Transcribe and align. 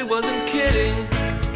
really 0.00 0.10
wasn't 0.10 0.46
kidding. 0.48 0.96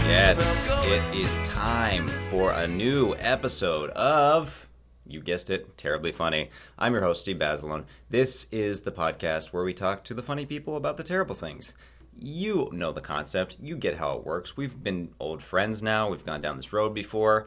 Yes, 0.07 0.71
it 0.85 1.17
is 1.17 1.39
time 1.49 2.07
for 2.09 2.53
a 2.53 2.67
new 2.67 3.15
episode 3.19 3.89
of, 3.91 4.69
you 5.07 5.21
guessed 5.21 5.49
it, 5.49 5.79
Terribly 5.79 6.13
Funny. 6.13 6.51
I'm 6.79 6.93
your 6.93 7.03
host, 7.03 7.23
Steve 7.23 7.39
Basilone. 7.39 7.85
This 8.11 8.47
is 8.53 8.83
the 8.83 8.93
podcast 8.93 9.53
where 9.53 9.65
we 9.65 9.73
talk 9.73 10.05
to 10.05 10.15
the 10.15 10.23
funny 10.23 10.45
people 10.45 10.77
about 10.77 10.99
the 10.99 11.03
terrible 11.03 11.35
things. 11.35 11.73
You 12.19 12.69
know 12.73 12.93
the 12.93 13.01
concept, 13.01 13.57
you 13.63 13.77
get 13.77 13.97
how 13.97 14.19
it 14.19 14.27
works. 14.27 14.59
We've 14.59 14.83
been 14.83 15.15
old 15.19 15.43
friends 15.43 15.83
now, 15.83 16.11
we've 16.11 16.25
gone 16.25 16.43
down 16.43 16.57
this 16.57 16.73
road 16.73 16.93
before. 16.93 17.47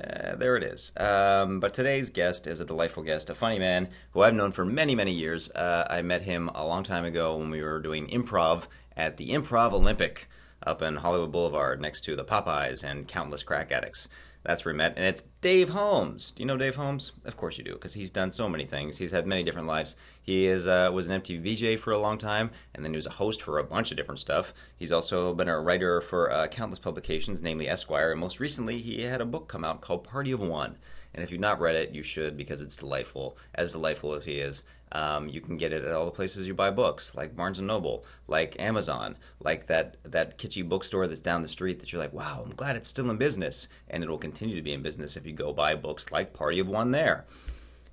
Uh, 0.00 0.36
there 0.36 0.56
it 0.56 0.62
is. 0.62 0.92
Um, 0.96 1.58
but 1.58 1.74
today's 1.74 2.10
guest 2.10 2.46
is 2.46 2.60
a 2.60 2.64
delightful 2.64 3.02
guest, 3.02 3.30
a 3.30 3.34
funny 3.34 3.58
man 3.58 3.88
who 4.12 4.22
I've 4.22 4.34
known 4.34 4.52
for 4.52 4.64
many, 4.64 4.94
many 4.94 5.12
years. 5.12 5.50
Uh, 5.50 5.86
I 5.88 6.02
met 6.02 6.22
him 6.22 6.50
a 6.54 6.66
long 6.66 6.82
time 6.84 7.04
ago 7.04 7.36
when 7.36 7.50
we 7.50 7.62
were 7.62 7.80
doing 7.80 8.06
improv 8.08 8.66
at 8.96 9.16
the 9.16 9.30
Improv 9.30 9.72
Olympic 9.72 10.28
up 10.62 10.82
in 10.82 10.96
Hollywood 10.96 11.32
Boulevard 11.32 11.80
next 11.80 12.02
to 12.02 12.16
the 12.16 12.24
Popeyes 12.24 12.82
and 12.82 13.06
countless 13.06 13.42
crack 13.42 13.70
addicts. 13.70 14.08
That's 14.42 14.64
where 14.64 14.72
we 14.72 14.78
met, 14.78 14.94
and 14.96 15.04
it's 15.04 15.24
Dave 15.40 15.70
Holmes. 15.70 16.30
Do 16.30 16.40
you 16.40 16.46
know 16.46 16.56
Dave 16.56 16.76
Holmes? 16.76 17.10
Of 17.24 17.36
course 17.36 17.58
you 17.58 17.64
do, 17.64 17.72
because 17.72 17.94
he's 17.94 18.12
done 18.12 18.30
so 18.30 18.48
many 18.48 18.64
things. 18.64 18.96
He's 18.96 19.10
had 19.10 19.26
many 19.26 19.42
different 19.42 19.66
lives. 19.66 19.96
He 20.22 20.46
is 20.46 20.68
uh, 20.68 20.88
was 20.94 21.10
an 21.10 21.20
MTV 21.20 21.74
VJ 21.76 21.80
for 21.80 21.92
a 21.92 21.98
long 21.98 22.16
time, 22.16 22.52
and 22.72 22.84
then 22.84 22.92
he 22.92 22.96
was 22.96 23.06
a 23.06 23.10
host 23.10 23.42
for 23.42 23.58
a 23.58 23.64
bunch 23.64 23.90
of 23.90 23.96
different 23.96 24.20
stuff. 24.20 24.54
He's 24.76 24.92
also 24.92 25.34
been 25.34 25.48
a 25.48 25.60
writer 25.60 26.00
for 26.00 26.32
uh, 26.32 26.46
countless 26.46 26.78
publications, 26.78 27.42
namely 27.42 27.68
Esquire, 27.68 28.12
and 28.12 28.20
most 28.20 28.38
recently 28.38 28.78
he 28.78 29.02
had 29.02 29.20
a 29.20 29.26
book 29.26 29.48
come 29.48 29.64
out 29.64 29.80
called 29.80 30.04
Party 30.04 30.30
of 30.30 30.40
One. 30.40 30.76
And 31.16 31.24
if 31.24 31.30
you've 31.30 31.40
not 31.40 31.60
read 31.60 31.76
it, 31.76 31.94
you 31.94 32.02
should 32.02 32.36
because 32.36 32.60
it's 32.60 32.76
delightful, 32.76 33.38
as 33.54 33.72
delightful 33.72 34.12
as 34.12 34.26
he 34.26 34.34
is. 34.34 34.62
Um, 34.92 35.28
you 35.28 35.40
can 35.40 35.56
get 35.56 35.72
it 35.72 35.84
at 35.84 35.92
all 35.92 36.04
the 36.04 36.10
places 36.12 36.46
you 36.46 36.54
buy 36.54 36.70
books, 36.70 37.14
like 37.14 37.34
Barnes 37.34 37.58
and 37.58 37.66
Noble, 37.66 38.04
like 38.28 38.60
Amazon, 38.60 39.16
like 39.40 39.66
that 39.66 39.96
that 40.04 40.38
kitschy 40.38 40.66
bookstore 40.66 41.08
that's 41.08 41.22
down 41.22 41.42
the 41.42 41.48
street. 41.48 41.80
That 41.80 41.90
you're 41.90 42.00
like, 42.00 42.12
wow, 42.12 42.42
I'm 42.44 42.54
glad 42.54 42.76
it's 42.76 42.90
still 42.90 43.10
in 43.10 43.16
business, 43.16 43.66
and 43.88 44.04
it 44.04 44.10
will 44.10 44.18
continue 44.18 44.54
to 44.54 44.62
be 44.62 44.72
in 44.72 44.82
business 44.82 45.16
if 45.16 45.26
you 45.26 45.32
go 45.32 45.52
buy 45.52 45.74
books 45.74 46.12
like 46.12 46.34
Party 46.34 46.60
of 46.60 46.68
One 46.68 46.92
there. 46.92 47.24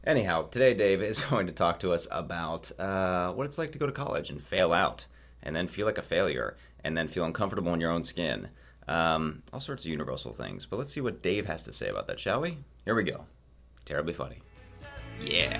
Anyhow, 0.03 0.49
today 0.49 0.73
Dave 0.73 1.01
is 1.01 1.21
going 1.29 1.47
to 1.47 1.53
talk 1.53 1.79
to 1.79 1.93
us 1.93 2.07
about 2.11 2.77
uh, 2.77 3.31
what 3.31 3.47
it's 3.47 3.57
like 3.57 3.71
to 3.71 3.79
go 3.79 3.85
to 3.87 3.91
college 3.91 4.29
and 4.29 4.43
fail 4.43 4.73
out, 4.73 5.07
and 5.41 5.55
then 5.55 5.67
feel 5.67 5.87
like 5.87 5.97
a 5.97 6.03
failure, 6.03 6.57
and 6.83 6.95
then 6.95 7.07
feel 7.07 7.23
uncomfortable 7.23 7.73
in 7.73 7.79
your 7.79 7.91
own 7.91 8.03
skin. 8.03 8.49
Um, 8.87 9.43
all 9.53 9.59
sorts 9.59 9.85
of 9.85 9.91
universal 9.91 10.33
things. 10.33 10.65
But 10.65 10.77
let's 10.77 10.91
see 10.91 11.01
what 11.01 11.21
Dave 11.21 11.45
has 11.47 11.63
to 11.63 11.73
say 11.73 11.87
about 11.89 12.07
that, 12.07 12.19
shall 12.19 12.41
we? 12.41 12.57
Here 12.85 12.95
we 12.95 13.03
go. 13.03 13.25
Terribly 13.85 14.13
funny. 14.13 14.37
Yeah. 15.21 15.59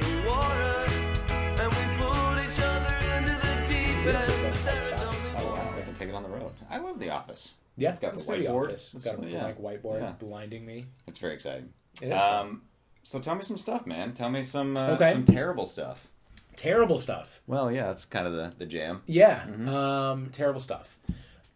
The 0.00 0.28
water, 0.28 0.86
and 1.32 1.72
we 1.72 2.04
pulled 2.04 2.38
each 2.44 2.60
other 2.60 2.96
into 3.16 3.32
the 3.40 3.64
deep 3.66 4.14
end. 4.14 5.36
Oh 5.36 5.52
wow, 5.54 5.74
I 5.76 5.80
can 5.82 5.94
take 5.94 6.08
it 6.08 6.14
on 6.14 6.22
the 6.22 6.28
road. 6.28 6.52
I 6.68 6.78
love 6.78 6.98
The 6.98 7.10
Office. 7.10 7.54
Yeah, 7.76 7.92
Got 7.92 8.00
the 8.00 8.06
let's 8.08 8.26
the 8.26 8.32
whiteboard. 8.34 8.64
office. 8.68 8.90
Let's- 8.92 9.04
Got 9.06 9.24
a 9.24 9.28
yeah. 9.28 9.52
blank 9.52 9.82
whiteboard 9.82 10.00
Yeah. 10.00 10.12
blinding 10.18 10.66
me. 10.66 10.86
It's 11.06 11.18
very 11.18 11.34
exciting. 11.34 11.72
It 12.02 12.08
is. 12.08 12.12
Um, 12.12 12.62
so 13.02 13.18
tell 13.20 13.34
me 13.36 13.42
some 13.42 13.56
stuff, 13.56 13.86
man. 13.86 14.12
Tell 14.12 14.28
me 14.30 14.42
some 14.42 14.76
uh, 14.76 14.90
Okay. 14.92 15.12
some 15.12 15.24
terrible 15.24 15.66
stuff. 15.66 16.08
Terrible 16.56 16.98
stuff. 16.98 17.40
Well, 17.46 17.70
yeah, 17.72 17.84
that's 17.84 18.04
kind 18.04 18.26
of 18.26 18.34
the, 18.34 18.52
the 18.58 18.66
jam. 18.66 19.00
Yeah, 19.06 19.40
Mm-hmm. 19.46 19.68
um, 19.68 20.26
terrible 20.26 20.60
stuff. 20.60 20.98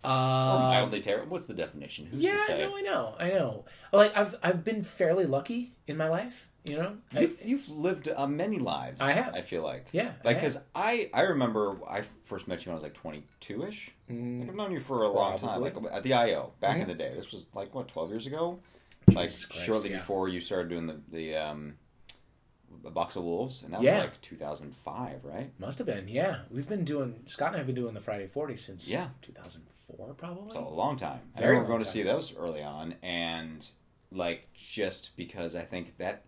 Or 0.04 0.10
Uh, 0.10 0.58
mildly 0.58 1.00
terrible. 1.00 1.32
What's 1.32 1.46
the 1.46 1.54
definition? 1.54 2.06
Who's 2.06 2.20
yeah, 2.24 2.32
to 2.32 2.38
say? 2.38 2.58
no, 2.58 2.76
I 2.76 2.80
know, 2.82 3.14
I 3.18 3.28
know. 3.28 3.64
Like 3.92 4.16
I've 4.16 4.34
I've 4.42 4.64
been 4.64 4.82
fairly 4.82 5.24
lucky 5.26 5.74
in 5.86 5.96
my 5.96 6.08
life. 6.08 6.48
You 6.66 6.78
know, 6.78 6.96
You've, 7.12 7.38
you've 7.44 7.68
lived 7.68 8.08
uh, 8.08 8.26
many 8.26 8.58
lives. 8.58 9.02
I 9.02 9.12
have. 9.12 9.34
I 9.34 9.42
feel 9.42 9.62
like. 9.62 9.86
Yeah, 9.92 10.12
I 10.24 10.28
Like, 10.28 10.36
because 10.38 10.58
I, 10.74 11.10
I 11.12 11.22
remember 11.22 11.76
I 11.86 12.04
first 12.22 12.48
met 12.48 12.64
you 12.64 12.70
when 12.72 12.76
I 12.78 12.80
was 12.80 12.82
like 12.84 12.94
22 12.94 13.66
ish. 13.66 13.90
like, 14.08 14.48
I've 14.48 14.54
known 14.54 14.72
you 14.72 14.80
for 14.80 15.02
a 15.02 15.08
long 15.10 15.36
time. 15.36 15.60
Like 15.60 15.76
at 15.92 16.04
the 16.04 16.14
IO 16.14 16.52
back 16.60 16.80
in 16.80 16.88
the 16.88 16.94
day. 16.94 17.10
This 17.10 17.32
was 17.32 17.48
like 17.54 17.74
what 17.74 17.88
12 17.88 18.08
years 18.08 18.26
ago. 18.26 18.60
like 19.08 19.16
Christ, 19.16 19.52
shortly 19.52 19.90
yeah. 19.90 19.98
before 19.98 20.30
you 20.30 20.40
started 20.40 20.70
doing 20.70 20.86
the 20.86 21.00
the 21.10 21.36
um, 21.36 21.74
a 22.82 22.90
box 22.90 23.16
of 23.16 23.24
wolves, 23.24 23.62
and 23.62 23.74
that 23.74 23.82
was 23.82 23.92
like 23.92 24.20
2005, 24.22 25.22
right? 25.22 25.50
must 25.58 25.76
have 25.78 25.86
been. 25.86 26.08
Yeah, 26.08 26.38
we've 26.50 26.68
been 26.68 26.84
doing. 26.84 27.24
Scott 27.26 27.48
and 27.48 27.56
I 27.56 27.58
have 27.58 27.66
been 27.66 27.76
doing 27.76 27.92
the 27.92 28.00
Friday 28.00 28.26
Forty 28.26 28.56
since 28.56 28.88
Yeah. 28.88 29.08
2004, 29.96 30.14
probably. 30.14 30.50
So 30.52 30.66
a 30.66 30.68
long 30.74 30.96
time. 30.96 31.20
I 31.36 31.40
Very 31.40 31.50
remember 31.52 31.70
long 31.70 31.78
going 31.80 31.84
to 31.84 31.90
see 31.90 32.02
those 32.02 32.36
early 32.36 32.62
on, 32.62 32.94
and 33.02 33.64
like 34.12 34.48
just 34.54 35.16
because 35.16 35.56
I 35.56 35.62
think 35.62 35.96
that 35.98 36.24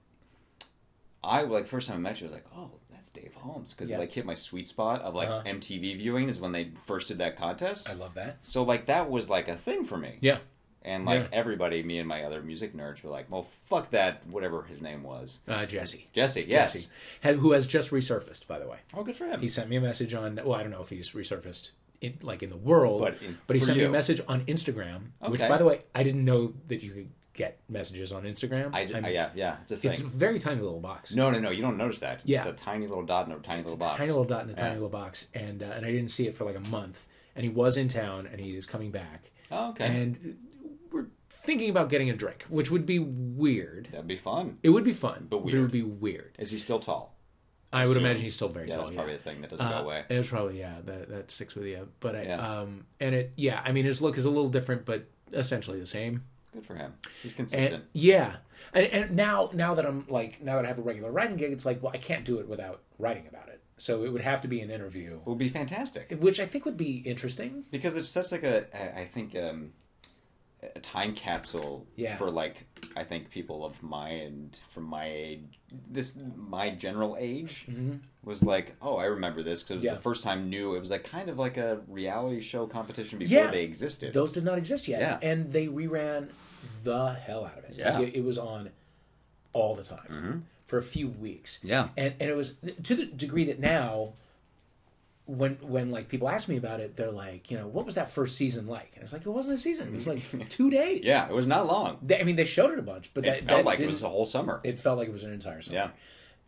I 1.25 1.43
like 1.43 1.67
first 1.67 1.89
time 1.89 1.97
I 1.99 2.01
met 2.01 2.21
you, 2.21 2.27
I 2.27 2.31
was 2.31 2.35
like, 2.35 2.47
oh, 2.57 2.71
that's 2.91 3.11
Dave 3.11 3.35
Holmes 3.35 3.73
because 3.75 3.91
Yeah. 3.91 3.97
it 3.97 4.01
like 4.01 4.13
hit 4.13 4.25
my 4.25 4.35
sweet 4.35 4.69
spot 4.69 5.03
of 5.03 5.15
like 5.15 5.29
Uh-huh. 5.29 5.43
MTV 5.45 5.97
viewing 5.97 6.29
is 6.29 6.39
when 6.41 6.53
they 6.53 6.71
first 6.85 7.09
did 7.09 7.19
that 7.19 7.37
contest. 7.37 7.89
I 7.91 7.95
love 7.95 8.15
that. 8.15 8.39
so 8.43 8.63
like 8.63 8.87
that 8.87 9.11
was 9.11 9.29
like 9.29 9.49
a 9.49 9.57
thing 9.57 9.85
for 9.85 9.97
me. 9.97 10.19
Yeah, 10.21 10.39
And 10.83 11.05
like 11.05 11.23
Yeah. 11.23 11.29
everybody, 11.33 11.83
me 11.83 11.99
and 11.99 12.09
my 12.09 12.23
other 12.23 12.43
music 12.43 12.75
nerds 12.77 13.03
were 13.03 13.11
like, 13.11 13.29
well, 13.31 13.49
fuck 13.65 13.91
that, 13.91 14.25
whatever 14.29 14.63
his 14.63 14.81
name 14.81 15.03
was. 15.03 15.41
uh, 15.49 15.67
Jesse. 15.67 16.07
Jesse, 16.13 16.45
yes. 16.49 16.89
Jesse, 17.23 17.39
who 17.39 17.53
has 17.53 17.67
just 17.67 17.91
resurfaced, 17.91 18.47
by 18.47 18.61
the 18.61 18.69
way. 18.69 18.79
Oh, 18.95 19.03
good 19.03 19.17
for 19.17 19.27
him. 19.27 19.41
He 19.41 19.49
sent 19.49 19.69
me 19.69 19.77
a 19.77 19.81
message 19.81 20.15
on. 20.15 20.37
Well, 20.37 20.55
I 20.55 20.63
don't 20.63 20.71
know 20.71 20.83
if 20.83 20.91
he's 20.91 21.11
resurfaced 21.11 21.71
in 22.01 22.19
like 22.23 22.43
in 22.43 22.49
the 22.51 22.57
world, 22.57 23.01
But 23.01 23.15
in- 23.23 23.39
he 23.55 23.61
for 23.61 23.67
sent 23.67 23.79
me 23.79 23.85
a 23.85 23.91
message 23.91 24.21
on 24.29 24.45
Instagram. 24.47 25.11
Which, 25.29 25.41
by 25.41 25.57
the 25.57 25.65
way, 25.65 25.83
I 25.95 26.03
didn't 26.03 26.25
know 26.25 26.55
that 26.69 26.83
you 26.83 26.91
could 26.93 27.11
get 27.35 27.59
messages 27.69 28.13
on 28.13 28.23
Instagram. 28.25 28.71
I, 28.75 28.81
I- 28.83 29.09
yeah, 29.11 29.31
yeah, 29.35 29.57
it's 29.63 29.73
a 29.73 29.77
thing. 29.77 29.91
It's 29.91 30.01
a 30.01 30.05
very 30.05 30.39
tiny 30.39 30.61
little 30.61 30.81
box. 30.81 31.15
no, 31.15 31.31
no, 31.31 31.39
no, 31.39 31.51
you 31.51 31.63
don't 31.63 31.77
notice 31.77 32.01
that. 32.01 32.21
Yeah. 32.25 32.39
It's 32.39 32.47
a 32.47 32.53
tiny 32.65 32.87
little 32.87 33.05
dot 33.05 33.27
in 33.27 33.33
a 33.33 33.39
tiny 33.39 33.61
it's 33.63 33.71
little 33.73 33.85
a 33.85 33.89
box. 33.89 33.99
tiny 33.99 34.09
little 34.11 34.25
dot 34.25 34.45
in 34.45 34.51
a 34.51 34.55
tiny 34.55 34.75
little 34.75 34.89
box, 34.89 35.27
and 35.35 35.63
uh, 35.63 35.67
and 35.67 35.85
I 35.85 35.93
didn't 35.93 36.09
see 36.11 36.27
it 36.27 36.37
for 36.37 36.45
like 36.45 36.57
a 36.57 36.69
month. 36.71 37.07
And 37.35 37.45
he 37.45 37.51
was 37.51 37.77
in 37.77 37.89
town, 37.89 38.27
and 38.27 38.41
he 38.41 38.57
is 38.57 38.65
coming 38.65 38.91
back. 38.91 39.31
Oh, 39.51 39.71
okay. 39.71 39.85
And 39.85 40.39
we're 40.91 41.09
thinking 41.29 41.69
about 41.69 41.91
getting 41.91 42.09
a 42.09 42.15
drink, 42.17 42.47
which 42.49 42.71
would 42.71 42.87
be 42.87 42.99
weird. 42.99 43.89
That'd 43.93 44.07
be 44.07 44.17
fun. 44.17 44.59
It 44.63 44.71
would 44.71 44.85
be 44.85 44.95
fun, 44.95 45.27
But 45.29 45.39
it 45.45 45.61
would 45.61 45.71
be 45.71 45.83
weird. 45.83 46.35
Is 46.39 46.51
he 46.51 46.59
still 46.59 46.79
tall? 46.79 47.16
I 47.73 47.87
would 47.87 47.97
imagine 47.97 48.23
he's 48.23 48.35
still 48.35 48.49
very 48.49 48.69
Yeah, 48.69 48.77
tall. 48.77 48.85
that's 48.85 48.95
probably 48.97 49.13
the 49.15 49.23
thing 49.23 49.41
that 49.43 49.51
doesn't 49.51 49.67
Uh, 49.67 49.79
go 49.81 49.85
away. 49.85 50.05
It's 50.09 50.29
probably 50.29 50.59
yeah 50.59 50.77
that 50.85 51.09
that 51.09 51.31
sticks 51.31 51.55
with 51.55 51.67
you. 51.67 51.89
But 52.01 52.17
I, 52.17 52.23
Yeah. 52.23 52.61
um 52.61 52.87
and 53.01 53.15
it 53.15 53.33
yeah 53.37 53.61
I 53.65 53.73
mean 53.73 53.85
his 53.85 54.01
look 54.01 54.17
is 54.17 54.25
a 54.25 54.31
little 54.31 54.49
different, 54.49 54.85
but 54.85 55.07
essentially 55.33 55.79
the 55.81 55.87
same. 55.87 56.25
Good 56.55 56.65
for 56.65 56.75
him. 56.77 56.95
He's 57.23 57.33
And, 57.33 57.37
consistent. 57.37 57.85
yeah, 57.93 58.37
and, 58.73 58.87
and 58.87 59.17
now 59.17 59.51
now 59.53 59.75
that 59.75 59.85
I'm 59.85 60.07
like 60.09 60.43
now 60.43 60.57
that 60.57 60.65
I 60.65 60.69
have 60.69 60.79
a 60.79 60.83
regular 60.83 61.11
writing 61.11 61.37
gig, 61.37 61.53
it's 61.53 61.67
like 61.67 61.83
well 61.83 61.93
I 61.93 61.99
can't 61.99 62.25
do 62.25 62.39
it 62.39 62.49
without 62.49 62.83
writing 62.99 63.27
about 63.29 63.49
it. 63.49 63.61
So 63.79 64.05
it 64.05 64.11
would 64.13 64.23
have 64.23 64.41
to 64.41 64.49
be 64.49 64.61
an 64.61 64.71
interview, 64.71 65.17
it 65.17 65.27
would 65.29 65.37
be 65.39 65.51
fantastic 65.51 66.11
which 66.19 66.41
I 66.41 66.47
think 66.47 66.65
would 66.65 66.79
be 66.79 66.99
interesting. 66.99 67.65
because 67.71 67.95
it's 67.97 68.09
such 68.09 68.33
like 68.33 68.43
a 68.45 68.65
I 68.75 69.03
I 69.03 69.05
think 69.05 69.37
um, 69.37 69.73
a 70.63 70.81
time 70.81 71.15
capsule 71.15 71.87
Yeah. 71.97 72.17
for 72.17 72.31
like 72.31 72.65
I 72.97 73.05
think 73.05 73.31
people 73.31 73.65
of 73.65 73.83
my 73.83 74.09
and 74.09 74.57
from 74.71 74.85
my 74.85 75.07
age 75.07 75.59
this 75.91 76.17
my 76.37 76.71
general 76.71 77.17
age 77.21 77.67
was 78.25 78.43
like 78.43 78.75
oh 78.81 78.97
I 78.97 79.05
remember 79.05 79.43
this 79.43 79.63
because 79.63 79.71
it 79.71 79.77
was 79.77 79.85
Mm-hmm. 79.85 79.87
Yeah. 79.93 79.95
the 79.95 80.01
first 80.01 80.25
time 80.25 80.49
new 80.51 80.75
it 80.75 80.81
was 80.81 80.91
like 80.91 81.05
kind 81.05 81.29
of 81.29 81.39
like 81.39 81.57
a 81.59 81.81
reality 81.89 82.41
show 82.41 82.67
competition 82.67 83.19
before 83.19 83.37
Yeah. 83.39 83.51
they 83.51 83.65
existed 83.65 84.15
Those 84.15 84.33
did 84.33 84.45
not 84.45 84.57
exist 84.59 84.89
yet, 84.89 85.01
Yeah. 85.01 85.19
and 85.31 85.53
they 85.53 85.67
reran 85.69 86.29
the 86.83 87.13
hell 87.13 87.45
out 87.45 87.59
of 87.59 87.65
it. 87.65 87.75
Yeah. 87.77 87.91
Mm-hmm. 87.93 87.99
Like, 88.03 88.09
it, 88.15 88.19
it 88.19 88.25
was 88.25 88.39
on 88.39 88.71
all 89.53 89.75
the 89.77 89.85
time 89.85 90.47
for 90.67 90.79
a 90.79 90.83
few 90.83 91.09
weeks. 91.09 91.59
Yeah. 91.63 91.89
and 91.97 92.15
and 92.19 92.31
it 92.31 92.37
was 92.37 92.55
to 92.83 92.95
the 92.97 93.05
degree 93.07 93.45
that 93.45 93.61
now 93.61 94.15
when 95.27 95.55
when 95.61 95.91
like 95.91 96.09
people 96.09 96.29
ask 96.29 96.49
me 96.49 96.57
about 96.57 96.79
it 96.81 96.97
they're 96.97 97.11
like 97.11 97.51
you 97.51 97.59
know 97.59 97.67
what 97.67 97.85
was 97.85 97.97
that 97.97 98.11
first 98.11 98.37
season 98.37 98.67
like? 98.67 98.93
And 98.95 99.03
it's 99.03 99.13
like 99.13 99.27
it 99.27 99.31
wasn't 99.31 99.55
a 99.55 99.59
season. 99.59 99.89
It 99.89 99.95
was 99.97 100.07
like 100.07 100.49
two 100.49 100.71
days. 100.71 101.03
Yeah 101.05 101.29
it 101.29 101.35
was 101.35 101.47
not 101.47 101.67
long. 101.67 101.99
They- 102.03 102.21
i 102.21 102.23
mean 102.23 102.37
they 102.37 102.45
showed 102.45 102.73
it 102.73 102.79
a 102.79 102.83
bunch 102.83 103.11
but 103.13 103.25
it 103.25 103.29
that, 103.29 103.39
felt 103.49 103.59
that 103.59 103.67
like 103.67 103.81
it 103.81 103.87
was 103.87 104.03
a 104.03 104.09
whole 104.09 104.27
summer. 104.27 104.61
It 104.65 104.79
felt 104.81 104.99
like 104.99 105.09
it 105.09 105.13
was 105.13 105.25
an 105.25 105.33
entire 105.33 105.63
summer. 105.63 105.77
Yeah. 105.77 105.91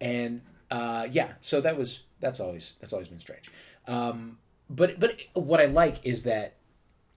And 0.01 0.43
uh, 0.71 1.09
yeah 1.11 1.33
so 1.41 1.61
that 1.61 1.77
was 1.77 2.03
that's 2.21 2.41
always 2.41 2.75
that's 2.81 2.93
always 2.93 3.09
been 3.09 3.19
strange. 3.19 3.51
Um, 3.87 4.39
but 4.71 5.01
but 5.01 5.17
what 5.33 5.61
i 5.61 5.65
like 5.65 5.97
is 6.05 6.25
that 6.25 6.55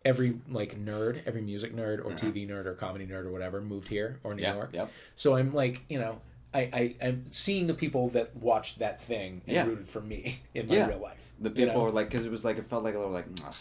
every 0.06 0.40
like 0.50 0.80
nerd 0.84 1.22
every 1.28 1.42
music 1.42 1.76
nerd 1.76 2.00
or 2.04 2.12
tv 2.12 2.50
nerd 2.50 2.66
or 2.66 2.74
comedy 2.74 3.06
nerd 3.06 3.26
or 3.26 3.32
whatever 3.32 3.62
moved 3.62 3.88
here 3.90 4.20
or 4.24 4.34
new 4.34 4.42
Yeah, 4.42 4.56
york. 4.56 4.70
yep. 4.74 4.90
so 5.16 5.36
i'm 5.36 5.54
like 5.54 5.82
you 5.90 6.00
know 6.00 6.22
I, 6.54 6.60
I 6.74 6.96
i'm 7.02 7.26
seeing 7.30 7.68
the 7.68 7.74
people 7.74 8.10
that 8.10 8.36
watched 8.36 8.80
that 8.80 9.02
thing 9.02 9.42
and 9.48 9.56
Yeah. 9.56 9.66
rooted 9.66 9.88
for 9.88 10.02
me 10.02 10.42
in 10.54 10.68
my 10.68 10.76
Yeah. 10.76 10.88
real 10.88 11.00
life 11.00 11.32
the 11.40 11.50
you 11.50 11.56
people 11.56 11.74
know? 11.76 11.84
were 11.84 11.92
like 11.92 12.10
because 12.10 12.26
it 12.26 12.32
was 12.32 12.44
like 12.46 12.58
it 12.58 12.68
felt 12.70 12.84
like 12.84 12.96
a 12.96 12.98
little 12.98 13.14
like 13.14 13.28
"Ugh." 13.46 13.56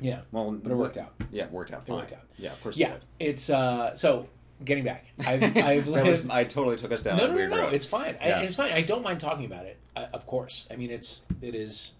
yeah 0.00 0.20
well 0.32 0.50
but 0.52 0.72
it 0.72 0.74
worked 0.74 0.96
out 0.98 1.12
yeah 1.30 1.44
it 1.44 1.52
worked 1.52 1.72
out 1.72 1.86
fine. 1.86 1.96
worked 1.96 2.12
out. 2.12 2.24
yeah 2.38 2.52
of 2.52 2.60
course 2.62 2.76
it 2.76 2.80
yeah 2.80 2.92
did. 2.94 3.02
it's 3.20 3.50
uh 3.50 3.94
so 3.94 4.26
getting 4.64 4.84
back 4.84 5.04
i've 5.26 5.42
i've 5.56 5.86
that 5.86 6.06
was, 6.06 6.28
I 6.28 6.44
totally 6.44 6.76
took 6.76 6.90
us 6.92 7.02
down 7.02 7.18
no, 7.18 7.24
a 7.24 7.26
no, 7.26 7.32
no, 7.32 7.36
weird 7.36 7.50
no, 7.50 7.62
road. 7.62 7.72
it's 7.74 7.84
fine. 7.86 8.16
I, 8.20 8.42
it's 8.42 8.54
fine. 8.56 8.72
I 8.72 8.82
don't 8.82 9.02
mind 9.02 9.18
talking 9.20 9.44
about 9.44 9.66
it. 9.66 9.76
Uh, 9.96 10.06
of 10.12 10.26
course. 10.26 10.66
I 10.70 10.76
mean, 10.76 10.90
it's 10.90 11.24
it 11.40 11.54
is, 11.56 11.92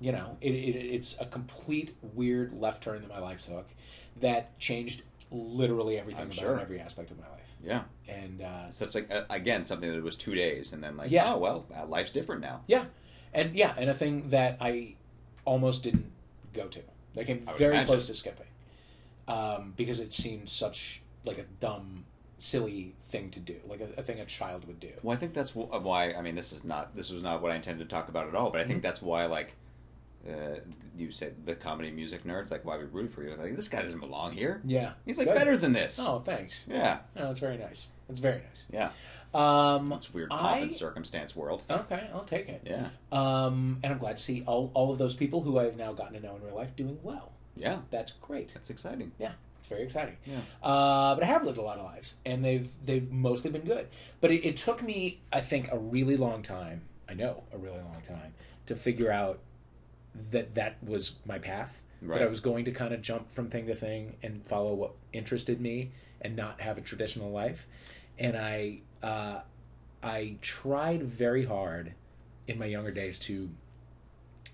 you 0.00 0.12
know, 0.12 0.36
it, 0.40 0.52
it 0.54 0.76
it's 0.94 1.16
a 1.20 1.26
complete 1.26 1.92
weird 2.14 2.52
left 2.60 2.82
turn 2.84 3.00
that 3.02 3.08
my 3.10 3.18
life 3.18 3.44
took, 3.46 3.66
that 4.20 4.56
changed 4.60 5.02
literally 5.32 5.98
everything 5.98 6.22
I'm 6.22 6.28
about 6.28 6.38
sure. 6.38 6.60
every 6.60 6.78
aspect 6.80 7.10
of 7.10 7.18
my 7.18 7.28
life. 7.28 7.43
Yeah. 7.64 7.82
And 8.08 8.42
uh, 8.42 8.70
Such 8.70 8.94
like 8.94 9.10
uh, 9.10 9.22
again 9.30 9.64
something 9.64 9.90
that 9.92 10.02
was 10.02 10.16
two 10.16 10.34
days 10.34 10.72
and 10.72 10.82
then 10.82 10.96
like 10.96 11.10
Yeah. 11.10 11.32
oh 11.34 11.38
well 11.38 11.66
uh, 11.76 11.86
life's 11.86 12.10
different 12.10 12.40
now. 12.42 12.60
yeah, 12.66 12.84
and 13.32 13.54
yeah, 13.56 13.74
and 13.78 13.88
a 13.90 13.94
thing 13.94 14.28
that 14.30 14.58
I 14.60 14.96
almost 15.44 15.82
didn't 15.82 16.10
go 16.52 16.66
to. 16.68 16.80
They 17.14 17.24
came 17.24 17.44
I 17.46 17.52
very 17.56 17.72
imagine. 17.74 17.86
close 17.86 18.06
to 18.08 18.14
skipping, 18.14 18.46
um, 19.28 19.72
because 19.76 20.00
it 20.00 20.12
seemed 20.12 20.48
such 20.48 21.02
like 21.24 21.38
a 21.38 21.44
dumb, 21.60 22.04
silly 22.38 22.94
thing 23.04 23.30
to 23.30 23.40
do, 23.40 23.56
like 23.66 23.80
a, 23.80 24.00
a 24.00 24.02
thing 24.02 24.20
a 24.20 24.24
child 24.26 24.66
would 24.66 24.80
do. 24.80 24.90
Well, 25.02 25.16
I 25.16 25.18
think 25.18 25.32
that's 25.32 25.54
why. 25.54 26.12
I 26.12 26.20
mean, 26.22 26.34
this 26.34 26.52
is 26.52 26.64
not 26.64 26.94
this 26.96 27.10
was 27.10 27.22
not 27.22 27.40
what 27.40 27.50
I 27.52 27.56
intended 27.56 27.88
to 27.88 27.94
talk 27.94 28.08
about 28.08 28.28
at 28.28 28.34
all. 28.34 28.50
But 28.50 28.58
I 28.58 28.62
Mm-hmm. 28.62 28.70
think 28.72 28.82
that's 28.82 29.00
why, 29.02 29.26
like, 29.26 29.54
uh, 30.28 30.56
you 30.96 31.10
said 31.10 31.34
the 31.46 31.54
comedy 31.54 31.90
music 31.90 32.24
nerds, 32.24 32.50
like, 32.50 32.64
why 32.64 32.76
we 32.78 32.84
root 32.84 33.12
for 33.12 33.22
you? 33.22 33.34
Like, 33.36 33.56
this 33.56 33.68
guy 33.68 33.82
doesn't 33.82 34.00
belong 34.00 34.32
here. 34.32 34.60
Yeah, 34.64 34.92
He's 35.04 35.18
like 35.18 35.26
Good. 35.26 35.34
better 35.36 35.56
than 35.56 35.72
this. 35.72 35.98
Oh, 36.00 36.20
thanks. 36.24 36.64
Yeah, 36.68 36.98
No, 37.16 37.30
it's 37.30 37.40
very 37.40 37.58
nice. 37.58 37.88
It's 38.08 38.20
very 38.20 38.40
nice. 38.40 38.64
yeah. 38.70 38.90
Um, 39.34 39.86
That's 39.88 40.14
weird 40.14 40.30
pomp 40.30 40.42
I 40.42 40.58
and 40.58 40.72
circumstance 40.72 41.34
world. 41.34 41.62
okay, 41.70 42.08
I'll 42.14 42.24
take 42.24 42.48
it. 42.48 42.62
Yeah, 42.64 42.88
Um, 43.10 43.80
and 43.82 43.92
I'm 43.92 43.98
glad 43.98 44.18
to 44.18 44.22
see 44.22 44.44
all, 44.46 44.70
all 44.74 44.92
of 44.92 44.98
those 44.98 45.14
people 45.16 45.40
who 45.42 45.58
I've 45.58 45.76
now 45.76 45.92
gotten 45.92 46.14
to 46.14 46.20
know 46.20 46.36
in 46.36 46.42
real 46.42 46.54
life 46.54 46.76
doing 46.76 46.98
well. 47.02 47.32
yeah. 47.56 47.78
That's 47.90 48.12
great. 48.12 48.54
That's 48.54 48.70
exciting. 48.70 49.10
Yeah, 49.18 49.32
it's 49.58 49.68
very 49.68 49.82
exciting. 49.82 50.16
Yeah. 50.24 50.38
Uh, 50.62 51.14
but 51.16 51.24
I 51.24 51.26
have 51.26 51.44
lived 51.44 51.58
a 51.58 51.62
lot 51.62 51.78
of 51.78 51.84
lives, 51.84 52.14
and 52.24 52.44
they've 52.44 52.68
they've 52.84 53.10
mostly 53.10 53.50
been 53.50 53.62
good. 53.62 53.88
But 54.20 54.30
it, 54.30 54.44
it 54.46 54.56
took 54.56 54.82
me, 54.82 55.20
I 55.32 55.40
think, 55.40 55.70
a 55.72 55.78
really 55.78 56.16
long 56.16 56.42
time. 56.42 56.82
I 57.08 57.14
know 57.14 57.42
a 57.52 57.58
really 57.58 57.78
long 57.80 58.02
time 58.06 58.34
to 58.66 58.76
figure 58.76 59.10
out 59.10 59.40
that 60.30 60.54
that 60.54 60.82
was 60.82 61.16
my 61.26 61.38
path. 61.38 61.82
Right. 62.02 62.18
That 62.18 62.26
I 62.26 62.28
was 62.28 62.40
going 62.40 62.66
to 62.66 62.70
kind 62.70 62.92
of 62.92 63.00
jump 63.00 63.30
from 63.30 63.48
thing 63.48 63.66
to 63.66 63.74
thing 63.74 64.16
and 64.22 64.46
follow 64.46 64.74
what 64.74 64.92
interested 65.12 65.60
me, 65.60 65.92
and 66.20 66.36
not 66.36 66.60
have 66.60 66.76
a 66.78 66.80
traditional 66.80 67.30
life. 67.30 67.66
And 68.18 68.36
I 68.36 68.80
uh, 69.02 69.40
I 70.02 70.36
tried 70.42 71.02
very 71.02 71.46
hard 71.46 71.94
in 72.46 72.58
my 72.58 72.66
younger 72.66 72.90
days 72.90 73.18
to 73.20 73.50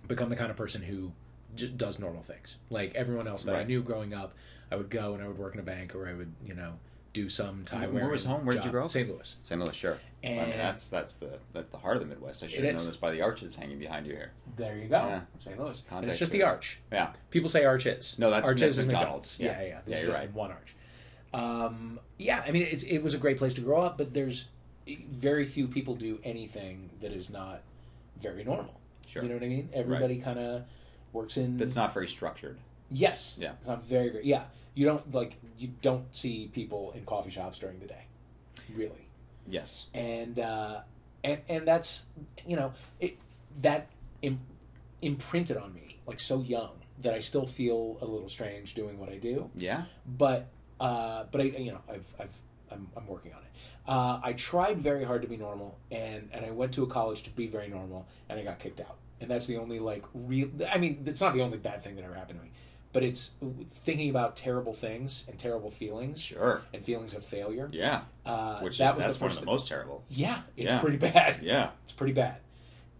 become 0.07 0.29
the 0.29 0.37
kind 0.37 0.51
of 0.51 0.57
person 0.57 0.83
who 0.83 1.13
just 1.55 1.77
does 1.77 1.99
normal 1.99 2.23
things. 2.23 2.59
Like 2.69 2.95
everyone 2.95 3.27
else 3.27 3.45
that 3.45 3.57
I 3.57 3.65
knew 3.65 3.83
growing 3.83 4.15
up, 4.15 4.35
I 4.71 4.77
would 4.77 4.91
go 4.91 5.15
and 5.15 5.23
I 5.23 5.27
would 5.27 5.39
work 5.39 5.55
in 5.55 5.61
a 5.61 5.65
bank 5.65 5.95
or 5.95 6.09
I 6.09 6.15
would, 6.15 6.33
you 6.45 6.55
know, 6.55 6.75
do 7.13 7.29
some 7.29 7.65
tie 7.65 7.87
Where 7.87 8.09
was 8.09 8.25
home? 8.25 8.45
Where 8.47 8.55
did 8.55 8.65
you 8.65 8.71
grow 8.71 8.85
up? 8.85 8.91
St. 8.91 9.09
Louis. 9.09 9.37
St. 9.43 9.61
Louis, 9.61 9.75
sure. 9.75 9.99
I 10.23 10.29
mean, 10.29 10.39
And- 10.39 10.53
that's 10.53 10.89
that's 10.91 11.15
the 11.15 11.39
that's 11.53 11.71
the 11.71 11.79
heart 11.79 11.97
of 11.97 12.03
the 12.03 12.09
Midwest. 12.09 12.45
I 12.45 12.47
should 12.47 12.63
have 12.65 12.77
known 12.77 12.87
this 12.87 12.97
by 12.97 13.11
the 13.11 13.23
arches 13.23 13.55
hanging 13.57 13.79
behind 13.79 14.07
you 14.07 14.13
here. 14.13 14.33
There 14.57 14.77
you 14.77 14.87
go. 14.89 14.97
Yeah. 14.99 15.21
St. 15.45 15.59
Louis. 15.59 15.83
And 15.91 16.07
it's 16.07 16.19
just 16.19 16.31
the 16.33 16.43
arch. 16.45 16.81
Yeah, 16.93 17.11
People 17.31 17.49
say 17.49 17.65
arches. 17.65 18.17
No, 18.19 18.31
that's- 18.31 18.49
arches 18.49 18.61
that's 18.61 18.79
is 18.79 18.87
McDonald's. 18.87 19.39
McDonald's. 19.39 19.41
Yeah, 19.41 19.47
Yeah. 19.47 19.61
yeah. 19.61 19.67
Yeah, 19.69 19.81
There's 19.87 19.99
you're 19.99 20.07
just 20.09 20.19
right. 20.19 20.33
one 20.35 20.51
arch. 20.53 20.75
Um, 21.33 22.01
yeah, 22.19 22.43
I 22.47 22.51
mean, 22.51 22.63
it's, 22.71 22.83
it 22.83 22.99
was 22.99 23.15
a 23.15 23.19
great 23.19 23.39
place 23.39 23.55
to 23.55 23.61
grow 23.61 23.81
up, 23.81 23.97
but 23.99 24.15
there's 24.15 24.47
very 25.13 25.45
few 25.45 25.69
people 25.69 25.95
do 25.95 26.19
anything 26.25 26.91
that 27.01 27.13
is 27.13 27.31
not 27.31 27.63
very 28.21 28.43
normal. 28.45 28.81
Sure. 29.07 29.23
You 29.23 29.29
know 29.29 29.37
what 29.37 29.45
I 29.45 29.49
mean? 29.49 29.69
Everybody 29.73 30.19
kind 30.19 30.39
of 30.39 30.63
works 31.13 31.37
in. 31.37 31.57
that's 31.57 31.75
not 31.77 31.95
very 31.95 32.09
structured. 32.09 32.59
Yes. 32.91 33.37
Yeah. 33.39 33.53
It's 33.59 33.69
not 33.69 33.85
very 33.85 34.11
very 34.11 34.25
Yeah. 34.27 34.45
You 34.75 34.87
don't 34.87 35.13
like 35.15 35.37
you 35.59 35.69
don't 35.83 36.15
see 36.15 36.49
people 36.53 36.93
in 36.95 37.05
coffee 37.05 37.31
shops 37.31 37.59
during 37.59 37.81
the 37.81 37.87
day, 37.87 38.05
really, 38.75 39.09
Yes. 39.49 39.87
and 39.93 40.39
uh, 40.39 40.81
and 41.25 41.41
and 41.49 41.67
that's 41.67 42.05
you 42.47 42.57
know 42.57 42.73
it 43.01 43.19
that 43.63 43.89
Im- 44.23 44.41
imprinted 45.03 45.57
on 45.57 45.75
me 45.75 45.99
like 46.07 46.21
so 46.21 46.41
young 46.41 46.71
that 47.03 47.15
I 47.15 47.21
still 47.21 47.47
feel 47.47 47.99
a 48.01 48.05
little 48.07 48.29
strange 48.29 48.75
doing 48.75 48.99
what 48.99 49.09
I 49.11 49.17
do, 49.17 49.51
Yeah. 49.57 49.85
but 50.07 50.47
uh, 50.79 51.25
but 51.31 51.41
I 51.41 51.45
you 51.45 51.73
know 51.73 51.81
I've 51.91 52.07
I've 52.19 52.37
I'm, 52.71 52.89
I'm 52.97 53.07
working 53.09 53.33
on 53.33 53.41
it. 53.41 53.51
Uh, 53.89 54.21
I 54.23 54.33
tried 54.35 54.79
very 54.81 55.03
hard 55.05 55.23
to 55.23 55.29
be 55.29 55.37
normal, 55.37 55.79
and 55.91 56.29
and 56.33 56.47
I 56.47 56.53
went 56.53 56.73
to 56.75 56.85
a 56.85 56.87
college 56.87 57.25
to 57.25 57.31
be 57.31 57.49
very 57.49 57.69
normal, 57.69 58.07
and 58.29 58.39
I 58.39 58.45
got 58.45 58.59
kicked 58.61 58.81
out. 58.81 58.97
And 59.21 59.29
that's 59.31 59.47
the 59.47 59.57
only 59.59 59.81
like 59.81 60.05
real. 60.15 60.49
I 60.73 60.79
mean, 60.79 61.03
it's 61.07 61.21
not 61.21 61.35
the 61.35 61.43
only 61.43 61.59
bad 61.59 61.83
thing 61.83 61.97
that 61.97 62.05
ever 62.05 62.15
happened 62.15 62.39
to 62.39 62.45
me, 62.45 62.53
but 62.93 63.03
it's 63.05 63.33
thinking 63.85 64.11
about 64.11 64.37
terrible 64.37 64.75
things 64.75 65.25
and 65.29 65.39
terrible 65.39 65.71
feelings 65.71 66.21
Sure. 66.21 66.63
and 66.75 66.85
feelings 66.85 67.15
of 67.15 67.25
failure. 67.25 67.69
Yeah. 67.73 68.03
Uh, 68.27 68.61
Which 68.61 68.79
that 68.79 68.93
is 68.93 68.97
that's 68.99 69.17
the 69.17 69.25
one 69.25 69.33
of 69.33 69.41
the 69.41 69.47
most 69.47 69.69
terrible. 69.69 70.03
Yeah, 70.11 70.43
it's 70.57 70.71
Yeah. 70.71 70.81
pretty 70.81 70.97
bad. 70.99 71.41
Yeah. 71.43 71.71
It's 71.85 71.93
pretty 71.93 72.13
bad. 72.15 72.37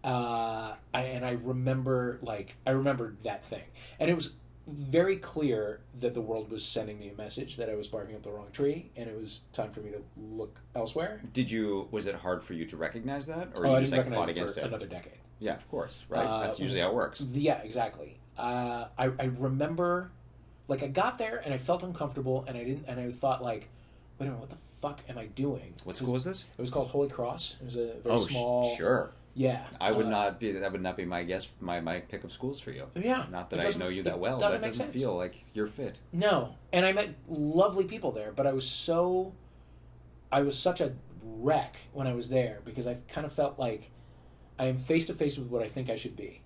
Uh, 0.03 0.73
I, 0.93 1.01
and 1.01 1.25
I 1.25 1.31
remember, 1.33 2.19
like, 2.21 2.55
I 2.65 2.71
remembered 2.71 3.17
that 3.23 3.45
thing, 3.45 3.63
and 3.99 4.09
it 4.09 4.15
was 4.15 4.33
very 4.67 5.17
clear 5.17 5.81
that 5.99 6.13
the 6.13 6.21
world 6.21 6.49
was 6.49 6.63
sending 6.63 6.97
me 6.97 7.09
a 7.09 7.13
message 7.13 7.57
that 7.57 7.69
I 7.69 7.75
was 7.75 7.87
barking 7.87 8.15
up 8.15 8.23
the 8.23 8.31
wrong 8.31 8.47
tree, 8.51 8.89
and 8.95 9.07
it 9.09 9.19
was 9.19 9.41
time 9.53 9.71
for 9.71 9.81
me 9.81 9.91
to 9.91 10.01
look 10.17 10.61
elsewhere. 10.75 11.21
Did 11.33 11.51
you? 11.51 11.87
Was 11.91 12.05
it 12.07 12.15
hard 12.15 12.43
for 12.43 12.53
you 12.53 12.65
to 12.65 12.77
recognize 12.77 13.27
that, 13.27 13.49
or 13.55 13.67
oh, 13.67 13.71
you 13.71 13.75
I 13.77 13.81
just 13.81 13.93
like 13.93 14.09
fought 14.11 14.29
it 14.29 14.31
against 14.31 14.55
for 14.55 14.61
it? 14.61 14.67
another 14.67 14.87
decade. 14.87 15.19
Yeah, 15.39 15.55
of 15.55 15.67
course. 15.69 16.03
Right. 16.09 16.25
Uh, 16.25 16.41
That's 16.43 16.59
usually 16.59 16.79
how 16.81 16.89
it 16.89 16.95
works. 16.95 17.21
Yeah, 17.21 17.61
exactly. 17.61 18.17
Uh, 18.37 18.85
I 18.97 19.05
I 19.19 19.25
remember, 19.37 20.11
like, 20.67 20.83
I 20.83 20.87
got 20.87 21.17
there 21.17 21.41
and 21.43 21.53
I 21.53 21.57
felt 21.57 21.83
uncomfortable, 21.83 22.45
and 22.47 22.57
I 22.57 22.63
didn't, 22.63 22.85
and 22.87 22.99
I 22.99 23.11
thought 23.11 23.43
like, 23.43 23.69
wait 24.19 24.27
a 24.27 24.29
minute, 24.31 24.39
what 24.39 24.49
the 24.49 24.57
fuck 24.81 25.01
am 25.09 25.17
I 25.17 25.25
doing? 25.27 25.73
What 25.83 25.95
school 25.95 26.13
was, 26.13 26.23
this? 26.23 26.45
It 26.57 26.61
was 26.61 26.69
called 26.71 26.89
Holy 26.89 27.09
Cross. 27.09 27.57
It 27.61 27.65
was 27.65 27.75
a 27.75 27.85
very 28.03 28.15
Oh, 28.15 28.17
small. 28.19 28.75
sure. 28.75 29.11
Yeah, 29.33 29.61
I 29.79 29.91
would 29.93 30.07
uh, 30.07 30.09
not 30.09 30.39
be. 30.41 30.51
That 30.51 30.71
would 30.73 30.81
not 30.81 30.97
be 30.97 31.05
my 31.05 31.23
guess. 31.23 31.47
My 31.61 31.79
my 31.79 32.01
pick 32.01 32.25
of 32.25 32.33
schools 32.33 32.59
for 32.59 32.71
you. 32.71 32.87
Yeah, 32.95 33.25
Not 33.31 33.49
that 33.51 33.61
I 33.61 33.69
know 33.77 33.87
you 33.87 34.03
that 34.03 34.19
well. 34.19 34.37
doesn't 34.39 34.59
that 34.59 34.67
make 34.67 34.71
doesn't 34.73 34.87
sense. 34.87 34.99
feel 35.01 35.15
like 35.15 35.45
you're 35.53 35.67
fit. 35.67 36.01
No, 36.11 36.55
and 36.73 36.85
I 36.85 36.91
met 36.91 37.15
lovely 37.29 37.85
people 37.85 38.11
there, 38.11 38.33
but 38.33 38.45
I 38.45 38.51
was 38.51 38.67
so, 38.67 39.31
I 40.33 40.41
was 40.41 40.59
such 40.59 40.81
a 40.81 40.91
wreck 41.23 41.77
when 41.93 42.07
I 42.07 42.13
was 42.13 42.27
there 42.27 42.59
because 42.65 42.87
I 42.87 42.95
kind 43.07 43.25
of 43.25 43.31
felt 43.31 43.57
like 43.57 43.91
I 44.59 44.65
am 44.65 44.77
face 44.77 45.07
to 45.07 45.13
face 45.13 45.37
with 45.37 45.47
what 45.47 45.63
I 45.63 45.69
think 45.69 45.89
I 45.89 45.95
should 45.95 46.17
be, 46.17 46.41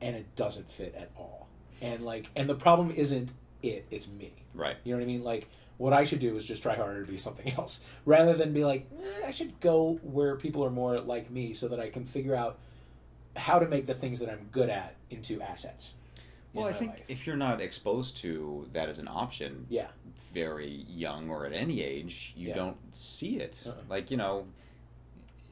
and 0.00 0.14
it 0.16 0.34
doesn't 0.36 0.70
fit 0.70 0.94
at 0.96 1.10
all. 1.16 1.48
And 1.82 2.04
like, 2.04 2.28
and 2.36 2.48
the 2.48 2.54
problem 2.54 2.90
isn't 2.90 3.30
it; 3.62 3.86
it's 3.90 4.08
me. 4.08 4.32
Right. 4.54 4.76
You 4.84 4.92
know 4.92 4.98
what 4.98 5.04
I 5.04 5.06
mean? 5.06 5.22
Like, 5.24 5.48
what 5.78 5.92
I 5.92 6.04
should 6.04 6.20
do 6.20 6.36
is 6.36 6.44
just 6.44 6.62
try 6.62 6.74
harder 6.76 7.04
to 7.04 7.10
be 7.10 7.16
something 7.18 7.52
else, 7.58 7.82
rather 8.04 8.34
than 8.34 8.52
be 8.52 8.64
like, 8.64 8.88
eh, 9.02 9.26
I 9.26 9.30
should 9.30 9.58
go 9.60 9.98
where 10.02 10.36
people 10.36 10.64
are 10.64 10.70
more 10.70 11.00
like 11.00 11.30
me, 11.30 11.52
so 11.52 11.68
that 11.68 11.80
I 11.80 11.90
can 11.90 12.04
figure 12.04 12.34
out 12.34 12.58
how 13.36 13.58
to 13.58 13.66
make 13.66 13.86
the 13.86 13.94
things 13.94 14.20
that 14.20 14.28
I'm 14.30 14.48
good 14.52 14.70
at 14.70 14.94
into 15.10 15.40
assets. 15.42 15.94
Well, 16.52 16.66
I 16.66 16.72
think 16.72 16.92
life. 16.92 17.02
if 17.08 17.26
you're 17.26 17.34
not 17.36 17.60
exposed 17.60 18.16
to 18.18 18.68
that 18.72 18.88
as 18.88 19.00
an 19.00 19.08
option, 19.08 19.66
yeah, 19.68 19.88
very 20.32 20.86
young 20.88 21.28
or 21.28 21.44
at 21.46 21.52
any 21.52 21.82
age, 21.82 22.32
you 22.36 22.48
Yeah. 22.50 22.54
don't 22.54 22.76
see 22.94 23.38
it. 23.38 23.58
Uh-uh. 23.66 23.72
Like 23.88 24.12
you 24.12 24.16
know, 24.16 24.46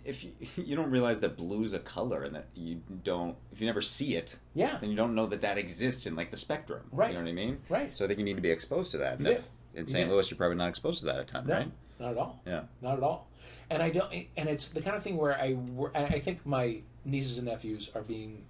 if 0.04 0.24
you, 0.24 0.32
you 0.56 0.76
don't 0.76 0.90
realize 0.90 1.20
that 1.20 1.36
blue's 1.36 1.72
a 1.72 1.78
color 1.78 2.22
and 2.22 2.34
that 2.34 2.46
you 2.54 2.80
don't, 3.04 3.36
if 3.52 3.60
you 3.60 3.66
never 3.66 3.82
see 3.82 4.16
it, 4.16 4.38
yeah, 4.54 4.78
then 4.80 4.90
you 4.90 4.96
don't 4.96 5.14
know 5.14 5.26
that 5.26 5.40
that 5.42 5.58
exists 5.58 6.06
in 6.06 6.16
like 6.16 6.30
the 6.30 6.36
spectrum. 6.36 6.82
Right. 6.92 7.10
You 7.10 7.14
know 7.16 7.22
what 7.22 7.28
I 7.30 7.32
mean? 7.32 7.58
right. 7.68 7.94
So 7.94 8.04
I 8.04 8.08
think 8.08 8.18
you 8.18 8.24
need 8.24 8.36
to 8.36 8.42
be 8.42 8.50
exposed 8.50 8.90
to 8.92 8.98
that. 8.98 9.22
Do. 9.22 9.38
In 9.74 9.86
St. 9.86 10.06
do. 10.08 10.14
Louis, 10.14 10.30
you're 10.30 10.36
probably 10.38 10.56
not 10.56 10.68
exposed 10.68 11.00
to 11.00 11.06
that 11.06 11.16
at 11.16 11.22
a 11.22 11.24
time, 11.24 11.46
No, 11.46 11.54
right? 11.54 11.70
not 11.98 12.10
at 12.12 12.18
all. 12.18 12.40
Yeah. 12.46 12.62
Not 12.82 12.98
at 12.98 13.02
all. 13.02 13.28
And 13.70 13.82
I 13.82 13.90
don't. 13.90 14.12
And 14.36 14.48
it's 14.48 14.68
the 14.68 14.82
kind 14.82 14.96
of 14.96 15.02
thing 15.02 15.16
where 15.16 15.34
I. 15.38 15.56
I 15.94 16.18
think 16.18 16.44
my 16.44 16.82
nieces 17.04 17.38
and 17.38 17.46
nephews 17.46 17.90
are 17.94 18.02
being. 18.02 18.44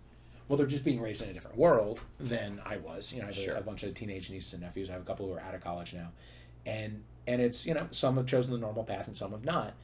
Well, 0.49 0.57
they're 0.57 0.67
just 0.67 0.85
being 0.85 1.01
raised 1.01 1.23
in 1.23 1.31
a 1.31 1.33
different 1.33 1.57
world 1.57 2.01
than 2.19 2.61
I 2.67 2.79
was. 2.79 3.13
You 3.13 3.21
know, 3.23 3.29
I 3.29 3.33
have 3.33 3.57
a- 3.57 3.59
a, 3.59 3.63
bunch 3.63 3.85
of 3.85 3.95
teenage 3.95 4.31
nieces 4.31 4.53
and 4.55 4.63
nephews. 4.63 4.91
I 4.91 4.95
have 4.95 5.03
a 5.03 5.05
couple 5.05 5.27
who 5.27 5.33
are 5.35 5.41
out 5.41 5.55
of 5.55 5.63
college 5.63 5.95
now, 5.95 6.09
and 6.67 7.05
and 7.27 7.41
it's 7.41 7.65
you 7.65 7.73
know 7.75 7.87
some 7.93 8.17
have 8.17 8.27
chosen 8.27 8.53
the 8.53 8.59
normal 8.59 8.85
path 8.85 9.07
and 9.07 9.17
some 9.17 9.31
have 9.31 9.45
not. 9.45 9.75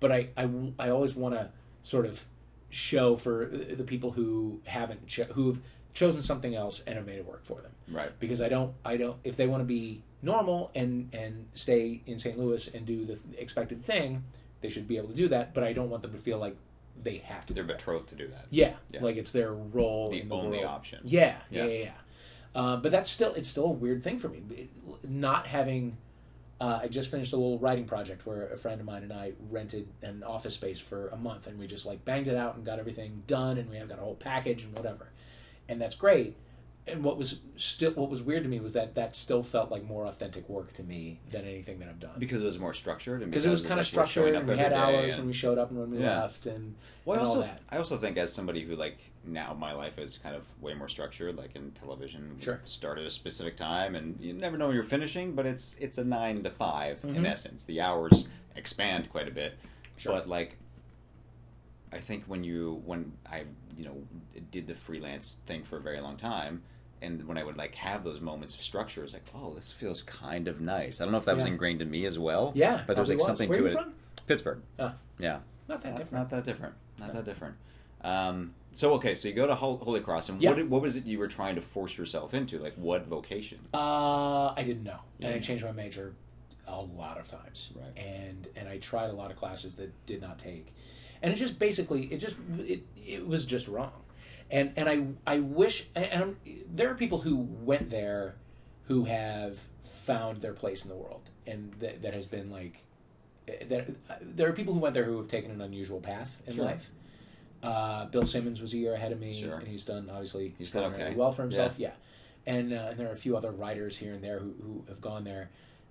But 0.00 0.12
I, 0.12 0.28
I, 0.36 0.48
I 0.78 0.88
always 0.90 1.14
want 1.14 1.34
to 1.34 1.50
sort 1.82 2.06
of 2.06 2.24
show 2.70 3.16
for 3.16 3.46
the 3.46 3.84
people 3.84 4.10
who 4.12 4.60
haven't 4.64 5.06
cho- 5.06 5.24
who've 5.24 5.60
chosen 5.94 6.20
something 6.20 6.54
else 6.54 6.82
and 6.86 6.96
have 6.96 7.06
made 7.06 7.16
it 7.18 7.24
work 7.26 7.44
for 7.44 7.60
them 7.62 7.70
Right. 7.90 8.10
because 8.20 8.42
I 8.42 8.48
don't 8.50 8.74
I 8.84 8.96
don't 8.98 9.16
if 9.24 9.36
they 9.36 9.46
want 9.46 9.60
to 9.62 9.64
be 9.64 10.02
normal 10.20 10.70
and 10.74 11.08
and 11.14 11.46
stay 11.54 12.02
in 12.06 12.18
St. 12.18 12.38
Louis 12.38 12.68
and 12.68 12.84
do 12.84 13.06
the 13.06 13.18
expected 13.38 13.82
thing, 13.84 14.24
they 14.60 14.68
should 14.68 14.86
be 14.86 14.96
able 14.98 15.08
to 15.08 15.14
do 15.14 15.28
that. 15.28 15.54
But 15.54 15.64
I 15.64 15.72
don't 15.72 15.88
want 15.88 16.02
them 16.02 16.12
to 16.12 16.18
feel 16.18 16.38
like 16.38 16.56
they 17.02 17.18
have 17.18 17.46
to. 17.46 17.54
They're 17.54 17.64
that. 17.64 17.78
betrothed 17.78 18.08
to 18.08 18.14
do 18.14 18.26
that. 18.28 18.46
Yeah, 18.50 18.74
Yeah. 18.90 19.02
like 19.02 19.16
it's 19.16 19.30
their 19.30 19.54
role. 19.54 20.10
The 20.10 20.22
the 20.22 20.34
only 20.34 20.58
world. 20.58 20.70
option. 20.70 21.00
Yeah, 21.04 21.36
yeah, 21.50 21.64
Yeah. 21.64 21.70
yeah. 21.70 21.78
yeah. 21.84 21.90
Uh, 22.54 22.76
but 22.78 22.90
that's 22.90 23.08
still 23.10 23.32
it's 23.34 23.48
still 23.48 23.66
a 23.66 23.70
weird 23.70 24.02
thing 24.04 24.18
for 24.18 24.28
me. 24.28 24.42
It- 24.50 24.70
not 25.08 25.46
having. 25.46 25.96
Uh, 26.58 26.80
I 26.82 26.88
just 26.88 27.10
finished 27.10 27.32
a 27.34 27.36
little 27.36 27.58
writing 27.58 27.84
project 27.84 28.24
where 28.24 28.48
a 28.48 28.56
friend 28.56 28.80
of 28.80 28.86
mine 28.86 29.02
and 29.02 29.12
I 29.12 29.32
rented 29.50 29.88
an 30.02 30.22
office 30.22 30.54
space 30.54 30.80
for 30.80 31.08
a 31.08 31.16
month, 31.16 31.46
and 31.46 31.58
we 31.58 31.66
just 31.66 31.84
like 31.84 32.04
banged 32.04 32.28
it 32.28 32.36
out 32.36 32.56
and 32.56 32.64
got 32.64 32.78
everything 32.78 33.22
done, 33.26 33.58
and 33.58 33.68
we 33.68 33.76
have 33.76 33.88
got 33.88 33.98
a 33.98 34.02
whole 34.02 34.14
package 34.14 34.62
and 34.62 34.74
whatever, 34.74 35.08
and 35.68 35.80
that's 35.80 35.94
great. 35.94 36.34
And 36.88 37.02
what 37.02 37.18
was 37.18 37.40
still 37.56 37.90
what 37.92 38.08
was 38.08 38.22
weird 38.22 38.44
to 38.44 38.48
me 38.48 38.60
was 38.60 38.72
that 38.74 38.94
that 38.94 39.16
still 39.16 39.42
felt 39.42 39.72
like 39.72 39.84
more 39.84 40.06
authentic 40.06 40.48
work 40.48 40.72
to 40.74 40.84
me 40.84 41.18
than 41.30 41.44
anything 41.44 41.80
that 41.80 41.88
I've 41.88 41.98
done 41.98 42.14
Because 42.18 42.42
it 42.42 42.44
was 42.46 42.60
more 42.60 42.72
structured 42.74 43.22
and 43.22 43.30
because 43.30 43.44
it 43.44 43.50
was 43.50 43.60
kind 43.62 43.72
of 43.72 43.78
like 43.78 43.86
structured 43.86 44.36
and 44.36 44.46
we 44.46 44.56
had 44.56 44.72
hours 44.72 45.14
and- 45.14 45.22
when 45.22 45.26
we 45.26 45.32
showed 45.32 45.58
up 45.58 45.70
and 45.70 45.80
when 45.80 45.90
we 45.90 45.98
Yeah. 45.98 46.20
left 46.20 46.46
and, 46.46 46.76
Well, 47.04 47.16
I 47.18 47.20
and 47.20 47.28
all 47.28 47.36
also 47.38 47.48
that. 47.48 47.60
I 47.70 47.78
also 47.78 47.96
think 47.96 48.16
as 48.18 48.32
somebody 48.32 48.62
who 48.62 48.76
like 48.76 48.98
now 49.24 49.52
my 49.52 49.72
life 49.72 49.98
is 49.98 50.18
kind 50.18 50.36
of 50.36 50.44
way 50.62 50.74
more 50.74 50.88
structured. 50.88 51.36
Like 51.36 51.56
in 51.56 51.72
television, 51.72 52.36
Sure. 52.40 52.60
start 52.64 52.98
at 52.98 53.04
a 53.04 53.10
specific 53.10 53.56
time, 53.56 53.96
and 53.96 54.20
you 54.20 54.32
never 54.32 54.56
know 54.56 54.68
when 54.68 54.76
you're 54.76 54.84
finishing. 54.84 55.34
But 55.34 55.44
it's 55.46 55.74
it's 55.80 55.98
a 55.98 56.04
nine 56.04 56.44
to 56.44 56.50
5 56.50 57.02
in 57.04 57.16
Mhm. 57.16 57.26
essence. 57.26 57.64
The 57.64 57.80
hours 57.80 58.28
expand 58.54 59.10
quite 59.10 59.26
a 59.26 59.32
bit, 59.32 59.54
Sure. 59.96 60.12
but 60.12 60.28
like 60.28 60.56
I 61.92 61.98
think 61.98 62.24
when 62.26 62.44
you 62.44 62.80
when 62.84 63.14
I 63.26 63.44
you 63.76 63.84
know 63.86 64.06
did 64.52 64.68
the 64.68 64.74
freelance 64.76 65.38
thing 65.46 65.64
for 65.64 65.78
a 65.78 65.80
very 65.80 66.00
long 66.00 66.16
time. 66.16 66.62
And 67.06 67.26
when 67.28 67.38
I 67.38 67.44
would 67.44 67.56
like 67.56 67.74
have 67.76 68.04
those 68.04 68.20
moments 68.20 68.54
of 68.54 68.60
structure, 68.62 69.04
it's 69.04 69.12
like, 69.14 69.24
oh, 69.34 69.54
this 69.54 69.70
feels 69.72 70.02
kind 70.02 70.48
of 70.48 70.60
nice. 70.60 71.00
I 71.00 71.04
don't 71.04 71.12
know 71.12 71.18
if 71.18 71.24
that 71.24 71.36
was 71.36 71.46
ingrained 71.46 71.80
in 71.82 71.90
me 71.90 72.04
as 72.06 72.18
well. 72.18 72.52
Yeah, 72.54 72.82
but 72.86 72.96
there's 72.96 73.08
like 73.08 73.18
was. 73.18 73.26
something 73.26 73.48
Where 73.48 73.58
to 73.58 73.64
are 73.64 73.68
it. 73.68 73.72
from? 73.72 73.92
Pittsburgh. 74.26 74.60
Ah. 74.78 74.94
Yeah, 75.18 75.38
Not 75.68 75.82
that 75.82 75.90
not, 75.90 75.98
different. 75.98 76.22
Not 76.24 76.30
that 76.30 76.44
different. 76.44 76.74
Not 76.98 77.14
that 77.14 77.24
different. 77.24 77.54
Um, 78.02 78.54
so 78.74 78.92
okay, 78.94 79.14
so 79.14 79.28
you 79.28 79.34
go 79.34 79.46
to 79.46 79.54
Holy 79.54 80.00
Cross, 80.00 80.28
and 80.28 80.42
Yeah. 80.42 80.50
what 80.52 80.68
what 80.68 80.82
was 80.82 80.96
it 80.96 81.06
you 81.06 81.18
were 81.18 81.28
trying 81.28 81.54
to 81.54 81.62
force 81.62 81.96
yourself 81.96 82.34
into? 82.34 82.58
Like 82.58 82.74
what 82.74 83.06
vocation? 83.06 83.60
Uh, 83.72 84.48
I 84.48 84.62
didn't 84.64 84.84
know, 84.84 85.00
and 85.20 85.32
I 85.34 85.38
changed 85.38 85.64
my 85.64 85.72
major 85.72 86.14
a 86.68 86.80
lot 86.80 87.18
of 87.18 87.28
times. 87.28 87.70
Right. 87.74 87.96
And 87.96 88.48
and 88.56 88.68
I 88.68 88.78
tried 88.78 89.10
a 89.10 89.14
lot 89.14 89.30
of 89.30 89.36
classes 89.36 89.76
that 89.76 89.90
did 90.06 90.20
not 90.20 90.38
take, 90.38 90.74
and 91.22 91.32
it 91.32 91.36
just 91.36 91.58
basically 91.58 92.06
it 92.12 92.18
just 92.18 92.36
it 92.58 92.82
it 93.06 93.26
was 93.26 93.46
just 93.46 93.66
wrong, 93.68 93.92
and 94.50 94.72
and 94.76 94.88
I 94.88 95.06
I 95.26 95.38
wish 95.40 95.86
and 95.94 96.22
I'm, 96.22 96.36
there 96.74 96.90
are 96.90 96.94
people 96.94 97.20
who 97.20 97.36
went 97.36 97.90
there, 97.90 98.36
who 98.84 99.04
have 99.04 99.58
found 99.82 100.38
their 100.38 100.52
place 100.52 100.84
in 100.84 100.90
the 100.90 100.96
world, 100.96 101.28
and 101.46 101.72
that 101.80 102.02
that 102.02 102.14
has 102.14 102.26
been 102.26 102.50
like. 102.50 102.82
There, 103.68 103.86
there 104.20 104.48
are 104.48 104.52
people 104.52 104.74
who 104.74 104.80
went 104.80 104.94
there 104.94 105.04
who 105.04 105.16
have 105.18 105.28
taken 105.28 105.52
an 105.52 105.60
unusual 105.60 106.00
path 106.00 106.42
in 106.48 106.54
Sure. 106.54 106.64
life. 106.64 106.90
Uh, 107.62 108.06
Bill 108.06 108.24
Simmons 108.24 108.60
was 108.60 108.72
a 108.74 108.76
year 108.76 108.94
ahead 108.94 109.12
of 109.12 109.20
me, 109.20 109.40
Sure. 109.40 109.58
and 109.58 109.68
he's 109.68 109.84
done 109.84 110.10
obviously 110.10 110.54
He's 110.58 110.72
done 110.72 110.92
okay. 110.92 111.04
really 111.04 111.14
well 111.14 111.30
for 111.30 111.42
himself. 111.42 111.76
Yeah, 111.78 111.92
and 112.44 112.72
uh, 112.72 112.88
and 112.90 112.98
there 112.98 113.08
are 113.08 113.12
a 113.12 113.16
few 113.16 113.36
other 113.36 113.52
writers 113.52 113.96
here 113.98 114.14
and 114.14 114.22
there 114.24 114.40
who, 114.40 114.52
who 114.60 114.84
have 114.88 115.00
gone 115.00 115.22
there, 115.22 115.50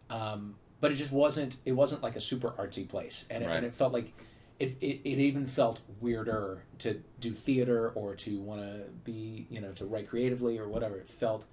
um, 0.09 0.55
but 0.81 0.91
it 0.91 0.95
just 0.95 1.13
wasn't 1.13 1.55
it 1.63 1.71
wasn't 1.71 2.03
like 2.03 2.17
a 2.17 2.19
super 2.19 2.49
artsy 2.51 2.85
place, 2.87 3.25
and 3.29 3.41
it, 3.41 3.47
Right. 3.47 3.55
and 3.55 3.65
it 3.65 3.73
felt 3.73 3.93
like 3.93 4.11
it, 4.59 4.77
it 4.81 5.01
it 5.03 5.19
even 5.19 5.47
felt 5.47 5.81
weirder 5.99 6.63
to 6.79 7.01
do 7.19 7.31
theater 7.31 7.89
or 7.89 8.15
to 8.15 8.39
want 8.39 8.61
to 8.61 8.83
be 9.03 9.47
you 9.49 9.59
know 9.59 9.71
to 9.73 9.85
write 9.85 10.09
creatively 10.09 10.57
or 10.57 10.67
whatever. 10.67 10.95
It 10.97 11.09
felt 11.09 11.45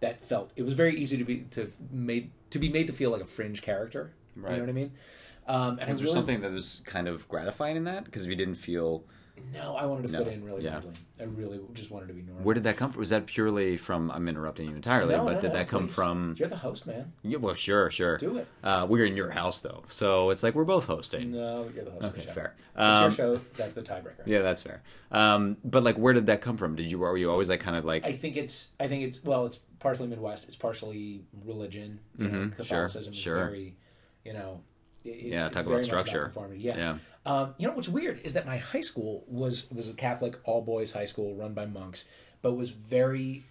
that 0.00 0.20
felt 0.20 0.50
it 0.56 0.62
was 0.62 0.74
very 0.74 0.96
easy 0.96 1.16
to 1.16 1.24
be 1.24 1.40
to 1.50 1.70
made 1.90 2.30
to 2.50 2.58
be 2.58 2.68
made 2.68 2.86
to 2.86 2.92
feel 2.92 3.10
like 3.10 3.22
a 3.22 3.26
fringe 3.26 3.62
character. 3.62 4.12
Right. 4.36 4.52
You 4.52 4.56
know 4.58 4.62
what 4.64 4.70
I 4.70 4.72
mean? 4.72 4.92
Um, 5.46 5.78
and 5.80 5.88
Was 5.88 5.98
there 5.98 6.04
really, 6.04 6.14
something 6.14 6.40
that 6.42 6.52
was 6.52 6.82
kind 6.84 7.08
of 7.08 7.26
gratifying 7.28 7.76
in 7.76 7.84
that? 7.84 8.04
Because 8.04 8.24
if 8.24 8.28
you 8.28 8.36
didn't 8.36 8.56
feel, 8.56 9.02
No, 9.52 9.76
I 9.76 9.86
wanted 9.86 10.06
to 10.08 10.12
No, 10.12 10.24
fit 10.24 10.32
in 10.32 10.44
really 10.44 10.64
yeah. 10.64 10.74
badly. 10.74 10.92
I 11.20 11.24
really 11.24 11.60
just 11.74 11.90
wanted 11.90 12.08
to 12.08 12.14
be 12.14 12.22
normal. 12.22 12.44
where 12.44 12.54
did 12.54 12.64
that 12.64 12.76
come 12.76 12.92
from? 12.92 13.00
Was 13.00 13.10
that 13.10 13.26
purely 13.26 13.76
from? 13.76 14.10
I'm 14.10 14.28
interrupting 14.28 14.68
you 14.68 14.74
entirely, 14.76 15.14
No, 15.16 15.24
but 15.24 15.34
no, 15.34 15.40
did 15.40 15.52
that 15.52 15.68
come 15.68 15.86
please. 15.86 15.94
from? 15.94 16.34
You're 16.38 16.48
the 16.48 16.56
host, 16.56 16.86
man. 16.86 17.12
Yeah, 17.22 17.38
well, 17.38 17.54
sure, 17.54 17.90
sure. 17.90 18.18
Do 18.18 18.36
it. 18.38 18.46
Uh, 18.62 18.86
we're 18.88 19.04
in 19.04 19.16
your 19.16 19.30
house 19.30 19.60
though, 19.60 19.84
so 19.90 20.30
it's 20.30 20.42
like 20.42 20.54
we're 20.54 20.64
both 20.64 20.86
hosting. 20.86 21.32
No, 21.32 21.68
you're 21.74 21.84
the 21.84 21.90
host. 21.92 22.04
Okay, 22.04 22.24
the 22.26 22.32
fair. 22.32 22.54
It's 22.58 22.76
Um, 22.76 23.02
your 23.02 23.10
show. 23.10 23.40
That's 23.56 23.74
the 23.74 23.82
tiebreaker. 23.82 24.14
Yeah, 24.26 24.42
that's 24.42 24.62
fair. 24.62 24.82
Um, 25.10 25.56
but 25.64 25.82
like, 25.84 25.96
where 25.98 26.12
did 26.14 26.26
that 26.26 26.40
come 26.42 26.56
from? 26.56 26.76
Did 26.76 26.90
you 26.90 26.98
were 26.98 27.16
you 27.16 27.30
always 27.30 27.48
like 27.48 27.60
kind 27.60 27.76
of 27.76 27.84
like? 27.84 28.04
I 28.06 28.12
think 28.12 28.36
it's. 28.36 28.68
I 28.78 28.86
think 28.88 29.04
it's. 29.04 29.22
Well, 29.24 29.46
it's 29.46 29.58
partially 29.78 30.08
Midwest. 30.08 30.46
It's 30.46 30.56
partially 30.56 31.22
religion. 31.44 32.00
Mhm, 32.18 32.30
sure, 32.30 32.50
Catholicism 32.64 33.12
sure. 33.12 33.36
is 33.38 33.42
very. 33.48 33.76
You 34.24 34.32
know. 34.34 34.60
It's, 35.04 35.22
Yeah, 35.24 35.46
it's 35.46 35.54
talk 35.56 35.64
about 35.66 35.82
structure. 35.82 36.32
Yeah. 36.56 36.76
yeah. 36.76 36.98
Um, 37.28 37.54
you 37.58 37.66
know 37.68 37.74
what's 37.74 37.88
weird 37.88 38.20
is 38.24 38.32
that 38.34 38.46
my 38.46 38.56
high 38.56 38.80
school 38.80 39.24
was 39.28 39.66
was 39.70 39.86
a 39.88 39.92
Catholic 39.92 40.38
all 40.44 40.62
boys 40.62 40.92
high 40.92 41.04
school 41.04 41.34
run 41.34 41.52
by 41.54 41.66
monks, 41.66 42.04
but 42.42 42.54
was 42.54 42.70
very. 42.70 43.44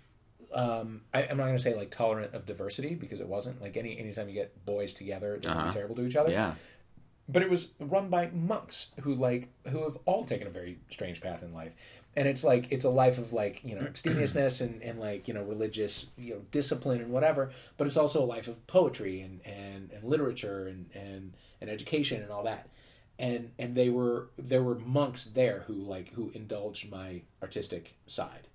Um, 0.53 1.01
I, 1.13 1.23
I'm 1.23 1.37
not 1.37 1.43
going 1.45 1.57
to 1.57 1.61
say 1.61 1.75
like 1.75 1.91
tolerant 1.91 2.33
of 2.33 2.45
diversity 2.45 2.95
because 2.95 3.19
it 3.19 3.27
wasn't 3.27 3.61
like 3.61 3.75
any 3.77 3.99
anytime 3.99 4.29
you 4.29 4.33
get 4.33 4.65
boys 4.65 4.93
together 4.93 5.37
they're 5.41 5.51
Uh-huh. 5.51 5.67
be 5.67 5.73
terrible 5.73 5.95
to 5.97 6.07
each 6.07 6.15
other. 6.15 6.31
Yeah. 6.31 6.53
but 7.27 7.41
it 7.41 7.49
was 7.49 7.71
run 7.81 8.07
by 8.07 8.29
monks 8.33 8.87
who 9.01 9.13
like 9.13 9.49
who 9.69 9.83
have 9.83 9.97
all 10.05 10.23
taken 10.23 10.47
a 10.47 10.49
very 10.49 10.79
strange 10.89 11.19
path 11.19 11.43
in 11.43 11.53
life 11.53 11.75
and 12.15 12.25
it's 12.29 12.45
like 12.45 12.71
it's 12.71 12.85
a 12.85 12.89
life 12.89 13.17
of 13.17 13.33
like 13.33 13.59
you 13.65 13.75
know 13.75 13.81
abstemiousness 13.91 14.61
and, 14.61 14.81
and 14.81 14.99
like 15.01 15.27
you 15.27 15.33
know 15.33 15.43
religious 15.43 16.05
you 16.17 16.33
know 16.35 16.41
discipline 16.51 17.01
and 17.01 17.11
whatever 17.11 17.51
but 17.75 17.85
it's 17.85 17.97
also 17.97 18.23
a 18.23 18.25
life 18.25 18.47
of 18.47 18.65
poetry 18.67 19.19
and 19.19 19.41
and, 19.45 19.91
and 19.91 20.05
literature 20.05 20.65
and, 20.67 20.89
and 20.95 21.33
and 21.59 21.69
education 21.69 22.21
and 22.23 22.31
all 22.31 22.43
that 22.43 22.69
and 23.19 23.51
and 23.57 23.75
they 23.75 23.89
were 23.89 24.29
there 24.37 24.63
were 24.63 24.75
monks 24.79 25.25
there 25.25 25.63
who 25.67 25.73
like 25.73 26.13
who 26.13 26.31
indulged 26.33 26.91
my 26.91 27.21
artistic 27.41 27.95
side 28.05 28.47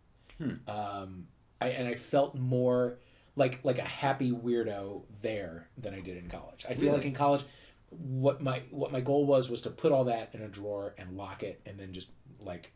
um 0.67 1.27
I, 1.63 1.69
and 1.69 1.89
I 1.89 1.95
felt 1.95 2.37
more 2.37 2.99
like 3.37 3.61
like 3.63 3.79
a 3.79 3.83
happy 3.83 4.33
weirdo 4.33 5.03
there 5.21 5.69
than 5.79 5.95
I 5.95 6.01
did 6.01 6.17
in 6.17 6.29
college. 6.29 6.67
I 6.69 6.75
feel 6.75 6.93
like 6.93 7.05
in 7.05 7.15
college, 7.15 7.45
what 7.91 8.43
my 8.43 8.63
what 8.71 8.93
my 8.93 9.01
goal 9.01 9.27
was 9.27 9.49
was 9.49 9.63
to 9.63 9.71
put 9.71 9.93
all 9.93 10.05
that 10.05 10.35
in 10.35 10.43
a 10.43 10.49
drawer 10.49 10.95
and 10.99 11.17
lock 11.17 11.43
it, 11.43 11.61
and 11.65 11.79
then 11.79 11.93
just 11.93 12.09
like 12.41 12.73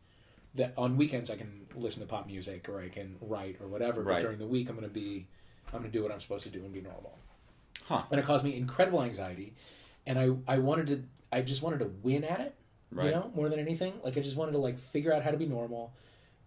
that 0.55 0.73
on 0.79 0.97
weekends 0.97 1.31
I 1.31 1.37
can 1.37 1.67
listen 1.75 2.01
to 2.03 2.09
pop 2.09 2.27
music 2.27 2.69
or 2.69 2.81
I 2.81 2.89
can 2.89 3.17
write 3.21 3.57
or 3.61 3.67
whatever. 3.67 4.03
Right. 4.03 4.15
But 4.15 4.23
during 4.23 4.39
the 4.39 4.47
week 4.47 4.69
I'm 4.71 4.77
gonna 4.77 4.89
be 4.89 5.27
I'm 5.73 5.81
gonna 5.81 5.91
do 5.91 6.03
what 6.03 6.13
I'm 6.13 6.21
supposed 6.21 6.45
to 6.45 6.51
do 6.51 6.65
and 6.65 6.73
be 6.73 6.81
normal. 6.81 7.19
Huh. 7.85 8.03
And 8.11 8.21
it 8.21 8.25
caused 8.25 8.45
me 8.45 8.57
incredible 8.57 9.03
anxiety, 9.03 9.55
and 10.07 10.19
I 10.19 10.55
I 10.55 10.59
wanted 10.59 10.87
to 10.87 11.03
I 11.33 11.43
just 11.43 11.63
wanted 11.63 11.81
to 11.81 11.91
win 12.03 12.25
at 12.25 12.41
it. 12.41 12.55
Right. 12.91 13.07
You 13.07 13.11
know, 13.13 13.33
more 13.35 13.49
than 13.49 13.59
anything, 13.59 13.95
like 14.05 14.17
I 14.17 14.21
just 14.21 14.37
wanted 14.37 14.53
to 14.53 14.59
like 14.59 14.79
figure 14.79 15.13
out 15.13 15.23
how 15.23 15.31
to 15.33 15.37
be 15.37 15.47
normal, 15.47 15.93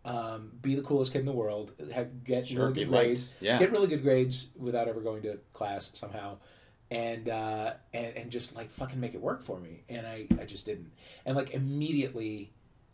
um, 0.06 0.52
be 0.62 0.76
the 0.76 0.82
coolest 0.82 1.12
kid 1.12 1.20
in 1.20 1.26
the 1.26 1.34
world, 1.34 1.74
have, 1.94 2.24
get 2.24 2.48
Sure, 2.48 2.68
really 2.70 2.86
good 2.86 2.90
grades, 2.90 3.32
Yeah. 3.42 3.60
get 3.60 3.72
really 3.72 3.88
good 3.88 4.02
grades 4.02 4.48
without 4.58 4.88
ever 4.88 5.02
going 5.02 5.22
to 5.24 5.40
class 5.54 5.92
somehow, 5.94 6.38
and 6.90 7.28
uh, 7.30 7.74
and 7.94 8.16
and 8.16 8.32
just 8.32 8.56
like 8.56 8.72
fucking 8.72 9.00
make 9.00 9.14
it 9.14 9.22
work 9.22 9.42
for 9.44 9.60
me. 9.60 9.84
And 9.90 10.08
I 10.08 10.28
I 10.40 10.46
just 10.46 10.66
didn't. 10.66 10.92
And 11.26 11.36
like 11.36 11.52
immediately, 11.52 12.54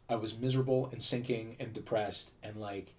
I 0.10 0.16
was 0.16 0.38
miserable 0.38 0.90
and 0.92 1.02
sinking 1.02 1.56
and 1.60 1.72
depressed 1.72 2.34
and 2.42 2.58
like 2.58 2.96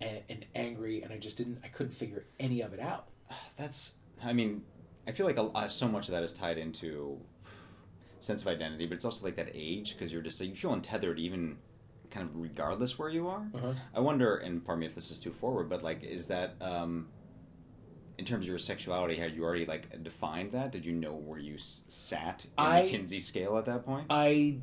and, 0.00 0.22
and 0.28 0.46
angry, 0.54 1.02
and 1.02 1.12
I 1.12 1.18
just 1.18 1.36
didn't. 1.36 1.60
I 1.62 1.68
couldn't 1.68 1.92
figure 1.92 2.24
any 2.40 2.62
of 2.62 2.72
it 2.72 2.80
out. 2.80 3.08
That's. 3.56 3.94
I 4.24 4.32
mean, 4.32 4.62
I 5.06 5.12
feel 5.12 5.26
like 5.26 5.38
a, 5.38 5.42
uh, 5.42 5.68
so 5.68 5.86
much 5.88 6.08
of 6.08 6.12
that 6.12 6.22
is 6.22 6.32
tied 6.32 6.58
into 6.58 7.20
sense 8.22 8.42
of 8.42 8.48
identity, 8.48 8.86
but 8.86 8.94
it's 8.94 9.04
also 9.04 9.24
like 9.24 9.36
that 9.36 9.50
age 9.54 9.92
because 9.96 10.12
you're 10.12 10.22
just 10.22 10.40
like 10.40 10.50
you 10.50 10.56
feel 10.56 10.72
untethered 10.72 11.18
even 11.18 11.58
kind 12.10 12.28
of 12.28 12.36
regardless 12.36 12.98
where 12.98 13.08
you 13.08 13.28
are. 13.28 13.46
Uh-huh. 13.54 13.72
I 13.94 14.00
wonder, 14.00 14.36
and 14.36 14.64
pardon 14.64 14.80
me 14.80 14.86
if 14.86 14.94
this 14.94 15.10
is 15.10 15.20
too 15.20 15.32
forward, 15.32 15.68
but 15.68 15.82
like, 15.82 16.02
is 16.04 16.28
that 16.28 16.54
um, 16.60 17.08
in 18.18 18.24
terms 18.24 18.44
of 18.44 18.48
your 18.48 18.58
sexuality? 18.58 19.16
Had 19.16 19.34
you 19.34 19.42
already 19.44 19.66
like 19.66 20.02
defined 20.02 20.52
that? 20.52 20.72
Did 20.72 20.84
you 20.86 20.92
know 20.92 21.14
where 21.14 21.38
you 21.38 21.54
s- 21.54 21.84
sat 21.88 22.44
in 22.44 22.50
I- 22.58 22.82
the 22.82 22.88
Kinsey 22.90 23.18
scale 23.18 23.56
at 23.56 23.64
that 23.66 23.84
point? 23.84 24.06
I 24.10 24.58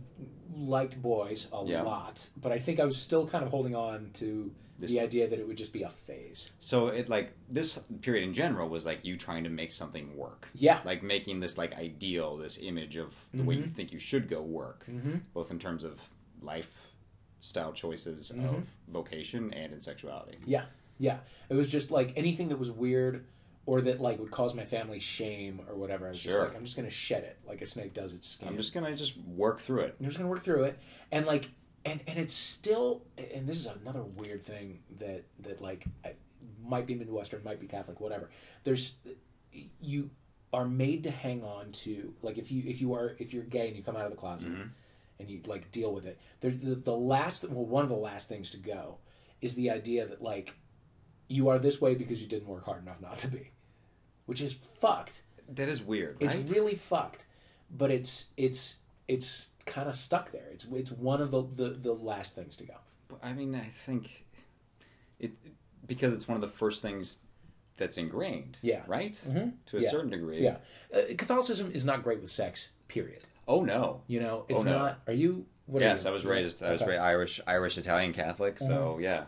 liked 0.56 1.02
boys 1.02 1.48
a 1.52 1.64
Yeah. 1.66 1.82
lot, 1.82 2.30
but 2.38 2.52
I 2.52 2.60
think 2.60 2.80
I 2.80 2.86
was 2.86 2.98
still 2.98 3.28
kind 3.28 3.44
of 3.44 3.50
holding 3.52 3.76
on 3.76 4.12
to 4.16 4.52
This- 4.80 4.92
the 4.92 5.00
idea 5.02 5.28
that 5.28 5.38
it 5.40 5.48
would 5.48 5.58
just 5.58 5.74
be 5.74 5.84
a 5.84 5.90
phase. 5.90 6.52
So 6.60 6.88
it 6.88 7.10
like 7.10 7.34
this 7.50 7.78
period 8.02 8.24
in 8.24 8.34
general 8.34 8.70
was 8.70 8.86
like 8.86 9.00
you 9.04 9.18
trying 9.18 9.44
to 9.44 9.50
make 9.50 9.72
something 9.72 10.16
work. 10.16 10.48
Yeah. 10.56 10.80
Like 10.86 11.04
making 11.04 11.42
this 11.42 11.58
like 11.58 11.74
ideal, 11.74 12.38
this 12.38 12.58
image 12.62 12.96
of 12.96 13.14
the 13.34 13.44
way 13.44 13.56
you 13.56 13.64
Mhm. 13.64 13.74
think 13.76 13.92
you 13.92 14.00
should 14.00 14.30
go 14.30 14.42
work, 14.42 14.86
Mm-hmm. 14.90 15.18
both 15.34 15.52
in 15.52 15.60
terms 15.60 15.84
of 15.84 16.00
lifestyle 16.42 17.74
choices 17.74 18.32
Mhm. 18.36 18.50
of 18.58 18.68
vocation 18.88 19.54
and 19.54 19.74
in 19.74 19.80
sexuality. 19.80 20.38
Yeah, 20.46 20.66
yeah. 20.98 21.20
It 21.50 21.54
was 21.56 21.70
just 21.70 21.92
like 21.92 22.14
anything 22.16 22.50
that 22.50 22.58
was 22.58 22.72
weird 22.72 23.26
or 23.66 23.82
that 23.82 24.00
like 24.00 24.20
would 24.20 24.32
cause 24.32 24.56
my 24.56 24.66
family 24.66 25.00
shame 25.00 25.62
or 25.70 25.76
whatever. 25.76 26.08
I 26.08 26.10
was 26.12 26.22
just 26.22 26.36
Sure. 26.36 26.46
like, 26.48 26.56
I'm 26.56 26.64
just 26.66 26.76
gonna 26.76 26.90
shed 26.90 27.24
it 27.24 27.38
like 27.46 27.62
a 27.62 27.66
snake 27.68 27.94
does 27.94 28.14
its 28.14 28.28
skin. 28.28 28.48
I'm 28.48 28.58
just 28.58 28.74
gonna 28.74 28.96
just 28.96 29.18
work 29.18 29.60
through 29.60 29.82
it. 29.82 29.96
I'm 30.00 30.06
just 30.06 30.18
gonna 30.18 30.30
work 30.30 30.44
through 30.44 30.64
it, 30.64 30.80
and 31.12 31.26
like, 31.26 31.50
and 31.90 32.02
and 32.08 32.20
it's 32.20 32.34
still, 32.34 33.04
and 33.18 33.48
this 33.48 33.58
is 33.58 33.68
another 33.68 34.04
weird 34.04 34.46
thing 34.46 34.80
that 35.00 35.24
that 35.42 35.62
like 35.62 35.86
I, 36.06 36.14
might 36.64 36.86
be 36.88 36.96
Midwestern, 36.96 37.44
might 37.44 37.60
be 37.60 37.68
Catholic, 37.68 38.00
whatever. 38.00 38.30
There's 38.64 38.96
you 39.82 40.10
are 40.54 40.66
made 40.66 41.04
to 41.04 41.12
hang 41.12 41.44
on 41.44 41.72
to 41.72 42.14
like 42.22 42.38
if 42.38 42.52
you 42.52 42.64
if 42.66 42.82
you 42.82 42.94
are 42.94 43.16
if 43.20 43.34
you're 43.34 43.44
gay 43.44 43.68
and 43.68 43.78
you 43.78 43.84
come 43.84 43.96
out 43.96 44.06
of 44.06 44.12
the 44.12 44.18
closet 44.18 44.50
Mhm. 44.50 44.70
and 45.20 45.30
you 45.30 45.42
like 45.46 45.72
deal 45.72 45.94
with 45.94 46.06
it. 46.06 46.20
There, 46.42 46.52
the 46.52 46.76
the 46.76 46.96
last 46.96 47.44
well 47.50 47.66
one 47.66 47.84
of 47.84 47.90
the 47.90 47.96
last 47.96 48.30
things 48.30 48.50
to 48.52 48.58
go 48.58 48.98
is 49.42 49.56
the 49.56 49.70
idea 49.70 50.06
that 50.08 50.22
like 50.22 50.56
you 51.28 51.50
are 51.50 51.60
this 51.60 51.80
way 51.80 51.96
because 51.96 52.22
you 52.22 52.28
didn't 52.28 52.48
work 52.48 52.66
hard 52.66 52.82
enough 52.82 53.00
not 53.02 53.18
to 53.20 53.28
be, 53.28 53.52
which 54.26 54.42
is 54.42 54.54
fucked. 54.54 55.22
That 55.48 55.70
is 55.70 55.82
weird, 55.82 56.18
It's 56.20 56.36
really 56.52 56.76
fucked, 56.76 57.26
but 57.72 57.90
it's 57.92 58.28
it's 58.38 58.78
it's 59.08 59.52
kind 59.70 59.88
of 59.88 59.96
stuck 59.96 60.32
there. 60.32 60.48
It's 60.52 60.66
it's 60.72 60.92
one 60.92 61.22
of 61.22 61.32
the, 61.32 61.44
the 61.56 61.70
the 61.70 61.94
last 61.94 62.36
things 62.36 62.58
to 62.58 62.66
go. 62.66 62.76
But, 63.08 63.20
I 63.24 63.34
mean, 63.34 63.56
I 63.56 63.60
think 63.62 64.26
it 65.20 65.32
because 65.88 66.14
it's 66.14 66.28
one 66.28 66.36
of 66.36 66.42
the 66.42 66.48
first 66.58 66.82
things 66.82 67.20
that's 67.78 67.98
ingrained. 67.98 68.58
Yeah. 68.62 68.82
Right. 68.88 69.14
Mhm. 69.28 69.54
To 69.68 69.78
a 69.78 69.82
Yeah. 69.82 69.90
certain 69.90 70.10
degree. 70.10 70.42
Yeah, 70.44 70.58
uh, 70.94 71.02
Catholicism 71.18 71.72
is 71.72 71.86
not 71.86 72.04
great 72.04 72.20
with 72.22 72.30
sex. 72.32 72.70
Period. 72.88 73.22
Oh 73.48 73.64
no. 73.64 74.02
You 74.08 74.20
know, 74.20 74.46
it's 74.50 74.62
Oh, 74.66 74.70
no. 74.72 74.78
not. 74.80 75.00
Are 75.08 75.14
you? 75.14 75.46
What 75.68 75.82
are 75.84 75.86
yes, 75.86 76.04
you? 76.04 76.10
I 76.10 76.14
was 76.14 76.26
raised. 76.26 76.64
I 76.64 76.72
was 76.72 76.82
Okay. 76.82 76.92
raised 76.92 77.02
Irish, 77.02 77.42
Irish 77.48 77.78
Italian 77.78 78.14
Catholic. 78.14 78.60
So 78.60 78.94
Mm-hmm. 78.94 79.02
yeah. 79.04 79.24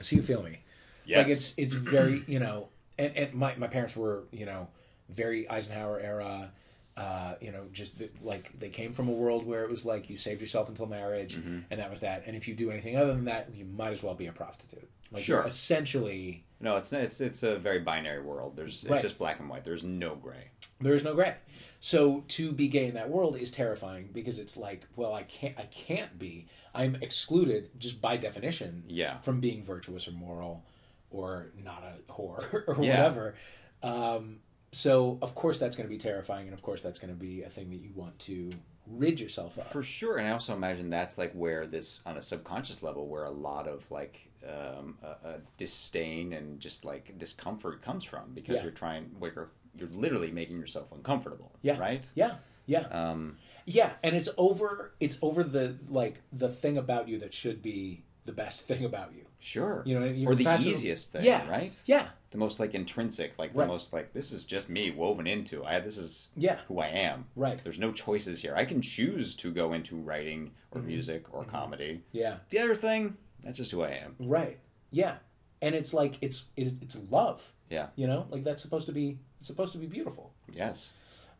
So 0.00 0.16
you 0.16 0.22
feel 0.22 0.42
me? 0.42 0.60
Yes. 1.06 1.18
Like 1.18 1.28
it's 1.28 1.54
it's 1.58 1.74
very 1.74 2.24
you 2.26 2.38
know, 2.38 2.68
and, 2.98 3.14
and 3.16 3.34
my 3.34 3.54
my 3.56 3.66
parents 3.68 3.94
were 3.94 4.24
you 4.32 4.46
know 4.46 4.68
very 5.10 5.48
Eisenhower 5.48 6.00
era. 6.00 6.50
Uh, 6.96 7.34
you 7.40 7.50
know, 7.50 7.64
just 7.72 7.94
like 8.22 8.52
they 8.58 8.68
came 8.68 8.92
from 8.92 9.08
a 9.08 9.12
world 9.12 9.44
where 9.44 9.64
it 9.64 9.70
was 9.70 9.84
like 9.84 10.08
you 10.08 10.16
saved 10.16 10.40
yourself 10.40 10.68
until 10.68 10.86
marriage, 10.86 11.36
Mm-hmm. 11.36 11.58
and 11.70 11.80
that 11.80 11.90
was 11.90 12.00
that. 12.00 12.22
And 12.26 12.36
if 12.36 12.46
you 12.46 12.54
do 12.54 12.70
anything 12.70 12.96
other 12.96 13.12
than 13.12 13.24
that, 13.24 13.52
you 13.52 13.64
might 13.64 13.90
as 13.90 14.00
well 14.02 14.14
be 14.14 14.26
a 14.28 14.32
prostitute. 14.32 14.88
Like 15.10 15.24
Sure. 15.24 15.44
essentially, 15.44 16.44
No, 16.60 16.76
it's 16.76 16.92
it's 16.92 17.20
it's 17.20 17.42
a 17.42 17.58
very 17.58 17.80
binary 17.80 18.22
world. 18.22 18.54
There's 18.56 18.84
Right. 18.88 18.94
it's 18.94 19.02
just 19.02 19.18
black 19.18 19.40
and 19.40 19.48
white. 19.48 19.64
There's 19.64 19.82
no 19.82 20.14
gray. 20.14 20.50
There 20.80 20.94
is 20.94 21.02
no 21.02 21.14
gray. 21.14 21.34
So 21.80 22.24
to 22.28 22.52
be 22.52 22.68
gay 22.68 22.86
in 22.86 22.94
that 22.94 23.10
world 23.10 23.36
is 23.36 23.50
terrifying 23.50 24.10
because 24.12 24.38
it's 24.38 24.56
like, 24.56 24.86
well, 24.96 25.12
I 25.12 25.24
can't, 25.24 25.58
I 25.58 25.64
can't 25.64 26.16
be. 26.18 26.46
I'm 26.74 26.94
excluded 26.96 27.70
just 27.78 28.00
by 28.00 28.16
definition. 28.16 28.84
Yeah. 28.86 29.18
From 29.18 29.40
being 29.40 29.64
virtuous 29.64 30.06
or 30.08 30.12
moral, 30.12 30.64
or 31.10 31.50
not 31.62 31.82
a 31.82 32.12
whore 32.12 32.64
or 32.68 32.76
Yeah. 32.82 32.98
whatever. 33.02 33.34
Um, 33.82 34.38
so 34.74 35.18
of 35.22 35.34
course 35.34 35.58
that's 35.58 35.76
going 35.76 35.88
to 35.88 35.92
be 35.92 35.98
terrifying, 35.98 36.46
and 36.46 36.54
of 36.54 36.62
course 36.62 36.82
that's 36.82 36.98
going 36.98 37.12
to 37.12 37.18
be 37.18 37.42
a 37.42 37.48
thing 37.48 37.70
that 37.70 37.76
you 37.80 37.90
want 37.94 38.18
to 38.20 38.50
rid 38.86 39.18
yourself 39.20 39.56
of. 39.56 39.66
For 39.68 39.82
sure, 39.82 40.18
and 40.18 40.28
I 40.28 40.32
also 40.32 40.54
imagine 40.54 40.90
that's 40.90 41.16
like 41.16 41.32
where 41.32 41.66
this, 41.66 42.00
on 42.04 42.16
a 42.16 42.22
subconscious 42.22 42.82
level, 42.82 43.06
where 43.08 43.24
a 43.24 43.30
lot 43.30 43.66
of 43.66 43.90
like 43.90 44.30
um, 44.46 44.98
uh, 45.02 45.14
uh, 45.26 45.32
disdain 45.56 46.32
and 46.34 46.60
just 46.60 46.84
like 46.84 47.16
discomfort 47.18 47.80
comes 47.80 48.04
from 48.04 48.32
because 48.34 48.56
Yeah. 48.56 48.62
you're 48.64 48.72
trying, 48.72 49.04
where 49.18 49.32
you're, 49.34 49.50
you're 49.76 49.88
literally 49.88 50.30
making 50.30 50.58
yourself 50.60 50.92
uncomfortable. 50.92 51.52
Yeah. 51.62 51.78
Right. 51.78 52.06
Yeah. 52.14 52.34
Yeah. 52.66 52.80
Um, 52.90 53.38
Yeah, 53.66 53.92
and 54.02 54.14
it's 54.14 54.28
over. 54.36 54.92
It's 55.00 55.16
over 55.22 55.42
the 55.44 55.78
like 55.88 56.20
the 56.32 56.48
thing 56.50 56.76
about 56.76 57.08
you 57.08 57.18
that 57.20 57.32
should 57.32 57.62
be 57.62 58.04
the 58.26 58.32
best 58.32 58.62
thing 58.68 58.84
about 58.84 59.14
you. 59.14 59.24
Sure. 59.38 59.82
You 59.86 59.98
know, 60.00 60.06
or 60.30 60.34
the 60.34 60.52
easiest 60.54 61.12
thing. 61.12 61.24
Yeah. 61.24 61.48
Right. 61.50 61.72
Yeah. 61.86 62.08
The 62.30 62.38
most 62.38 62.58
like 62.58 62.74
intrinsic, 62.74 63.38
like 63.38 63.50
Right. 63.54 63.64
the 63.66 63.72
most 63.72 63.92
like 63.92 64.12
this 64.12 64.32
is 64.32 64.44
just 64.46 64.68
me 64.68 64.90
woven 64.90 65.26
into. 65.26 65.64
I 65.64 65.78
this 65.80 65.96
is 65.98 66.28
Yeah. 66.36 66.58
who 66.68 66.78
I 66.80 66.88
am. 66.88 67.26
Right. 67.36 67.62
There's 67.62 67.78
no 67.78 67.92
choices 67.92 68.42
here. 68.42 68.54
I 68.56 68.64
can 68.64 68.82
choose 68.82 69.34
to 69.36 69.52
go 69.52 69.72
into 69.72 69.96
writing 69.96 70.52
or 70.72 70.78
Mm-hmm. 70.80 70.88
music 70.88 71.32
or 71.32 71.44
comedy. 71.44 72.02
Yeah. 72.12 72.38
The 72.50 72.58
other 72.58 72.74
thing, 72.74 73.16
that's 73.42 73.58
just 73.58 73.70
who 73.70 73.82
I 73.82 73.90
am. 73.90 74.16
Right. 74.18 74.58
Yeah. 74.90 75.16
And 75.62 75.74
it's 75.74 75.94
like 75.94 76.16
it's 76.20 76.44
it's, 76.56 76.80
it's 76.82 76.98
love. 77.10 77.52
Yeah. 77.70 77.88
You 77.96 78.06
know, 78.06 78.26
like 78.30 78.44
that's 78.44 78.62
supposed 78.62 78.86
to 78.86 78.92
be 78.92 79.18
it's 79.38 79.46
supposed 79.46 79.72
to 79.72 79.78
be 79.78 79.86
beautiful. 79.86 80.32
Yes. 80.52 80.92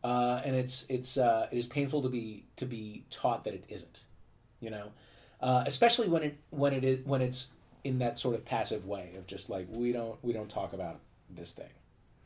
Uh, 0.03 0.39
and 0.45 0.55
it's 0.55 0.85
it's 0.87 1.17
uh, 1.17 1.47
it 1.51 1.57
is 1.57 1.67
painful 1.67 2.01
to 2.03 2.09
be 2.09 2.45
to 2.57 2.65
be 2.65 3.05
taught 3.09 3.43
that 3.43 3.53
it 3.53 3.63
isn't. 3.67 4.03
You 4.61 4.69
know, 4.69 4.91
uh, 5.41 5.63
especially 5.67 6.07
when 6.07 6.23
it 6.23 6.37
when 6.51 6.73
it 6.73 6.83
is 6.83 7.05
when 7.05 7.21
it's 7.21 7.47
in 7.85 7.99
that 7.99 8.19
sort 8.19 8.35
of 8.35 8.43
passive 8.43 8.85
way 8.85 9.13
of 9.17 9.25
just 9.27 9.49
like 9.49 9.67
we 9.69 9.91
don't 9.93 10.21
we 10.23 10.33
don't 10.33 10.49
talk 10.49 10.73
about 10.73 10.99
this 11.29 11.53
thing. 11.53 11.69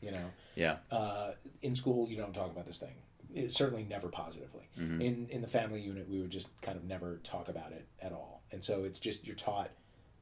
You 0.00 0.10
know, 0.12 0.30
Yeah. 0.56 0.76
uh, 0.90 1.32
in 1.62 1.76
school 1.76 2.08
you 2.08 2.16
don't 2.16 2.32
talk 2.34 2.50
about 2.50 2.66
this 2.66 2.78
thing. 2.78 2.94
It, 3.32 3.52
certainly 3.52 3.84
never 3.84 4.08
positively. 4.08 4.64
In 4.76 5.28
in 5.30 5.40
the 5.42 5.46
family 5.46 5.80
unit 5.80 6.08
we 6.08 6.20
would 6.20 6.30
just 6.30 6.48
kind 6.62 6.76
of 6.76 6.84
never 6.84 7.20
talk 7.22 7.48
about 7.48 7.70
it 7.72 7.86
at 8.02 8.12
all. 8.12 8.42
And 8.50 8.64
so 8.64 8.82
it's 8.84 8.98
just 8.98 9.26
you're 9.26 9.36
taught, 9.36 9.70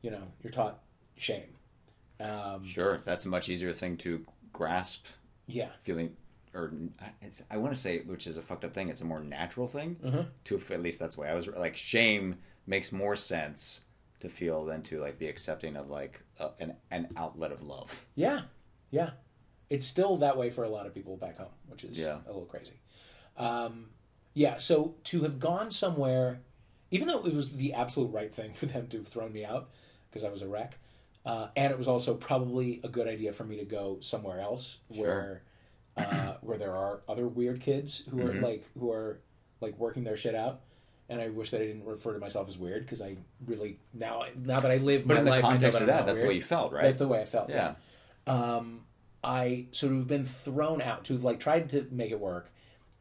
you 0.02 0.10
know, 0.10 0.24
you're 0.42 0.50
taught 0.52 0.80
shame. 1.16 1.54
Um, 2.20 2.64
Sure. 2.64 3.00
That's 3.06 3.24
a 3.24 3.28
much 3.28 3.48
easier 3.48 3.72
thing 3.72 3.96
to 3.98 4.26
grasp. 4.52 5.06
yeah. 5.46 5.68
Feeling, 5.84 6.16
or 6.52 6.72
it's, 7.22 7.42
I 7.50 7.56
want 7.58 7.72
to 7.74 7.80
say, 7.80 8.00
which 8.00 8.26
is 8.26 8.36
a 8.36 8.42
fucked 8.42 8.64
up 8.64 8.74
thing. 8.74 8.88
It's 8.88 9.00
a 9.02 9.06
more 9.06 9.20
natural 9.20 9.68
thing. 9.68 9.96
Mm-hmm. 10.04 10.22
To 10.44 10.60
at 10.74 10.82
least 10.82 10.98
that's 10.98 11.14
the 11.14 11.20
way 11.22 11.28
I 11.28 11.34
was. 11.34 11.46
Like 11.46 11.76
shame 11.76 12.36
makes 12.66 12.90
more 12.92 13.14
sense 13.16 13.82
to 14.20 14.28
feel 14.28 14.64
than 14.64 14.82
to 14.82 15.00
like 15.00 15.18
be 15.18 15.26
accepting 15.28 15.76
of 15.76 15.88
like 15.90 16.22
an 16.60 16.74
an 16.90 17.08
outlet 17.16 17.52
of 17.52 17.62
love. 17.62 18.04
Yeah, 18.14 18.42
yeah. 18.90 19.10
It's 19.70 19.86
still 19.86 20.16
that 20.18 20.36
way 20.36 20.48
for 20.50 20.64
a 20.64 20.68
lot 20.68 20.86
of 20.86 20.94
people 20.94 21.16
back 21.16 21.36
home, 21.38 21.52
which 21.68 21.84
is 21.84 21.98
Yeah. 21.98 22.18
a 22.26 22.28
little 22.28 22.46
crazy. 22.46 22.72
Um, 23.36 23.90
yeah, 24.34 24.58
so 24.58 24.94
to 25.04 25.22
have 25.22 25.38
gone 25.38 25.70
somewhere, 25.70 26.40
even 26.90 27.06
though 27.08 27.24
it 27.24 27.34
was 27.34 27.52
the 27.52 27.74
absolute 27.74 28.12
right 28.12 28.32
thing 28.32 28.54
for 28.54 28.66
them 28.66 28.86
to 28.88 28.98
have 28.98 29.08
thrown 29.08 29.32
me 29.32 29.44
out 29.44 29.70
because 30.10 30.24
I 30.24 30.30
was 30.30 30.42
a 30.42 30.48
wreck, 30.48 30.78
uh, 31.26 31.48
and 31.56 31.70
it 31.70 31.78
was 31.78 31.88
also 31.88 32.14
probably 32.14 32.80
a 32.82 32.88
good 32.88 33.06
idea 33.06 33.32
for 33.32 33.44
me 33.44 33.56
to 33.58 33.64
go 33.64 33.98
somewhere 34.00 34.40
else 34.40 34.78
where 34.88 35.42
uh, 35.96 36.34
where 36.42 36.56
there 36.58 36.74
are 36.76 37.00
other 37.08 37.26
weird 37.28 37.60
kids 37.60 38.04
who 38.10 38.18
Mm-hmm. 38.18 38.38
are 38.38 38.40
like 38.48 38.64
who 38.78 38.90
are 38.92 39.20
like 39.60 39.76
working 39.78 40.04
their 40.04 40.16
shit 40.16 40.34
out. 40.34 40.60
And 41.10 41.20
I 41.22 41.28
wish 41.28 41.50
that 41.52 41.62
I 41.62 41.66
didn't 41.66 41.86
refer 41.86 42.12
to 42.12 42.18
myself 42.18 42.48
as 42.48 42.58
weird 42.58 42.82
because 42.84 43.00
I 43.00 43.16
really 43.46 43.78
now 43.94 44.24
now 44.36 44.60
that 44.60 44.70
I 44.70 44.76
live 44.76 45.06
But 45.06 45.14
my 45.14 45.18
in 45.20 45.24
the 45.24 45.30
life, 45.30 45.40
context 45.42 45.78
that 45.78 45.84
of 45.84 45.86
that, 45.88 46.06
that's 46.06 46.20
the 46.20 46.26
weird. 46.26 46.28
way 46.28 46.34
you 46.36 46.42
felt, 46.42 46.72
right? 46.72 46.82
That's 46.82 46.98
the 46.98 47.08
way 47.08 47.22
I 47.22 47.24
felt. 47.24 47.48
yeah. 47.48 47.74
Um, 48.26 48.84
I 49.24 49.66
sort 49.72 49.92
of 49.92 49.98
have 50.00 50.06
been 50.08 50.24
thrown 50.26 50.82
out, 50.82 51.04
to 51.06 51.14
have 51.14 51.24
like 51.24 51.40
tried 51.40 51.70
to 51.70 51.86
make 51.90 52.10
it 52.10 52.20
work, 52.20 52.50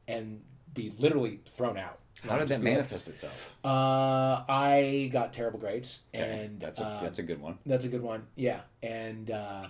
and 0.08 0.42
be 0.74 0.94
literally 0.98 1.42
thrown 1.46 1.78
out. 1.78 2.00
How 2.28 2.38
did 2.40 2.48
that 2.48 2.62
be 2.62 2.66
like- 2.66 2.74
manifest 2.78 3.10
itself? 3.10 3.54
Uh, 3.64 4.42
I 4.50 5.10
got 5.12 5.34
terrible 5.34 5.60
grades, 5.60 6.00
Okay, 6.16 6.46
and 6.46 6.60
that's 6.62 6.80
a 6.80 6.86
uh, 6.86 7.02
that's 7.04 7.20
a 7.20 7.24
good 7.24 7.42
one. 7.42 7.58
that's 7.66 7.84
a 7.86 7.90
good 7.90 8.02
one. 8.02 8.26
Yeah, 8.36 8.62
and 8.82 9.30
uh, 9.30 9.68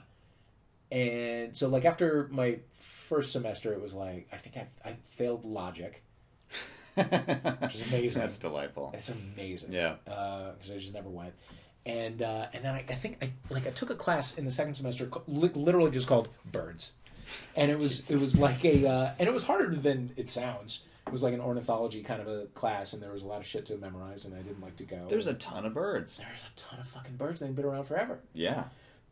and 0.91 1.57
so 1.57 1.67
like 1.69 1.85
after 1.85 2.27
my 2.31 2.59
first 2.73 3.31
semester, 3.31 3.73
it 3.73 3.81
was 3.81 3.93
like 3.93 4.27
I 4.31 4.37
think 4.37 4.57
I 4.57 4.67
I 4.87 4.95
failed 5.07 5.43
logic. 5.43 6.03
Which 6.97 7.75
is 7.75 7.87
amazing. 7.93 8.21
That's 8.21 8.37
delightful. 8.37 8.91
It's 8.93 9.09
amazing. 9.09 9.71
Yeah. 9.73 9.95
Because 10.05 10.71
I 10.71 10.77
just 10.77 10.93
never 10.93 11.09
went. 11.09 11.33
And 11.85 12.21
uh, 12.21 12.47
and 12.53 12.63
then 12.65 12.75
I, 12.75 12.79
I 12.89 12.93
think 12.95 13.17
I 13.21 13.31
like 13.49 13.65
I 13.65 13.69
took 13.69 13.89
a 13.89 13.95
class 13.95 14.37
in 14.37 14.43
the 14.45 14.51
second 14.51 14.73
semester 14.73 15.09
li- 15.27 15.51
literally 15.55 15.89
just 15.91 16.07
called 16.09 16.27
birds, 16.51 16.91
and 17.55 17.71
it 17.71 17.77
was 17.79 18.09
it 18.11 18.15
was 18.15 18.37
like 18.37 18.65
a 18.65 18.85
uh, 18.85 19.11
and 19.19 19.29
it 19.29 19.33
was 19.33 19.43
harder 19.43 19.73
than 19.73 20.11
it 20.17 20.29
sounds. 20.29 20.83
It 21.05 21.13
was 21.13 21.23
like 21.23 21.33
an 21.33 21.39
ornithology 21.39 22.03
kind 22.03 22.21
of 22.21 22.27
a 22.27 22.47
class, 22.47 22.91
and 22.91 23.01
there 23.01 23.13
was 23.13 23.23
a 23.23 23.25
lot 23.25 23.39
of 23.39 23.47
shit 23.47 23.65
to 23.67 23.77
memorize, 23.77 24.25
and 24.25 24.33
I 24.35 24.39
didn't 24.41 24.59
like 24.61 24.75
to 24.75 24.83
go. 24.83 25.05
There's 25.07 25.27
a 25.27 25.33
ton 25.35 25.65
of 25.65 25.73
birds. 25.73 26.17
there's 26.17 26.43
a 26.43 26.59
ton 26.59 26.81
of 26.81 26.87
fucking 26.89 27.15
birds. 27.15 27.39
They've 27.39 27.55
been 27.55 27.63
around 27.63 27.85
forever. 27.85 28.19
Yeah. 28.33 28.65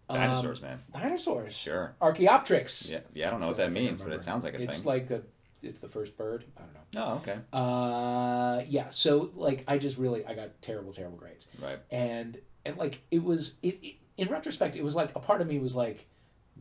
Um, 0.09 0.17
Dinosaurs, 0.17 0.61
man. 0.61 0.81
Dinosaurs. 0.91 1.55
Sure. 1.57 1.95
Archaeopteryx. 2.01 2.89
Yeah. 2.89 2.99
Yeah. 3.13 3.27
I 3.27 3.31
don't 3.31 3.39
know 3.39 3.45
So 3.45 3.51
what 3.51 3.57
that 3.59 3.71
means, 3.71 4.01
but 4.01 4.11
it 4.11 4.21
sounds 4.23 4.43
like 4.43 4.55
a 4.55 4.61
it's 4.61 4.79
thing. 4.79 4.85
like 4.85 5.09
a, 5.11 5.21
it's 5.65 5.79
the 5.79 5.89
first 5.89 6.15
bird. 6.17 6.45
I 6.57 6.61
don't 6.61 6.73
know. 6.73 7.03
oh, 7.05 7.15
okay. 7.17 7.39
Uh, 7.51 8.63
yeah. 8.69 8.87
So 8.91 9.31
like, 9.35 9.63
I 9.67 9.77
just 9.77 9.97
really 9.97 10.25
I 10.25 10.33
got 10.33 10.61
terrible, 10.61 10.93
terrible 10.93 11.17
grades. 11.17 11.47
Right. 11.61 11.79
and 11.91 12.37
and 12.65 12.77
like 12.77 13.01
it 13.11 13.23
was 13.23 13.55
it, 13.63 13.79
it 13.83 13.95
in 14.17 14.27
retrospect 14.29 14.75
it 14.75 14.83
was 14.83 14.95
like 14.95 15.15
a 15.15 15.19
part 15.19 15.41
of 15.41 15.47
me 15.47 15.59
was 15.59 15.75
like 15.75 16.07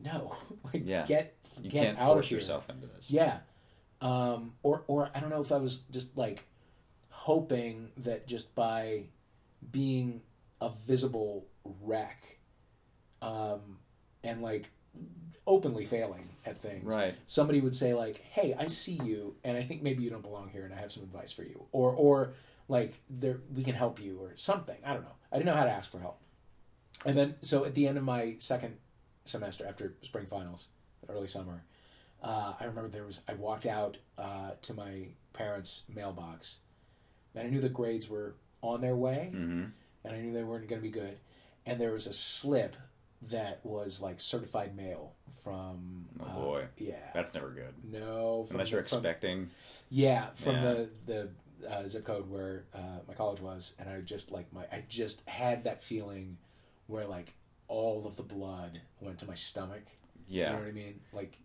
no 0.01 0.35
like 0.73 0.83
Yeah. 0.85 1.05
get 1.05 1.35
You 1.61 1.69
get 1.69 1.83
can't 1.83 1.99
out 1.99 2.13
force 2.13 2.25
of 2.25 2.29
here 2.29 2.37
yourself 2.39 2.69
into 2.69 2.87
this. 2.87 3.09
yeah 3.09 3.37
um 4.01 4.53
or 4.61 4.83
or 4.87 5.09
i 5.15 5.19
don't 5.21 5.29
know 5.29 5.39
if 5.41 5.51
i 5.53 5.57
was 5.57 5.77
just 5.89 6.17
like 6.17 6.43
hoping 7.09 7.91
that 7.97 8.27
just 8.27 8.53
by 8.53 9.05
being 9.71 10.21
a 10.61 10.69
visible 10.85 11.45
wreck 11.81 12.39
um 13.21 13.77
and 14.23 14.41
like 14.41 14.69
openly 15.47 15.85
failing 15.85 16.29
at 16.45 16.59
things 16.59 16.83
Right. 16.93 17.15
somebody 17.27 17.61
would 17.61 17.75
say 17.75 17.93
like 17.93 18.17
hey 18.31 18.55
i 18.57 18.67
see 18.67 18.99
you 19.03 19.35
and 19.43 19.55
i 19.57 19.63
think 19.63 19.81
maybe 19.83 20.03
you 20.03 20.09
don't 20.09 20.21
belong 20.23 20.49
here 20.49 20.65
and 20.65 20.73
i 20.73 20.77
have 20.77 20.91
some 20.91 21.03
advice 21.03 21.31
for 21.31 21.43
you 21.43 21.65
or 21.71 21.91
or 21.91 22.33
like 22.67 22.95
there 23.09 23.41
we 23.53 23.63
can 23.63 23.75
help 23.75 24.01
you 24.01 24.17
or 24.19 24.31
something 24.35 24.77
i 24.85 24.93
don't 24.93 25.03
know 25.03 25.15
i 25.31 25.35
didn't 25.37 25.45
know 25.47 25.53
how 25.55 25.63
to 25.65 25.71
ask 25.71 25.91
for 25.91 25.99
help 25.99 26.19
and 27.05 27.13
then 27.15 27.35
so 27.41 27.63
at 27.65 27.75
the 27.75 27.87
end 27.87 27.97
of 27.97 28.03
my 28.03 28.35
second 28.39 28.77
semester 29.23 29.65
after 29.67 29.93
spring 30.01 30.25
finals 30.25 30.67
early 31.09 31.27
summer 31.27 31.63
uh, 32.23 32.53
i 32.59 32.63
remember 32.65 32.89
there 32.89 33.03
was 33.05 33.21
i 33.27 33.33
walked 33.33 33.65
out 33.67 33.97
uh, 34.17 34.51
to 34.63 34.73
my 34.73 35.07
parents 35.33 35.83
mailbox 35.93 36.57
and 37.35 37.45
i 37.47 37.49
knew 37.51 37.61
the 37.61 37.69
grades 37.69 38.09
were 38.09 38.33
on 38.61 38.81
their 38.81 38.95
way 38.95 39.29
Mm-hmm. 39.31 39.63
and 40.05 40.15
I 40.15 40.19
knew 40.21 40.33
they 40.33 40.43
weren't 40.43 40.67
going 40.67 40.81
to 40.81 40.87
be 40.87 40.91
good. 40.91 41.17
And 41.67 41.79
there 41.79 41.91
was 41.91 42.07
a 42.07 42.13
slip 42.13 42.75
that 43.23 43.59
was 43.63 44.01
like 44.01 44.19
certified 44.19 44.75
mail 44.75 45.13
from. 45.43 46.05
Oh, 46.19 46.23
uh, 46.25 46.33
boy. 46.35 46.65
yeah. 46.77 46.95
That's 47.13 47.33
never 47.33 47.49
good. 47.49 47.73
no. 47.91 48.45
From 48.47 48.55
Unless 48.57 48.71
you're 48.71 48.83
from- 48.83 48.97
expecting. 48.99 49.49
Yeah, 49.89 50.27
from 50.35 50.55
Yeah. 50.55 50.61
the 50.73 50.89
the 51.05 51.29
uh, 51.69 51.87
zip 51.87 52.05
code 52.05 52.29
where 52.29 52.65
uh, 52.73 52.99
my 53.07 53.13
college 53.13 53.39
was, 53.41 53.73
and 53.79 53.89
I 53.89 53.99
just 54.01 54.31
like 54.31 54.51
my 54.53 54.63
I 54.71 54.83
just 54.89 55.21
had 55.27 55.63
that 55.63 55.81
feeling 55.83 56.37
where 56.87 57.05
like 57.05 57.33
all 57.67 58.05
of 58.05 58.15
the 58.15 58.23
blood 58.23 58.81
went 58.99 59.17
to 59.19 59.25
my 59.27 59.33
stomach. 59.33 59.83
Yeah. 60.27 60.47
You 60.47 60.53
know 60.53 60.59
what 60.59 60.67
I 60.67 60.71
mean? 60.71 60.99
Like 61.13 61.37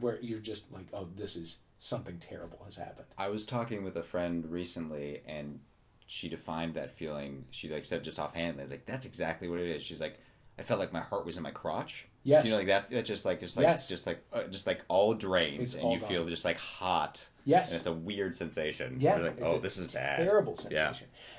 where 0.00 0.20
you're 0.20 0.38
just 0.40 0.72
like, 0.72 0.86
oh, 0.92 1.08
this 1.16 1.36
is 1.36 1.58
something 1.78 2.18
terrible 2.18 2.60
has 2.64 2.76
happened. 2.76 3.06
I 3.18 3.28
was 3.28 3.46
talking 3.46 3.84
with 3.84 3.96
a 3.96 4.02
friend 4.02 4.44
recently, 4.50 5.22
and 5.26 5.60
she 6.06 6.28
defined 6.28 6.74
that 6.74 6.92
feeling. 6.96 7.44
She 7.50 7.68
like 7.68 7.84
said 7.84 8.02
just 8.04 8.18
offhand, 8.18 8.58
I 8.58 8.62
was 8.62 8.70
like, 8.70 8.86
"That's 8.86 9.06
exactly 9.06 9.48
what 9.48 9.58
it 9.60 9.66
is." 9.68 9.82
She's 9.82 10.00
like, 10.00 10.18
"I 10.58 10.62
felt 10.62 10.80
like 10.80 10.92
my 10.92 11.00
heart 11.00 11.26
was 11.26 11.36
in 11.36 11.42
my 11.42 11.50
crotch." 11.50 12.06
Yes. 12.22 12.44
You 12.44 12.50
know, 12.52 12.56
like 12.58 12.66
that. 12.66 12.86
It's 12.90 13.08
just 13.08 13.24
like 13.24 13.42
it's 13.42 13.56
like 13.56 13.64
Yes. 13.64 13.88
just 13.88 14.06
like 14.06 14.24
uh, 14.32 14.44
just 14.44 14.66
like 14.66 14.84
all 14.88 15.14
drains, 15.14 15.60
It's 15.62 15.74
and 15.74 15.84
all 15.84 15.92
you 15.94 16.00
feel 16.00 16.26
just 16.26 16.44
like 16.44 16.58
hot. 16.58 17.28
Yes. 17.44 17.70
And 17.70 17.78
it's 17.78 17.86
a 17.86 17.92
weird 17.92 18.34
sensation. 18.34 18.96
Yeah, 18.98 19.16
You're 19.16 19.26
like, 19.26 19.38
oh, 19.42 19.56
a 19.56 19.60
this 19.60 19.78
is 19.78 19.92
bad. 19.94 20.18
terrible 20.18 20.58
Yeah. 20.68 20.92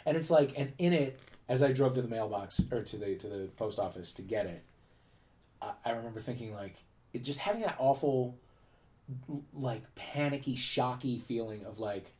And 0.05 0.15
it's 0.15 0.29
like, 0.31 0.57
and 0.57 0.71
in 0.77 0.93
it, 0.93 1.19
as 1.49 1.61
I 1.61 1.73
drove 1.73 1.95
to 1.95 2.01
the 2.01 2.07
mailbox 2.07 2.61
or 2.71 2.81
to 2.81 2.97
the 2.97 3.15
to 3.15 3.27
the 3.27 3.47
post 3.57 3.79
office 3.79 4.13
to 4.13 4.21
get 4.21 4.45
it, 4.45 4.63
I, 5.61 5.71
I 5.83 5.91
remember 5.91 6.21
thinking 6.21 6.53
like, 6.53 6.75
it 7.11 7.23
just 7.23 7.39
having 7.39 7.61
that 7.61 7.75
awful, 7.79 8.37
like 9.53 9.83
panicky, 9.95 10.55
shocky 10.55 11.19
feeling 11.19 11.65
of 11.65 11.79
like, 11.79 12.13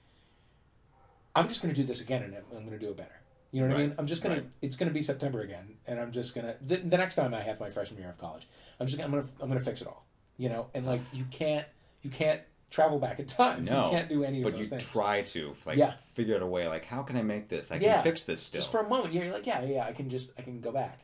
I'm 1.36 1.47
just 1.47 1.62
going 1.62 1.73
to 1.73 1.79
do 1.79 1.88
this 1.88 2.01
again 2.01 2.23
and 2.23 2.36
I'm 2.36 2.65
going 2.65 2.71
to 2.71 2.79
do 2.79 2.89
it 2.89 2.97
better. 2.97 3.21
You 3.51 3.62
know 3.62 3.69
what 3.69 3.77
I 3.77 3.79
mean? 3.81 3.95
I'm 3.97 4.07
just 4.07 4.21
gonna. 4.23 4.36
right. 4.36 4.45
It's 4.62 4.75
gonna 4.75 4.91
be 4.91 5.01
September 5.01 5.39
again, 5.39 5.77
and 5.88 5.99
I'm 5.99 6.12
just 6.12 6.36
gonna. 6.36 6.55
The, 6.65 6.77
the 6.77 6.97
next 6.97 7.15
time 7.15 7.33
I 7.33 7.41
have 7.41 7.60
my 7.60 7.69
freshman 7.69 7.99
year 7.99 8.10
of 8.10 8.17
college, 8.17 8.47
I'm 8.79 8.88
just. 8.88 8.97
Gonna, 8.97 9.07
I'm 9.07 9.21
gonna. 9.21 9.33
I'm 9.41 9.47
gonna 9.47 9.60
fix 9.62 9.81
it 9.81 9.88
all. 9.88 10.05
You 10.38 10.49
know, 10.49 10.67
and 10.73 10.86
like 10.86 11.01
you 11.13 11.25
can't. 11.31 11.65
You 12.01 12.10
can't 12.10 12.41
travel 12.69 12.99
back 12.99 13.19
in 13.19 13.25
time. 13.25 13.63
No, 13.63 13.86
you 13.86 13.91
can't 13.91 14.10
do 14.10 14.23
any 14.25 14.43
of 14.43 14.51
those 14.51 14.67
things. 14.67 14.83
but 14.83 14.95
you 14.95 15.01
try 15.01 15.21
to 15.21 15.55
like 15.65 15.77
Yeah. 15.77 15.93
figure 16.13 16.36
out 16.36 16.41
a 16.41 16.45
way. 16.45 16.67
Like, 16.67 16.83
how 16.86 17.01
can 17.03 17.15
I 17.15 17.21
make 17.21 17.47
this? 17.47 17.71
I 17.71 17.75
can 17.77 17.83
Yeah. 17.86 18.01
fix 18.01 18.25
this 18.25 18.41
still. 18.41 18.60
just 18.60 18.71
for 18.71 18.81
a 18.81 18.89
moment 18.89 19.13
you're 19.13 19.31
like 19.31 19.47
yeah 19.47 19.62
yeah 19.63 19.86
i 19.86 19.93
can 19.93 20.10
just 20.10 20.31
i 20.38 20.41
can 20.41 20.60
go 20.60 20.71
back 20.73 20.99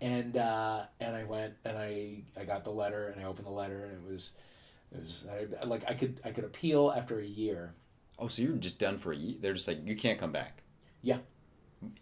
and 0.00 0.36
uh 0.36 0.84
and 1.00 1.16
i 1.16 1.24
went 1.24 1.54
and 1.64 1.76
i 1.76 2.22
i 2.38 2.44
got 2.44 2.62
the 2.64 2.70
letter 2.70 3.08
and 3.08 3.20
i 3.20 3.24
opened 3.24 3.46
the 3.46 3.50
letter 3.52 3.84
and 3.84 3.92
it 4.06 4.12
was 4.12 4.30
it 4.92 5.00
was 5.00 5.24
I, 5.60 5.64
like 5.64 5.84
i 5.88 5.94
could 5.94 6.20
i 6.24 6.30
could 6.30 6.44
appeal 6.44 6.92
after 6.96 7.18
a 7.18 7.24
year 7.26 7.74
oh, 8.18 8.28
so 8.28 8.42
you're 8.42 8.52
just 8.52 8.78
done 8.78 8.98
for 8.98 9.12
a 9.12 9.16
year? 9.16 9.36
They're 9.40 9.54
just 9.54 9.66
like, 9.66 9.84
you 9.84 9.96
can't 9.96 10.18
come 10.20 10.30
back. 10.32 10.62
yeah 11.02 11.18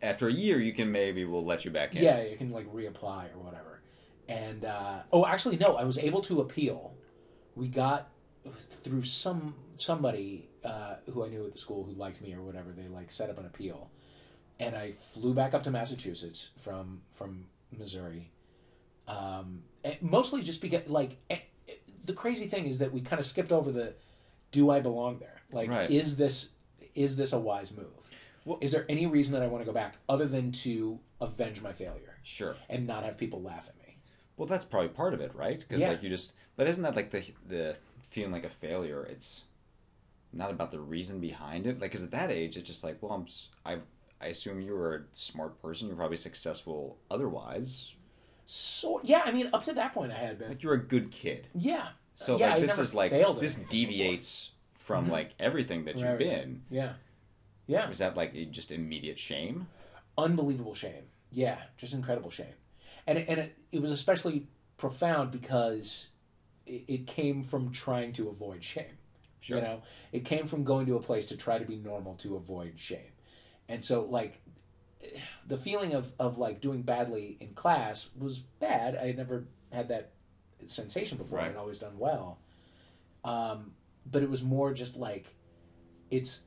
After 0.03 0.29
a 0.29 0.33
year, 0.33 0.61
you 0.61 0.73
can 0.73 0.91
maybe 0.93 1.25
we'll 1.25 1.45
let 1.45 1.65
you 1.65 1.71
back 1.71 1.95
in. 1.95 2.03
yeah 2.03 2.23
you 2.23 2.37
can 2.37 2.51
like 2.51 2.71
reapply 2.73 3.35
or 3.35 3.39
whatever 3.39 3.81
and 4.29 4.65
uh 4.65 5.01
oh 5.13 5.27
actually 5.27 5.57
no 5.57 5.77
i 5.77 5.85
was 5.85 5.99
able 5.99 6.21
to 6.21 6.41
appeal 6.41 6.95
we 7.57 7.67
got 7.69 8.11
through 8.83 9.03
some 9.03 9.55
somebody 9.75 10.49
uh, 10.65 10.97
who 11.13 11.25
I 11.25 11.29
knew 11.29 11.45
at 11.47 11.53
the 11.53 11.59
school 11.59 11.85
who 11.85 11.93
liked 11.93 12.21
me 12.21 12.33
or 12.35 12.43
whatever. 12.43 12.73
They 12.73 12.89
like 12.89 13.11
set 13.11 13.29
up 13.31 13.39
an 13.39 13.47
appeal, 13.47 13.91
and 14.59 14.75
I 14.77 14.93
flew 14.93 15.35
back 15.35 15.53
up 15.55 15.63
to 15.65 15.71
Massachusetts 15.71 16.51
from 16.59 17.03
from 17.13 17.47
Missouri. 17.77 18.31
Um, 19.09 19.65
and 19.85 19.97
mostly 20.01 20.43
just 20.43 20.61
because 20.61 20.89
like 20.89 21.17
eh, 21.29 21.39
the 22.05 22.13
crazy 22.13 22.47
thing 22.47 22.67
is 22.67 22.79
that 22.79 22.93
we 22.93 23.01
kind 23.01 23.21
of 23.21 23.27
skipped 23.27 23.53
over 23.53 23.71
the 23.73 23.95
do 24.53 24.71
I 24.71 24.81
belong 24.81 25.19
there? 25.19 25.43
Like 25.53 25.71
Right. 25.71 25.91
is 25.91 26.17
this 26.17 26.51
is 26.95 27.17
this 27.17 27.33
a 27.33 27.39
wise 27.39 27.71
move? 27.73 27.87
Well- 28.45 28.59
is 28.61 28.73
there 28.73 28.87
any 28.89 29.07
reason 29.07 29.33
that 29.35 29.43
I 29.43 29.47
want 29.47 29.63
to 29.63 29.67
go 29.67 29.73
back 29.73 29.99
other 30.09 30.27
than 30.27 30.53
to 30.53 31.01
avenge 31.21 31.61
my 31.63 31.73
failure 31.73 32.19
Sure. 32.23 32.57
and 32.69 32.87
not 32.87 33.05
have 33.05 33.17
people 33.19 33.41
laugh 33.43 33.69
at 33.69 33.77
me? 33.87 33.99
Well, 34.37 34.47
that's 34.47 34.65
probably 34.65 34.89
part 34.89 35.13
of 35.15 35.21
it, 35.21 35.35
right? 35.35 35.61
Because 35.61 35.81
Yeah. 35.83 35.91
like 35.91 36.03
you 36.03 36.09
just, 36.09 36.33
but 36.57 36.67
isn't 36.67 36.83
that 36.83 36.97
like 36.97 37.11
the 37.11 37.23
the 37.47 37.77
feeling 38.03 38.33
like 38.33 38.45
a 38.45 38.51
failure? 38.51 39.05
It's 39.05 39.45
not 40.33 40.51
about 40.51 40.71
the 40.71 40.81
reason 40.81 41.21
behind 41.21 41.67
it. 41.67 41.81
Like, 41.81 41.91
because 41.91 42.03
at 42.03 42.11
that 42.13 42.31
age, 42.31 42.57
it's 42.57 42.67
just 42.67 42.83
like, 42.85 43.03
well, 43.03 43.13
I'm, 43.67 43.83
I 44.21 44.27
assume 44.27 44.61
you 44.61 44.75
were 44.75 44.95
a 44.95 45.03
smart 45.13 45.61
person. 45.61 45.89
You're 45.89 45.97
probably 45.97 46.17
successful 46.17 46.99
otherwise. 47.11 47.95
So 48.47 49.01
yeah, 49.05 49.23
I 49.25 49.31
mean 49.33 49.49
up 49.53 49.65
to 49.65 49.73
that 49.75 49.95
point 49.95 50.13
I 50.13 50.17
had 50.17 50.39
been 50.39 50.49
Like 50.49 50.63
you're 50.63 50.75
a 50.75 50.83
good 50.83 51.11
kid. 51.11 51.47
yeah. 51.55 51.89
So 52.15 52.39
yeah, 52.39 52.47
like 52.51 52.57
I 52.57 52.61
this 52.61 52.79
is 52.79 52.95
like 52.95 53.11
this 53.13 53.21
anything 53.23 53.39
before. 53.63 53.67
deviates 53.71 54.51
from 54.75 55.05
mm-hmm. 55.05 55.13
like 55.13 55.31
everything 55.39 55.85
that 55.85 55.95
you've 55.97 56.09
Right. 56.09 56.19
been. 56.19 56.63
Yeah. 56.71 56.95
Yeah. 57.71 57.89
Was 57.89 57.99
that 57.99 58.17
like 58.17 58.51
just 58.51 58.73
immediate 58.73 59.19
shame? 59.19 59.69
Unbelievable 60.19 60.75
shame. 60.75 61.05
Yeah. 61.31 61.59
Just 61.77 61.95
incredible 61.95 62.31
shame. 62.31 62.55
And 63.07 63.19
it, 63.19 63.27
and 63.29 63.39
it, 63.39 63.59
it 63.71 63.81
was 63.81 63.93
especially 63.93 64.49
profound 64.77 65.31
because 65.31 66.09
it, 66.67 66.85
it 66.89 67.07
came 67.07 67.45
from 67.45 67.71
trying 67.71 68.13
to 68.15 68.29
avoid 68.29 68.65
shame. 68.65 68.99
Sure. 69.39 69.59
You 69.59 69.63
know, 69.63 69.83
it 70.13 70.25
came 70.25 70.47
from 70.47 70.65
going 70.65 70.87
to 70.87 70.97
a 70.97 71.01
place 71.01 71.27
to 71.27 71.37
try 71.37 71.59
to 71.59 71.65
be 71.65 71.77
normal 71.77 72.15
to 72.17 72.35
avoid 72.35 72.75
shame. 72.77 73.13
And 73.69 73.85
so 73.85 74.03
like 74.03 74.41
the 75.47 75.57
feeling 75.57 75.95
of, 75.95 76.13
of 76.19 76.39
like 76.39 76.61
doing 76.61 76.83
badly 76.83 77.37
in 77.41 77.55
class 77.55 78.11
was 78.19 78.39
bad. 78.39 78.97
I 78.97 79.07
had 79.07 79.17
never 79.17 79.45
had 79.73 79.89
that 79.89 80.11
sensation 80.67 81.19
before. 81.19 81.39
Right. 81.39 81.51
I'd 81.51 81.57
always 81.57 81.79
done 81.79 81.99
well. 81.99 82.39
Um, 83.25 83.73
but 84.05 84.23
it 84.23 84.29
was 84.29 84.43
more 84.43 84.75
just 84.75 84.97
like 84.97 85.27
it's 86.11 86.43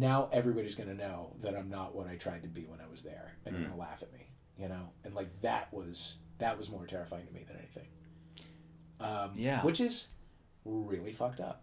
now 0.00 0.28
everybody's 0.32 0.74
going 0.74 0.88
to 0.88 0.94
know 0.94 1.36
that 1.42 1.56
I'm 1.56 1.68
not 1.70 1.94
what 1.94 2.06
I 2.08 2.16
tried 2.16 2.42
to 2.42 2.48
be 2.48 2.62
when 2.66 2.80
I 2.80 2.86
was 2.90 3.02
there, 3.02 3.36
and 3.44 3.54
they're 3.54 3.60
Mm. 3.62 3.66
going 3.68 3.74
to 3.76 3.80
laugh 3.80 4.02
at 4.02 4.12
me, 4.12 4.28
you 4.58 4.68
know. 4.68 4.90
And 5.04 5.14
like 5.14 5.40
that 5.42 5.72
was 5.72 6.16
that 6.38 6.58
was 6.58 6.68
more 6.70 6.86
terrifying 6.86 7.26
to 7.26 7.32
me 7.32 7.44
than 7.46 7.56
anything. 7.56 7.86
Um, 9.00 9.32
Yeah. 9.36 9.62
which 9.62 9.80
is 9.80 10.08
really 10.64 11.12
fucked 11.12 11.40
up. 11.40 11.62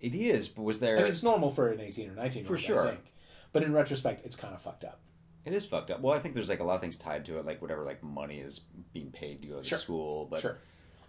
It 0.00 0.14
is, 0.14 0.48
but 0.48 0.62
was 0.62 0.78
there? 0.80 0.96
I 0.98 1.02
mean, 1.02 1.10
it's 1.10 1.22
normal 1.22 1.50
for 1.50 1.68
an 1.70 1.80
18 1.80 2.10
or 2.10 2.14
19 2.14 2.44
For 2.44 2.56
sure. 2.56 2.86
I 2.86 2.90
think. 2.92 3.12
But 3.52 3.62
in 3.64 3.72
retrospect, 3.72 4.24
it's 4.24 4.36
kind 4.36 4.54
of 4.54 4.62
fucked 4.62 4.84
up. 4.84 5.00
It 5.44 5.52
is 5.52 5.66
fucked 5.66 5.90
up. 5.90 6.00
Well, 6.00 6.14
I 6.14 6.20
think 6.20 6.34
there's 6.34 6.48
like 6.48 6.60
a 6.60 6.64
lot 6.64 6.74
of 6.76 6.80
things 6.80 6.96
tied 6.98 7.24
to 7.26 7.38
it, 7.38 7.46
like 7.46 7.60
whatever 7.62 7.84
like 7.84 8.02
money 8.02 8.38
is 8.38 8.60
being 8.92 9.10
paid 9.10 9.42
to 9.42 9.48
go 9.48 9.58
to 9.58 9.64
Sure. 9.64 9.78
school. 9.78 10.26
But 10.26 10.40
sure. 10.40 10.58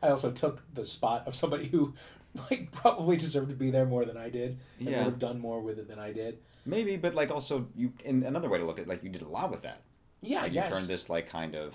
I 0.02 0.10
also 0.10 0.32
took 0.32 0.64
the 0.74 0.86
spot 0.86 1.28
of 1.28 1.36
somebody 1.36 1.68
who 1.68 1.94
like 2.52 2.72
probably 2.72 3.18
deserved 3.18 3.50
to 3.50 3.56
be 3.56 3.72
there 3.72 3.86
more 3.86 4.06
than 4.06 4.18
I 4.18 4.30
did 4.30 4.58
and 4.80 4.89
Yeah. 4.89 4.98
would 5.00 5.06
have 5.06 5.20
done 5.20 5.39
more 5.39 5.62
with 5.62 5.80
it 5.80 5.88
than 5.88 6.00
I 6.00 6.12
did. 6.13 6.39
maybe, 6.65 6.96
but 6.98 7.15
like 7.15 7.32
also 7.32 7.68
you. 7.76 7.94
In 8.06 8.24
another 8.24 8.50
way 8.50 8.60
to 8.60 8.65
look 8.65 8.78
at, 8.80 8.84
it, 8.84 8.88
like 8.89 9.04
you 9.04 9.10
did 9.10 9.22
a 9.24 9.28
lot 9.28 9.50
with 9.52 9.62
that. 9.63 9.82
Yeah, 10.22 10.42
like 10.44 10.54
guess. 10.54 10.70
you 10.70 10.76
turned 10.76 10.88
this 10.88 11.10
like 11.10 11.30
kind 11.30 11.56
of 11.56 11.74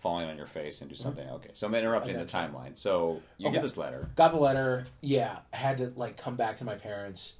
falling 0.00 0.28
on 0.28 0.36
your 0.36 0.46
face 0.46 0.80
into 0.82 0.94
something. 0.96 1.28
Okay, 1.28 1.50
so 1.52 1.66
I'm 1.66 1.74
interrupting 1.74 2.16
the 2.16 2.24
timeline. 2.24 2.76
So 2.78 3.20
you 3.38 3.48
Okay. 3.48 3.54
get 3.56 3.62
this 3.62 3.76
letter. 3.76 4.08
got 4.16 4.32
the 4.32 4.38
letter 4.38 4.86
yeah 5.02 5.38
had 5.52 5.78
to 5.78 5.92
like 5.96 6.16
come 6.16 6.36
back 6.36 6.56
to 6.58 6.64
my 6.64 6.74
parents 6.74 7.34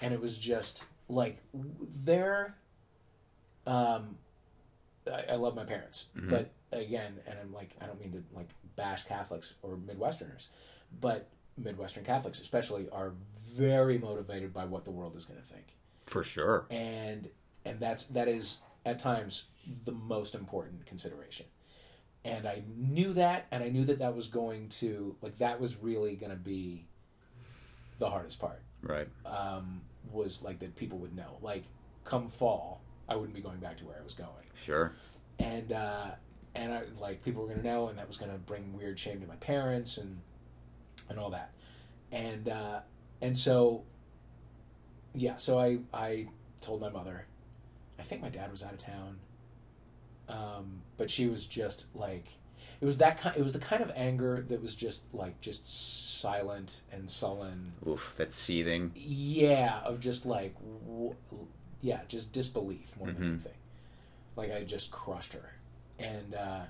and 0.00 0.14
it 0.14 0.20
was 0.20 0.36
just 0.38 0.84
like 1.08 1.38
they're 2.04 2.56
um 3.66 4.16
I, 5.12 5.32
I 5.32 5.34
love 5.36 5.54
my 5.54 5.64
parents 5.64 6.06
but 6.14 6.50
again 6.72 7.18
and 7.26 7.38
i'm 7.40 7.52
like 7.52 7.70
i 7.80 7.86
don't 7.86 8.00
mean 8.00 8.12
to 8.12 8.22
like 8.34 8.48
bash 8.76 9.04
catholics 9.04 9.54
or 9.62 9.76
midwesterners 9.76 10.48
but 11.00 11.28
midwestern 11.56 12.04
catholics 12.04 12.40
especially 12.40 12.88
are 12.90 13.12
very 13.54 13.98
motivated 13.98 14.52
by 14.52 14.64
what 14.64 14.84
the 14.84 14.90
world 14.90 15.14
is 15.16 15.24
going 15.24 15.38
to 15.38 15.44
think 15.46 15.76
For 16.06 16.24
sure. 16.24 16.66
and 16.70 17.28
and 17.64 17.78
that's 17.80 18.04
that 18.06 18.28
is 18.28 18.58
at 18.86 18.98
times 18.98 19.44
the 19.84 19.92
most 19.92 20.34
important 20.34 20.86
consideration 20.86 21.46
and 22.24 22.46
i 22.46 22.62
knew 22.76 23.12
that 23.12 23.46
and 23.50 23.62
i 23.62 23.68
knew 23.68 23.84
that 23.84 23.98
that 23.98 24.14
was 24.16 24.26
going 24.26 24.68
to 24.68 25.16
like 25.22 25.38
that 25.38 25.60
was 25.60 25.76
really 25.82 26.16
going 26.16 26.30
to 26.30 26.36
be 26.36 26.86
the 27.98 28.08
hardest 28.10 28.38
part 28.40 28.62
Right. 28.82 29.06
um, 29.26 29.82
was 30.10 30.42
like 30.42 30.58
that 30.60 30.74
people 30.74 30.98
would 30.98 31.14
know 31.14 31.36
like 31.42 31.64
come 32.04 32.26
fall 32.28 32.80
i 33.08 33.14
wouldn't 33.14 33.34
be 33.34 33.40
going 33.42 33.58
back 33.58 33.76
to 33.78 33.84
where 33.84 33.96
i 34.00 34.02
was 34.02 34.14
going 34.14 34.28
Sure. 34.54 34.94
and 35.38 35.72
uh, 35.72 36.06
and 36.54 36.74
I 36.74 36.82
like 37.00 37.24
people 37.24 37.42
were 37.42 37.48
gonna 37.48 37.62
know, 37.62 37.88
and 37.88 37.96
that 37.98 38.06
was 38.06 38.18
gonna 38.18 38.36
bring 38.36 38.74
weird 38.76 38.98
shame 38.98 39.20
to 39.22 39.26
my 39.26 39.36
parents 39.36 39.96
and 39.96 40.18
and 41.12 41.20
all 41.20 41.30
that, 41.30 41.52
and 42.10 42.48
uh, 42.48 42.80
and 43.20 43.38
so 43.38 43.84
yeah, 45.14 45.36
so 45.36 45.58
I 45.58 45.78
I 45.94 46.28
told 46.60 46.80
my 46.80 46.88
mother, 46.88 47.26
I 47.98 48.02
think 48.02 48.20
my 48.22 48.28
dad 48.30 48.50
was 48.50 48.62
out 48.62 48.72
of 48.72 48.78
town, 48.78 49.18
um, 50.28 50.82
but 50.96 51.10
she 51.10 51.26
was 51.26 51.46
just 51.46 51.86
like, 51.94 52.24
it 52.80 52.86
was 52.86 52.98
that 52.98 53.18
kind, 53.18 53.36
it 53.36 53.42
was 53.42 53.52
the 53.52 53.58
kind 53.58 53.82
of 53.82 53.92
anger 53.94 54.44
that 54.48 54.62
was 54.62 54.74
just 54.74 55.12
like 55.14 55.40
just 55.40 56.20
silent 56.20 56.80
and 56.92 57.10
sullen, 57.10 57.72
Oof, 57.86 58.14
that's 58.16 58.36
seething. 58.36 58.92
yeah, 58.94 59.80
of 59.84 60.00
just 60.00 60.24
like, 60.24 60.54
w- 60.86 61.14
yeah, 61.80 62.00
just 62.08 62.32
disbelief 62.32 62.96
more 62.96 63.08
than 63.08 63.16
Mhm. 63.22 63.28
anything. 63.32 63.52
Like 64.36 64.52
I 64.52 64.64
just 64.64 64.90
crushed 64.90 65.34
her, 65.34 65.52
and 65.98 66.34
uh, 66.34 66.62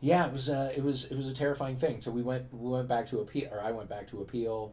yeah, 0.00 0.26
it 0.26 0.32
was 0.32 0.48
uh, 0.48 0.72
it 0.76 0.82
was 0.82 1.04
it 1.06 1.16
was 1.16 1.28
a 1.28 1.34
terrifying 1.34 1.76
thing. 1.76 2.00
So 2.00 2.10
we 2.10 2.22
went 2.22 2.52
we 2.52 2.70
went 2.70 2.88
back 2.88 3.06
to 3.06 3.20
appeal, 3.20 3.48
or 3.52 3.60
I 3.60 3.70
went 3.70 3.88
back 3.88 4.08
to 4.10 4.20
appeal, 4.20 4.72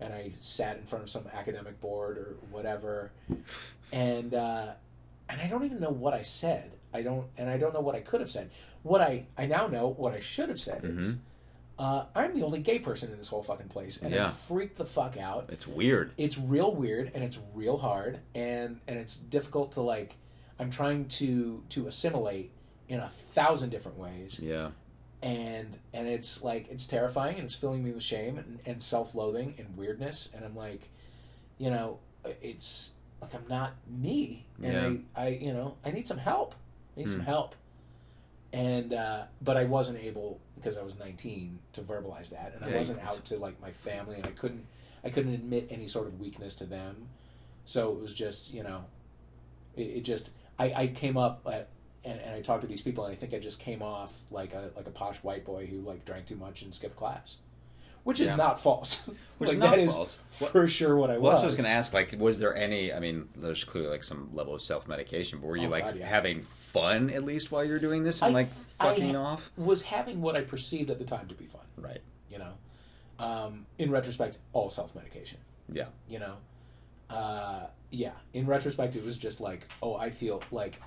and 0.00 0.12
I 0.12 0.30
sat 0.38 0.76
in 0.78 0.84
front 0.84 1.04
of 1.04 1.10
some 1.10 1.24
academic 1.32 1.80
board 1.80 2.18
or 2.18 2.36
whatever, 2.50 3.10
and 3.92 4.34
uh, 4.34 4.72
and 5.28 5.40
I 5.40 5.46
don't 5.46 5.64
even 5.64 5.80
know 5.80 5.90
what 5.90 6.14
I 6.14 6.22
said. 6.22 6.72
I 6.94 7.00
don't, 7.02 7.26
and 7.38 7.48
I 7.48 7.56
don't 7.56 7.72
know 7.72 7.80
what 7.80 7.94
I 7.94 8.00
could 8.00 8.20
have 8.20 8.30
said. 8.30 8.50
What 8.82 9.00
I 9.00 9.24
I 9.38 9.46
now 9.46 9.66
know 9.66 9.88
what 9.88 10.12
I 10.14 10.20
should 10.20 10.48
have 10.48 10.60
said 10.60 10.84
is. 10.84 11.12
Mhm. 11.12 11.18
Uh, 11.78 12.04
I'm 12.14 12.38
the 12.38 12.44
only 12.44 12.60
gay 12.60 12.78
person 12.78 13.10
in 13.10 13.16
this 13.16 13.28
whole 13.28 13.42
fucking 13.42 13.68
place, 13.68 13.96
and 14.00 14.12
I 14.12 14.16
Yeah. 14.18 14.30
freaked 14.30 14.76
the 14.76 14.84
fuck 14.84 15.16
out 15.16 15.48
It's 15.50 15.66
weird. 15.66 16.12
it's 16.18 16.36
real 16.38 16.72
weird 16.72 17.10
and 17.14 17.24
it's 17.24 17.38
real 17.54 17.78
hard 17.78 18.20
and 18.34 18.78
and 18.86 18.98
it's 18.98 19.16
difficult 19.16 19.72
to 19.72 19.80
like 19.80 20.14
i'm 20.60 20.70
trying 20.70 21.06
to 21.06 21.64
to 21.70 21.86
assimilate 21.88 22.50
in 22.92 23.00
a 23.00 23.08
thousand 23.34 23.70
different 23.70 23.98
ways. 23.98 24.38
Yeah. 24.42 24.70
and 25.22 25.78
and 25.94 26.06
it's 26.08 26.42
like 26.42 26.68
it's 26.70 26.86
terrifying 26.86 27.36
and 27.36 27.44
it's 27.44 27.54
filling 27.54 27.82
me 27.84 27.90
with 27.92 28.02
shame 28.02 28.38
and, 28.38 28.58
and 28.66 28.82
self-loathing 28.82 29.54
and 29.58 29.76
weirdness. 29.76 30.28
And 30.34 30.44
i'm 30.44 30.56
like 30.56 30.82
you 31.58 31.70
know 31.70 31.98
it's 32.50 32.92
like 33.20 33.34
i'm 33.34 33.46
not 33.48 33.72
me. 33.88 34.44
And 34.62 35.04
I, 35.16 35.22
I 35.24 35.28
you 35.28 35.52
know 35.52 35.76
i 35.84 35.90
need 35.90 36.06
some 36.06 36.18
help. 36.18 36.54
I 36.96 37.00
need 37.00 37.10
some 37.10 37.20
Hmm. 37.20 37.26
help. 37.26 37.54
And 38.52 38.92
uh, 38.92 39.22
but 39.40 39.56
i 39.56 39.64
wasn't 39.64 39.98
able 39.98 40.38
because 40.56 40.76
i 40.76 40.82
was 40.82 40.98
19 40.98 41.58
to 41.72 41.80
verbalize 41.80 42.30
that. 42.30 42.52
And 42.54 42.64
i 42.72 42.76
wasn't 42.76 43.00
out 43.08 43.24
to 43.26 43.36
like 43.38 43.60
my 43.60 43.72
family. 43.72 44.16
And 44.16 44.26
i 44.26 44.30
couldn't 44.32 44.66
i 45.04 45.08
couldn't 45.10 45.32
admit 45.34 45.68
any 45.70 45.88
sort 45.88 46.06
of 46.08 46.20
weakness 46.20 46.54
to 46.56 46.64
them. 46.64 47.08
So 47.64 47.90
it 47.92 48.00
was 48.00 48.12
just 48.12 48.52
you 48.52 48.62
know 48.62 48.84
it, 49.76 49.82
it 49.98 50.00
just 50.04 50.30
I, 50.58 50.66
I 50.82 50.86
came 50.88 51.16
up 51.16 51.40
at, 51.50 51.68
and, 52.04 52.18
and 52.20 52.34
I 52.34 52.40
talked 52.40 52.62
to 52.62 52.66
these 52.66 52.82
people 52.82 53.04
and 53.04 53.12
I 53.12 53.16
think 53.16 53.32
I 53.34 53.38
just 53.38 53.58
came 53.60 53.82
off 53.82 54.22
like 54.30 54.54
a 54.54 54.70
like 54.76 54.86
a 54.86 54.90
posh 54.90 55.18
white 55.18 55.44
boy 55.44 55.66
who 55.66 55.80
like 55.80 56.04
drank 56.04 56.26
too 56.26 56.36
much 56.36 56.62
and 56.62 56.74
skipped 56.74 56.96
class, 56.96 57.36
which 58.04 58.18
is 58.20 58.30
Yeah. 58.30 58.36
not 58.36 58.60
false. 58.60 59.02
Which 59.38 59.48
like, 59.48 59.56
is 59.56 59.60
not 59.60 59.70
that 59.70 59.78
is 59.80 59.94
false. 59.96 60.18
for 60.30 60.68
sure 60.68 60.96
what 60.96 61.10
I 61.10 61.14
Well, 61.14 61.22
was. 61.22 61.32
that's 61.32 61.38
what 61.40 61.42
I 61.42 61.46
was 61.46 61.54
going 61.56 61.64
to 61.64 61.70
ask. 61.70 61.92
Like, 61.92 62.14
was 62.18 62.38
there 62.38 62.54
any? 62.56 62.92
I 62.92 63.00
mean, 63.00 63.28
there's 63.36 63.64
clearly 63.64 63.90
like 63.90 64.04
some 64.04 64.30
level 64.32 64.54
of 64.54 64.62
self 64.62 64.86
medication, 64.86 65.40
but 65.40 65.46
were 65.48 65.56
you 65.56 65.66
Oh, 65.66 65.70
like 65.70 65.84
God, 65.84 65.96
yeah. 65.96 66.06
having 66.06 66.42
fun 66.44 67.10
at 67.10 67.24
least 67.24 67.50
while 67.50 67.64
you're 67.64 67.80
doing 67.80 68.04
this 68.04 68.22
and 68.22 68.30
I- 68.36 68.40
like 68.40 68.48
fucking 68.78 69.14
ha- 69.14 69.20
off? 69.22 69.50
Was 69.56 69.82
having 69.82 70.20
what 70.22 70.36
I 70.36 70.42
perceived 70.42 70.90
at 70.90 70.98
the 71.00 71.04
time 71.04 71.26
to 71.28 71.34
be 71.34 71.46
fun. 71.46 71.62
Right. 71.76 72.00
You 72.30 72.38
know, 72.38 72.52
um, 73.18 73.66
in 73.78 73.90
retrospect, 73.90 74.38
all 74.52 74.70
self 74.70 74.94
medication. 74.94 75.38
Yeah. 75.68 75.86
You 76.08 76.20
know, 76.20 76.34
uh, 77.10 77.66
yeah. 77.90 78.12
In 78.32 78.46
retrospect, 78.46 78.96
it 78.96 79.04
was 79.04 79.16
just 79.18 79.40
like, 79.40 79.66
oh, 79.82 79.96
I 79.96 80.10
feel 80.10 80.42
like 80.50 80.80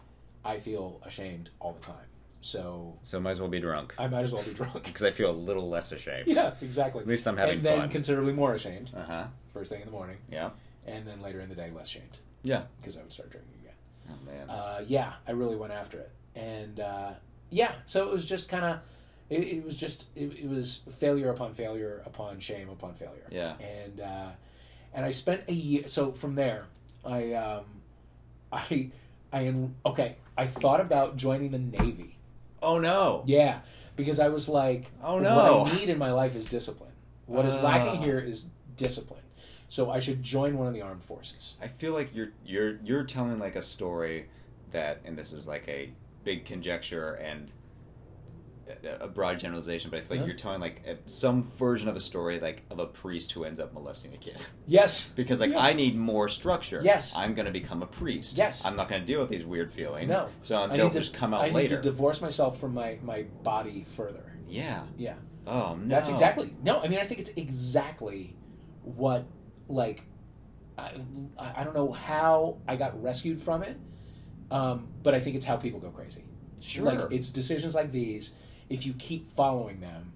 I 0.45 0.59
feel 0.59 1.01
ashamed 1.05 1.49
all 1.59 1.73
the 1.73 1.85
time. 1.85 2.05
So 2.41 2.97
So 3.03 3.19
might 3.19 3.31
as 3.31 3.39
well 3.39 3.49
be 3.49 3.59
drunk 3.59 3.95
I 3.97 4.07
might 4.07 4.21
as 4.23 4.31
well 4.31 4.43
be 4.43 4.53
drunk. 4.53 4.83
because 4.85 5.01
I 5.03 5.11
feel 5.11 5.31
a 5.31 5.33
little 5.49 5.67
less 5.69 5.91
ashamed. 5.91 6.27
yeah, 6.27 6.53
exactly. 6.61 7.01
At 7.01 7.07
least 7.07 7.27
I'm 7.27 7.37
having 7.37 7.55
and 7.55 7.63
then 7.63 7.79
fun. 7.79 7.89
considerably 7.89 8.33
more 8.33 8.53
ashamed 8.53 8.91
Uh 8.95 9.03
huh. 9.03 9.23
first 9.53 9.71
thing 9.71 9.81
in 9.81 9.87
the 9.87 9.91
morning, 9.91 10.17
Yeah. 10.31 10.51
and 10.85 11.07
then 11.07 11.21
later 11.21 11.39
in 11.41 11.49
the 11.49 11.55
day 11.55 11.71
less 11.71 11.87
ashamed. 11.87 12.19
Yeah. 12.43 12.63
because 12.79 12.95
I 12.97 13.01
would 13.01 13.11
start 13.11 13.31
drinking 13.31 13.53
again. 13.61 13.73
Oh 14.11 14.25
man. 14.31 14.49
uh, 14.49 14.83
yeah, 14.87 15.13
I 15.27 15.31
really 15.31 15.55
went 15.55 15.73
after 15.73 15.97
it, 15.97 16.11
and 16.35 16.79
uh, 16.79 17.11
yeah, 17.49 17.71
so 17.85 18.07
it 18.07 18.13
was 18.13 18.23
just 18.25 18.49
kind 18.49 18.63
of, 18.63 18.79
it, 19.31 19.39
it 19.39 19.65
was 19.65 19.75
just 19.75 20.05
it, 20.15 20.31
it 20.37 20.47
was 20.47 20.81
failure 20.99 21.31
upon 21.31 21.55
failure 21.55 22.03
upon 22.05 22.39
shame 22.39 22.69
upon 22.69 22.93
failure. 22.93 23.25
Yeah. 23.31 23.55
and 23.57 23.99
uh, 23.99 24.29
and 24.93 25.03
I 25.03 25.09
spent 25.09 25.41
a 25.47 25.53
year. 25.53 25.87
So 25.87 26.11
from 26.11 26.35
there, 26.35 26.65
I 27.03 27.33
um, 27.33 27.65
I 28.51 28.91
I 29.33 29.45
en- 29.45 29.73
okay. 29.83 30.17
I 30.37 30.45
thought 30.45 30.81
about 30.81 31.17
joining 31.17 31.51
the 31.51 31.59
Navy. 31.59 32.17
oh 32.61 32.79
no. 32.79 33.23
Yeah, 33.25 33.59
because 33.95 34.19
I 34.19 34.29
was 34.29 34.49
like, 34.49 34.91
Oh, 35.03 35.19
no, 35.19 35.59
What. 35.59 35.73
I 35.73 35.75
need 35.77 35.89
in 35.89 35.97
my 35.97 36.11
life 36.11 36.35
is 36.35 36.45
discipline. 36.45 36.91
What 37.25 37.45
is 37.45 37.57
Ah. 37.57 37.63
lacking 37.63 38.01
here 38.03 38.19
is 38.19 38.45
discipline. 38.75 39.21
So 39.67 39.89
I 39.91 39.99
should 39.99 40.21
join 40.23 40.57
one 40.57 40.67
of 40.67 40.73
the 40.73 40.81
armed 40.81 41.03
forces. 41.03 41.55
I 41.61 41.67
feel 41.67 41.93
like 41.93 42.13
you're 42.15 42.29
you're 42.45 42.77
you're 42.83 43.03
telling 43.03 43.39
like 43.39 43.55
a 43.55 43.61
story 43.61 44.27
that, 44.71 45.01
and 45.05 45.17
this 45.17 45.33
is 45.33 45.47
like 45.47 45.67
a 45.67 45.91
big 46.23 46.45
conjecture 46.45 47.13
and 47.15 47.51
a- 49.01 49.07
broad 49.07 49.39
generalization, 49.39 49.89
but 49.91 49.97
I 49.97 50.01
feel 50.01 50.17
like 50.17 50.19
Yeah. 50.21 50.27
you're 50.27 50.35
telling 50.35 50.59
like 50.61 50.81
a, 50.87 50.97
some 51.09 51.43
version 51.57 51.87
of 51.87 51.95
a 51.95 51.99
story 51.99 52.39
like 52.39 52.63
of 52.69 52.79
a 52.79 52.85
priest 52.85 53.31
who 53.33 53.43
ends 53.43 53.59
up 53.59 53.73
molesting 53.73 54.13
a 54.13 54.17
kid. 54.17 54.43
Yes, 54.67 55.11
Because 55.15 55.39
like 55.39 55.51
Yeah. 55.51 55.59
I 55.59 55.73
need 55.73 55.95
more 55.95 56.27
structure. 56.29 56.81
Yes. 56.83 57.13
I'm 57.15 57.33
gonna 57.35 57.51
become 57.51 57.83
a 57.83 57.87
priest. 57.87 58.37
Yes. 58.37 58.65
I'm 58.65 58.75
not 58.75 58.89
gonna 58.89 59.05
deal 59.05 59.19
with 59.19 59.29
these 59.29 59.45
weird 59.45 59.71
feelings. 59.71 60.09
No, 60.09 60.29
So 60.41 60.57
I 60.63 60.67
they'll 60.75 60.85
need 60.87 60.93
to 60.93 60.99
just 60.99 61.13
come 61.13 61.33
out 61.33 61.43
I 61.43 61.49
later. 61.49 61.75
need 61.75 61.83
to 61.83 61.89
divorce 61.89 62.21
myself 62.21 62.59
from 62.59 62.73
my 62.73 62.97
my 63.03 63.23
body 63.43 63.83
further. 63.83 64.37
yeah. 64.47 64.83
Yeah, 64.97 65.15
Oh 65.47 65.75
no. 65.79 65.87
that's 65.87 66.09
exactly. 66.09 66.53
No, 66.63 66.81
I 66.81 66.87
mean 66.87 66.99
I 66.99 67.05
think 67.05 67.19
it's 67.19 67.31
exactly 67.31 68.35
what 68.83 69.25
like 69.67 70.03
I 70.77 70.93
I 71.37 71.63
don't 71.63 71.75
know 71.75 71.91
how 71.91 72.57
I 72.67 72.75
got 72.75 73.01
rescued 73.01 73.41
from 73.41 73.63
it, 73.63 73.77
um, 74.51 74.87
but 75.03 75.13
I 75.15 75.19
think 75.19 75.35
it's 75.35 75.45
how 75.45 75.55
people 75.55 75.79
go 75.79 75.89
crazy. 75.89 76.23
Sure. 76.59 76.85
Like 76.85 77.11
it's 77.11 77.29
decisions 77.29 77.75
like 77.75 77.91
these. 77.91 78.31
If 78.69 78.85
you 78.85 78.93
keep 78.93 79.27
following 79.27 79.79
them, 79.79 80.13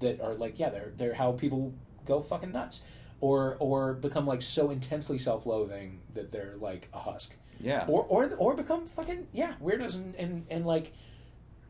that 0.00 0.20
are 0.20 0.34
like 0.34 0.58
yeah, 0.58 0.70
they're 0.70 0.92
they're 0.96 1.14
how 1.14 1.32
people 1.32 1.72
go 2.04 2.20
fucking 2.22 2.52
nuts, 2.52 2.82
or 3.20 3.56
or 3.58 3.94
become 3.94 4.26
like 4.26 4.42
so 4.42 4.70
intensely 4.70 5.18
self-loathing 5.18 6.00
that 6.14 6.32
they're 6.32 6.54
like 6.60 6.88
a 6.92 6.98
husk, 6.98 7.34
yeah. 7.60 7.84
or 7.88 8.04
or 8.04 8.34
or 8.36 8.54
become 8.54 8.86
fucking 8.86 9.26
yeah 9.32 9.54
weirdos 9.62 9.94
and 9.94 10.14
and, 10.16 10.46
and 10.50 10.66
like 10.66 10.92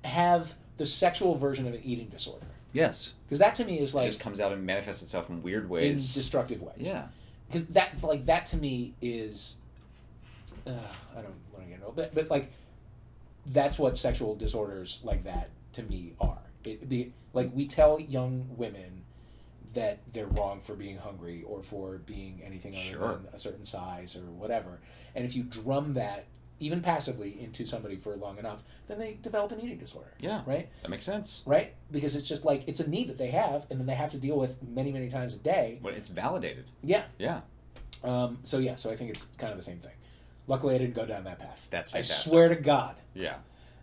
have 0.04 0.54
the 0.76 0.86
sexual 0.86 1.34
version 1.34 1.66
of 1.66 1.74
an 1.74 1.80
eating 1.82 2.06
disorder 2.08 2.46
yes. 2.72 3.14
because 3.26 3.38
that 3.38 3.54
to 3.54 3.64
me 3.64 3.78
is 3.80 3.92
it 3.92 3.96
like 3.96 4.06
just 4.06 4.20
comes 4.20 4.38
out 4.40 4.52
and 4.52 4.64
manifests 4.64 5.02
itself 5.02 5.28
in 5.28 5.42
weird 5.42 5.64
in 5.64 5.68
ways. 5.68 6.14
destructive 6.14 6.62
ways. 6.62 6.74
yeah. 6.78 7.06
because 7.48 7.66
that 7.68 8.02
like 8.02 8.26
that 8.26 8.46
to 8.46 8.56
me 8.56 8.94
is 9.00 9.56
uh, 10.66 10.70
I 11.16 11.22
don't 11.22 11.34
want 11.52 11.64
to 11.64 11.70
get 11.70 11.74
into 11.74 11.86
it, 11.88 11.96
but 11.96 12.14
but 12.14 12.30
like 12.30 12.52
that's 13.46 13.78
what 13.78 13.96
sexual 13.96 14.34
disorders 14.34 15.00
like 15.04 15.24
that 15.24 15.48
to 15.76 15.82
me 15.82 16.12
are. 16.20 16.38
It 16.64 16.88
be 16.88 17.12
like 17.32 17.50
we 17.54 17.66
tell 17.66 18.00
young 18.00 18.48
women 18.56 19.02
that 19.74 19.98
they're 20.12 20.26
wrong 20.26 20.60
for 20.60 20.74
being 20.74 20.96
hungry 20.98 21.44
or 21.46 21.62
for 21.62 21.98
being 21.98 22.40
anything 22.44 22.74
other 22.74 22.82
Sure. 22.82 23.08
than 23.16 23.26
a 23.34 23.38
certain 23.38 23.64
size 23.64 24.16
or 24.16 24.20
whatever. 24.22 24.80
And 25.14 25.24
if 25.24 25.36
you 25.36 25.42
drum 25.42 25.94
that 25.94 26.24
even 26.58 26.80
passively 26.80 27.38
into 27.38 27.66
somebody 27.66 27.96
for 27.96 28.16
long 28.16 28.38
enough, 28.38 28.64
then 28.88 28.98
they 28.98 29.18
develop 29.20 29.52
an 29.52 29.60
eating 29.60 29.76
disorder. 29.76 30.14
Yeah. 30.18 30.40
Right? 30.46 30.70
That 30.82 30.88
makes 30.88 31.04
sense. 31.04 31.42
Right? 31.44 31.74
Because 31.92 32.16
it's 32.16 32.26
just 32.26 32.44
like 32.46 32.66
it's 32.66 32.80
a 32.80 32.88
need 32.88 33.08
that 33.10 33.18
they 33.18 33.30
have 33.32 33.66
and 33.70 33.78
then 33.78 33.86
they 33.86 33.94
have 33.94 34.10
to 34.12 34.18
deal 34.18 34.38
with 34.38 34.62
many, 34.62 34.90
many 34.90 35.10
times 35.10 35.34
a 35.34 35.38
day. 35.38 35.78
But 35.82 35.92
it's 35.92 36.08
validated. 36.08 36.64
Yeah. 36.82 37.04
Yeah. 37.18 37.42
Um, 38.02 38.38
so 38.44 38.58
yeah, 38.58 38.76
so 38.76 38.90
I 38.90 38.96
think 38.96 39.10
it's 39.10 39.26
kind 39.36 39.50
of 39.52 39.58
the 39.58 39.64
same 39.64 39.78
thing. 39.78 39.92
Luckily, 40.46 40.74
I 40.74 40.78
didn't 40.78 40.94
go 40.94 41.04
down 41.04 41.24
that 41.24 41.38
path. 41.38 41.66
That's 41.70 41.90
fantastic. 41.90 42.26
I 42.26 42.30
swear 42.30 42.48
to 42.48 42.54
God. 42.56 42.94
Yeah. 43.14 43.36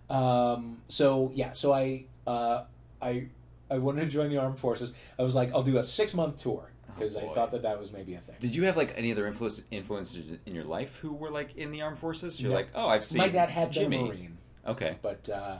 Um, 0.10 0.82
so 0.88 1.32
yeah, 1.34 1.54
so 1.54 1.74
I 1.74 2.06
uh, 2.28 2.64
I 3.02 3.28
I 3.70 3.78
wanted 3.80 4.02
to 4.02 4.08
join 4.08 4.30
the 4.30 4.38
armed 4.38 4.60
forces. 4.60 4.94
I 5.18 5.24
was 5.24 5.36
like, 5.36 5.52
I'll 5.54 5.64
do 5.64 5.78
a 5.78 5.84
six 5.84 6.14
month 6.14 6.38
tour 6.42 6.70
because 6.94 7.16
I 7.16 7.22
Oh, 7.22 7.28
boy. 7.28 7.34
thought 7.34 7.52
that 7.52 7.64
that 7.64 7.80
was 7.80 7.92
maybe 7.92 8.14
a 8.16 8.20
thing. 8.20 8.36
Did 8.40 8.56
you 8.56 8.64
have 8.66 8.78
like 8.78 8.94
any 8.98 9.12
other 9.12 9.26
influence 9.28 9.64
influences 9.72 10.38
in 10.46 10.54
your 10.54 10.66
life 10.66 10.98
who 10.98 11.12
were 11.14 11.30
like 11.32 11.56
in 11.56 11.72
the 11.72 11.82
armed 11.82 11.98
forces? 11.98 12.40
You're 12.42 12.52
No. 12.52 12.56
like, 12.58 12.68
oh, 12.76 12.88
I've 12.88 13.04
seen 13.06 13.18
My 13.20 13.30
dad 13.30 13.50
had 13.50 13.72
Jimmy. 13.72 13.98
been 13.98 14.06
a 14.06 14.10
Marine, 14.10 14.38
Okay. 14.68 14.98
but 15.02 15.28
uh, 15.30 15.58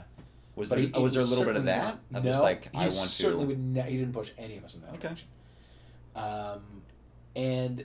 Was 0.54 0.68
but 0.68 0.76
there, 0.76 0.86
he, 0.86 0.98
was 1.00 1.14
there 1.14 1.22
a 1.22 1.26
little 1.26 1.44
bit 1.44 1.56
of 1.56 1.64
that? 1.64 1.98
not- 2.12 2.18
Of 2.18 2.24
no, 2.24 2.30
just 2.30 2.42
like 2.42 2.68
I 2.74 2.80
want 2.82 2.92
certainly 2.92 3.44
to. 3.44 3.48
would. 3.48 3.58
Ne- 3.58 3.90
he 3.90 3.96
didn't 3.98 4.12
push 4.12 4.30
any 4.38 4.56
of 4.58 4.64
us 4.64 4.74
in 4.76 4.82
that 4.82 4.90
Okay. 4.90 5.00
direction. 5.00 5.28
Um, 6.14 6.82
and 7.34 7.84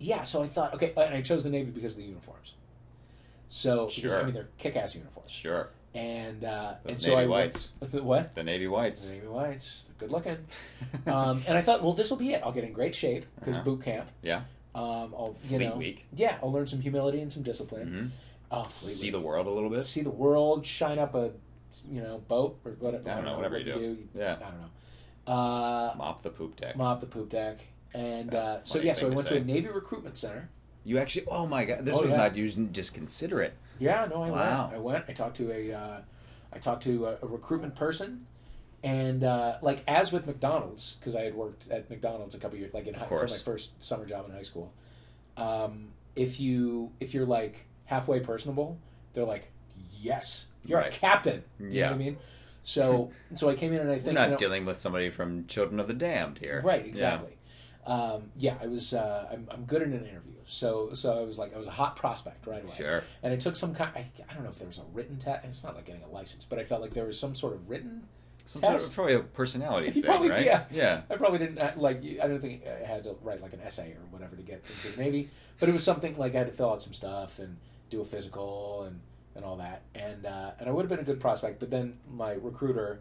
yeah, 0.00 0.24
so 0.24 0.42
I 0.42 0.48
thought, 0.48 0.74
okay, 0.74 0.92
and 0.96 1.14
I 1.14 1.20
chose 1.22 1.44
the 1.44 1.50
Navy 1.50 1.70
because 1.70 1.92
of 1.92 1.98
the 1.98 2.04
uniforms. 2.04 2.54
So 3.48 3.80
because, 3.82 3.92
Sure. 3.92 4.20
I 4.20 4.24
mean, 4.24 4.34
they're 4.34 4.48
kick-ass 4.58 4.96
uniforms, 4.96 5.30
Sure. 5.30 5.68
And 5.94 6.44
uh, 6.44 6.74
The 6.84 6.90
and 6.90 7.00
so 7.00 7.10
Navy 7.10 7.22
I 7.22 7.26
whites. 7.26 7.70
Went, 7.80 7.92
the, 7.92 8.02
what? 8.02 8.34
The 8.34 8.42
Navy 8.44 8.66
Whites. 8.68 9.08
Navy 9.08 9.26
whites, 9.26 9.84
good 9.98 10.10
looking. 10.10 10.38
um, 11.06 11.40
and 11.48 11.56
I 11.58 11.62
thought, 11.62 11.82
well, 11.82 11.92
this 11.92 12.10
will 12.10 12.16
be 12.18 12.32
it. 12.32 12.42
I'll 12.44 12.52
get 12.52 12.64
in 12.64 12.72
great 12.72 12.94
shape 12.94 13.26
because 13.38 13.56
Uh-huh. 13.56 13.64
boot 13.64 13.82
camp. 13.82 14.08
Yeah. 14.22 14.42
Um, 14.74 15.12
I'll 15.14 15.36
you 15.44 15.58
Fleet 15.58 15.68
know, 15.68 15.76
week. 15.76 16.06
yeah, 16.14 16.38
I'll 16.42 16.50
learn 16.52 16.66
some 16.66 16.80
humility 16.80 17.20
and 17.20 17.30
some 17.30 17.42
discipline. 17.42 17.88
hmm 17.88 18.06
Oh, 18.54 18.64
fleet 18.64 18.94
See 18.96 19.06
week. 19.06 19.12
the 19.12 19.20
world 19.20 19.46
a 19.46 19.50
little 19.50 19.70
bit. 19.70 19.82
see 19.84 20.02
the 20.02 20.10
world, 20.10 20.64
shine 20.66 20.98
up 20.98 21.14
a 21.14 21.30
you 21.90 22.00
know 22.02 22.18
boat 22.28 22.58
or 22.64 22.72
whatever. 22.72 23.10
I 23.10 23.14
don't 23.16 23.24
know, 23.24 23.36
whatever 23.36 23.56
what 23.56 23.66
you 23.66 23.72
do. 23.74 23.98
Yeah. 24.14 24.36
I 24.36 24.50
don't 24.50 24.60
know. 24.60 25.32
Uh, 25.32 25.94
Mop 25.96 26.22
the 26.22 26.30
poop 26.30 26.56
deck. 26.56 26.76
mop 26.76 27.00
the 27.00 27.06
poop 27.06 27.28
deck, 27.30 27.60
and 27.94 28.34
uh, 28.34 28.62
so 28.64 28.80
yeah, 28.80 28.92
so 28.92 29.06
I 29.06 29.08
thing 29.08 29.10
to 29.10 29.16
went 29.16 29.28
to 29.28 29.36
a. 29.36 29.40
Navy 29.40 29.68
recruitment 29.68 30.18
center. 30.18 30.48
You 30.84 30.98
actually. 30.98 31.26
Oh 31.30 31.46
my 31.46 31.64
god. 31.64 31.84
This 31.84 31.96
Oh, 31.96 32.02
was 32.02 32.10
yeah. 32.10 32.16
not. 32.16 32.36
You 32.36 32.48
didn't 32.48 32.72
just 32.72 32.92
consider 32.92 33.40
it. 33.40 33.54
Yeah, 33.82 34.06
no, 34.10 34.22
I 34.22 34.30
Wow. 34.30 34.64
went. 34.70 34.74
I 34.74 34.78
went. 34.78 35.04
I 35.08 35.12
talked 35.12 35.36
to 35.38 35.50
a, 35.52 35.72
uh, 35.72 36.00
I 36.52 36.58
talked 36.58 36.82
to 36.84 37.06
a, 37.06 37.16
a 37.22 37.26
recruitment 37.26 37.74
person, 37.74 38.26
and 38.82 39.24
uh, 39.24 39.56
like 39.62 39.82
as 39.88 40.12
with 40.12 40.26
McDonald's, 40.26 40.96
because 41.00 41.16
I 41.16 41.22
had 41.22 41.34
worked 41.34 41.70
at 41.70 41.90
McDonald's 41.90 42.34
a 42.34 42.38
couple 42.38 42.58
years, 42.58 42.72
like 42.74 42.86
in 42.86 42.94
high, 42.94 43.06
for 43.06 43.26
my 43.26 43.38
first 43.38 43.82
summer 43.82 44.06
job 44.06 44.26
in 44.28 44.32
high 44.34 44.42
school. 44.42 44.72
Um, 45.36 45.88
if 46.14 46.38
you 46.40 46.92
if 47.00 47.14
you're 47.14 47.26
like 47.26 47.66
halfway 47.86 48.20
personable, 48.20 48.78
they're 49.14 49.24
like, 49.24 49.50
yes, 50.00 50.46
you're 50.64 50.78
Right. 50.80 50.94
a 50.94 50.96
captain. 50.96 51.42
You 51.58 51.68
Yeah. 51.70 51.86
know 51.86 51.92
what 51.92 51.94
I 51.94 52.04
mean? 52.04 52.16
So 52.64 53.10
so 53.34 53.48
I 53.48 53.54
came 53.54 53.72
in 53.72 53.80
and 53.80 53.90
I 53.90 53.94
think 53.94 54.06
We're 54.06 54.12
not 54.12 54.24
you 54.26 54.30
know, 54.32 54.36
dealing 54.38 54.64
with 54.66 54.78
somebody 54.78 55.10
from 55.10 55.46
Children 55.46 55.80
of 55.80 55.88
the 55.88 55.94
Damned 55.94 56.38
here. 56.38 56.60
Right, 56.64 56.86
Yeah. 56.94 57.20
Um, 57.86 58.30
yeah, 58.36 58.54
I 58.62 58.66
was. 58.66 58.94
Uh, 58.94 59.28
I'm, 59.32 59.48
I'm 59.50 59.64
good 59.64 59.82
in 59.82 59.92
an 59.92 60.06
interview, 60.06 60.34
so 60.46 60.94
so 60.94 61.18
I 61.18 61.22
was 61.22 61.36
like 61.38 61.52
I 61.54 61.58
was 61.58 61.66
a 61.66 61.72
hot 61.72 61.96
prospect 61.96 62.46
right 62.46 62.62
away. 62.62 62.72
Sure. 62.76 63.02
And 63.22 63.32
I 63.32 63.36
took 63.36 63.56
some 63.56 63.74
kind. 63.74 63.90
I, 63.96 64.06
I 64.30 64.34
don't 64.34 64.44
know 64.44 64.50
if 64.50 64.58
there 64.58 64.68
was 64.68 64.78
a 64.78 64.84
written 64.92 65.16
test. 65.18 65.44
It's 65.44 65.64
not 65.64 65.74
like 65.74 65.84
getting 65.86 66.02
a 66.04 66.08
license, 66.08 66.44
but 66.44 66.58
I 66.60 66.64
felt 66.64 66.80
like 66.80 66.94
there 66.94 67.04
was 67.06 67.18
some 67.18 67.34
sort 67.34 67.54
of 67.54 67.68
written. 67.68 68.04
Some 68.44 68.60
sort 68.62 68.74
of, 68.74 68.80
Test? 68.80 68.94
probably 68.96 69.14
a 69.14 69.20
personality 69.20 69.86
You 69.88 69.92
thing, 69.94 70.02
probably- 70.02 70.30
right? 70.30 70.44
yeah. 70.44 70.64
Yeah. 70.72 71.02
I 71.08 71.14
probably 71.16 71.38
didn't 71.38 71.58
uh, 71.58 71.72
like. 71.76 72.02
I 72.22 72.26
don't 72.28 72.40
think 72.40 72.62
I 72.66 72.84
had 72.86 73.04
to 73.04 73.14
write 73.22 73.40
like 73.40 73.52
an 73.52 73.60
essay 73.60 73.92
or 73.92 74.00
whatever 74.10 74.34
to 74.36 74.42
get 74.42 74.62
into 74.68 74.96
the 74.96 75.02
Navy, 75.02 75.30
but 75.60 75.68
it 75.68 75.72
was 75.72 75.84
something 75.84 76.16
like 76.16 76.34
I 76.34 76.38
had 76.38 76.46
to 76.48 76.52
fill 76.52 76.70
out 76.70 76.82
some 76.82 76.92
stuff 76.92 77.38
and 77.40 77.56
do 77.90 78.00
a 78.00 78.04
physical 78.04 78.84
and 78.84 79.00
and 79.34 79.44
all 79.44 79.56
that, 79.56 79.82
and 79.94 80.26
uh, 80.26 80.50
and 80.60 80.68
I 80.68 80.72
would 80.72 80.82
have 80.82 80.90
been 80.90 80.98
a 81.00 81.04
good 81.04 81.20
prospect. 81.20 81.58
But 81.58 81.70
then 81.70 81.98
my 82.12 82.32
recruiter, 82.32 83.00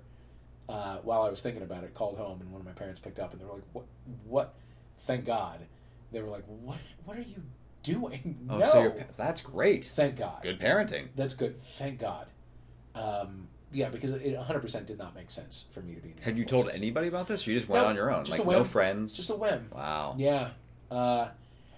uh, 0.70 0.98
while 1.04 1.24
I 1.24 1.30
was 1.30 1.42
thinking 1.42 1.62
about 1.64 1.84
it, 1.84 1.94
called 1.94 2.18
home, 2.18 2.40
and 2.42 2.52
one 2.52 2.62
of 2.62 2.66
my 2.66 2.74
parents 2.74 3.00
picked 3.00 3.20
up, 3.20 3.32
and 3.34 3.42
they 3.42 3.46
were 3.46 3.54
like, 3.54 3.64
"What? 3.74 3.86
What? 4.26 4.54
Thank 5.02 5.26
God." 5.26 5.60
They 6.12 6.22
were 6.22 6.30
like, 6.30 6.44
"What? 6.48 6.78
What 7.06 7.18
are 7.18 7.22
you 7.22 7.44
doing?" 7.84 8.38
Oh, 8.50 8.58
no. 8.60 8.66
so 8.66 8.82
you're, 8.82 9.06
that's 9.18 9.42
great. 9.42 9.86
Thank 9.86 10.18
God. 10.18 10.40
Good 10.44 10.60
parenting. 10.60 11.08
That's 11.16 11.34
good. 11.36 11.62
Thank 11.62 12.00
God. 12.00 12.28
Um, 12.96 13.48
yeah, 13.74 13.88
because 13.90 14.12
it 14.12 14.36
100% 14.38 14.86
did 14.86 14.98
not 14.98 15.16
make 15.16 15.32
sense 15.32 15.64
for 15.72 15.80
me 15.82 15.96
to 15.96 16.02
be. 16.02 16.10
In 16.10 16.16
the 16.18 16.22
Had 16.24 16.38
you 16.38 16.44
told 16.44 16.64
forces. 16.66 16.80
anybody 16.82 17.08
about 17.08 17.28
this? 17.28 17.48
Or 17.48 17.52
you 17.52 17.58
just 17.58 17.70
went 17.70 17.84
No, 17.84 17.90
on 17.90 17.96
your 17.96 18.14
own, 18.14 18.26
like 18.26 18.46
no 18.46 18.64
friends. 18.66 19.14
Just 19.14 19.30
a 19.30 19.36
whim. 19.36 19.70
wow. 19.74 20.16
Yeah. 20.18 20.50
Uh, 20.92 21.30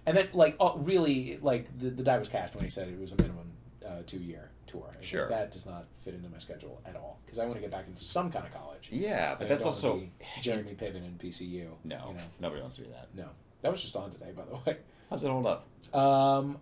and 0.08 0.18
then, 0.18 0.30
like, 0.34 0.56
oh, 0.60 0.78
really, 0.80 1.38
like, 1.44 1.68
the, 1.80 1.92
the 1.92 2.02
die 2.04 2.18
was 2.18 2.28
cast 2.30 2.56
when 2.56 2.64
he 2.64 2.70
said 2.70 2.88
it 2.90 3.00
was 3.00 3.12
a 3.12 3.16
minimum 3.18 3.52
uh, 3.88 4.02
two 4.08 4.18
year 4.18 4.50
tour. 4.74 4.90
I 5.00 5.04
Sure. 5.04 5.30
that 5.30 5.52
does 5.52 5.66
not 5.66 5.86
fit 6.04 6.14
into 6.14 6.30
my 6.30 6.38
schedule 6.38 6.82
at 6.86 6.96
all 6.96 7.20
because 7.26 7.40
I 7.40 7.46
want 7.46 7.56
to 7.56 7.62
get 7.62 7.72
back 7.72 7.86
into 7.88 8.02
some 8.02 8.32
kind 8.32 8.46
of 8.46 8.54
college. 8.54 8.90
Yeah, 8.92 9.36
but 9.38 9.48
that's 9.50 9.66
also 9.66 10.04
Jeremy 10.42 10.74
Piven 10.76 10.98
and 10.98 11.18
PCU. 11.20 11.68
no. 11.84 12.08
you 12.10 12.14
know? 12.16 12.20
Nobody 12.40 12.62
wants 12.62 12.76
to 12.78 12.84
do 12.84 12.90
that. 12.90 13.08
no, 13.16 13.30
that 13.62 13.72
was 13.72 13.82
just 13.82 13.96
on 13.96 14.12
today, 14.12 14.32
by 14.36 14.44
the 14.46 14.56
way. 14.72 14.78
How's 15.10 15.24
it 15.24 15.30
hold 15.30 15.46
up? 15.48 15.68
Um, 15.96 16.58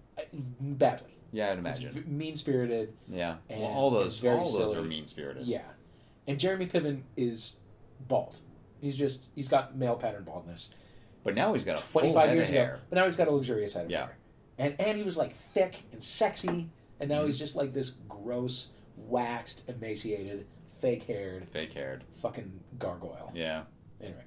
badly. 0.59 1.07
Yeah, 1.31 1.51
I'd 1.51 1.59
imagine. 1.59 2.03
mean 2.07 2.35
spirited. 2.35 2.93
yeah. 3.09 3.37
and 3.49 3.61
well, 3.61 3.69
all 3.71 3.89
those, 3.89 4.19
very 4.19 4.35
all 4.37 4.43
those 4.43 4.53
silly. 4.57 4.77
are 4.77 4.83
mean 4.83 5.05
spirited. 5.05 5.47
Yeah, 5.47 5.61
and 6.27 6.37
Jeremy 6.39 6.67
Piven 6.67 7.03
is 7.15 7.55
bald. 8.07 8.39
He's 8.81 8.97
just 8.97 9.29
he's 9.35 9.47
got 9.47 9.75
male 9.77 9.95
pattern 9.95 10.23
baldness. 10.23 10.71
But 11.23 11.35
now 11.35 11.53
he's 11.53 11.63
got 11.63 11.79
a 11.79 11.83
full 11.83 12.01
25 12.01 12.27
head 12.27 12.35
years 12.35 12.47
of 12.47 12.53
ago. 12.53 12.59
hair. 12.61 12.79
But 12.89 12.95
now 12.97 13.05
he's 13.05 13.15
got 13.15 13.27
a 13.27 13.31
luxurious 13.31 13.73
head 13.73 13.85
of 13.85 13.91
Yeah. 13.91 14.05
hair. 14.07 14.17
And 14.57 14.75
and 14.79 14.97
he 14.97 15.03
was 15.03 15.15
like 15.17 15.33
thick 15.35 15.83
and 15.93 16.03
sexy, 16.03 16.69
and 17.01 17.09
now 17.09 17.25
he's 17.25 17.37
just 17.37 17.55
like 17.57 17.73
this 17.73 17.89
gross, 18.07 18.69
waxed, 18.95 19.67
emaciated, 19.67 20.45
fake 20.79 21.03
haired, 21.03 21.47
Fake 21.51 21.73
haired. 21.73 22.05
fucking 22.21 22.61
gargoyle. 22.79 23.31
Yeah. 23.35 23.63
Anyway, 23.99 24.23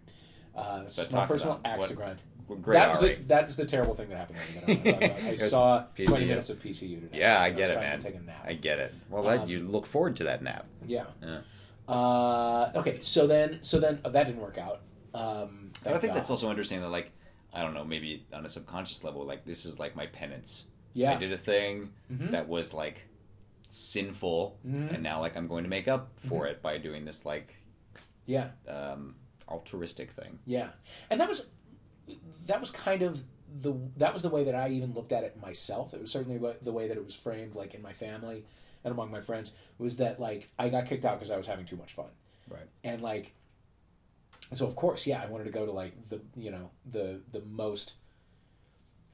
uh, 0.54 0.82
this 0.84 0.96
But 0.96 1.06
is 1.06 1.12
my 1.12 1.18
talk 1.20 1.28
personal 1.28 1.54
about 1.56 1.66
axe 1.72 1.80
what- 1.80 1.88
to 1.88 1.94
grind. 1.94 2.22
Great 2.60 2.74
that 2.78 2.90
was 2.90 3.00
the, 3.00 3.14
that 3.28 3.48
the 3.48 3.64
terrible 3.64 3.94
thing 3.94 4.10
that 4.10 4.18
happened 4.18 4.38
to 4.38 4.66
me. 4.66 4.74
That 4.74 4.86
I, 4.86 4.90
wanna 4.92 5.08
talk 5.08 5.12
about. 5.14 5.24
I 5.24 5.30
It 5.32 5.38
saw 5.38 5.84
PCU. 5.96 6.06
20 6.08 6.24
minutes 6.26 6.50
of 6.50 6.58
PCU 6.62 7.00
today. 7.00 7.18
Yeah, 7.20 7.40
I 7.40 7.48
get 7.48 7.70
it, 7.70 7.78
man. 7.78 7.98
To 7.98 8.04
take 8.06 8.16
a 8.16 8.20
nap. 8.20 8.44
I 8.46 8.52
get 8.52 8.78
it. 8.80 8.92
Well, 9.08 9.22
that, 9.22 9.40
Um, 9.40 9.48
you 9.48 9.60
look 9.60 9.86
forward 9.86 10.14
to 10.16 10.24
that 10.24 10.42
nap. 10.42 10.66
yeah. 10.86 11.04
Yeah. 11.22 11.40
Uh, 11.88 12.70
okay, 12.76 12.98
so 13.00 13.26
then 13.26 13.58
so 13.62 13.80
then 13.80 13.98
oh, 14.04 14.10
that 14.10 14.26
didn't 14.26 14.42
work 14.42 14.58
out. 14.58 14.80
Um, 15.14 15.70
But 15.82 15.94
I 15.94 15.98
think 15.98 16.12
God. 16.12 16.18
that's 16.18 16.28
also 16.30 16.50
interesting 16.50 16.80
that, 16.82 16.90
like, 16.90 17.12
I 17.52 17.62
don't 17.62 17.72
know, 17.72 17.84
maybe 17.84 18.26
on 18.32 18.44
a 18.44 18.48
subconscious 18.50 19.02
level, 19.04 19.24
like, 19.24 19.44
this 19.46 19.64
is 19.64 19.78
like 19.78 19.96
my 19.96 20.06
penance. 20.06 20.64
Yeah. 20.94 21.12
I 21.12 21.16
did 21.18 21.32
a 21.32 21.38
thing 21.38 21.92
Mhm. 22.10 22.30
that 22.30 22.48
was, 22.48 22.72
like, 22.72 23.06
sinful, 23.66 24.58
Mhm. 24.66 24.94
and 24.94 25.02
now, 25.02 25.20
like, 25.20 25.36
I'm 25.36 25.48
going 25.48 25.64
to 25.64 25.70
make 25.70 25.88
up 25.88 26.18
for 26.20 26.46
it 26.46 26.62
by 26.62 26.78
doing 26.78 27.04
this, 27.04 27.24
like, 27.26 27.54
Yeah. 28.26 28.50
um, 28.68 29.16
altruistic 29.48 30.10
thing. 30.10 30.38
Yeah, 30.46 30.70
and 31.10 31.20
that 31.20 31.28
was 31.28 31.46
that 32.46 32.60
was 32.60 32.70
kind 32.70 33.00
of 33.02 33.24
the 33.62 33.72
that 33.96 34.12
was 34.12 34.22
the 34.22 34.28
way 34.28 34.44
that 34.44 34.54
I 34.54 34.68
even 34.68 34.92
looked 34.92 35.12
at 35.12 35.24
it 35.24 35.40
myself. 35.40 35.94
It 35.94 36.00
was 36.00 36.10
certainly 36.10 36.38
the 36.62 36.72
way 36.72 36.88
that 36.88 36.96
it 36.96 37.04
was 37.04 37.14
framed, 37.14 37.54
like 37.54 37.74
in 37.74 37.80
my 37.82 37.92
family 37.94 38.44
and 38.84 38.92
among 38.92 39.10
my 39.10 39.20
friends, 39.22 39.52
was 39.78 39.96
that 39.96 40.20
like 40.20 40.50
I 40.58 40.68
got 40.68 40.86
kicked 40.86 41.04
out 41.06 41.18
because 41.18 41.30
I 41.30 41.36
was 41.36 41.46
having 41.46 41.64
too 41.66 41.76
much 41.76 41.92
fun, 41.94 42.10
Right. 42.48 42.68
and 42.82 43.00
like, 43.02 43.34
so 44.52 44.66
of 44.66 44.76
course, 44.76 45.06
yeah, 45.06 45.22
I 45.22 45.26
wanted 45.26 45.44
to 45.44 45.50
go 45.50 45.64
to 45.66 45.72
like 45.72 46.08
the 46.08 46.20
you 46.36 46.50
know 46.50 46.70
the 46.90 47.22
the 47.32 47.40
most. 47.42 47.94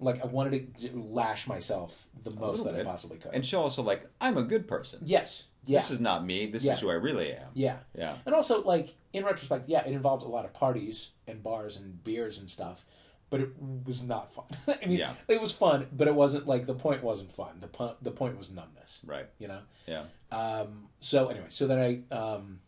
Like 0.00 0.22
I 0.22 0.26
wanted 0.26 0.76
to 0.78 0.96
lash 0.98 1.46
myself 1.46 2.06
the 2.22 2.30
most 2.32 2.64
that 2.64 2.74
I 2.74 2.82
possibly 2.84 3.18
could. 3.18 3.32
And 3.34 3.44
show 3.44 3.60
also, 3.60 3.82
like, 3.82 4.06
I'm 4.20 4.36
a 4.38 4.42
good 4.42 4.66
person. 4.66 5.00
yes, 5.04 5.44
yeah, 5.66 5.78
This 5.78 5.90
is 5.90 6.00
not 6.00 6.24
me. 6.24 6.46
This 6.46 6.64
Yeah. 6.64 6.72
is 6.72 6.80
who 6.80 6.88
I 6.90 6.94
really 6.94 7.32
am. 7.34 7.48
yeah. 7.54 7.78
Yeah. 7.94 8.16
And 8.24 8.34
also, 8.34 8.62
like 8.62 8.94
in 9.12 9.24
retrospect, 9.24 9.68
yeah, 9.68 9.84
it 9.86 9.92
involved 9.92 10.22
a 10.24 10.28
lot 10.28 10.44
of 10.44 10.52
parties 10.54 11.10
and 11.26 11.42
bars 11.42 11.76
and 11.76 12.02
beers 12.02 12.38
and 12.38 12.48
stuff, 12.48 12.84
but 13.28 13.40
it 13.40 13.50
was 13.84 14.02
not 14.02 14.32
fun. 14.32 14.46
I 14.82 14.86
mean, 14.86 14.98
Yeah. 14.98 15.12
it 15.28 15.40
was 15.40 15.52
fun, 15.52 15.86
but 15.92 16.08
it 16.08 16.14
wasn't 16.14 16.46
like 16.46 16.66
the 16.66 16.74
point 16.74 17.02
wasn't 17.02 17.30
fun. 17.32 17.58
The 17.60 17.68
po- 17.68 17.96
the 18.00 18.10
point 18.10 18.38
was 18.38 18.50
numbness. 18.50 19.00
Right. 19.04 19.28
You 19.38 19.48
know. 19.48 19.60
Yeah. 19.86 20.04
Um, 20.32 20.88
so 21.00 21.28
anyway, 21.28 21.46
so 21.50 21.66
then 21.66 21.78
I 22.10 22.14
um, 22.14 22.60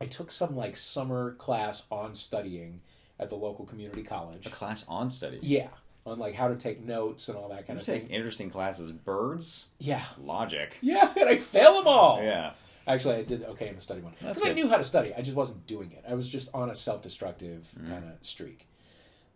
I 0.00 0.06
took 0.06 0.30
some 0.32 0.56
like 0.56 0.74
summer 0.76 1.34
class 1.34 1.86
on 1.90 2.14
studying 2.16 2.80
at 3.20 3.28
the 3.30 3.36
local 3.36 3.64
community 3.64 4.02
college. 4.02 4.46
A 4.46 4.50
class 4.50 4.84
on 4.88 5.08
study. 5.08 5.38
Yeah, 5.42 5.68
on 6.04 6.18
like 6.18 6.34
how 6.34 6.48
to 6.48 6.56
take 6.56 6.82
notes 6.84 7.28
and 7.28 7.36
all 7.38 7.48
that 7.50 7.60
You 7.60 7.64
kind 7.64 7.78
of 7.78 7.86
take 7.86 8.02
thing. 8.02 8.10
interesting 8.10 8.50
classes. 8.50 8.90
Birds, 8.92 9.66
Yeah. 9.78 10.02
logic. 10.20 10.76
Yeah, 10.82 11.12
and 11.18 11.28
I 11.28 11.36
fail 11.36 11.74
them 11.74 11.86
all. 11.86 12.20
Yeah. 12.22 12.52
Actually, 12.86 13.16
I 13.16 13.22
did 13.22 13.44
okay 13.44 13.68
in 13.68 13.76
the 13.76 13.80
study 13.80 14.00
one 14.00 14.12
because 14.18 14.44
I 14.44 14.52
knew 14.52 14.68
how 14.68 14.76
to 14.76 14.84
study. 14.84 15.14
I 15.16 15.22
just 15.22 15.36
wasn't 15.36 15.66
doing 15.68 15.92
it. 15.92 16.04
I 16.08 16.14
was 16.14 16.28
just 16.28 16.52
on 16.52 16.68
a 16.70 16.74
self-destructive 16.74 17.68
Mm. 17.80 17.88
kind 17.88 18.04
of 18.04 18.26
streak. 18.26 18.66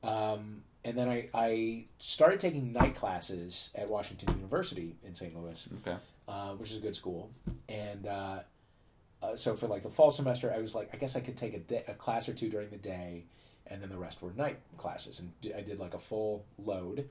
Um, 0.02 0.62
and 0.84 0.96
then 0.98 1.08
I, 1.08 1.28
I 1.34 1.84
started 1.98 2.38
taking 2.40 2.72
night 2.72 2.94
classes 2.96 3.70
at 3.74 3.88
Washington 3.88 4.34
University 4.36 4.96
in 5.04 5.14
St. 5.14 5.36
Louis, 5.36 5.68
Okay. 5.86 5.96
uh, 6.28 6.50
which 6.54 6.70
is 6.72 6.78
a 6.78 6.80
good 6.80 6.96
school. 6.96 7.30
And 7.68 8.06
uh, 8.06 8.40
uh, 9.22 9.36
so 9.36 9.54
for 9.56 9.66
like 9.68 9.82
the 9.82 9.90
fall 9.90 10.10
semester, 10.10 10.52
I 10.52 10.58
was 10.58 10.74
like, 10.74 10.90
I 10.92 10.96
guess 10.96 11.14
I 11.16 11.20
could 11.20 11.36
take 11.36 11.54
a, 11.54 11.58
day, 11.58 11.84
a 11.88 11.94
class 11.94 12.28
or 12.28 12.34
two 12.34 12.48
during 12.48 12.70
the 12.70 12.76
day, 12.76 13.24
and 13.68 13.82
then 13.82 13.88
the 13.90 13.98
rest 13.98 14.22
were 14.22 14.32
night 14.32 14.58
classes. 14.76 15.20
And 15.20 15.32
I 15.56 15.60
did 15.60 15.78
like 15.80 15.94
a 15.94 15.98
full 15.98 16.44
load. 16.58 17.08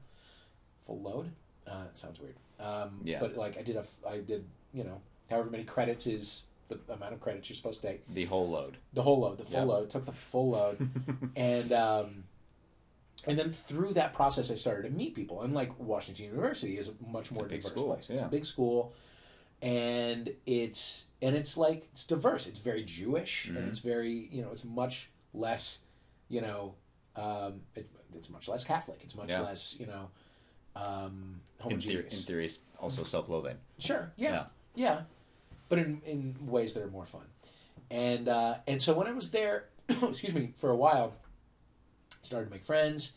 Full 0.85 1.01
load? 1.01 1.31
Uh, 1.67 1.83
it 1.91 1.97
sounds 1.97 2.19
weird. 2.19 2.35
Um, 2.59 3.01
Yeah. 3.03 3.19
But 3.19 3.35
like 3.37 3.57
I 3.57 3.61
did 3.63 3.75
a, 3.75 3.85
I 4.07 4.19
did 4.19 4.45
you 4.73 4.83
know 4.83 5.01
however 5.29 5.49
many 5.49 5.63
credits 5.63 6.05
is 6.07 6.43
the 6.67 6.79
amount 6.89 7.13
of 7.13 7.19
credits 7.19 7.49
you're 7.49 7.55
supposed 7.55 7.81
to 7.81 7.87
take. 7.87 8.07
The 8.13 8.25
whole 8.25 8.49
load. 8.49 8.77
The 8.93 9.01
whole 9.03 9.19
load, 9.19 9.37
the 9.37 9.45
full 9.45 9.53
Yeah. 9.59 9.63
load. 9.65 9.89
Took 9.89 10.05
the 10.05 10.11
full 10.11 10.49
load, 10.51 10.89
and 11.35 11.71
um, 11.73 12.23
and 13.27 13.37
then 13.39 13.51
through 13.51 13.93
that 13.93 14.13
process, 14.13 14.51
I 14.51 14.55
started 14.55 14.83
to 14.89 14.95
meet 14.95 15.15
people. 15.15 15.41
And 15.41 15.53
like 15.53 15.77
Washington 15.79 16.25
University 16.25 16.77
is 16.77 16.87
a 16.89 16.93
much 17.07 17.31
more 17.31 17.45
a 17.45 17.49
diverse 17.49 17.65
school, 17.65 17.87
place. 17.93 18.09
It's 18.09 18.21
a 18.21 18.27
big 18.27 18.45
school, 18.45 18.93
and 19.61 20.31
it's 20.45 21.05
and 21.21 21.35
it's 21.35 21.57
like 21.57 21.87
it's 21.91 22.03
diverse. 22.05 22.47
It's 22.47 22.59
very 22.59 22.83
Jewish, 22.83 23.47
Mhm. 23.49 23.57
and 23.57 23.67
it's 23.69 23.79
very 23.79 24.29
you 24.31 24.41
know 24.41 24.51
it's 24.51 24.63
much 24.65 25.09
less, 25.33 25.79
you 26.29 26.41
know, 26.41 26.75
um, 27.15 27.61
it, 27.75 27.89
it's 28.15 28.29
much 28.29 28.47
less 28.47 28.63
Catholic. 28.63 28.99
It's 29.03 29.15
much 29.15 29.29
Yeah. 29.29 29.41
less 29.41 29.75
you 29.79 29.85
know, 29.87 30.09
um, 30.75 31.41
In, 31.69 31.79
theory, 31.79 32.03
in 32.03 32.09
theory, 32.09 32.49
also 32.79 33.03
self-loathing. 33.03 33.57
Sure. 33.79 34.11
Yeah. 34.17 34.31
Yeah. 34.31 34.45
Yeah. 34.75 35.01
But 35.69 35.79
in, 35.79 36.01
in 36.05 36.35
ways 36.41 36.73
that 36.73 36.83
are 36.83 36.87
more 36.89 37.05
fun. 37.05 37.25
And 37.89 38.27
uh, 38.27 38.55
and 38.67 38.81
so 38.81 38.93
when 38.93 39.07
I 39.07 39.11
was 39.11 39.31
there, 39.31 39.65
excuse 39.89 40.33
me, 40.33 40.53
for 40.57 40.69
a 40.69 40.75
while, 40.75 41.13
started 42.21 42.47
to 42.47 42.51
make 42.51 42.65
friends, 42.65 43.13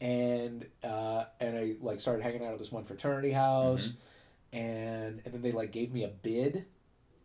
and 0.00 0.66
uh, 0.82 1.24
and 1.40 1.56
I 1.56 1.74
like 1.80 2.00
started 2.00 2.22
hanging 2.22 2.44
out 2.44 2.52
at 2.52 2.58
this 2.58 2.72
one 2.72 2.84
fraternity 2.84 3.32
house, 3.32 3.92
and 4.52 5.20
and 5.24 5.34
then 5.34 5.42
they 5.42 5.52
like 5.52 5.72
gave 5.72 5.92
me 5.92 6.04
a 6.04 6.08
bid 6.08 6.64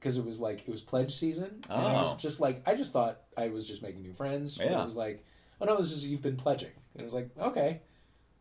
because 0.04 0.18
it 0.18 0.26
was 0.26 0.42
like 0.42 0.60
it 0.68 0.70
was 0.70 0.82
pledge 0.82 1.16
season, 1.16 1.62
and 1.70 1.82
I 1.82 2.02
was 2.02 2.12
Oh. 2.12 2.18
just 2.18 2.42
like 2.42 2.62
I 2.68 2.76
just 2.76 2.92
thought 2.92 3.22
I 3.38 3.48
was 3.48 3.66
just 3.66 3.82
making 3.82 4.02
new 4.02 4.12
friends. 4.14 4.58
Yeah. 4.60 4.82
It 4.82 4.86
was 4.86 4.98
like, 4.98 5.24
oh 5.62 5.66
no, 5.66 5.78
this 5.78 5.92
is 5.94 6.06
you've 6.06 6.22
been 6.22 6.36
pledging, 6.36 6.72
and 6.94 7.02
it 7.02 7.06
was 7.06 7.14
like 7.14 7.30
okay, 7.40 7.80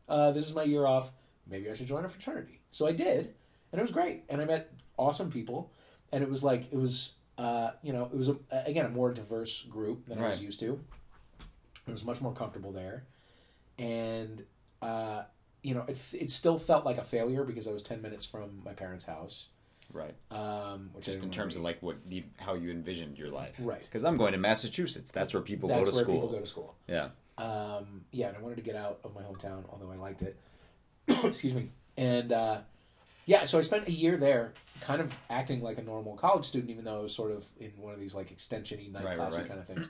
uh, 0.09 0.33
this 0.33 0.47
is 0.49 0.55
my 0.55 0.65
year 0.65 0.85
off. 0.87 1.13
Maybe 1.49 1.71
I 1.71 1.75
should 1.75 1.87
join 1.87 2.05
a 2.05 2.09
fraternity. 2.09 2.61
So 2.73 2.87
I 2.87 2.93
did, 2.93 3.35
and 3.71 3.79
it 3.79 3.83
was 3.83 3.93
great, 3.93 4.25
and 4.29 4.41
I 4.43 4.45
met 4.45 4.73
awesome 4.97 5.31
people, 5.31 5.71
and 6.13 6.23
it 6.25 6.29
was 6.29 6.43
like 6.43 6.73
it 6.73 6.77
was 6.77 7.13
uh, 7.39 7.71
you 7.83 7.93
know 7.93 8.05
it 8.07 8.17
was 8.17 8.29
a, 8.29 8.37
again 8.67 8.87
a 8.87 8.91
more 8.91 9.13
diverse 9.13 9.63
group 9.63 10.07
than 10.09 10.19
I 10.19 10.27
was 10.29 10.41
used 10.41 10.59
to. 10.61 10.81
It 11.87 11.93
was 11.93 12.05
much 12.05 12.21
more 12.21 12.33
comfortable 12.33 12.73
there, 12.73 13.05
and 13.79 14.45
uh, 14.81 15.23
you 15.63 15.75
know 15.75 15.85
it 15.87 15.97
it 16.13 16.31
still 16.31 16.59
felt 16.59 16.85
like 16.85 16.99
a 16.99 17.05
failure 17.05 17.45
because 17.45 17.69
I 17.69 17.73
was 17.73 17.83
ten 17.83 18.03
minutes 18.03 18.25
from 18.25 18.63
my 18.65 18.73
parents' 18.73 19.05
house. 19.05 19.47
Right. 19.93 20.15
Um, 20.31 20.91
which 20.95 21.05
Just 21.05 21.23
in 21.23 21.31
terms 21.31 21.57
of 21.57 21.63
like 21.63 21.83
what 21.83 21.97
the 22.09 22.25
how 22.39 22.55
you 22.55 22.71
envisioned 22.71 23.19
your 23.19 23.29
life. 23.29 23.55
Right. 23.59 23.83
Because 23.83 24.05
I'm 24.05 24.17
going 24.17 24.33
to 24.33 24.39
Massachusetts. 24.39 25.11
That's 25.11 25.35
where 25.35 25.43
people 25.43 25.69
that's 25.69 25.81
go 25.81 25.85
to 25.85 25.97
where 25.97 26.05
school. 26.05 26.15
people 26.15 26.29
go 26.29 26.41
to 26.41 26.47
school. 26.47 26.75
Yeah. 26.89 27.09
Um, 27.39 28.05
yeah, 28.11 28.29
and 28.29 28.37
I 28.37 28.41
wanted 28.41 28.57
to 28.57 28.63
get 28.63 28.77
out 28.77 29.01
of 29.05 29.15
my 29.15 29.23
hometown, 29.23 29.65
although 29.71 29.91
I 29.91 29.97
liked 29.97 30.23
it. 30.23 30.37
Excuse 31.25 31.55
me. 31.55 31.71
And 31.97 32.33
uh, 32.33 32.59
yeah, 33.27 33.45
so 33.47 33.59
I 33.59 33.63
spent 33.63 33.89
a 33.89 33.93
year 33.93 34.17
there, 34.17 34.53
kind 34.81 35.01
of 35.01 35.19
acting 35.31 35.63
like 35.63 35.79
a 35.79 35.83
normal 35.83 36.15
college 36.17 36.45
student, 36.45 36.71
even 36.71 36.85
though 36.85 36.99
I 36.99 37.03
was 37.03 37.15
sort 37.15 37.33
of 37.33 37.47
in 37.59 37.73
one 37.77 37.95
of 37.95 38.01
these 38.01 38.15
like 38.15 38.31
extension-y 38.31 38.89
night 38.93 39.05
Right, 39.05 39.11
right, 39.11 39.17
classy 39.19 39.39
right. 39.39 39.49
kind 39.49 39.61
of 39.61 39.67
things. 39.67 39.89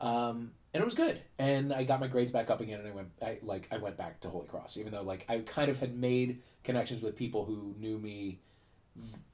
Um, 0.00 0.52
and 0.72 0.80
it 0.80 0.84
was 0.84 0.94
good, 0.94 1.20
and 1.38 1.72
I 1.74 1.84
got 1.84 2.00
my 2.00 2.06
grades 2.06 2.32
back 2.32 2.48
up 2.48 2.60
again, 2.60 2.78
and 2.80 2.88
I 2.88 2.92
went, 2.92 3.08
I 3.20 3.38
like, 3.42 3.68
I 3.70 3.76
went 3.76 3.96
back 3.98 4.20
to 4.20 4.30
Holy 4.30 4.46
Cross, 4.46 4.78
even 4.78 4.92
though 4.92 5.02
like 5.02 5.26
I 5.28 5.40
kind 5.40 5.70
of 5.70 5.78
had 5.78 5.94
made 5.94 6.40
connections 6.64 7.02
with 7.02 7.16
people 7.16 7.44
who 7.44 7.74
knew 7.78 7.98
me, 7.98 8.38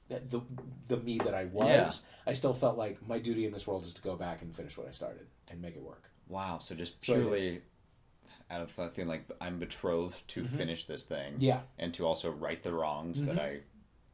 the 0.07 0.19
the, 0.29 0.41
the 0.87 0.97
me 0.97 1.17
that 1.23 1.33
I 1.33 1.45
was. 1.45 1.67
Yeah. 1.67 1.91
I 2.29 2.33
still 2.33 2.53
felt 2.53 2.77
like 2.77 3.05
my 3.07 3.19
duty 3.19 3.45
in 3.45 3.51
this 3.51 3.65
world 3.67 3.85
is 3.85 3.93
to 3.95 4.01
go 4.01 4.15
back 4.15 4.41
and 4.41 4.55
finish 4.55 4.77
what 4.77 4.87
I 4.87 4.91
started 4.91 5.27
and 5.51 5.61
make 5.61 5.75
it 5.75 5.81
work. 5.81 6.09
Wow. 6.27 6.59
So 6.59 6.75
just 6.75 7.03
So 7.05 7.13
purely 7.13 7.61
out 8.49 8.61
of 8.61 8.75
that 8.77 8.95
feeling 8.95 9.09
like 9.09 9.25
I'm 9.41 9.59
betrothed 9.59 10.25
to 10.29 10.45
finish 10.45 10.85
this 10.85 11.05
thing. 11.05 11.33
Mm-hmm. 11.33 11.43
Yeah. 11.43 11.59
And 11.79 11.93
to 11.95 12.05
also 12.05 12.31
right 12.31 12.61
the 12.61 12.73
wrongs 12.73 13.25
that 13.25 13.37
I 13.39 13.59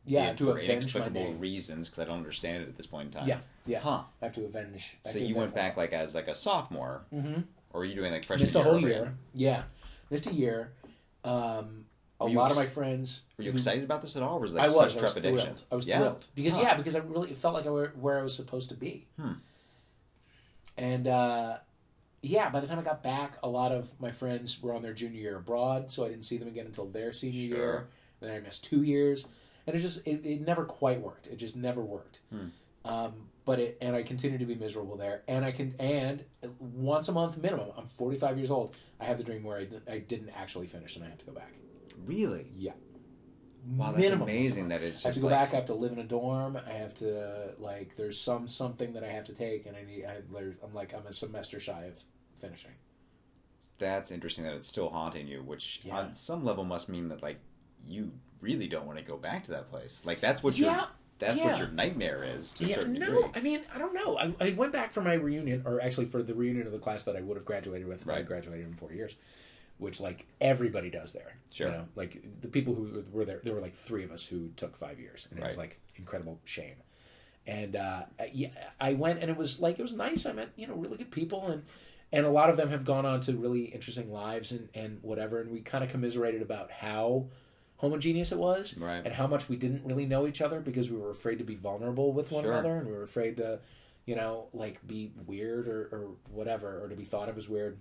Yeah, 0.06 0.34
to 0.34 0.52
for 0.52 0.60
inexplicable 0.60 1.34
reasons 1.36 1.88
because 1.88 2.02
I 2.02 2.06
don't 2.06 2.18
understand 2.18 2.64
it 2.64 2.70
at 2.70 2.76
this 2.78 2.88
point 2.88 3.08
in 3.08 3.20
time. 3.20 3.28
Yeah, 3.28 3.39
yeah. 3.66 3.80
Huh. 3.80 4.04
I 4.22 4.26
have 4.26 4.36
to 4.36 4.46
avenge. 4.46 4.98
Have 5.06 5.14
So 5.14 5.20
to 5.20 5.26
you 5.26 5.36
went 5.36 5.52
avenge 5.52 5.56
back 5.56 5.78
like 5.78 5.94
as 5.94 6.16
like 6.16 6.28
a 6.28 6.36
sophomore, 6.36 7.06
Mm-hmm. 7.14 7.41
or 7.72 7.80
were 7.82 7.86
you 7.86 7.96
doing 7.96 8.12
like 8.12 8.26
freshman 8.26 8.44
Missed 8.46 8.56
a 8.56 8.60
year? 8.60 8.64
whole 8.68 8.76
over 8.78 8.88
year. 8.88 9.14
Yeah, 9.36 9.64
missed 10.10 10.28
a 10.28 10.34
year. 10.34 10.74
Um, 11.24 11.86
a 12.24 12.26
Were 12.26 12.32
you 12.32 12.38
lot 12.38 12.51
of 12.51 12.57
my 12.57 12.65
friends. 12.65 13.21
Were 13.38 13.43
you 13.43 13.51
who- 13.51 13.57
excited 13.57 13.84
about 13.84 14.01
this 14.01 14.15
at 14.15 14.24
all? 14.24 14.38
Or 14.38 14.41
was 14.41 14.53
it 14.53 14.57
I 14.59 14.65
like 14.67 14.76
was. 14.76 14.93
such 14.93 15.01
I 15.01 15.03
was 15.03 15.13
trepidation? 15.13 15.45
thrilled. 15.45 15.63
I 15.71 15.76
was 15.76 15.88
yeah? 15.88 15.99
thrilled 15.99 16.28
because 16.36 16.53
Huh. 16.53 16.61
yeah, 16.61 16.78
because 16.78 16.95
I 16.95 16.99
really 16.99 17.32
it 17.32 17.38
felt 17.38 17.53
like 17.53 17.65
I 17.65 17.69
were 17.69 17.93
where 17.99 18.19
I 18.19 18.24
was 18.24 18.36
supposed 18.36 18.69
to 18.69 18.76
be. 18.76 19.07
Hmm. 19.19 19.34
And 20.78 21.07
uh, 21.07 21.57
yeah, 22.21 22.49
by 22.49 22.59
the 22.59 22.67
time 22.67 22.80
I 22.80 22.84
got 22.84 23.03
back, 23.03 23.38
a 23.43 23.49
lot 23.49 23.71
of 23.71 23.91
my 23.99 24.11
friends 24.11 24.61
were 24.61 24.74
on 24.74 24.82
their 24.82 24.93
junior 24.93 25.19
year 25.21 25.38
abroad, 25.38 25.91
so 25.91 26.05
I 26.05 26.09
didn't 26.09 26.26
see 26.26 26.38
them 26.38 26.47
again 26.47 26.65
until 26.65 26.86
their 26.88 27.13
senior 27.13 27.47
Sure. 27.47 27.57
year. 27.57 27.88
And 28.21 28.30
then 28.30 28.38
I 28.38 28.39
missed 28.39 28.63
two 28.63 28.84
years, 28.84 29.26
and 29.67 29.76
it 29.76 29.80
just 29.80 30.05
it, 30.07 30.26
it 30.26 30.41
never 30.41 30.63
quite 30.65 31.01
worked. 31.01 31.28
It 31.28 31.36
just 31.36 31.55
never 31.55 31.82
worked. 31.82 32.21
Um, 32.86 33.13
but 33.45 33.59
it 33.59 33.78
and 33.82 33.95
I 33.95 34.03
continue 34.03 34.38
to 34.38 34.45
be 34.45 34.55
miserable 34.55 34.95
there, 34.97 35.21
and 35.28 35.43
I 35.45 35.51
can 35.51 35.74
and 35.80 36.24
once 36.59 37.07
a 37.09 37.11
month 37.11 37.38
minimum. 37.38 37.69
I'm 37.78 37.88
45 37.88 38.38
years 38.38 38.49
old. 38.51 38.74
I 38.99 39.05
have 39.05 39.17
the 39.17 39.24
dream 39.24 39.43
where 39.43 39.57
I, 39.57 39.67
I 39.91 39.97
didn't 39.99 40.30
actually 40.30 40.67
finish 40.67 40.95
and 40.95 41.03
I 41.05 41.09
have 41.09 41.17
to 41.19 41.26
go 41.26 41.34
back. 41.34 41.51
Really? 42.06 42.47
Yeah. 42.58 42.72
Wow, 43.78 43.88
that's 43.91 43.99
Minimum 43.99 44.24
amazing 44.24 44.68
that 44.70 44.82
it's 44.84 45.06
I 45.06 45.10
have 45.10 45.16
to 45.16 45.22
go 45.22 45.28
like 45.28 45.36
back. 45.36 45.54
I 45.54 45.56
have 45.56 45.66
to 45.68 45.74
live 45.74 45.93
in 45.93 45.99
a 45.99 46.04
dorm. 46.04 46.58
I 46.68 46.72
have 46.74 46.93
to 46.95 47.54
like. 47.60 47.95
There's 47.95 48.20
some 48.20 48.47
something 48.49 48.91
that 48.93 49.06
I 49.06 49.08
have 49.08 49.24
to 49.26 49.34
take, 49.34 49.66
and 49.66 49.78
I 49.78 49.84
need. 49.84 50.04
I, 50.06 50.18
I'm 50.64 50.74
like 50.74 50.93
I'm 50.93 51.08
a 51.08 51.14
semester 51.14 51.60
shy 51.62 51.84
of 51.86 52.04
finishing. 52.36 52.72
that's 53.78 54.12
interesting 54.12 54.43
that 54.45 54.54
it's 54.54 54.68
still 54.68 54.89
haunting 54.89 55.28
you, 55.28 55.41
which 55.43 55.80
Yeah. 55.84 55.97
on 55.97 56.14
some 56.16 56.43
level 56.43 56.64
must 56.66 56.89
mean 56.89 57.08
that 57.10 57.22
like 57.24 57.39
you 57.86 58.12
really 58.41 58.68
don't 58.68 58.86
want 58.86 58.97
to 58.99 59.04
go 59.04 59.16
back 59.18 59.45
to 59.45 59.51
that 59.51 59.70
place. 59.70 60.01
Like 60.06 60.20
that's 60.20 60.43
what 60.43 60.58
Yeah, 60.58 60.76
your 60.76 60.88
that's 61.20 61.38
yeah. 61.38 61.45
what 61.51 61.60
your 61.60 61.68
nightmare 61.70 62.24
is 62.24 62.51
to 62.54 62.66
a 62.66 62.68
Yeah, 62.68 62.76
certain 62.76 62.93
no, 62.93 63.06
degree. 63.06 63.24
I 63.36 63.39
mean, 63.39 63.62
I 63.74 63.78
don't 63.78 63.93
know. 63.93 64.18
I, 64.18 64.34
I 64.41 64.49
went 64.51 64.74
back 64.74 64.91
for 64.91 64.99
my 65.01 65.14
reunion, 65.14 65.64
or 65.66 65.82
actually 65.82 66.08
for 66.08 66.22
the 66.22 66.34
reunion 66.34 66.66
of 66.68 66.74
the 66.74 66.80
class 66.80 67.06
that 67.06 67.16
I 67.16 67.22
would 67.22 67.38
have 67.38 67.45
graduated 67.45 67.88
with 67.88 68.01
if 68.01 68.08
I 68.08 68.12
Right. 68.12 68.18
had 68.18 68.28
graduated 68.28 68.66
in 68.68 68.74
four 68.74 68.91
years, 68.91 69.16
which 69.84 70.02
like 70.02 70.26
everybody 70.42 70.90
does 70.90 71.12
there. 71.14 71.36
Sure. 71.52 71.68
You 71.68 71.74
know, 71.74 71.86
like 71.96 72.24
the 72.42 72.48
people 72.48 72.74
who 72.74 73.04
were 73.12 73.26
there, 73.26 73.42
there 73.44 73.54
were 73.54 73.62
like 73.62 73.76
three 73.76 74.04
of 74.04 74.12
us 74.12 74.26
who 74.26 74.50
took 74.56 74.76
five 74.78 75.00
years, 75.00 75.28
and 75.30 75.40
it 75.40 75.46
was 75.46 75.58
like 75.58 75.80
incredible 75.98 76.40
shame. 76.46 76.76
And 77.46 77.76
uh, 77.76 78.04
yeah, 78.32 78.50
I 78.80 78.94
went, 78.94 79.20
and 79.22 79.30
it 79.30 79.38
was 79.38 79.60
like 79.60 79.78
it 79.78 79.82
was 79.82 79.94
nice. 79.94 80.26
I 80.26 80.32
met 80.32 80.50
you 80.56 80.66
know 80.66 80.76
really 80.76 80.98
good 80.98 81.12
people, 81.12 81.48
and 81.50 81.64
and 82.14 82.26
a 82.26 82.30
lot 82.30 82.50
of 82.50 82.56
them 82.58 82.70
have 82.70 82.86
gone 82.86 83.06
on 83.06 83.20
to 83.22 83.34
really 83.34 83.66
interesting 83.66 84.12
lives 84.12 84.52
and 84.54 84.70
and 84.74 85.00
whatever. 85.02 85.42
And 85.42 85.52
we 85.52 85.60
kind 85.60 85.84
of 85.84 85.92
commiserated 85.92 86.42
about 86.42 86.72
how 86.72 87.26
homogeneous 87.78 88.32
it 88.32 88.38
was 88.38 88.78
Right. 88.78 89.02
and 89.04 89.14
how 89.14 89.28
much 89.28 89.50
we 89.50 89.58
didn't 89.58 89.84
really 89.86 90.06
know 90.06 90.26
each 90.26 90.42
other 90.42 90.62
because 90.62 90.90
we 90.90 90.98
were 90.98 91.12
afraid 91.12 91.40
to 91.40 91.44
be 91.44 91.56
vulnerable 91.56 92.14
with 92.14 92.32
one 92.32 92.46
Sure. 92.46 92.54
another 92.54 92.78
and 92.78 92.88
we 92.88 92.94
were 92.94 93.04
afraid 93.04 93.36
to 93.38 93.60
you 94.06 94.16
know 94.16 94.48
like 94.54 94.86
be 94.88 95.12
weird 95.26 95.68
or, 95.68 95.82
or 95.92 96.12
whatever 96.32 96.82
or 96.82 96.88
to 96.88 96.96
be 96.96 97.04
thought 97.04 97.28
of 97.28 97.38
as 97.38 97.50
weird 97.50 97.78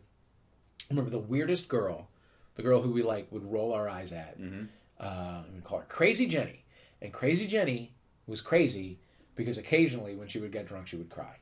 I 0.92 0.94
remember 0.94 1.10
the 1.10 1.18
weirdest 1.18 1.68
girl 1.68 2.08
the 2.54 2.62
girl 2.62 2.82
who 2.82 2.90
we 2.92 3.02
like 3.02 3.30
would 3.32 3.50
roll 3.50 3.72
our 3.72 3.88
eyes 3.88 4.12
at 4.12 4.38
Mm-hmm. 4.38 4.64
uh, 5.00 5.42
and 5.46 5.54
we 5.56 5.60
call 5.62 5.78
her 5.78 5.86
crazy 5.88 6.26
jenny 6.26 6.64
and 7.00 7.12
crazy 7.12 7.46
jenny 7.46 7.94
was 8.26 8.42
crazy 8.42 8.98
because 9.34 9.56
occasionally 9.56 10.14
when 10.14 10.28
she 10.28 10.38
would 10.38 10.52
get 10.52 10.66
drunk 10.66 10.86
she 10.86 10.96
would 10.96 11.08
cry 11.08 11.36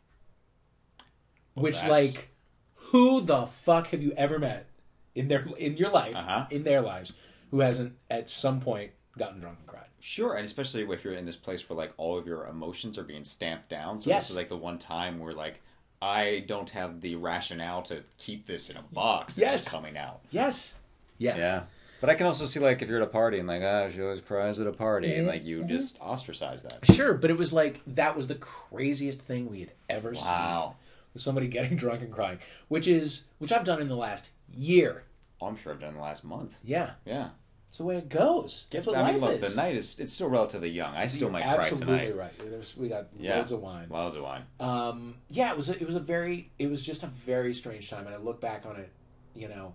which 1.55 1.75
that's- 1.81 1.91
like 1.91 2.29
who 2.75 3.21
the 3.21 3.47
fuck 3.47 3.89
have 3.89 4.03
you 4.03 4.13
ever 4.17 4.39
met 4.39 4.67
in 5.15 5.29
their 5.29 5.41
in 5.59 5.77
your 5.77 5.91
life 5.91 6.17
Uh-huh. 6.17 6.47
in 6.51 6.63
their 6.63 6.81
lives 6.81 7.13
who 7.51 7.61
hasn't 7.61 7.97
at 8.09 8.29
some 8.29 8.61
point 8.61 8.93
gotten 9.19 9.41
drunk 9.41 9.59
and 9.59 9.67
cried 9.67 9.85
Sure, 10.03 10.35
and 10.37 10.47
especially 10.47 10.83
if 10.91 11.05
you're 11.05 11.13
in 11.13 11.27
this 11.27 11.37
place 11.37 11.69
where 11.69 11.77
like 11.77 11.93
all 11.99 12.17
of 12.17 12.27
your 12.27 12.47
emotions 12.47 12.97
are 12.97 13.03
being 13.05 13.23
stamped 13.23 13.69
down. 13.69 14.01
So 14.01 14.09
Yes. 14.09 14.23
this 14.23 14.31
is 14.31 14.37
like 14.37 14.49
the 14.49 14.57
one 14.57 14.79
time 14.79 15.19
where 15.19 15.35
like 15.35 15.61
I 16.03 16.45
don't 16.47 16.71
have 16.71 17.01
the 17.01 17.17
rationale 17.17 17.83
to 17.83 18.03
keep 18.19 18.47
this 18.47 18.71
in 18.71 18.77
a 18.77 18.83
box. 18.83 19.37
It's 19.37 19.43
Yes. 19.43 19.53
just 19.65 19.71
coming 19.71 19.97
out. 19.99 20.21
yes 20.31 20.77
yeah 21.19 21.37
Yeah. 21.37 21.63
But 22.01 22.09
I 22.09 22.15
can 22.15 22.27
also 22.27 22.47
see 22.47 22.61
like 22.61 22.81
if 22.81 22.89
you're 22.89 22.97
at 22.97 23.03
a 23.03 23.07
party 23.11 23.39
and 23.39 23.47
like 23.47 23.63
ah 23.63 23.91
she 23.91 24.01
always 24.01 24.21
cries 24.23 24.59
at 24.59 24.67
a 24.67 24.73
party 24.73 25.09
Mm-hmm. 25.09 25.19
and 25.19 25.27
like 25.29 25.45
you 25.45 25.65
just 25.65 26.01
ostracize 26.01 26.63
that. 26.63 26.79
Sure, 26.95 27.13
but 27.15 27.31
it 27.31 27.37
was 27.37 27.53
like 27.53 27.83
that 27.87 28.17
was 28.17 28.27
the 28.29 28.37
craziest 28.37 29.21
thing 29.21 29.49
we 29.51 29.61
had 29.61 29.73
ever 29.91 30.15
seen. 30.15 30.25
Wow. 30.27 30.77
Was 31.13 31.23
somebody 31.23 31.49
getting 31.49 31.77
drunk 31.83 32.01
and 32.03 32.11
crying, 32.13 32.39
which 32.69 32.89
is 32.89 33.25
which 33.39 33.53
I've 33.53 33.65
done 33.65 33.81
in 33.83 33.89
the 33.89 33.97
last 33.97 34.31
year. 34.55 35.03
Oh, 35.43 35.47
I'm 35.49 35.57
sure 35.57 35.73
I've 35.75 35.81
done 35.81 35.91
in 35.91 35.97
the 35.97 36.03
last 36.03 36.25
month. 36.25 36.59
Yeah, 36.65 36.93
Yeah. 37.05 37.31
It's 37.71 37.79
the 37.79 37.85
way 37.85 37.97
it 37.97 38.09
goes. 38.09 38.67
That's 38.71 38.87
what 38.87 38.97
I 38.97 39.03
life 39.03 39.13
mean, 39.15 39.21
look, 39.23 39.43
is. 39.43 39.55
the 39.55 39.57
night 39.63 39.77
is 39.77 39.99
it's 39.99 40.13
still 40.13 40.29
relatively 40.29 40.69
young. 40.71 40.95
I 40.95 41.07
still 41.07 41.23
You're 41.23 41.31
might 41.31 41.43
cry 41.45 41.69
tonight. 41.69 41.73
absolutely 41.73 42.13
right. 42.13 42.33
There's, 42.51 42.77
we 42.77 42.89
got 42.89 43.07
Yeah. 43.19 43.37
loads 43.39 43.53
of 43.53 43.61
wine. 43.63 43.87
Loads 43.89 44.17
of 44.17 44.23
wine. 44.25 44.43
Um, 44.61 45.17
yeah, 45.31 45.51
it 45.53 45.57
was 45.57 45.69
a, 45.71 45.75
it 45.81 45.87
was 45.87 45.95
a 45.97 46.01
very 46.01 46.51
it 46.59 46.69
was 46.69 46.85
just 46.85 47.03
a 47.05 47.07
very 47.07 47.55
strange 47.55 47.89
time, 47.89 48.07
and 48.07 48.15
I 48.15 48.19
look 48.19 48.41
back 48.41 48.67
on 48.67 48.77
it, 48.77 48.91
you 49.35 49.49
know, 49.49 49.75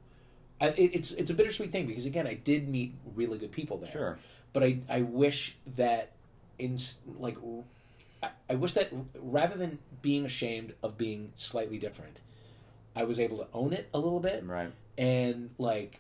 I, 0.62 0.68
it, 0.70 0.92
it's 0.94 1.12
it's 1.12 1.32
a 1.32 1.34
bittersweet 1.34 1.72
thing 1.72 1.88
because 1.88 2.06
again, 2.06 2.28
I 2.28 2.34
did 2.36 2.68
meet 2.70 2.94
really 3.16 3.38
good 3.38 3.52
people 3.52 3.78
there. 3.78 3.92
Sure. 3.92 4.20
but 4.54 4.62
I 4.64 4.80
I 4.90 5.02
wish 5.02 5.58
that 5.78 6.12
in 6.60 6.78
like 7.18 7.38
I, 8.22 8.30
I 8.50 8.56
wish 8.56 8.74
that 8.74 8.90
rather 9.22 9.58
than 9.58 9.80
being 10.02 10.26
ashamed 10.26 10.74
of 10.84 10.98
being 10.98 11.32
slightly 11.36 11.78
different, 11.78 12.20
I 12.96 13.04
was 13.06 13.20
able 13.20 13.38
to 13.40 13.48
own 13.54 13.72
it 13.74 13.88
a 13.94 14.00
little 14.00 14.20
bit 14.20 14.44
Right. 14.46 14.72
and 14.98 15.50
like 15.58 16.00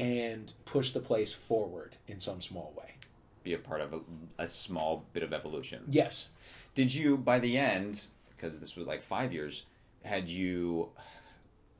and 0.00 0.52
push 0.64 0.90
the 0.92 1.00
place 1.00 1.32
forward 1.32 1.96
in 2.06 2.20
some 2.20 2.40
small 2.40 2.72
way. 2.76 2.94
Be 3.42 3.54
a 3.54 3.58
part 3.58 3.80
of 3.80 3.92
a, 3.92 4.00
a 4.38 4.46
small 4.48 5.04
bit 5.12 5.22
of 5.22 5.32
evolution. 5.32 5.82
Yes. 5.88 6.28
Did 6.74 6.94
you, 6.94 7.16
by 7.16 7.38
the 7.38 7.56
end, 7.58 8.06
because 8.36 8.60
this 8.60 8.76
was 8.76 8.86
like 8.86 9.02
five 9.02 9.32
years, 9.32 9.64
had 10.04 10.28
you 10.28 10.90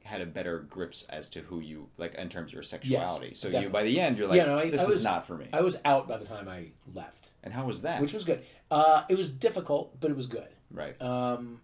had 0.05 0.21
a 0.21 0.27
better 0.27 0.59
grips 0.61 1.05
as 1.09 1.29
to 1.29 1.41
who 1.43 1.61
you 1.61 1.89
like 1.97 2.15
in 2.15 2.29
terms 2.29 2.51
of 2.51 2.55
your 2.55 2.63
sexuality? 2.63 3.35
so 3.35 3.49
you, 3.49 3.69
by 3.69 3.83
the 3.85 4.01
end, 4.01 4.19
you're 4.19 4.27
like, 4.27 4.37
Yeah, 4.39 4.47
no, 4.47 4.59
I- 4.59 4.71
this 4.71 4.87
I 4.87 4.91
is 4.91 5.05
not 5.05 5.27
for 5.27 5.37
me. 5.37 5.47
I 5.53 5.61
was 5.61 5.79
out 5.85 6.09
by 6.09 6.17
the 6.17 6.25
time 6.25 6.49
I 6.49 6.71
left, 6.93 7.31
and 7.45 7.53
how 7.55 7.67
was 7.67 7.83
that? 7.83 8.01
which 8.01 8.13
was 8.15 8.25
good. 8.25 8.43
Uh, 8.71 9.05
it 9.09 9.17
was 9.17 9.31
difficult, 9.31 10.01
but 10.01 10.11
it 10.11 10.17
was 10.17 10.27
good. 10.27 10.49
right. 10.71 11.01
Um, 11.01 11.61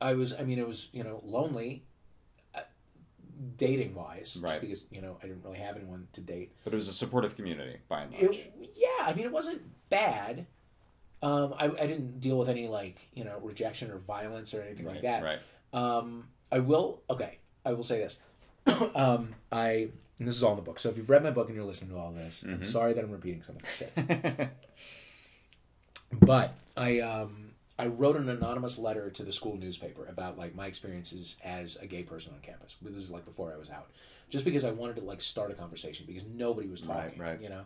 I 0.00 0.14
was, 0.14 0.32
I 0.32 0.44
mean, 0.44 0.60
it 0.60 0.68
was, 0.68 0.88
you 0.92 1.02
know, 1.02 1.20
lonely, 1.24 1.82
dating 3.56 3.94
wise, 3.94 4.36
Right. 4.40 4.48
just 4.50 4.60
because 4.60 4.86
you 4.90 5.00
know 5.00 5.16
I 5.22 5.26
didn't 5.26 5.42
really 5.44 5.58
have 5.58 5.76
anyone 5.76 6.08
to 6.14 6.20
date. 6.20 6.52
but 6.64 6.72
it 6.72 6.76
was 6.76 6.88
a 6.88 6.92
supportive 6.92 7.36
community 7.36 7.78
by 7.88 8.02
and 8.02 8.12
large. 8.12 8.36
It, 8.36 8.72
yeah, 8.76 8.88
I 9.06 9.12
mean, 9.14 9.24
it 9.24 9.32
wasn't 9.32 9.62
bad. 9.90 10.46
Um, 11.22 11.52
I, 11.58 11.64
I 11.66 11.86
didn't 11.86 12.20
deal 12.20 12.38
with 12.38 12.48
any 12.48 12.68
like 12.68 13.08
you 13.14 13.24
know 13.24 13.38
rejection 13.42 13.90
or 13.90 13.98
violence 13.98 14.54
or 14.54 14.62
anything 14.62 14.86
like 14.86 15.02
that. 15.02 15.22
Right. 15.22 15.38
Um, 15.72 16.28
I 16.52 16.60
will. 16.60 17.02
Okay, 17.10 17.38
I 17.64 17.72
will 17.72 17.84
say 17.84 17.98
this. 17.98 18.18
um, 18.94 19.34
I 19.50 19.88
and 20.18 20.26
this 20.28 20.34
is 20.36 20.42
all 20.42 20.50
in 20.52 20.56
the 20.56 20.62
book. 20.62 20.78
So 20.78 20.88
if 20.88 20.96
you've 20.96 21.10
read 21.10 21.22
my 21.22 21.30
book 21.30 21.46
and 21.48 21.56
you're 21.56 21.64
listening 21.64 21.90
to 21.90 21.96
all 21.98 22.12
this, 22.12 22.42
Mm-hmm. 22.42 22.54
I'm 22.54 22.64
sorry 22.64 22.92
that 22.92 23.04
I'm 23.04 23.10
repeating 23.10 23.42
some 23.42 23.56
of 23.56 23.62
this 23.62 23.70
shit. 23.78 24.48
but 26.20 26.54
I 26.76 27.00
um, 27.00 27.47
I 27.78 27.86
wrote 27.86 28.16
an 28.16 28.28
anonymous 28.28 28.76
letter 28.78 29.08
to 29.10 29.22
the 29.22 29.32
school 29.32 29.56
newspaper 29.56 30.04
about 30.06 30.36
like 30.36 30.54
my 30.54 30.66
experiences 30.66 31.36
as 31.44 31.76
a 31.76 31.86
gay 31.86 32.02
person 32.02 32.32
on 32.34 32.40
campus. 32.40 32.76
This 32.82 32.96
is 32.96 33.10
like 33.10 33.24
before 33.24 33.52
I 33.52 33.56
was 33.56 33.70
out, 33.70 33.90
just 34.30 34.44
because 34.44 34.64
I 34.64 34.72
wanted 34.72 34.96
to 34.96 35.02
like 35.02 35.20
start 35.20 35.50
a 35.50 35.54
conversation 35.54 36.04
because 36.06 36.24
nobody 36.24 36.68
was 36.68 36.80
talking, 36.80 37.18
right. 37.20 37.40
you 37.40 37.48
know, 37.48 37.62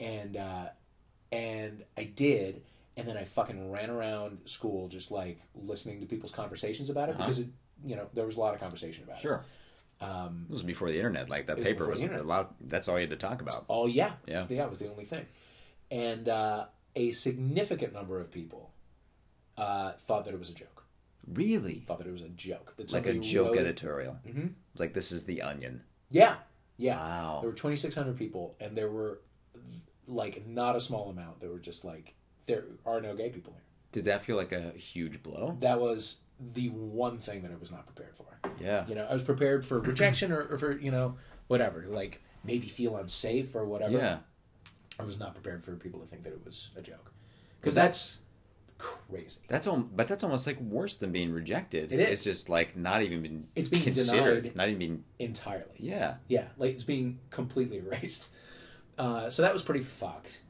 and 0.00 0.36
uh, 0.36 0.66
and 1.30 1.84
I 1.96 2.04
did. 2.04 2.62
And 2.96 3.08
then 3.08 3.16
I 3.16 3.24
fucking 3.24 3.72
ran 3.72 3.90
around 3.90 4.38
school 4.44 4.86
just 4.86 5.10
like 5.10 5.40
listening 5.56 5.98
to 6.00 6.06
people's 6.06 6.30
conversations 6.30 6.90
about 6.90 7.08
it 7.08 7.16
Uh-huh. 7.16 7.24
because 7.24 7.40
it, 7.40 7.48
you 7.84 7.96
know 7.96 8.08
there 8.14 8.24
was 8.24 8.36
a 8.36 8.40
lot 8.40 8.54
of 8.54 8.60
conversation 8.60 9.02
about 9.02 9.16
it. 9.18 9.20
Sure. 9.22 9.44
Um, 10.00 10.46
This 10.48 10.54
was 10.54 10.62
before 10.62 10.90
the 10.90 10.96
internet. 10.96 11.28
Like 11.28 11.46
that 11.48 11.56
was 11.56 11.66
paper 11.66 11.86
was 11.88 12.02
a 12.04 12.22
lot. 12.22 12.54
That's 12.60 12.86
all 12.88 12.94
you 12.94 13.02
had 13.08 13.10
to 13.10 13.16
talk 13.16 13.42
about. 13.42 13.64
Oh 13.68 13.86
yeah, 13.86 14.12
Yeah. 14.26 14.46
Yeah, 14.48 14.64
it 14.64 14.70
was 14.70 14.78
the 14.78 14.90
only 14.90 15.04
thing, 15.04 15.26
and 15.90 16.28
uh, 16.28 16.66
a 16.94 17.10
significant 17.12 17.92
number 17.92 18.20
of 18.20 18.30
people 18.30 18.70
uh, 19.56 19.92
thought 19.92 20.24
that 20.24 20.34
it 20.34 20.38
was 20.38 20.50
a 20.50 20.54
joke. 20.54 20.84
Really, 21.32 21.84
Thought 21.86 21.98
that 21.98 22.06
it 22.06 22.12
was 22.12 22.22
a 22.22 22.28
joke. 22.28 22.74
That 22.76 22.92
like 22.92 23.06
a 23.06 23.14
joke 23.14 23.50
wrote- 23.52 23.58
editorial. 23.58 24.18
Mhm. 24.26 24.52
Like 24.76 24.92
this 24.94 25.10
is 25.12 25.24
the 25.24 25.40
Onion. 25.42 25.82
Yeah, 26.10 26.36
yeah. 26.76 26.96
Wow. 26.96 27.38
There 27.40 27.50
were 27.50 27.56
twenty 27.56 27.76
six 27.76 27.94
hundred 27.94 28.16
people, 28.18 28.56
and 28.60 28.76
there 28.76 28.90
were 28.90 29.20
like 30.06 30.46
not 30.46 30.76
a 30.76 30.80
small 30.80 31.08
amount. 31.10 31.40
There 31.40 31.50
were 31.50 31.58
just 31.58 31.84
like 31.84 32.14
there 32.46 32.64
are 32.84 33.00
no 33.00 33.14
gay 33.14 33.30
people 33.30 33.54
here. 33.54 33.62
Did 33.92 34.04
that 34.06 34.24
feel 34.24 34.36
like 34.36 34.52
a 34.52 34.72
huge 34.72 35.22
blow? 35.22 35.56
That 35.60 35.80
was 35.80 36.18
the 36.52 36.68
one 36.68 37.18
thing 37.18 37.42
that 37.42 37.52
I 37.52 37.56
was 37.56 37.70
not 37.70 37.86
prepared 37.86 38.16
for. 38.16 38.38
Yeah. 38.60 38.86
You 38.86 38.94
know, 38.96 39.06
I 39.08 39.14
was 39.14 39.22
prepared 39.22 39.64
for 39.64 39.80
rejection 39.80 40.30
or, 40.32 40.42
or 40.42 40.58
for 40.58 40.72
you 40.78 40.90
know 40.90 41.16
whatever, 41.46 41.86
like 41.88 42.20
maybe 42.42 42.68
feel 42.68 42.96
unsafe 42.96 43.54
or 43.54 43.64
whatever. 43.64 43.92
Yeah. 43.96 44.18
I 44.98 45.04
was 45.04 45.18
not 45.18 45.32
prepared 45.34 45.64
for 45.64 45.74
people 45.76 46.00
to 46.00 46.06
think 46.06 46.22
that 46.24 46.32
it 46.34 46.44
was 46.44 46.68
a 46.76 46.82
joke. 46.82 47.12
Because 47.60 47.74
that's 47.74 48.18
crazy. 48.84 49.38
that's 49.48 49.66
al- 49.66 49.78
but 49.94 50.06
that's 50.08 50.22
almost 50.24 50.46
like 50.46 50.60
worse 50.60 50.96
than 50.96 51.10
being 51.12 51.32
rejected. 51.32 51.92
It 51.92 52.00
is. 52.00 52.10
It's 52.10 52.24
just 52.24 52.48
like 52.48 52.76
not 52.76 53.02
even 53.02 53.22
been 53.22 53.46
It's 53.56 53.68
being 53.68 53.82
considered. 53.82 54.42
denied. 54.44 54.56
Not 54.56 54.66
even 54.68 54.78
being. 54.78 55.04
entirely. 55.18 55.64
Yeah. 55.78 56.14
Yeah, 56.28 56.46
like 56.58 56.72
it's 56.72 56.84
being 56.84 57.18
completely 57.30 57.78
erased. 57.86 58.32
Uh, 58.98 59.28
so 59.30 59.42
that 59.42 59.52
was 59.52 59.62
pretty 59.62 59.82
fucked. 59.84 60.40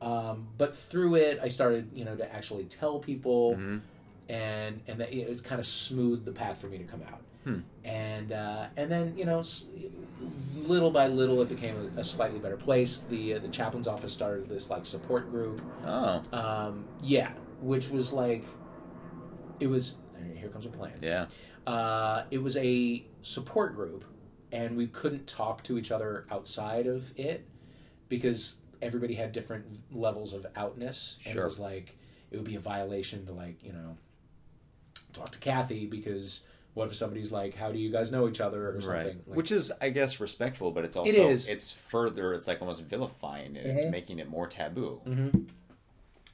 Um, 0.00 0.48
but 0.56 0.76
through 0.76 1.16
it, 1.16 1.40
I 1.42 1.48
started, 1.48 1.90
you 1.92 2.04
know, 2.04 2.14
to 2.16 2.32
actually 2.34 2.64
tell 2.64 2.98
people, 2.98 3.54
Mm-hmm. 3.54 3.78
and 4.32 4.80
and 4.86 5.00
that, 5.00 5.12
you 5.12 5.24
know, 5.24 5.30
it 5.32 5.42
kind 5.42 5.58
of 5.60 5.66
smoothed 5.66 6.24
the 6.24 6.32
path 6.32 6.60
for 6.60 6.66
me 6.68 6.78
to 6.78 6.84
come 6.84 7.02
out. 7.10 7.20
Hmm. 7.44 7.60
And 7.84 8.30
uh, 8.32 8.66
and 8.76 8.90
then 8.92 9.14
you 9.16 9.24
know, 9.24 9.42
little 10.54 10.90
by 10.90 11.06
little, 11.08 11.40
it 11.42 11.48
became 11.48 11.92
a, 11.96 12.00
a 12.00 12.04
slightly 12.04 12.38
better 12.38 12.56
place. 12.56 12.98
The 13.10 13.34
uh, 13.34 13.38
the 13.38 13.48
chaplain's 13.48 13.88
office 13.88 14.12
started 14.12 14.48
this 14.48 14.70
like 14.70 14.84
support 14.86 15.30
group. 15.30 15.60
Oh. 15.84 16.22
Um, 16.32 16.84
yeah, 17.02 17.30
which 17.60 17.88
was 17.90 18.12
like, 18.12 18.44
it 19.60 19.66
was. 19.66 19.94
Here 20.36 20.48
comes 20.48 20.66
a 20.66 20.68
plan. 20.70 20.92
Yeah. 21.02 21.26
Uh, 21.66 22.24
it 22.30 22.42
was 22.42 22.56
a 22.56 23.04
support 23.20 23.74
group, 23.74 24.04
and 24.52 24.76
we 24.76 24.86
couldn't 24.86 25.26
talk 25.26 25.62
to 25.64 25.78
each 25.78 25.90
other 25.90 26.26
outside 26.30 26.86
of 26.86 27.12
it 27.18 27.46
because 28.08 28.56
everybody 28.80 29.14
had 29.14 29.32
different 29.32 29.66
levels 29.92 30.32
of 30.32 30.46
outness, 30.56 31.18
and 31.24 31.34
Sure. 31.34 31.42
it 31.42 31.46
was 31.46 31.58
like 31.58 31.96
it 32.30 32.36
would 32.36 32.46
be 32.46 32.54
a 32.56 32.60
violation 32.60 33.26
to 33.26 33.32
like 33.32 33.62
you 33.62 33.72
know 33.72 33.96
talk 35.12 35.30
to 35.32 35.38
Kathy 35.38 35.86
because 35.86 36.42
what 36.74 36.88
if 36.88 36.94
somebody's 36.94 37.32
like, 37.32 37.56
how 37.56 37.72
do 37.72 37.78
you 37.78 37.90
guys 37.90 38.12
know 38.12 38.28
each 38.28 38.40
other 38.40 38.68
or 38.68 38.80
something? 38.80 38.90
Right. 39.06 39.06
Like, 39.26 39.36
Which 39.36 39.50
is, 39.50 39.72
I 39.80 39.88
guess, 39.88 40.20
respectful, 40.20 40.70
but 40.70 40.84
it's 40.84 40.94
also 40.96 41.10
is. 41.28 41.48
it's 41.48 41.72
further. 41.72 42.34
It's 42.34 42.46
like 42.46 42.60
almost 42.60 42.82
vilifying 42.82 43.56
it. 43.56 43.66
It's 43.66 43.82
Mhm. 43.84 43.90
making 43.90 44.18
it 44.20 44.28
more 44.28 44.46
taboo. 44.46 45.00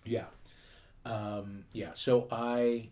Yeah. 0.05 0.27
Um, 1.05 1.65
yeah. 1.73 1.91
So 1.95 2.27
I, 2.31 2.89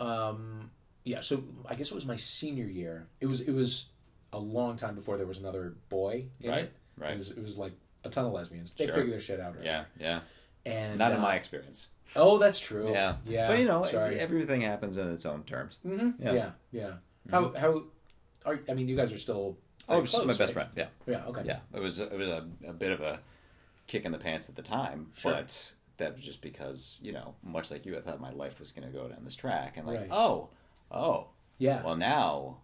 um, 0.00 0.70
yeah. 1.04 1.20
So 1.20 1.42
I 1.66 1.74
guess 1.74 1.90
it 1.90 1.94
was 1.94 2.06
my 2.06 2.16
senior 2.16 2.66
year. 2.66 3.06
It 3.20 3.26
was 3.26 3.40
it 3.40 3.52
was 3.52 3.86
a 4.32 4.38
long 4.38 4.76
time 4.76 4.94
before 4.94 5.16
there 5.16 5.26
was 5.26 5.38
another 5.38 5.74
boy 5.88 6.26
in 6.40 6.50
Right, 6.50 6.64
it. 6.64 6.72
right. 6.98 7.12
It 7.14 7.18
was 7.18 7.30
it 7.30 7.42
was 7.42 7.56
like 7.56 7.72
a 8.04 8.08
ton 8.08 8.24
of 8.26 8.32
lesbians. 8.32 8.74
They 8.74 8.86
Sure. 8.86 8.94
figure 8.94 9.10
their 9.10 9.20
shit 9.20 9.40
out. 9.40 9.56
Right? 9.56 9.64
Yeah, 9.64 9.84
yeah. 9.98 10.20
And 10.64 10.98
Not 10.98 11.12
in 11.12 11.18
uh, 11.18 11.22
my 11.22 11.36
experience. 11.36 11.86
Oh, 12.14 12.38
that's 12.38 12.58
true. 12.60 12.90
Yeah, 12.92 13.16
Yeah. 13.26 13.48
But 13.48 13.58
you 13.58 13.66
know, 13.66 13.84
Sorry. 13.84 14.18
everything 14.18 14.60
happens 14.60 14.96
in 14.96 15.08
its 15.10 15.26
own 15.26 15.42
terms. 15.44 15.78
hmm 15.82 16.10
Yeah. 16.20 16.32
Yeah. 16.32 16.50
Yeah. 16.72 16.92
How 17.30 17.52
how? 17.54 17.82
Are, 18.44 18.60
I 18.68 18.74
mean, 18.74 18.86
you 18.88 18.94
guys 18.96 19.12
are 19.12 19.18
still. 19.18 19.58
Oh, 19.88 20.04
she's 20.04 20.18
my 20.20 20.26
best 20.26 20.40
right? 20.40 20.52
friend. 20.52 20.68
Yeah, 20.76 20.86
Yeah. 21.06 21.24
Okay. 21.26 21.42
yeah. 21.44 21.58
It 21.74 21.80
was 21.80 21.98
it 22.00 22.12
was 22.16 22.28
a, 22.28 22.46
a 22.66 22.72
bit 22.72 22.92
of 22.92 23.00
a 23.00 23.20
kick 23.86 24.04
in 24.04 24.12
the 24.12 24.18
pants 24.18 24.48
at 24.48 24.56
the 24.56 24.62
time, 24.62 25.10
Sure. 25.16 25.32
but 25.32 25.72
that 25.98 26.14
was 26.14 26.24
just 26.24 26.40
because 26.42 26.98
you 27.00 27.12
know, 27.12 27.34
much 27.42 27.70
like 27.70 27.86
you, 27.86 27.96
I 27.96 28.00
thought 28.00 28.20
my 28.20 28.32
life 28.32 28.58
was 28.58 28.72
going 28.72 28.86
to 28.86 28.92
go 28.92 29.08
down 29.08 29.24
this 29.24 29.36
track, 29.36 29.76
and 29.76 29.86
like, 29.86 30.00
Right. 30.00 30.08
oh, 30.10 30.50
oh, 30.90 31.28
Yeah. 31.58 31.82
Well, 31.82 31.96
now 31.96 32.58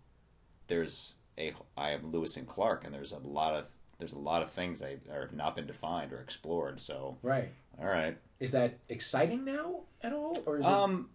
there's 0.68 1.14
a 1.39 1.55
I 1.76 1.91
am 1.91 2.11
Lewis 2.12 2.37
and 2.37 2.47
Clark, 2.47 2.85
and 2.85 2.93
there's 2.95 3.12
a 3.12 3.18
lot 3.18 3.55
of 3.55 3.64
there's 3.99 4.12
a 4.12 4.18
lot 4.18 4.43
of 4.43 4.51
things 4.51 4.80
that 4.80 4.99
have 5.11 5.33
not 5.33 5.55
been 5.55 5.66
defined 5.66 6.12
or 6.12 6.18
explored. 6.20 6.80
So, 6.80 7.18
right. 7.22 7.51
all 7.78 7.87
right. 7.87 8.18
Is 8.41 8.51
that 8.53 8.78
exciting 8.89 9.45
now 9.45 9.83
at 10.03 10.12
all, 10.12 10.37
or 10.45 10.59
is 10.59 10.66
Um, 10.66 11.11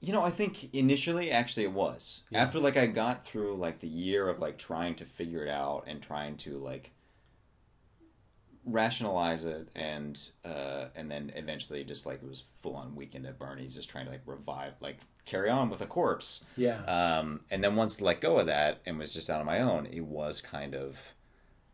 you 0.00 0.12
know, 0.12 0.22
I 0.22 0.30
think 0.30 0.74
initially, 0.74 1.30
actually, 1.30 1.64
it 1.64 1.72
was 1.72 2.22
Yeah. 2.30 2.42
after 2.42 2.58
like 2.58 2.76
I 2.76 2.86
got 2.86 3.26
through 3.26 3.56
like 3.56 3.80
the 3.80 3.88
year 3.88 4.28
of 4.28 4.38
like 4.38 4.58
trying 4.58 4.94
to 4.96 5.04
figure 5.04 5.44
it 5.44 5.50
out 5.50 5.84
and 5.86 6.02
trying 6.02 6.36
to 6.38 6.58
like 6.58 6.92
rationalize 8.66 9.44
it 9.44 9.68
and 9.74 10.28
uh 10.44 10.86
and 10.96 11.10
then 11.10 11.30
eventually 11.36 11.84
just 11.84 12.06
like 12.06 12.22
it 12.22 12.28
was 12.28 12.44
full 12.62 12.76
on 12.76 12.96
weekend 12.96 13.26
at 13.26 13.38
Bernie's 13.38 13.74
just 13.74 13.90
trying 13.90 14.06
to 14.06 14.10
like 14.10 14.22
revive 14.26 14.72
like 14.80 14.98
carry 15.26 15.50
on 15.50 15.68
with 15.70 15.80
a 15.82 15.86
corpse? 15.86 16.44
Yeah. 16.56 16.78
um 17.18 17.40
and 17.50 17.62
then 17.62 17.76
once 17.76 18.00
let 18.00 18.20
go 18.20 18.38
of 18.38 18.46
that 18.46 18.80
and 18.86 18.98
was 18.98 19.12
just 19.12 19.28
out 19.30 19.40
on 19.40 19.46
my 19.46 19.60
own 19.60 19.86
it 19.86 20.00
was 20.04 20.40
kind 20.40 20.74
of 20.74 20.98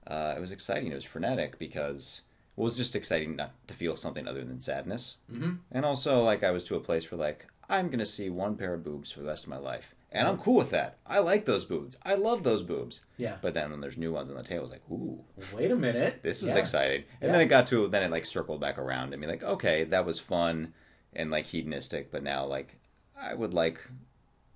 uh 0.07 0.35
it 0.37 0.41
was 0.41 0.53
exciting 0.53 0.91
it 0.91 0.95
was 0.97 1.05
frenetic 1.05 1.59
because 1.59 2.23
it 2.57 2.61
was 2.61 2.77
just 2.77 2.97
exciting 2.97 3.37
not 3.37 3.53
to 3.69 3.75
feel 3.75 3.97
something 3.97 4.27
other 4.27 4.45
than 4.45 4.61
sadness 4.61 5.17
Mhm. 5.33 5.59
and 5.71 5.85
also 5.85 6.21
like 6.21 6.43
I 6.43 6.51
was 6.51 6.65
to 6.67 6.77
a 6.77 6.81
place 6.81 7.11
where 7.11 7.19
like 7.19 7.47
I'm 7.69 7.89
gonna 7.89 8.05
see 8.07 8.31
one 8.31 8.57
pair 8.57 8.75
of 8.75 8.83
boobs 8.85 9.13
for 9.13 9.21
the 9.21 9.27
rest 9.27 9.45
of 9.45 9.51
my 9.51 9.59
life 9.59 9.95
and 10.13 10.27
I'm 10.27 10.39
cool 10.39 10.57
with 10.57 10.71
that 10.71 10.99
I 11.07 11.19
like 11.21 11.45
those 11.45 11.65
boobs 11.65 11.97
I 12.05 12.15
love 12.15 12.43
those 12.43 12.63
boobs 12.63 13.01
yeah. 13.17 13.37
but 13.43 13.55
then 13.55 13.71
when 13.71 13.81
there's 13.81 13.97
new 13.97 14.13
ones 14.13 14.29
on 14.29 14.37
the 14.37 14.43
table 14.43 14.65
it's 14.65 14.73
like 14.73 14.83
ooh 14.91 15.23
Wait 15.55 15.71
a 15.71 15.77
minute. 15.77 16.23
this 16.23 16.43
is 16.43 16.49
Yeah. 16.55 16.59
exciting. 16.59 17.05
And 17.21 17.29
Yeah. 17.29 17.33
then 17.33 17.41
it 17.43 17.47
got 17.47 17.67
to 17.69 17.87
then 17.89 18.03
it 18.03 18.11
like 18.11 18.27
circled 18.27 18.61
back 18.61 18.79
around 18.79 19.13
and 19.13 19.21
be 19.23 19.29
like, 19.29 19.43
okay, 19.45 19.85
that 19.85 20.05
was 20.05 20.19
fun 20.19 20.75
and 21.13 21.31
like 21.31 21.47
hedonistic, 21.47 22.11
but 22.11 22.23
now 22.23 22.45
like 22.47 22.77
I 23.17 23.35
would 23.35 23.53
like 23.55 23.81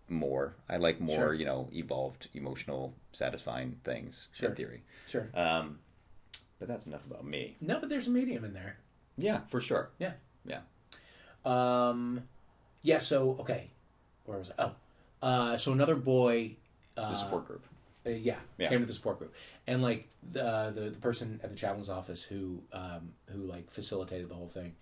more. 0.09 0.55
I 0.68 0.76
like 0.76 1.00
more, 1.00 1.16
Sure. 1.16 1.34
you 1.34 1.44
know, 1.46 1.68
evolved, 1.72 2.28
emotional, 2.34 2.94
satisfying 3.12 3.78
things 3.84 4.28
Sure. 4.32 4.50
in 4.50 4.55
theory. 4.55 4.82
Sure. 5.09 5.28
Um, 5.34 5.78
but 6.59 6.68
that's 6.68 6.86
enough 6.86 7.05
about 7.07 7.24
me. 7.24 7.57
No, 7.61 7.78
but 7.80 7.88
there's 7.88 8.07
a 8.07 8.11
medium 8.11 8.44
in 8.44 8.52
there. 8.55 8.76
Yeah, 9.16 9.40
for 9.48 9.61
sure. 9.61 9.90
Yeah. 9.98 10.12
Yeah. 10.44 10.61
Um, 11.44 12.22
yeah. 12.82 12.98
So 12.98 13.36
okay, 13.40 13.70
where 14.24 14.38
was 14.38 14.50
I? 14.59 14.62
Oh, 14.64 14.72
uh, 15.24 15.56
so 15.56 15.72
another 15.72 15.96
boy. 15.96 16.56
Uh, 16.96 17.08
The 17.10 17.14
support 17.16 17.46
group. 17.48 17.64
uh, 18.06 18.10
yeah, 18.10 18.36
Yeah. 18.58 18.68
came 18.68 18.80
to 18.80 18.86
the 18.86 18.92
support 18.92 19.18
group, 19.18 19.34
and 19.66 19.82
like 19.82 20.08
the, 20.34 20.44
uh, 20.46 20.70
the 20.70 20.82
the 20.90 20.98
person 21.08 21.40
at 21.42 21.50
the 21.50 21.56
chaplain's 21.56 21.88
office 21.88 22.22
who 22.22 22.62
um, 22.72 23.14
who 23.32 23.40
like 23.54 23.70
facilitated 23.70 24.28
the 24.28 24.34
whole 24.34 24.48
thing 24.58 24.74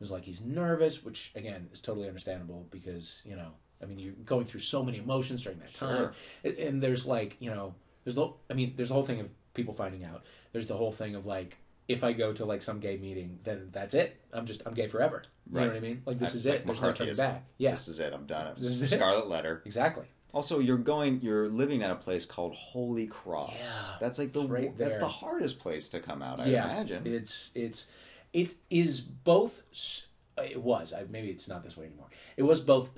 was 0.00 0.10
like 0.10 0.24
he's 0.24 0.40
nervous, 0.42 1.04
which 1.04 1.32
again 1.34 1.68
is 1.72 1.80
totally 1.82 2.06
understandable 2.08 2.66
because 2.70 3.20
you 3.24 3.36
know 3.36 3.50
I 3.82 3.86
mean 3.86 3.98
you're 3.98 4.14
going 4.24 4.46
through 4.46 4.60
so 4.60 4.82
many 4.82 4.98
emotions 4.98 5.42
during 5.42 5.58
that 5.58 5.74
time, 5.74 5.96
Sure. 5.98 6.12
and, 6.44 6.54
and 6.58 6.82
there's 6.82 7.04
like 7.06 7.36
you 7.40 7.50
know 7.50 7.74
there's 8.04 8.14
the 8.14 8.30
I 8.50 8.54
mean 8.54 8.72
there's 8.76 8.88
the 8.88 8.94
whole 8.94 9.04
thing 9.10 9.20
of 9.20 9.28
people 9.54 9.74
finding 9.74 10.04
out. 10.04 10.24
There's 10.52 10.68
the 10.68 10.76
whole 10.76 10.92
thing 10.92 11.16
of 11.16 11.26
like 11.26 11.58
if 11.88 12.04
I 12.04 12.12
go 12.12 12.32
to 12.34 12.44
like 12.44 12.62
some 12.62 12.78
gay 12.80 12.96
meeting, 12.98 13.38
then 13.44 13.70
that's 13.72 13.94
it. 13.94 14.20
I'm 14.32 14.46
just 14.46 14.62
I'm 14.66 14.74
gay 14.74 14.86
forever. 14.88 15.24
You 15.50 15.56
Right. 15.56 15.62
know 15.64 15.68
what 15.70 15.76
I 15.76 15.80
mean? 15.80 16.02
Like 16.04 16.18
this 16.18 16.34
I- 16.34 16.36
is 16.36 16.46
like 16.46 16.54
it. 16.56 16.66
There's 16.66 16.82
no 16.82 16.92
turning 16.92 17.14
back. 17.16 17.44
Yeah, 17.56 17.70
This 17.70 17.88
is 17.88 17.98
it. 18.00 18.12
I'm 18.12 18.26
done. 18.26 18.54
This 18.56 18.66
is 18.66 18.82
it. 18.92 18.96
Scarlet 18.96 19.28
letter. 19.28 19.62
exactly. 19.64 20.04
Also, 20.34 20.58
you're 20.58 20.76
going. 20.76 21.20
You're 21.22 21.48
living 21.48 21.82
at 21.82 21.90
a 21.90 21.94
place 21.96 22.26
called 22.26 22.54
Holy 22.54 23.06
Cross. 23.06 23.54
Yeah, 23.90 23.96
that's 23.98 24.18
like 24.18 24.34
the. 24.34 24.46
right 24.46 24.76
that's 24.76 24.98
the 24.98 25.08
hardest 25.08 25.58
place 25.58 25.88
to 25.88 26.00
come 26.00 26.20
out. 26.22 26.38
I 26.38 26.46
yeah, 26.48 26.66
imagine. 26.70 27.06
it's 27.06 27.50
it's 27.54 27.86
it 28.34 28.54
is 28.68 29.00
both. 29.00 29.62
It 30.36 30.62
was 30.62 30.92
I, 30.92 31.04
maybe 31.08 31.30
it's 31.30 31.48
not 31.48 31.64
this 31.64 31.78
way 31.78 31.86
anymore. 31.86 32.08
It 32.36 32.42
was 32.42 32.60
both 32.60 32.90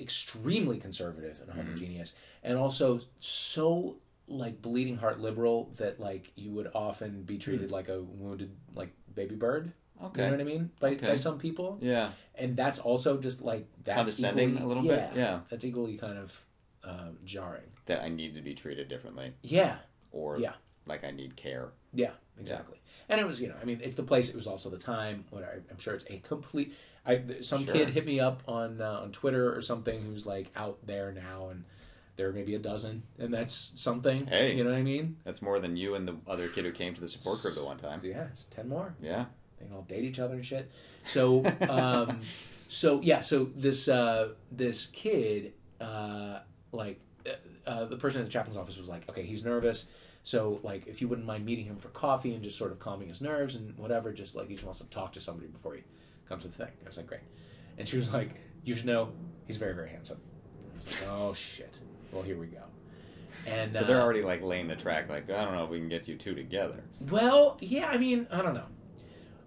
extremely 0.00 0.78
conservative 0.78 1.40
and 1.42 1.50
Mm-hmm. 1.50 1.60
homogeneous, 1.60 2.14
and 2.42 2.56
also 2.56 3.00
so 3.20 3.96
like 4.28 4.60
bleeding 4.62 4.96
heart 4.96 5.20
liberal 5.20 5.72
that 5.78 5.98
like 5.98 6.30
you 6.36 6.50
would 6.50 6.70
often 6.74 7.22
be 7.22 7.38
treated 7.38 7.70
like 7.72 7.88
a 7.88 8.00
wounded 8.02 8.54
like 8.74 8.92
baby 9.14 9.34
bird. 9.34 9.72
Hmm. 9.98 10.06
okay. 10.06 10.20
You 10.22 10.26
know 10.26 10.32
what 10.36 10.40
I 10.40 10.44
mean? 10.44 10.70
By, 10.80 10.94
by 10.94 11.16
some 11.16 11.38
people, 11.38 11.78
Yeah. 11.80 12.10
and 12.34 12.56
that's 12.56 12.78
also 12.78 13.16
just 13.18 13.42
like 13.42 13.66
that's 13.84 13.96
Condescending 13.96 14.50
equally- 14.50 14.64
a 14.64 14.68
little 14.68 14.84
yeah, 14.84 15.06
bit? 15.08 15.16
Yeah. 15.16 15.40
that's 15.48 15.64
equally 15.64 15.96
kind 15.96 16.18
of 16.18 16.44
um, 16.84 17.18
jarring. 17.24 17.64
That 17.86 18.02
I 18.02 18.08
need 18.08 18.34
to 18.36 18.42
be 18.42 18.54
treated 18.54 18.88
differently, 18.88 19.32
Yeah, 19.42 19.76
or 20.12 20.38
Yeah. 20.38 20.52
like 20.86 21.04
I 21.04 21.10
need 21.10 21.36
care. 21.36 21.70
Yeah, 21.92 22.12
exactly. 22.38 22.78
And 23.08 23.18
it 23.20 23.26
was, 23.26 23.40
you 23.40 23.48
know, 23.48 23.56
I 23.60 23.64
mean, 23.64 23.80
it's 23.82 23.96
the 23.96 24.02
place. 24.02 24.28
It 24.28 24.36
was 24.36 24.46
also 24.46 24.68
the 24.68 24.76
time. 24.78 25.24
What 25.30 25.42
I, 25.42 25.54
I'm 25.70 25.78
sure 25.78 25.94
it's 25.94 26.04
a 26.10 26.18
complete. 26.18 26.74
I 27.06 27.22
some 27.40 27.64
Sure. 27.64 27.72
kid 27.72 27.88
hit 27.90 28.04
me 28.04 28.20
up 28.20 28.42
on 28.46 28.80
uh, 28.82 29.00
on 29.02 29.12
Twitter 29.12 29.50
or 29.56 29.62
something 29.62 30.02
who's 30.02 30.26
like 30.26 30.50
out 30.54 30.78
there 30.86 31.10
now, 31.12 31.48
and 31.48 31.64
there 32.18 32.28
are 32.28 32.32
maybe 32.32 32.56
a 32.56 32.58
dozen, 32.58 33.04
and 33.18 33.32
that's 33.32 33.72
something. 33.76 34.26
Hey. 34.26 34.56
you 34.56 34.64
know 34.64 34.70
what 34.70 34.78
I 34.78 34.82
mean? 34.82 35.16
That's 35.24 35.40
more 35.40 35.60
than 35.60 35.76
you 35.76 35.94
and 35.94 36.06
the 36.06 36.16
other 36.26 36.48
kid 36.48 36.64
who 36.64 36.72
came 36.72 36.92
to 36.92 37.00
the 37.00 37.08
support 37.08 37.40
group 37.40 37.54
the 37.54 37.64
one 37.64 37.78
time. 37.78 38.00
Yeah, 38.02 38.24
it's 38.24 38.44
ten 38.44 38.68
more. 38.68 38.94
Yeah. 39.00 39.26
They 39.58 39.66
can 39.66 39.74
all 39.74 39.82
date 39.82 40.02
each 40.02 40.18
other 40.18 40.34
and 40.34 40.44
shit. 40.44 40.70
So, 41.04 41.44
um, 41.70 42.20
so 42.68 43.00
yeah, 43.02 43.20
so 43.20 43.44
this 43.56 43.86
uh, 43.86 44.30
this 44.50 44.88
kid, 44.88 45.52
uh, 45.80 46.40
like 46.72 47.00
uh, 47.24 47.70
uh, 47.70 47.84
the 47.84 47.96
person 47.96 48.20
at 48.20 48.26
the 48.26 48.32
chaplain's 48.32 48.56
office 48.56 48.76
was 48.76 48.88
like, 48.88 49.08
okay, 49.08 49.22
he's 49.22 49.44
nervous. 49.44 49.86
So 50.24 50.58
like, 50.64 50.88
if 50.88 51.00
you 51.00 51.06
wouldn't 51.06 51.26
mind 51.26 51.46
meeting 51.46 51.66
him 51.66 51.76
for 51.76 51.88
coffee 51.88 52.34
and 52.34 52.42
just 52.42 52.58
sort 52.58 52.72
of 52.72 52.80
calming 52.80 53.08
his 53.08 53.20
nerves 53.20 53.54
and 53.54 53.78
whatever, 53.78 54.12
just 54.12 54.34
like 54.34 54.48
he 54.48 54.54
just 54.54 54.64
wants 54.64 54.80
to 54.80 54.86
talk 54.90 55.12
to 55.12 55.20
somebody 55.20 55.46
before 55.46 55.76
he 55.76 55.82
comes 56.28 56.42
to 56.42 56.48
the 56.48 56.56
thing. 56.56 56.72
I 56.84 56.88
was 56.88 56.96
like, 56.96 57.06
great. 57.06 57.20
And 57.78 57.88
she 57.88 57.96
was 57.96 58.12
like, 58.12 58.30
you 58.64 58.74
should 58.74 58.86
know 58.86 59.12
he's 59.46 59.56
very 59.56 59.74
very 59.74 59.90
handsome. 59.90 60.20
I 60.74 60.76
was 60.78 60.86
like, 60.86 61.10
oh 61.10 61.32
shit. 61.32 61.78
Well, 62.12 62.22
here 62.22 62.36
we 62.36 62.46
go. 62.46 62.62
And 63.46 63.74
So 63.74 63.84
they're 63.84 64.00
uh, 64.00 64.04
already 64.04 64.22
like 64.22 64.42
laying 64.42 64.66
the 64.66 64.76
track. 64.76 65.08
Like 65.08 65.30
I 65.30 65.44
don't 65.44 65.54
know 65.54 65.64
if 65.64 65.70
we 65.70 65.78
can 65.78 65.88
get 65.88 66.08
you 66.08 66.16
two 66.16 66.34
together. 66.34 66.82
well, 67.10 67.56
yeah. 67.60 67.86
I 67.86 67.98
mean, 67.98 68.26
I 68.30 68.42
don't 68.42 68.54
know. 68.54 68.66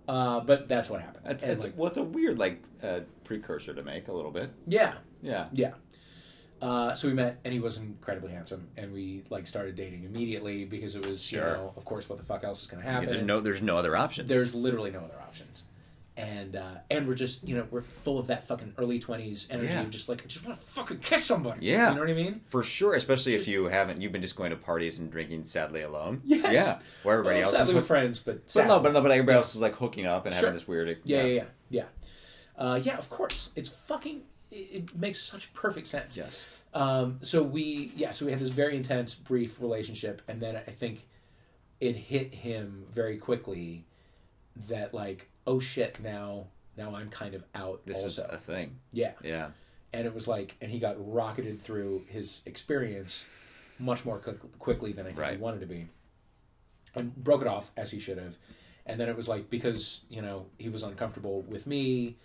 Uh, 0.07 0.39
but 0.41 0.67
that's 0.67 0.89
what 0.89 1.01
happened. 1.01 1.25
That's 1.25 1.43
it's 1.43 1.63
like, 1.63 1.77
well, 1.77 1.87
it's 1.87 1.97
a 1.97 2.03
weird 2.03 2.37
like 2.39 2.61
uh, 2.83 3.01
precursor 3.23 3.73
to 3.73 3.83
make 3.83 4.07
a 4.07 4.11
little 4.13 4.31
bit. 4.31 4.51
yeah, 4.67 4.95
Yeah. 5.21 5.47
Yeah. 5.53 5.73
Uh, 6.61 6.93
so 6.93 7.07
we 7.07 7.13
met, 7.15 7.39
and 7.43 7.51
he 7.51 7.59
was 7.59 7.77
incredibly 7.77 8.31
handsome, 8.31 8.67
and 8.77 8.93
we 8.93 9.23
like 9.31 9.47
started 9.47 9.75
dating 9.75 10.03
immediately 10.03 10.63
because 10.63 10.93
it 10.95 11.03
was, 11.07 11.31
you 11.31 11.39
know, 11.39 11.73
of 11.75 11.83
course, 11.85 12.07
what 12.07 12.19
the 12.19 12.23
fuck 12.23 12.43
else 12.43 12.61
is 12.61 12.67
going 12.67 12.83
to 12.83 12.87
Yeah, 12.87 12.93
happen? 12.93 13.09
there's 13.09 13.21
no 13.23 13.39
there's 13.41 13.63
no 13.63 13.77
other 13.77 13.95
options. 13.97 14.29
There's 14.29 14.53
literally 14.53 14.91
no 14.91 14.99
other 14.99 15.19
options, 15.19 15.63
and 16.17 16.55
uh, 16.55 16.75
and 16.89 17.07
we're 17.07 17.15
just, 17.15 17.47
you 17.47 17.55
know, 17.55 17.65
we're 17.71 17.81
full 17.81 18.19
of 18.19 18.27
that 18.27 18.47
fucking 18.47 18.73
early 18.77 18.99
twenties 18.99 19.47
energy 19.49 19.67
Yeah. 19.69 19.81
of 19.81 19.89
just 19.89 20.09
like, 20.09 20.21
I 20.23 20.25
just 20.27 20.45
want 20.45 20.59
to 20.59 20.65
fucking 20.65 20.99
kiss 20.99 21.23
somebody. 21.25 21.65
Yeah. 21.67 21.89
you 21.89 21.95
know 21.95 22.01
what 22.01 22.09
I 22.09 22.13
mean? 22.13 22.41
for 22.45 22.63
sure, 22.63 22.93
especially 22.95 23.33
Just- 23.33 23.47
if 23.47 23.53
you 23.53 23.65
haven't 23.65 24.01
you've 24.01 24.11
been 24.11 24.21
just 24.21 24.35
going 24.35 24.49
to 24.51 24.57
parties 24.57 24.97
and 24.99 25.09
drinking 25.11 25.45
sadly 25.45 25.81
alone. 25.81 26.21
Yes. 26.25 26.53
Yeah. 26.53 26.79
Where 27.03 27.15
everybody 27.19 27.37
Well, 27.39 27.45
else 27.47 27.55
sadly 27.57 27.71
is 27.71 27.75
with 27.75 27.87
friends, 27.87 28.19
but 28.19 28.41
But 28.53 28.67
no, 28.67 28.79
but 28.79 28.91
no, 28.93 29.01
but 29.01 29.11
everybody 29.11 29.35
else 29.37 29.55
is 29.55 29.61
like 29.61 29.75
hooking 29.75 30.05
up 30.05 30.25
and 30.25 30.33
Sure. 30.33 30.41
having 30.41 30.53
this 30.53 30.67
weird. 30.67 30.97
yeah, 31.05 31.23
yeah, 31.23 31.25
yeah, 31.33 31.43
yeah. 31.69 31.83
Uh, 32.57 32.79
yeah, 32.83 32.97
of 32.97 33.09
course, 33.09 33.49
it's 33.55 33.69
fucking. 33.69 34.21
It, 34.51 34.55
it 34.73 34.95
makes 34.97 35.19
such 35.19 35.53
perfect 35.53 35.87
sense. 35.87 36.17
Yes. 36.17 36.61
Um, 36.73 37.19
so 37.23 37.41
we, 37.41 37.91
yeah, 37.95 38.11
so 38.11 38.25
we 38.25 38.31
had 38.31 38.39
this 38.39 38.49
very 38.49 38.75
intense, 38.75 39.15
brief 39.15 39.59
relationship, 39.61 40.21
and 40.27 40.39
then 40.41 40.55
I 40.57 40.71
think 40.71 41.07
it 41.79 41.95
hit 41.95 42.33
him 42.35 42.85
very 42.91 43.17
quickly 43.17 43.85
that 44.67 44.93
like, 44.93 45.29
oh 45.51 45.59
shit, 45.59 45.99
now, 46.01 46.45
now 46.77 46.95
I'm 46.95 47.09
kind 47.09 47.33
of 47.35 47.43
out. 47.53 47.81
This 47.85 48.03
also. 48.03 48.23
is 48.23 48.29
a 48.33 48.37
thing. 48.37 48.77
yeah, 48.93 49.11
Yeah. 49.23 49.49
and 49.93 50.05
it 50.07 50.13
was 50.15 50.27
like, 50.27 50.55
and 50.61 50.71
he 50.71 50.79
got 50.79 50.95
rocketed 50.97 51.59
through 51.61 52.05
his 52.07 52.41
experience 52.45 53.25
much 53.79 54.05
more 54.05 54.19
quick, 54.19 54.37
quickly 54.59 54.91
than 54.91 55.05
I 55.07 55.11
think 55.11 55.31
he 55.31 55.37
wanted 55.37 55.59
to 55.61 55.65
be, 55.65 55.87
and 56.95 57.15
broke 57.15 57.41
it 57.41 57.47
off 57.47 57.71
as 57.75 57.91
he 57.91 57.99
should 57.99 58.17
have, 58.17 58.37
and 58.85 58.99
then 58.99 59.09
it 59.09 59.15
was 59.17 59.27
like 59.27 59.49
because 59.49 60.01
you 60.09 60.21
know 60.21 60.45
he 60.57 60.69
was 60.69 60.83
uncomfortable 60.83 61.41
with 61.41 61.65
me, 61.67 62.17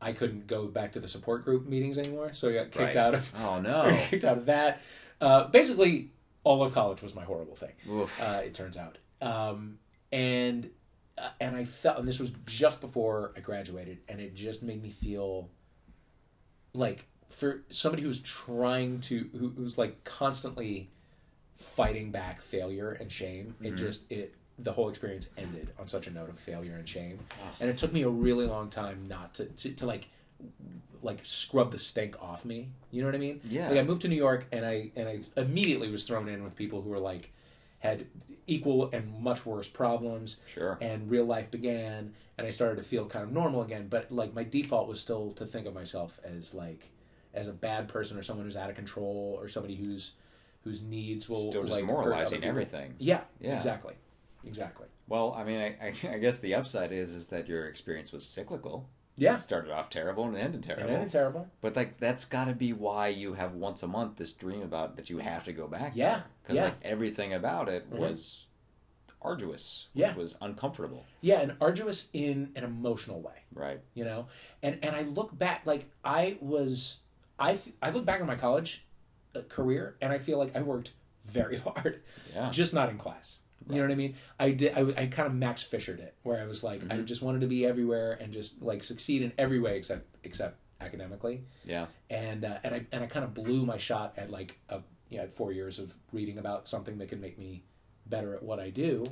I 0.00 0.12
couldn't 0.12 0.46
go 0.46 0.66
back 0.66 0.92
to 0.92 1.00
the 1.00 1.08
support 1.08 1.44
group 1.44 1.66
meetings 1.66 1.96
anymore, 1.98 2.34
so 2.34 2.48
I 2.50 2.54
got 2.54 2.70
kicked 2.70 2.76
Right. 2.76 2.96
out 2.96 3.14
of 3.14 3.32
Oh 3.38 3.60
no. 3.60 3.96
kicked 4.10 4.24
out 4.24 4.36
of 4.38 4.46
that. 4.46 4.82
Uh, 5.20 5.44
basically, 5.48 6.10
all 6.44 6.62
of 6.62 6.74
college 6.74 7.00
was 7.02 7.14
my 7.14 7.24
horrible 7.24 7.56
thing. 7.56 7.72
Uh, 8.20 8.42
it 8.44 8.52
turns 8.54 8.76
out, 8.76 8.98
um, 9.22 9.78
and 10.12 10.70
uh, 11.18 11.28
and 11.40 11.56
I 11.56 11.64
felt, 11.64 11.98
and 11.98 12.06
this 12.06 12.18
was 12.18 12.32
just 12.46 12.80
before 12.80 13.32
I 13.36 13.40
graduated, 13.40 13.98
and 14.08 14.20
it 14.20 14.34
just 14.34 14.62
made 14.62 14.82
me 14.82 14.90
feel 14.90 15.50
like 16.74 17.06
for 17.30 17.62
somebody 17.70 18.02
who's 18.02 18.20
trying 18.20 19.00
to 19.00 19.28
who, 19.38 19.48
who's 19.56 19.76
like 19.76 20.04
constantly 20.04 20.90
fighting 21.54 22.10
back 22.10 22.40
failure 22.42 22.90
and 22.90 23.10
shame 23.10 23.54
it 23.62 23.70
just 23.76 24.10
it 24.12 24.34
the 24.58 24.72
whole 24.72 24.88
experience 24.88 25.28
ended 25.36 25.68
on 25.78 25.86
such 25.86 26.06
a 26.06 26.10
note 26.10 26.28
of 26.30 26.38
failure 26.38 26.76
and 26.76 26.88
shame. 26.88 27.18
And 27.60 27.68
it 27.68 27.76
took 27.76 27.92
me 27.92 28.02
a 28.02 28.08
really 28.08 28.46
long 28.46 28.70
time 28.70 29.06
not 29.06 29.34
to, 29.34 29.44
to, 29.46 29.70
to 29.72 29.86
like 29.86 30.08
like 31.02 31.20
scrub 31.24 31.72
the 31.72 31.78
stink 31.78 32.16
off 32.22 32.44
me. 32.44 32.68
You 32.90 33.02
know 33.02 33.08
what 33.08 33.14
i 33.14 33.18
mean? 33.18 33.40
Yeah. 33.44 33.68
like 33.68 33.78
i 33.78 33.82
moved 33.82 34.02
to 34.02 34.08
new 34.08 34.16
york 34.16 34.46
and 34.52 34.64
i 34.64 34.90
and 34.96 35.08
i 35.08 35.20
immediately 35.36 35.90
was 35.90 36.04
thrown 36.04 36.28
in 36.28 36.42
with 36.42 36.56
people 36.56 36.82
who 36.82 36.90
were 36.90 36.98
like 36.98 37.32
had 37.86 38.06
equal 38.46 38.90
and 38.92 39.20
much 39.20 39.44
worse 39.46 39.68
problems 39.68 40.36
Sure. 40.46 40.78
and 40.80 41.10
real 41.10 41.24
life 41.24 41.50
began 41.50 42.14
and 42.38 42.46
i 42.46 42.50
started 42.50 42.76
to 42.76 42.82
feel 42.82 43.06
kind 43.06 43.24
of 43.24 43.32
normal 43.32 43.62
again 43.62 43.88
but 43.88 44.10
like 44.12 44.34
my 44.34 44.44
default 44.44 44.86
was 44.88 45.00
still 45.00 45.32
to 45.32 45.44
think 45.46 45.66
of 45.66 45.74
myself 45.74 46.20
as 46.24 46.54
like 46.54 46.90
as 47.34 47.48
a 47.48 47.52
bad 47.52 47.88
person 47.88 48.16
or 48.18 48.22
someone 48.22 48.44
who's 48.46 48.56
out 48.56 48.70
of 48.70 48.76
control 48.76 49.36
or 49.40 49.48
somebody 49.48 49.74
who's 49.76 50.12
whose 50.64 50.82
needs 50.82 51.28
will 51.28 51.50
Still 51.50 51.62
just 51.62 51.74
like, 51.74 51.84
moralizing 51.84 52.42
everything. 52.44 52.94
yeah, 52.98 53.20
Yeah. 53.40 53.54
exactly 53.56 53.94
exactly 54.44 54.86
Well, 55.08 55.32
I 55.36 55.44
mean, 55.44 55.60
I, 55.60 55.86
I, 55.86 56.14
I 56.14 56.18
guess 56.18 56.38
the 56.40 56.54
upside 56.54 56.92
is 56.92 57.12
is 57.14 57.28
that 57.28 57.46
your 57.48 57.66
experience 57.66 58.10
was 58.12 58.24
cyclical. 58.26 58.88
Yeah 59.16 59.34
It 59.34 59.40
started 59.40 59.70
off 59.72 59.88
terrible 59.90 60.24
and 60.24 60.36
ended 60.36 60.62
terrible. 60.62 60.88
then 60.88 61.02
it's 61.02 61.12
terrible 61.12 61.48
But 61.60 61.74
like 61.76 61.98
that's 61.98 62.24
got 62.24 62.46
to 62.46 62.54
be 62.54 62.72
why 62.72 63.08
you 63.08 63.34
have 63.34 63.52
once 63.54 63.82
a 63.82 63.86
month 63.88 64.16
this 64.16 64.32
dream 64.32 64.62
about 64.62 64.96
that 64.96 65.08
you 65.10 65.18
have 65.18 65.44
to 65.44 65.52
go 65.52 65.66
back. 65.66 65.92
Yeah, 65.94 66.22
Because 66.42 66.56
yeah. 66.56 66.64
like 66.64 66.74
everything 66.82 67.32
about 67.32 67.68
it 67.68 67.90
Mhm. 67.90 67.98
was 67.98 68.46
arduous, 69.22 69.88
which 69.94 70.02
Yeah. 70.06 70.14
was 70.14 70.36
uncomfortable. 70.40 71.04
yeah 71.20 71.40
and 71.40 71.56
arduous 71.60 72.08
in 72.12 72.52
an 72.54 72.62
emotional 72.64 73.20
way 73.20 73.42
Right. 73.52 73.80
you 73.94 74.04
know 74.04 74.28
and 74.62 74.78
and 74.84 74.94
i 74.94 75.02
look 75.02 75.36
back 75.36 75.62
like 75.66 75.90
i 76.04 76.36
was 76.40 76.98
I 77.38 77.58
I 77.82 77.90
look 77.90 78.04
back 78.04 78.20
on 78.20 78.26
my 78.26 78.36
college 78.36 78.86
uh, 79.34 79.40
career 79.48 79.96
and 80.00 80.12
i 80.12 80.18
feel 80.18 80.38
like 80.38 80.54
i 80.54 80.62
worked 80.62 80.92
very 81.24 81.56
hard 81.66 82.02
Yeah. 82.34 82.50
just 82.50 82.72
not 82.74 82.88
in 82.90 82.98
class 82.98 83.38
you 83.68 83.76
know 83.76 83.82
what 83.82 83.90
i 83.90 83.94
mean? 83.94 84.14
I 84.38 84.50
did 84.50 84.72
i, 84.76 84.80
I 85.02 85.06
kind 85.06 85.26
of 85.26 85.34
max 85.34 85.62
fishered 85.62 86.00
it 86.00 86.14
where 86.22 86.40
i 86.40 86.46
was 86.46 86.62
like 86.62 86.82
i 86.90 86.96
just 86.98 87.22
wanted 87.22 87.40
to 87.40 87.46
be 87.46 87.66
everywhere 87.66 88.12
and 88.20 88.32
just 88.32 88.62
like 88.62 88.82
succeed 88.84 89.22
in 89.22 89.32
every 89.38 89.58
way 89.60 89.76
except 89.76 90.06
except 90.24 90.56
academically. 90.80 91.42
Yeah. 91.64 91.86
and 92.10 92.44
uh, 92.44 92.58
and 92.62 92.74
i 92.74 92.86
and 92.92 93.02
i 93.02 93.06
kind 93.06 93.24
of 93.24 93.32
blew 93.34 93.64
my 93.66 93.78
shot 93.78 94.14
at 94.16 94.30
like 94.30 94.58
a 94.68 94.80
you 95.10 95.18
know 95.18 95.24
at 95.24 95.34
four 95.34 95.52
years 95.52 95.78
of 95.78 95.94
reading 96.12 96.38
about 96.38 96.68
something 96.68 96.98
that 96.98 97.08
could 97.08 97.20
make 97.20 97.38
me 97.38 97.64
better 98.06 98.34
at 98.34 98.42
what 98.42 98.60
i 98.60 98.70
do 98.70 99.06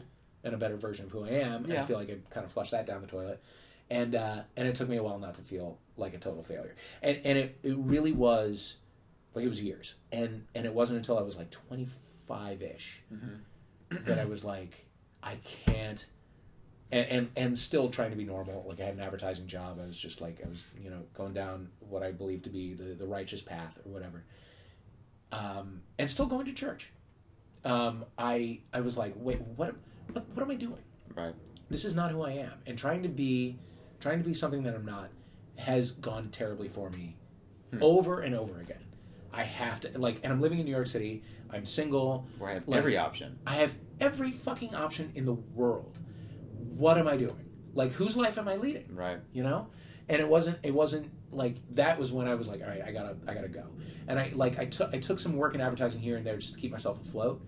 and 0.45 0.55
a 0.55 0.59
better 0.59 0.77
version 0.77 1.07
of 1.07 1.11
who 1.11 1.25
i 1.25 1.29
am. 1.31 1.65
And 1.65 1.73
i 1.73 1.83
feel 1.87 1.97
like 1.99 2.11
i 2.11 2.17
kind 2.31 2.45
of 2.45 2.53
flushed 2.53 2.73
that 2.73 2.85
down 2.87 3.01
the 3.01 3.07
toilet. 3.07 3.43
And 3.91 4.15
uh, 4.15 4.41
and 4.57 4.67
it 4.69 4.75
took 4.75 4.89
me 4.89 4.97
a 4.99 5.03
while 5.03 5.19
not 5.19 5.35
to 5.35 5.43
feel 5.43 5.79
like 5.97 6.15
a 6.15 6.19
total 6.19 6.43
failure. 6.43 6.75
And 7.03 7.19
and 7.25 7.39
it, 7.39 7.59
it 7.63 7.77
really 7.77 8.13
was 8.13 8.77
like 9.35 9.45
it 9.45 9.49
was 9.49 9.61
years. 9.61 9.95
And 10.13 10.47
and 10.55 10.65
it 10.67 10.75
wasn't 10.75 10.99
until 10.99 11.19
i 11.19 11.23
was 11.23 11.37
like 11.37 11.51
25ish 11.71 12.89
that 14.05 14.19
i 14.19 14.25
was 14.25 14.45
like 14.45 14.87
i 15.23 15.37
can't 15.67 16.07
and, 16.93 17.07
and 17.09 17.31
and 17.37 17.59
still 17.59 17.89
trying 17.89 18.11
to 18.11 18.17
be 18.17 18.25
normal 18.25 18.65
like 18.69 18.81
i 18.81 18.85
had 18.85 18.95
an 18.95 19.01
advertising 19.01 19.47
job 19.47 19.79
i 19.83 19.87
was 19.87 19.99
just 19.99 20.21
like 20.21 20.41
i 20.45 20.49
was 20.49 20.65
you 20.83 20.91
know 20.91 21.03
going 21.15 21.33
down 21.33 21.69
what 21.81 22.03
i 22.03 22.11
believe 22.13 22.43
to 22.43 22.51
be 22.51 22.75
the, 22.75 22.95
the 22.95 23.07
righteous 23.07 23.41
path 23.43 23.79
or 23.85 23.91
whatever 23.93 24.25
um, 25.33 25.83
and 25.99 26.09
still 26.09 26.27
going 26.27 26.47
to 26.47 26.53
church 26.53 26.93
um, 27.65 28.05
i 28.19 28.61
i 28.73 28.81
was 28.81 28.97
like 28.99 29.15
wait 29.17 29.41
what 29.57 29.75
what, 30.13 30.25
what 30.35 30.43
am 30.43 30.51
i 30.51 30.55
doing 30.55 30.83
Right. 31.15 31.35
this 31.71 31.85
is 31.85 31.95
not 31.95 32.11
who 32.11 32.23
I 32.23 32.33
am. 32.33 32.55
And 32.67 32.77
trying 32.77 33.03
to 33.05 33.09
be 33.09 33.57
trying 34.01 34.19
to 34.19 34.25
be 34.25 34.35
something 34.35 34.65
that 34.65 34.75
I'm 34.75 34.85
not 34.85 35.11
has 35.57 35.93
gone 35.93 36.29
terribly 36.31 36.69
for 36.69 36.91
me 36.91 37.17
over 37.81 38.21
and 38.21 38.35
over 38.35 38.59
again. 38.61 38.83
I 39.33 39.45
have 39.45 39.81
to 39.83 39.97
like 39.97 40.19
and 40.25 40.33
I'm 40.33 40.41
living 40.41 40.59
in 40.59 40.65
New 40.65 40.73
York 40.73 40.89
City. 40.89 41.23
I'm 41.51 41.65
single. 41.67 42.27
Where 42.39 42.51
I 42.51 42.55
have 42.55 42.67
Like, 42.67 42.79
every 42.79 42.97
option. 42.99 43.39
I 43.47 43.55
have 43.57 43.77
every 44.01 44.33
fucking 44.33 44.75
option 44.75 45.13
in 45.15 45.25
the 45.27 45.35
world. 45.35 45.99
What 46.77 46.99
am 46.99 47.09
I 47.09 47.17
doing? 47.17 47.45
Like 47.75 47.93
whose 47.93 48.17
life 48.17 48.39
am 48.39 48.49
I 48.49 48.57
leading? 48.57 48.95
Right. 48.95 49.19
you 49.33 49.43
know 49.43 49.69
and 50.09 50.21
it 50.21 50.29
wasn't 50.29 50.59
it 50.63 50.75
wasn't 50.75 51.11
like 51.31 51.57
that 51.77 51.99
was 51.99 52.13
when 52.13 52.29
i 52.29 52.35
was 52.35 52.47
like 52.47 52.61
all 52.61 52.69
right 52.69 52.83
i 52.87 52.93
gotta 52.93 53.17
i 53.27 53.33
gotta 53.33 53.49
go 53.49 53.65
and 54.07 54.19
i 54.21 54.31
like 54.35 54.59
i 54.59 54.67
took 54.67 54.95
i 54.95 54.99
took 54.99 55.19
some 55.19 55.35
work 55.35 55.55
in 55.55 55.63
advertising 55.63 55.99
here 55.99 56.17
and 56.19 56.27
there 56.27 56.37
just 56.37 56.53
to 56.53 56.61
keep 56.61 56.71
myself 56.71 57.01
afloat 57.01 57.41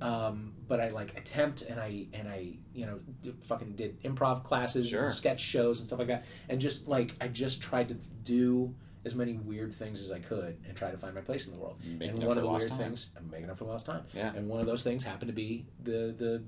um, 0.00 0.52
but 0.68 0.80
i 0.80 0.90
like 0.90 1.16
attempt 1.18 1.62
and 1.62 1.80
i 1.80 2.06
and 2.12 2.28
i 2.28 2.52
you 2.72 2.86
know 2.86 3.00
d- 3.22 3.34
fucking 3.42 3.72
did 3.74 4.00
improv 4.04 4.44
classes 4.44 4.88
Sure. 4.88 5.02
and 5.06 5.12
sketch 5.12 5.40
shows 5.40 5.80
and 5.80 5.88
stuff 5.88 5.98
like 5.98 6.06
that 6.08 6.24
and 6.48 6.60
just 6.60 6.86
like 6.86 7.12
i 7.20 7.26
just 7.26 7.60
tried 7.60 7.88
to 7.88 7.94
do 8.22 8.72
as 9.06 9.14
many 9.14 9.34
weird 9.34 9.72
things 9.72 10.02
as 10.02 10.10
i 10.10 10.18
could 10.18 10.58
and 10.66 10.76
try 10.76 10.90
to 10.90 10.98
find 10.98 11.14
my 11.14 11.20
place 11.20 11.46
in 11.46 11.54
the 11.54 11.58
world 11.58 11.78
Making 11.84 12.16
and 12.16 12.24
one 12.26 12.36
of 12.36 12.42
the 12.44 12.50
weird 12.50 12.68
time. 12.68 12.78
things 12.78 13.10
i'm 13.16 13.30
making 13.30 13.48
up 13.48 13.56
for 13.58 13.64
lost 13.64 13.86
time 13.86 14.02
Yeah. 14.12 14.32
and 14.34 14.48
one 14.48 14.60
of 14.60 14.66
those 14.66 14.82
things 14.82 15.04
happened 15.04 15.28
to 15.28 15.34
be 15.34 15.64
the 15.82 16.14
the 16.18 16.42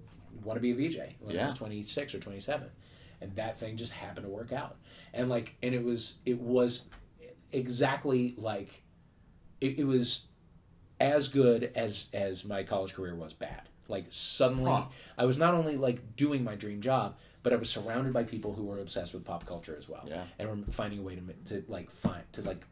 want 0.44 0.56
to 0.56 0.60
be 0.60 0.72
a 0.72 0.74
vj 0.74 1.14
when 1.20 1.38
i 1.38 1.44
was 1.44 1.54
26 1.54 2.14
or 2.14 2.18
27 2.18 2.68
and 3.20 3.36
that 3.36 3.58
thing 3.58 3.76
just 3.76 3.92
happened 3.92 4.26
to 4.26 4.30
work 4.30 4.52
out 4.52 4.76
and 5.14 5.28
like 5.28 5.56
and 5.62 5.74
it 5.74 5.82
was 5.84 6.18
it 6.26 6.38
was 6.40 6.84
exactly 7.52 8.34
like 8.36 8.82
it, 9.60 9.78
it 9.78 9.84
was 9.86 10.26
as 11.00 11.28
good 11.28 11.70
as 11.74 12.06
as 12.12 12.44
my 12.44 12.62
college 12.62 12.94
career 12.94 13.14
was 13.14 13.32
bad 13.32 13.62
like 13.88 14.06
suddenly 14.10 14.70
Huh. 14.70 14.84
i 15.16 15.24
was 15.24 15.38
not 15.38 15.54
only 15.54 15.76
like 15.76 16.16
doing 16.16 16.42
my 16.44 16.54
dream 16.56 16.80
job 16.80 17.16
but 17.42 17.52
i 17.52 17.56
was 17.56 17.68
surrounded 17.70 18.12
by 18.12 18.22
people 18.24 18.54
who 18.54 18.64
were 18.64 18.78
obsessed 18.78 19.14
with 19.14 19.24
pop 19.24 19.46
culture 19.46 19.74
as 19.78 19.88
well 19.88 20.04
Yeah. 20.06 20.24
and 20.38 20.48
were 20.48 20.72
finding 20.72 20.98
a 20.98 21.02
way 21.02 21.16
to 21.16 21.22
to 21.46 21.64
like 21.68 21.90
find 21.90 22.22
to 22.32 22.42
like 22.42 22.64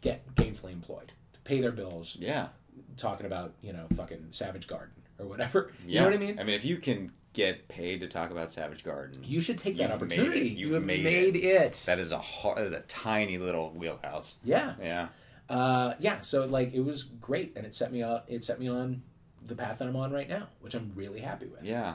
get 0.00 0.34
gainfully 0.34 0.72
employed 0.72 1.12
to 1.34 1.40
pay 1.40 1.60
their 1.60 1.72
bills 1.72 2.16
Yeah. 2.20 2.48
talking 2.96 3.26
about 3.26 3.54
you 3.62 3.72
know 3.72 3.86
fucking 3.94 4.28
savage 4.32 4.66
garden 4.66 4.94
or 5.18 5.26
whatever 5.26 5.72
Yeah. 5.86 5.86
you 5.86 6.00
know 6.00 6.06
what 6.06 6.14
i 6.14 6.18
mean 6.26 6.38
I 6.40 6.44
mean, 6.44 6.54
if 6.56 6.64
you 6.64 6.76
can 6.78 7.10
get 7.32 7.66
paid 7.66 7.98
to 8.00 8.06
talk 8.06 8.30
about 8.30 8.48
Savage 8.52 8.84
Garden, 8.84 9.20
you 9.24 9.40
should 9.40 9.58
take 9.58 9.76
that 9.78 9.90
You've 9.90 9.90
made 9.90 9.94
opportunity 10.20 10.40
it. 10.46 10.52
you 10.52 10.66
You've 10.66 10.74
have 10.74 10.84
made 10.84 11.02
made, 11.02 11.34
it, 11.34 11.72
that 11.86 11.98
is 11.98 12.12
a 12.12 12.18
hard, 12.18 12.58
that 12.58 12.66
is 12.66 12.72
a 12.72 12.78
tiny 12.82 13.38
little 13.38 13.70
wheelhouse. 13.70 14.36
yeah 14.44 14.74
Yeah. 14.80 15.08
uh, 15.48 15.94
yeah, 15.98 16.20
so 16.20 16.46
like 16.46 16.72
it 16.74 16.84
was 16.84 17.02
great, 17.02 17.52
and 17.56 17.66
it 17.66 17.74
set 17.74 17.90
me 17.92 18.04
up. 18.04 18.24
It 18.28 18.44
set 18.44 18.60
me 18.60 18.68
on 18.68 19.02
the 19.44 19.56
path 19.56 19.78
that 19.78 19.88
I'm 19.88 19.96
on 19.96 20.12
right 20.12 20.28
now, 20.28 20.46
which 20.60 20.74
I'm 20.76 20.92
really 20.94 21.18
happy 21.22 21.46
with. 21.46 21.64
Yeah, 21.64 21.94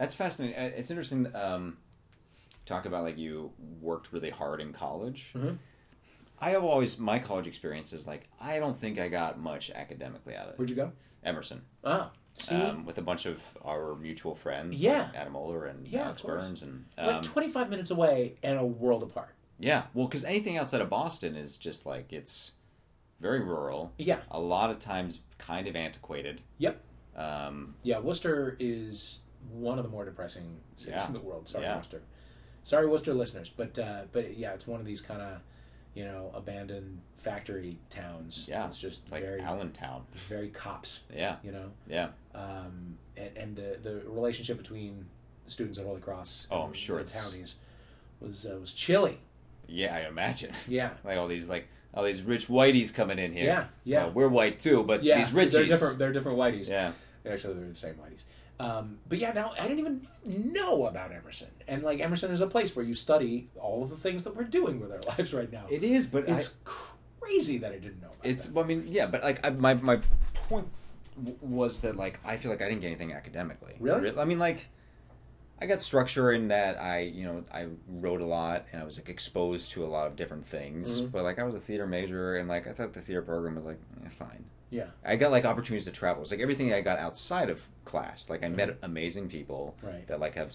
that's 0.00 0.14
fascinating. 0.14 0.58
Uh, 0.58 0.70
It's 0.76 0.90
interesting. 0.90 1.34
Um, 1.36 1.76
talk 2.66 2.86
about 2.86 3.04
like 3.04 3.18
you 3.18 3.52
worked 3.80 4.12
really 4.12 4.30
hard 4.30 4.60
in 4.60 4.72
college. 4.72 5.30
Mhm. 5.34 5.58
I 6.40 6.50
have 6.50 6.64
always 6.64 6.98
my 6.98 7.18
college 7.18 7.46
experience 7.46 7.92
is 7.92 8.06
like 8.06 8.28
I 8.40 8.58
don't 8.58 8.78
think 8.80 8.98
I 8.98 9.08
got 9.08 9.38
much 9.38 9.70
academically 9.70 10.34
out 10.34 10.46
of 10.46 10.52
it. 10.54 10.58
Where'd 10.58 10.70
you 10.70 10.76
go? 10.76 10.92
Emerson, 11.22 11.60
Ah, 11.84 12.12
see, 12.32 12.54
um, 12.54 12.86
with 12.86 12.96
a 12.96 13.02
bunch 13.02 13.26
of 13.26 13.42
our 13.62 13.94
mutual 13.94 14.34
friends. 14.34 14.80
Yeah. 14.82 15.02
like 15.02 15.16
Adam 15.16 15.34
Oler 15.34 15.68
and 15.68 15.86
Yeah, 15.86 16.04
Alex. 16.06 16.22
Burns 16.22 16.62
and 16.62 16.86
like 16.96 17.16
um, 17.16 17.22
25 17.22 17.68
minutes 17.68 17.90
away 17.90 18.36
and 18.42 18.58
a 18.58 18.64
world 18.64 19.02
apart. 19.02 19.34
yeah. 19.58 19.82
Well, 19.92 20.06
because 20.06 20.24
anything 20.24 20.56
outside 20.56 20.80
of 20.80 20.88
Boston 20.88 21.36
is 21.36 21.58
just 21.58 21.84
like 21.84 22.10
it's 22.10 22.52
very 23.20 23.40
rural. 23.40 23.92
Yeah, 23.98 24.20
A 24.30 24.40
lot 24.40 24.70
of 24.70 24.78
times, 24.78 25.18
kind 25.36 25.66
of 25.66 25.76
antiquated. 25.76 26.40
Yep. 26.56 26.80
Um, 27.16 27.74
yeah. 27.82 27.98
Worcester 27.98 28.56
is 28.58 29.18
one 29.52 29.78
of 29.78 29.84
the 29.84 29.90
more 29.90 30.04
depressing 30.04 30.58
cities 30.76 30.94
Yeah. 30.96 31.06
in 31.06 31.12
the 31.12 31.20
world. 31.20 31.48
Sorry, 31.48 31.64
Yeah. 31.64 31.76
Worcester. 31.76 32.02
Sorry, 32.64 32.86
Worcester 32.86 33.14
listeners, 33.14 33.50
but 33.56 33.78
uh, 33.78 34.02
but 34.12 34.36
yeah, 34.36 34.52
it's 34.52 34.66
one 34.66 34.80
of 34.80 34.86
these 34.86 35.00
kind 35.00 35.20
of 35.22 35.40
you 35.94 36.04
know 36.04 36.30
abandoned 36.34 37.00
factory 37.16 37.78
towns. 37.90 38.46
Yeah, 38.48 38.66
it's 38.66 38.78
just 38.78 39.10
like 39.10 39.22
very 39.22 39.40
Allentown. 39.40 40.04
very 40.28 40.48
cops. 40.48 41.00
Yeah. 41.14 41.36
You 41.42 41.52
know. 41.52 41.70
Yeah. 41.88 42.08
um, 42.34 42.98
and, 43.16 43.36
and 43.36 43.56
the, 43.56 43.78
the 43.82 44.02
relationship 44.08 44.56
between 44.58 45.06
the 45.44 45.50
students 45.50 45.78
at 45.78 45.84
Holy 45.86 46.00
Cross 46.00 46.46
Oh, 46.50 46.60
and 46.60 46.64
I'm 46.68 46.72
sure 46.72 46.96
the 46.96 47.02
it's- 47.02 47.30
townies 47.32 47.56
was 48.20 48.46
uh, 48.46 48.58
was 48.60 48.72
chilly. 48.72 49.18
Yeah, 49.66 49.94
I 49.96 50.00
imagine. 50.08 50.52
Yeah, 50.68 50.90
like 51.04 51.16
all 51.18 51.28
these 51.28 51.48
like 51.48 51.66
all 51.94 52.04
these 52.04 52.22
rich 52.22 52.46
whiteys 52.48 52.92
coming 52.94 53.18
in 53.18 53.32
here. 53.32 53.44
Yeah, 53.46 53.64
yeah. 53.84 54.04
Well, 54.04 54.12
we're 54.12 54.28
white 54.28 54.58
too, 54.60 54.82
but 54.84 55.02
yeah. 55.02 55.18
these 55.18 55.30
richies. 55.30 55.52
They're 55.52 55.66
different. 55.66 55.98
They're 55.98 56.12
different 56.12 56.38
whiteys. 56.38 56.68
Yeah. 56.68 56.92
Actually, 57.28 57.54
they're 57.54 57.68
the 57.68 57.74
same 57.74 57.94
whiteys. 57.94 58.24
Um, 58.58 58.98
but 59.08 59.18
yeah, 59.18 59.32
now 59.32 59.52
I 59.58 59.62
didn't 59.62 59.78
even 59.78 60.06
know 60.24 60.86
about 60.86 61.12
Emerson, 61.12 61.48
and 61.66 61.82
like 61.82 62.00
Emerson 62.00 62.30
is 62.30 62.40
a 62.42 62.46
place 62.46 62.76
where 62.76 62.84
you 62.84 62.94
study 62.94 63.48
all 63.58 63.82
of 63.82 63.90
the 63.90 63.96
things 63.96 64.24
that 64.24 64.36
we're 64.36 64.44
doing 64.44 64.80
with 64.80 64.92
our 64.92 65.00
lives 65.16 65.32
right 65.32 65.50
now. 65.50 65.64
It 65.70 65.82
is, 65.82 66.06
but 66.06 66.28
it's 66.28 66.48
I, 66.66 66.70
crazy 67.20 67.58
that 67.58 67.72
I 67.72 67.78
didn't 67.78 68.02
know. 68.02 68.08
About 68.08 68.26
it's. 68.26 68.46
that. 68.46 68.60
I 68.60 68.64
mean, 68.64 68.84
yeah, 68.88 69.06
but 69.06 69.22
like 69.22 69.44
I, 69.46 69.50
my 69.50 69.74
my 69.74 70.00
point 70.34 70.68
w- 71.16 71.38
was 71.40 71.80
that 71.82 71.96
like 71.96 72.20
I 72.24 72.36
feel 72.36 72.50
like 72.50 72.60
I 72.60 72.68
didn't 72.68 72.82
get 72.82 72.88
anything 72.88 73.12
academically. 73.14 73.76
Really? 73.80 74.18
I 74.18 74.24
mean, 74.26 74.38
like 74.38 74.66
I 75.62 75.66
got 75.66 75.82
structure 75.82 76.32
in 76.32 76.48
that 76.48 76.80
I, 76.80 77.00
you 77.00 77.24
know, 77.24 77.44
I 77.52 77.66
wrote 77.88 78.20
a 78.20 78.26
lot 78.26 78.66
and 78.72 78.80
I 78.82 78.84
was 78.84 78.98
like 78.98 79.08
exposed 79.08 79.70
to 79.72 79.84
a 79.84 79.88
lot 79.88 80.06
of 80.06 80.16
different 80.16 80.46
things. 80.46 81.02
Mhm. 81.02 81.12
But 81.12 81.22
like 81.22 81.38
I 81.38 81.44
was 81.44 81.54
a 81.54 81.60
theater 81.60 81.86
major 81.86 82.36
and 82.36 82.48
like 82.48 82.66
I 82.66 82.72
thought 82.72 82.94
the 82.94 83.00
theater 83.02 83.22
program 83.22 83.56
was 83.56 83.64
like 83.64 83.78
eh, 84.04 84.08
fine. 84.08 84.44
Yeah. 84.70 84.86
I 85.04 85.16
got 85.16 85.30
like 85.32 85.44
opportunities 85.44 85.84
to 85.86 85.92
travel. 85.92 86.22
It's 86.22 86.30
like 86.30 86.40
everything 86.40 86.72
I 86.72 86.80
got 86.80 86.98
outside 86.98 87.50
of 87.50 87.62
class. 87.84 88.30
Like 88.30 88.44
I 88.44 88.48
met 88.48 88.78
amazing 88.82 89.28
people. 89.28 89.74
Right. 89.82 90.06
that 90.06 90.20
like 90.20 90.34
have 90.36 90.54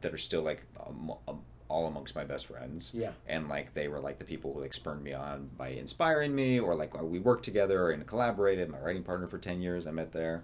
that 0.00 0.14
are 0.14 0.18
still 0.18 0.42
like 0.42 0.64
um, 0.86 1.12
um, 1.28 1.40
all 1.68 1.86
amongst 1.86 2.14
my 2.14 2.24
best 2.24 2.46
friends. 2.46 2.90
Yeah. 2.94 3.12
And 3.28 3.48
like 3.48 3.74
they 3.74 3.86
were 3.88 4.00
like 4.00 4.18
the 4.18 4.24
people 4.24 4.54
who 4.54 4.60
like 4.62 4.72
spurned 4.74 5.02
me 5.04 5.12
on 5.12 5.50
by 5.56 5.68
inspiring 5.68 6.34
me, 6.34 6.58
or 6.58 6.74
like 6.74 7.00
we 7.02 7.18
worked 7.18 7.44
together 7.44 7.90
and 7.90 8.06
collaborated. 8.06 8.68
My 8.70 8.78
writing 8.80 9.02
partner 9.02 9.26
for 9.28 9.38
ten 9.38 9.60
years, 9.60 9.86
I 9.86 9.90
met 9.90 10.12
there. 10.12 10.42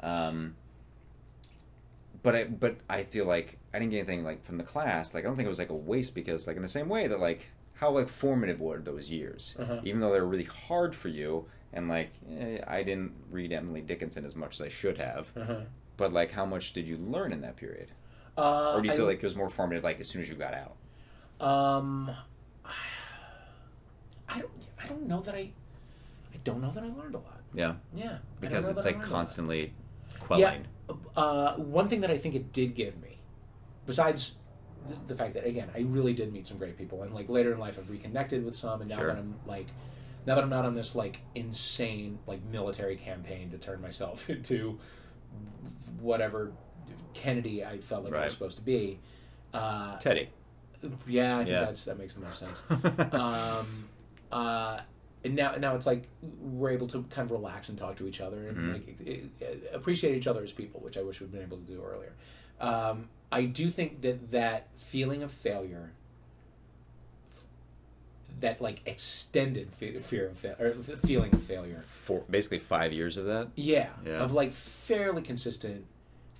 Um, 0.00 0.54
but 2.22 2.34
I 2.34 2.44
but 2.44 2.76
I 2.88 3.02
feel 3.02 3.26
like 3.26 3.58
I 3.74 3.78
didn't 3.78 3.90
get 3.92 3.98
anything 3.98 4.24
like 4.24 4.44
from 4.44 4.56
the 4.58 4.64
class. 4.64 5.12
Like 5.14 5.24
I 5.24 5.26
don't 5.26 5.36
think 5.36 5.46
it 5.46 5.50
was 5.50 5.58
like 5.58 5.70
a 5.70 5.74
waste 5.74 6.14
because 6.14 6.46
like 6.46 6.56
in 6.56 6.62
the 6.62 6.68
same 6.68 6.88
way 6.88 7.06
that 7.08 7.20
like 7.20 7.50
how 7.74 7.90
like 7.90 8.08
formative 8.08 8.60
were 8.60 8.78
those 8.78 9.10
years, 9.10 9.54
Uh-huh. 9.58 9.80
even 9.84 10.00
though 10.00 10.12
they 10.12 10.20
were 10.20 10.26
really 10.26 10.44
hard 10.44 10.94
for 10.94 11.08
you. 11.08 11.46
And 11.74 11.88
like 11.88 12.10
eh, 12.38 12.58
I 12.66 12.82
didn't 12.82 13.12
read 13.30 13.52
Emily 13.52 13.82
Dickinson 13.82 14.24
as 14.24 14.34
much 14.36 14.58
as 14.60 14.66
I 14.66 14.68
should 14.70 14.96
have. 14.98 15.26
Uh-huh. 15.36 15.56
But 15.96 16.12
like, 16.12 16.30
how 16.30 16.46
much 16.46 16.72
did 16.72 16.86
you 16.88 16.96
learn 16.96 17.32
in 17.32 17.40
that 17.42 17.56
period? 17.56 17.88
Uh, 18.38 18.72
Or 18.74 18.80
do 18.80 18.86
you 18.88 18.94
I- 18.94 18.96
feel 18.96 19.06
like 19.06 19.18
it 19.18 19.22
was 19.24 19.36
more 19.36 19.50
formative 19.50 19.84
like 19.84 20.00
as 20.00 20.08
soon 20.08 20.22
as 20.22 20.28
you 20.28 20.34
got 20.36 20.54
out? 20.54 20.76
Um, 21.46 22.10
I 24.28 24.38
don't. 24.40 24.50
I 24.82 24.86
don't 24.86 25.06
know 25.06 25.20
that 25.22 25.34
I. 25.34 25.50
I 26.32 26.36
don't 26.44 26.60
know 26.60 26.70
that 26.72 26.82
I 26.82 26.88
learned 26.88 27.14
a 27.14 27.18
lot. 27.18 27.40
Yeah, 27.54 27.74
Yeah, 27.94 28.18
because 28.40 28.68
it's 28.68 28.84
like 28.84 28.96
learned 28.96 29.04
a 29.06 29.08
lot. 29.08 29.16
constantly 29.16 29.72
quelling. 30.20 30.66
Uh, 31.16 31.54
one 31.54 31.86
thing 31.88 32.00
that 32.00 32.10
I 32.10 32.18
think 32.18 32.34
it 32.34 32.52
did 32.52 32.74
give 32.74 33.00
me, 33.00 33.18
besides 33.86 34.34
the, 34.88 34.96
the 35.06 35.16
fact 35.16 35.34
that 35.34 35.46
again 35.46 35.70
I 35.74 35.80
really 35.80 36.12
did 36.12 36.32
meet 36.32 36.46
some 36.46 36.58
great 36.58 36.76
people, 36.76 37.02
and 37.04 37.14
like 37.14 37.28
later 37.28 37.52
in 37.52 37.58
life 37.60 37.78
I've 37.78 37.88
reconnected 37.90 38.44
with 38.44 38.56
some, 38.56 38.80
and 38.80 38.90
now 38.90 38.96
Sure. 38.98 39.06
that 39.08 39.16
I'm 39.18 39.34
like, 39.46 39.66
now 40.26 40.34
that 40.36 40.44
I'm 40.44 40.50
not 40.50 40.64
on 40.64 40.74
this 40.74 40.94
like 40.94 41.20
insane 41.34 42.18
like 42.26 42.42
military 42.44 42.96
campaign 42.96 43.50
to 43.50 43.58
turn 43.58 43.80
myself 43.80 44.28
into 44.36 44.78
whatever 46.00 46.52
Kennedy 47.12 47.64
I 47.64 47.78
felt 47.78 48.04
like 48.04 48.14
I 48.14 48.24
was 48.24 48.32
supposed 48.32 48.56
to 48.58 48.62
be. 48.64 49.00
Uh, 49.52 49.96
Teddy. 49.98 50.28
yeah, 51.06 51.36
I 51.36 51.44
think 51.44 51.50
Yeah. 51.50 51.60
that's 51.66 51.84
that 51.84 51.98
makes 51.98 52.14
the 52.14 52.20
most 52.22 52.38
sense. 52.38 52.62
um, 53.12 53.66
uh, 54.32 54.80
and 55.24 55.34
now 55.36 55.54
now 55.56 55.74
it's 55.76 55.86
like 55.86 56.08
we're 56.40 56.70
able 56.70 56.86
to 56.88 57.02
kind 57.04 57.24
of 57.26 57.30
relax 57.30 57.68
and 57.68 57.78
talk 57.78 57.96
to 57.96 58.06
each 58.06 58.20
other 58.20 58.48
and 58.48 58.56
Mhm. 58.58 58.72
like 58.72 59.00
it, 59.00 59.30
it- 59.40 59.70
appreciate 59.72 60.16
each 60.16 60.26
other 60.26 60.42
as 60.42 60.52
people, 60.52 60.80
which 60.80 60.96
I 60.96 61.02
wish 61.02 61.20
we'd 61.20 61.32
been 61.32 61.42
able 61.42 61.56
to 61.58 61.62
do 61.64 61.82
earlier. 61.82 62.12
Um, 62.60 63.08
I 63.32 63.46
do 63.46 63.70
think 63.70 64.02
that 64.02 64.30
that 64.32 64.68
feeling 64.76 65.22
of 65.22 65.30
failure, 65.32 65.92
that 68.44 68.60
like 68.60 68.82
extended 68.86 69.72
fe- 69.72 69.98
fear 70.00 70.28
of 70.28 70.38
fa- 70.38 70.56
or 70.60 70.74
feeling 70.98 71.34
of 71.34 71.42
failure, 71.42 71.82
For 71.88 72.20
basically 72.28 72.58
five 72.58 72.92
years 72.92 73.16
of 73.16 73.24
that. 73.26 73.48
yeah, 73.56 73.88
Yeah. 74.04 74.18
of 74.22 74.32
like 74.32 74.52
fairly 74.52 75.22
consistent 75.22 75.86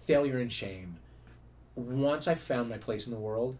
failure 0.06 0.38
and 0.38 0.52
shame. 0.52 0.96
Once 1.74 2.28
I 2.28 2.34
found 2.34 2.68
my 2.70 2.76
place 2.78 3.06
in 3.06 3.12
the 3.14 3.18
world, 3.18 3.56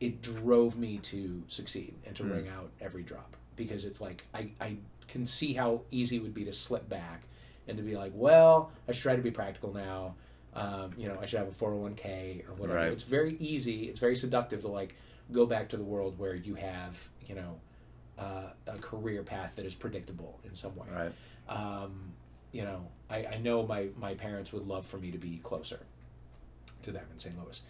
it 0.00 0.20
drove 0.20 0.76
me 0.76 0.98
to 0.98 1.42
succeed 1.46 1.94
and 2.04 2.14
to 2.16 2.24
Mm. 2.24 2.30
wring 2.32 2.48
out 2.48 2.70
every 2.80 3.02
drop 3.04 3.36
because 3.54 3.84
it's 3.84 4.00
like 4.00 4.24
I, 4.34 4.50
I 4.60 4.76
can 5.08 5.24
see 5.24 5.54
how 5.54 5.82
easy 5.92 6.16
it 6.16 6.22
would 6.22 6.34
be 6.34 6.44
to 6.44 6.52
slip 6.52 6.88
back 6.88 7.22
and 7.68 7.76
to 7.78 7.82
be 7.84 7.96
like, 7.96 8.12
well, 8.14 8.72
I 8.88 8.92
should 8.92 9.02
try 9.02 9.16
to 9.16 9.22
be 9.22 9.30
practical 9.30 9.72
now. 9.72 10.16
Um, 10.54 10.92
you 10.98 11.06
know, 11.08 11.18
I 11.20 11.26
should 11.26 11.38
have 11.38 11.48
a 11.48 11.52
401k 11.52 12.48
or 12.48 12.54
whatever. 12.54 12.78
Right. 12.80 12.92
It's 12.92 13.02
very 13.04 13.34
easy. 13.36 13.84
It's 13.84 14.00
very 14.00 14.16
seductive 14.16 14.62
to 14.62 14.68
like 14.68 14.96
go 15.32 15.46
back 15.46 15.68
to 15.70 15.76
the 15.76 15.84
world 15.84 16.18
where 16.18 16.34
you 16.34 16.54
have, 16.56 17.08
you 17.26 17.34
know, 17.36 17.58
uh, 18.18 18.50
a 18.66 18.78
career 18.78 19.22
path 19.22 19.52
that 19.56 19.66
is 19.66 19.74
predictable 19.74 20.40
in 20.44 20.54
some 20.54 20.74
way 20.76 20.86
Right. 20.90 21.12
um, 21.48 22.12
you 22.52 22.62
know, 22.62 22.86
I, 23.10 23.26
I 23.26 23.38
know 23.38 23.66
my, 23.66 23.88
my 23.98 24.14
parents 24.14 24.52
would 24.52 24.66
love 24.66 24.86
for 24.86 24.96
me 24.98 25.10
to 25.10 25.18
be 25.18 25.38
closer 25.42 25.80
to 26.82 26.90
them 26.92 27.04
in 27.12 27.18
St. 27.18 27.34
Louis, 27.42 27.60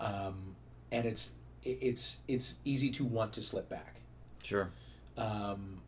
um, 0.00 0.56
and 0.90 1.06
it's 1.06 1.32
it- 1.62 1.78
it's 1.80 2.16
it's 2.26 2.54
easy 2.64 2.90
to 2.90 3.04
want 3.04 3.32
to 3.34 3.40
slip 3.42 3.68
back, 3.68 4.00
Sure. 4.42 4.70
um, 5.16 5.80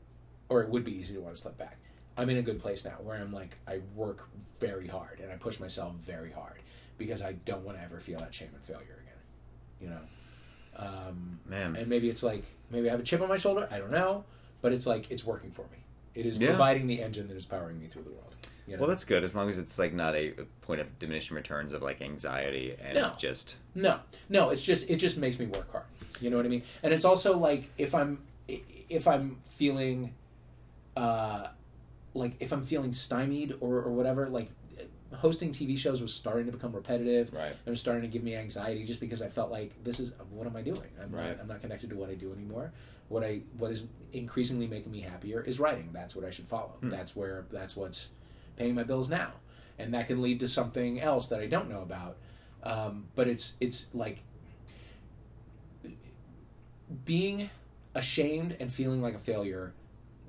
or 0.49 0.63
it 0.63 0.69
would 0.69 0.85
be 0.85 0.93
easy 0.97 1.15
to 1.15 1.21
want 1.21 1.35
to 1.35 1.41
slip 1.41 1.59
back. 1.59 1.79
I'm 2.17 2.31
in 2.31 2.37
a 2.37 2.43
good 2.43 2.61
place 2.61 2.85
now 2.85 2.93
where 3.03 3.17
I'm 3.17 3.33
like 3.33 3.57
I 3.67 3.81
work 3.97 4.29
very 4.61 4.87
hard 4.87 5.19
and 5.21 5.33
I 5.33 5.37
push 5.37 5.59
myself 5.59 5.95
very 5.97 6.31
hard 6.31 6.61
because 6.97 7.23
I 7.23 7.33
don't 7.33 7.65
want 7.65 7.77
to 7.79 7.83
ever 7.83 7.99
feel 7.99 8.21
that 8.21 8.33
shame 8.33 8.51
and 8.55 8.63
failure 8.65 9.03
again, 9.03 9.21
you 9.81 9.89
know. 9.89 10.01
Um, 10.77 11.39
Man. 11.47 11.77
and 11.77 11.87
maybe 11.89 12.09
it's 12.11 12.23
like 12.23 12.45
maybe 12.71 12.89
I 12.89 12.91
have 12.93 13.01
a 13.01 13.05
chip 13.05 13.21
on 13.21 13.29
my 13.29 13.37
shoulder. 13.37 13.69
I 13.71 13.79
don't 13.79 13.91
know, 13.93 14.25
but 14.61 14.73
it's 14.73 14.87
like 14.87 15.11
it's 15.11 15.25
working 15.25 15.51
for 15.51 15.63
me. 15.73 15.79
It 16.15 16.27
is 16.27 16.39
Yeah. 16.39 16.49
providing 16.49 16.87
the 16.87 17.03
engine 17.03 17.29
that 17.29 17.37
is 17.37 17.47
powering 17.47 17.81
me 17.81 17.87
through 17.87 18.03
the 18.05 18.11
world. 18.11 18.35
You 18.67 18.77
know? 18.77 18.81
Well, 18.81 18.89
that's 18.89 19.05
good 19.05 19.25
as 19.25 19.35
long 19.35 19.49
as 19.51 19.59
it's 19.59 19.79
like 19.79 19.93
not 19.93 20.15
a 20.15 20.33
point 20.63 20.81
of 20.81 20.99
diminishing 20.99 21.35
returns 21.37 21.73
of 21.73 21.83
like 21.83 22.01
anxiety 22.01 22.75
and 22.83 22.95
No. 22.95 23.13
just 23.19 23.57
no, 23.75 24.01
no. 24.29 24.51
It's 24.51 24.63
just 24.63 24.89
it 24.89 24.97
just 24.97 25.17
makes 25.19 25.39
me 25.39 25.47
work 25.47 25.71
hard. 25.73 25.85
You 26.21 26.31
know 26.31 26.37
what 26.37 26.47
I 26.47 26.49
mean? 26.49 26.63
And 26.83 26.93
it's 26.95 27.05
also 27.05 27.37
like 27.37 27.69
if 27.79 27.95
I'm 27.95 28.23
if 28.49 29.07
I'm 29.09 29.39
feeling, 29.47 30.15
uh, 30.97 31.49
like 32.15 32.35
if 32.41 32.53
I'm 32.53 32.65
feeling 32.65 32.93
stymied 32.93 33.55
or 33.61 33.83
or 33.83 33.93
whatever, 33.93 34.29
like 34.29 34.49
hosting 35.15 35.51
TV 35.53 35.77
shows 35.79 36.01
was 36.03 36.13
starting 36.15 36.47
to 36.47 36.53
become 36.53 36.73
repetitive. 36.73 37.33
right. 37.33 37.55
It 37.67 37.71
was 37.71 37.81
starting 37.81 38.03
to 38.03 38.09
give 38.09 38.23
me 38.23 38.35
anxiety 38.37 38.85
just 38.85 39.01
because 39.01 39.23
I 39.23 39.29
felt 39.29 39.51
like 39.51 39.83
this 39.85 40.01
is 40.01 40.13
what 40.31 40.47
am 40.47 40.57
I 40.57 40.63
doing? 40.63 40.89
I'm 41.03 41.11
Right. 41.11 41.31
not 41.31 41.41
I'm 41.41 41.49
not 41.49 41.61
connected 41.61 41.91
to 41.91 41.97
what 41.97 42.11
I 42.11 42.15
do 42.15 42.33
anymore. 42.33 42.73
What 43.09 43.23
I 43.25 43.41
what 43.59 43.71
is 43.71 43.85
increasingly 44.13 44.67
making 44.67 44.93
me 44.93 45.01
happier 45.01 45.41
is 45.43 45.59
writing. 45.61 45.91
That's 45.93 46.15
what 46.17 46.25
I 46.25 46.31
should 46.31 46.47
follow. 46.47 46.77
Hmm. 46.81 46.91
That's 46.91 47.15
where 47.17 47.47
that's 47.51 47.77
what's 47.77 48.09
paying 48.57 48.75
my 48.75 48.85
bills 48.85 49.09
now, 49.11 49.33
and 49.79 49.93
that 49.95 50.07
can 50.07 50.23
lead 50.23 50.41
to 50.41 50.49
something 50.49 51.01
else 51.01 51.27
that 51.29 51.41
I 51.41 51.47
don't 51.47 51.69
know 51.69 51.83
about. 51.83 52.17
Um, 52.63 53.07
but 53.15 53.29
it's 53.29 53.55
it's 53.61 53.87
like 53.93 54.21
being 57.05 57.51
ashamed 57.95 58.57
and 58.61 58.73
feeling 58.73 59.01
like 59.03 59.15
a 59.15 59.19
failure 59.19 59.73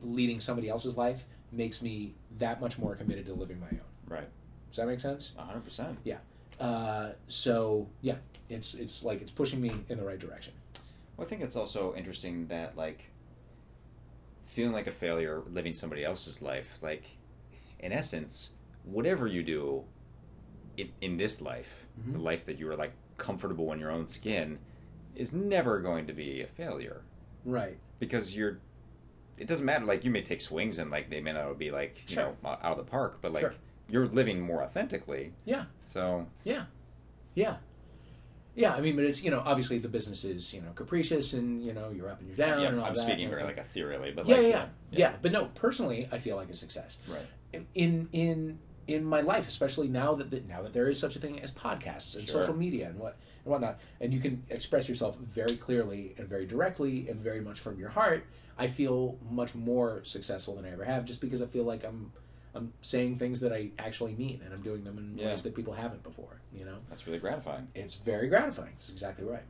leading 0.01 0.39
somebody 0.39 0.69
else's 0.69 0.97
life 0.97 1.25
makes 1.51 1.81
me 1.81 2.13
that 2.37 2.59
much 2.61 2.77
more 2.77 2.95
committed 2.95 3.25
to 3.25 3.33
living 3.33 3.59
my 3.59 3.67
own. 3.67 3.79
Right. 4.07 4.27
Does 4.75 4.83
that 4.83 4.87
make 4.87 4.99
sense? 4.99 5.31
hundred 5.37 5.63
percent. 5.63 5.97
Yeah. 6.03 6.17
Uh, 6.59 7.13
so 7.27 7.87
yeah, 8.01 8.15
it's 8.49 8.73
it's 8.73 9.05
like 9.05 9.21
it's 9.21 9.31
pushing 9.31 9.61
me 9.61 9.71
in 9.87 9.97
the 9.97 10.03
right 10.03 10.19
direction. 10.19 10.51
Well, 11.15 11.25
I 11.25 11.29
think 11.29 11.41
it's 11.43 11.55
also 11.55 11.95
interesting 11.95 12.47
that 12.47 12.75
like 12.75 13.05
feeling 14.47 14.73
like 14.73 14.87
a 14.87 14.91
failure 14.91 15.43
living 15.49 15.75
somebody 15.75 16.03
else's 16.03 16.41
life, 16.41 16.77
like 16.81 17.05
in 17.79 17.93
essence, 17.93 18.49
whatever 18.83 19.27
you 19.27 19.43
do 19.43 19.85
in, 20.75 20.91
in 20.99 21.15
this 21.15 21.41
life, 21.41 21.85
Mhm. 21.97 22.11
the 22.13 22.19
life 22.19 22.43
that 22.45 22.59
you 22.59 22.69
are 22.69 22.75
like 22.75 22.91
comfortable 23.15 23.71
in 23.71 23.79
your 23.79 23.91
own 23.91 24.09
skin, 24.09 24.59
is 25.15 25.31
never 25.31 25.79
going 25.79 26.05
to 26.07 26.13
be 26.13 26.41
a 26.41 26.47
failure 26.47 27.01
Right. 27.45 27.77
because 27.99 28.35
you're. 28.35 28.57
It 29.37 29.47
doesn't 29.47 29.65
matter. 29.65 29.85
Like 29.85 30.03
you 30.03 30.11
may 30.11 30.21
take 30.21 30.41
swings 30.41 30.77
and 30.79 30.91
like 30.91 31.09
they 31.09 31.21
may 31.21 31.31
not 31.31 31.57
be 31.57 31.71
like 31.71 32.03
you 32.09 32.15
Sure. 32.15 32.35
know 32.43 32.49
out 32.61 32.61
of 32.63 32.77
the 32.77 32.83
park, 32.83 33.19
but 33.21 33.31
like 33.31 33.41
Sure. 33.43 33.53
You're 33.89 34.07
living 34.07 34.41
more 34.41 34.63
authentically. 34.63 35.33
Yeah. 35.45 35.65
So 35.85 36.27
Yeah. 36.43 36.65
Yeah. 37.35 37.57
Yeah, 38.57 38.73
I 38.73 38.79
mean, 38.79 38.95
but 38.95 39.03
it's 39.03 39.21
you 39.21 39.31
know 39.31 39.41
obviously 39.45 39.79
the 39.79 39.89
business 39.89 40.23
is 40.23 40.53
you 40.53 40.61
know 40.61 40.71
capricious 40.71 41.33
and 41.33 41.61
you 41.61 41.73
know 41.73 41.89
you're 41.91 42.09
up 42.09 42.19
and 42.21 42.29
you're 42.29 42.37
down 42.37 42.61
yeah, 42.61 42.67
and 42.69 42.79
all 42.79 42.85
I'm 42.85 42.95
that. 42.95 43.01
speaking 43.01 43.29
very 43.29 43.43
like 43.43 43.57
ethereally, 43.57 44.11
but 44.11 44.25
yeah, 44.27 44.35
like 44.37 44.43
yeah, 44.43 44.49
yeah, 44.49 44.65
yeah. 44.91 45.13
But 45.21 45.33
no, 45.33 45.45
personally, 45.55 46.07
I 46.11 46.19
feel 46.19 46.37
like 46.37 46.49
a 46.49 46.55
success. 46.55 46.97
right. 47.09 47.65
in 47.73 48.07
in 48.13 48.59
in 48.87 49.03
my 49.03 49.19
life, 49.19 49.47
especially 49.47 49.87
now 49.89 50.13
that, 50.13 50.29
that 50.31 50.47
now 50.47 50.61
that 50.61 50.71
there 50.71 50.87
is 50.87 50.97
such 50.97 51.15
a 51.17 51.19
thing 51.19 51.41
as 51.41 51.51
podcasts 51.51 52.15
and 52.15 52.25
Sure. 52.27 52.41
social 52.41 52.55
media 52.55 52.87
and 52.87 52.97
what 52.97 53.17
and 53.43 53.51
whatnot, 53.51 53.77
and 53.99 54.13
you 54.13 54.21
can 54.21 54.43
express 54.49 54.87
yourself 54.87 55.17
very 55.17 55.57
clearly 55.57 56.15
and 56.17 56.29
very 56.29 56.45
directly 56.45 57.09
and 57.09 57.19
very 57.19 57.41
much 57.41 57.59
from 57.59 57.77
your 57.77 57.89
heart. 57.89 58.25
I 58.57 58.67
feel 58.67 59.17
much 59.29 59.53
more 59.53 60.01
successful 60.05 60.55
than 60.55 60.63
I 60.63 60.71
ever 60.71 60.85
have, 60.85 61.03
just 61.03 61.19
because 61.19 61.41
I 61.41 61.47
feel 61.47 61.65
like 61.65 61.83
I'm 61.83 62.13
I'm 62.55 62.71
saying 62.81 63.17
things 63.17 63.41
that 63.41 63.51
I 63.51 63.71
actually 63.77 64.15
mean, 64.15 64.41
and 64.43 64.53
I'm 64.53 64.61
doing 64.61 64.83
them 64.85 64.97
in 64.97 65.17
Yeah. 65.17 65.27
ways 65.27 65.43
that 65.43 65.53
people 65.55 65.73
haven't 65.73 66.03
before. 66.03 66.39
You 66.53 66.65
know, 66.65 66.77
That's 66.89 67.05
really 67.05 67.19
gratifying. 67.19 67.67
it's 67.75 67.95
very 67.95 68.27
gratifying. 68.27 68.71
It's 68.77 68.89
exactly 68.89 69.25
right. 69.25 69.43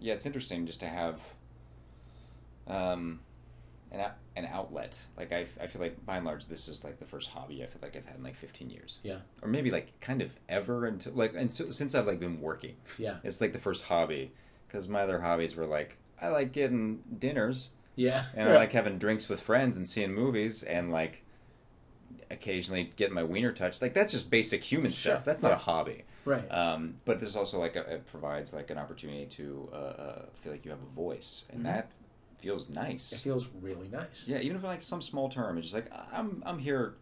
yeah, 0.00 0.14
it's 0.14 0.26
interesting 0.26 0.66
just 0.66 0.80
to 0.80 0.86
have 0.86 1.20
um, 2.66 3.20
an 3.90 4.10
an 4.36 4.46
outlet. 4.46 4.98
Like 5.16 5.32
I, 5.32 5.46
I 5.60 5.66
feel 5.66 5.80
like 5.82 6.04
by 6.06 6.16
and 6.16 6.26
large, 6.26 6.46
this 6.46 6.68
is 6.68 6.84
like 6.84 6.98
the 6.98 7.04
first 7.04 7.30
hobby 7.30 7.62
I 7.62 7.66
feel 7.66 7.78
like 7.82 7.96
I've 7.96 8.06
had 8.06 8.16
in 8.16 8.22
like 8.22 8.36
15 8.36 8.70
years, 8.70 9.00
Yeah, 9.02 9.18
or 9.42 9.48
maybe 9.48 9.70
like 9.70 9.98
kind 10.00 10.22
of 10.22 10.34
ever 10.48 10.86
until 10.86 11.12
like 11.12 11.34
and 11.36 11.52
so, 11.52 11.70
since 11.70 11.94
I've 11.94 12.06
like 12.06 12.20
been 12.20 12.40
working, 12.40 12.76
yeah, 12.98 13.16
it's 13.24 13.40
like 13.40 13.52
the 13.52 13.58
first 13.58 13.84
hobby 13.84 14.32
because 14.66 14.88
my 14.88 15.02
other 15.02 15.20
hobbies 15.20 15.54
were 15.54 15.66
like 15.66 15.98
I 16.20 16.28
like 16.28 16.52
getting 16.52 17.02
dinners 17.18 17.70
yeah. 17.96 18.24
and 18.34 18.48
I 18.48 18.54
like 18.54 18.72
having 18.72 18.96
drinks 18.98 19.28
with 19.28 19.40
friends 19.40 19.76
and 19.76 19.86
seeing 19.88 20.14
movies 20.14 20.62
and 20.62 20.90
like 20.92 21.24
occasionally 22.30 22.90
getting 22.96 23.14
my 23.14 23.22
wiener 23.24 23.52
touched. 23.52 23.82
Like 23.82 23.94
that's 23.94 24.12
just 24.12 24.30
basic 24.30 24.62
human 24.64 24.92
Sure, 24.92 25.12
stuff. 25.14 25.24
That's 25.24 25.42
not 25.42 25.48
yeah. 25.50 25.54
a 25.56 25.58
hobby. 25.58 26.04
Right. 26.24 26.46
Um, 26.50 26.96
but 27.04 27.18
there's 27.20 27.34
also 27.36 27.58
like 27.58 27.74
a, 27.76 27.80
it 27.94 28.06
provides 28.06 28.52
like 28.52 28.70
an 28.70 28.78
opportunity 28.78 29.26
to 29.26 29.68
uh, 29.72 29.76
uh, 29.76 30.22
feel 30.42 30.52
like 30.52 30.64
you 30.64 30.70
have 30.70 30.80
a 30.82 30.94
voice, 30.94 31.44
and 31.50 31.66
that 31.66 31.90
feels 32.38 32.68
nice. 32.68 33.08
Mm-hmm. 33.08 33.16
It 33.16 33.20
feels 33.20 33.46
really 33.60 33.88
nice. 33.88 34.24
Yeah, 34.26 34.38
even 34.38 34.56
if 34.56 34.62
like 34.62 34.82
some 34.82 35.02
small 35.02 35.28
term, 35.28 35.58
it's 35.58 35.70
just 35.70 35.74
like 35.74 35.92
I'm 36.12 36.42
I'm 36.46 36.58
here, 36.58 36.94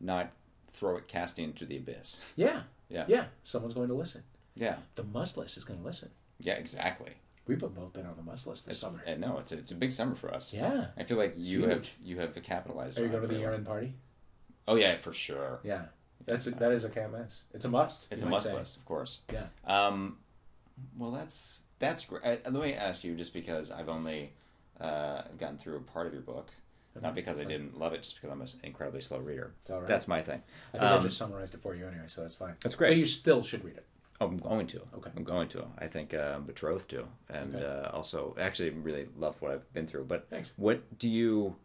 not 0.00 0.30
throw 0.72 0.96
it 0.96 1.08
casting 1.08 1.44
into 1.46 1.66
the 1.66 1.76
abyss. 1.76 2.18
Yeah. 2.36 2.62
Yeah. 2.88 3.04
Yeah. 3.08 3.24
Someone's 3.42 3.72
going 3.72 3.88
to 3.88 3.94
listen. 3.94 4.22
Yeah, 4.54 4.76
The 4.96 5.02
must 5.04 5.38
list 5.38 5.56
is 5.56 5.64
going 5.64 5.78
to 5.80 5.86
listen. 5.86 6.10
yeah, 6.40 6.52
exactly. 6.56 7.12
We've 7.46 7.58
both 7.58 7.94
been 7.94 8.04
on 8.04 8.16
the 8.16 8.22
must 8.22 8.46
list 8.46 8.66
this 8.66 8.72
It's, 8.74 8.80
summer. 8.82 9.02
and 9.06 9.18
no, 9.18 9.38
it's 9.38 9.50
a, 9.50 9.56
it's 9.56 9.70
a 9.70 9.74
big 9.74 9.92
summer 9.92 10.14
for 10.14 10.30
us. 10.30 10.52
Yeah. 10.52 10.88
I 10.98 11.04
feel 11.04 11.16
like 11.16 11.32
you 11.38 11.60
huge. 11.60 11.70
have 11.70 11.90
you 12.04 12.18
have 12.20 12.36
a 12.36 12.40
capitalized. 12.40 12.98
Are 12.98 13.02
you 13.02 13.08
going 13.08 13.22
to 13.26 13.28
the 13.34 13.42
end 13.50 13.64
party? 13.64 13.94
Oh 14.68 14.76
yeah, 14.76 14.96
for 14.96 15.12
sure. 15.12 15.60
Yeah. 15.64 15.86
That's 16.24 16.46
a, 16.46 16.52
that 16.52 16.70
is 16.72 16.84
a 16.84 16.88
can't 16.88 17.12
miss. 17.12 17.42
It's 17.52 17.64
a 17.64 17.68
must. 17.68 18.12
It's 18.12 18.22
a 18.22 18.26
must 18.26 18.46
say. 18.46 18.54
list, 18.54 18.76
of 18.76 18.84
course. 18.84 19.20
Yeah. 19.32 19.46
Um, 19.66 20.18
well, 20.96 21.10
that's 21.10 21.60
that's 21.80 22.04
great. 22.04 22.22
Uh, 22.24 22.36
let 22.50 22.62
me 22.62 22.74
ask 22.74 23.02
you, 23.02 23.16
just 23.16 23.34
because 23.34 23.72
I've 23.72 23.88
only 23.88 24.32
uh, 24.80 25.22
gotten 25.38 25.58
through 25.58 25.76
a 25.78 25.80
part 25.80 26.06
of 26.06 26.12
your 26.12 26.22
book, 26.22 26.50
not 27.00 27.16
because 27.16 27.38
I 27.40 27.44
fine. 27.44 27.48
didn't 27.48 27.78
love 27.78 27.92
it, 27.92 28.04
just 28.04 28.16
because 28.20 28.30
I'm 28.32 28.40
an 28.40 28.46
incredibly 28.62 29.00
slow 29.00 29.18
reader. 29.18 29.52
It's 29.62 29.70
all 29.72 29.80
right. 29.80 29.88
That's 29.88 30.06
my 30.06 30.22
thing. 30.22 30.42
I 30.72 30.78
think 30.78 30.84
I 30.90 30.94
Um, 30.94 31.02
just 31.02 31.18
summarized 31.18 31.54
it 31.54 31.60
for 31.62 31.74
you 31.74 31.86
anyway, 31.88 32.04
so 32.06 32.22
that's 32.22 32.36
fine. 32.36 32.54
That's 32.62 32.76
great. 32.76 32.90
But 32.90 32.98
you 32.98 33.06
still 33.06 33.42
should 33.42 33.64
read 33.64 33.76
it. 33.78 33.86
Oh, 34.20 34.26
I'm 34.28 34.36
going 34.38 34.68
to. 34.68 34.82
Okay. 34.94 35.10
I'm 35.16 35.24
going 35.24 35.48
to. 35.48 35.64
I 35.78 35.88
think 35.88 36.14
uh, 36.14 36.34
I'm 36.36 36.44
betrothed 36.44 36.88
to, 36.90 37.08
and 37.30 37.56
Okay. 37.56 37.64
uh, 37.66 37.90
also 37.90 38.36
actually 38.40 38.70
really 38.70 39.08
love 39.18 39.34
what 39.42 39.50
I've 39.50 39.72
been 39.72 39.88
through. 39.88 40.04
But 40.04 40.28
Thanks. 40.30 40.52
what 40.56 40.98
do 41.00 41.08
you? 41.08 41.56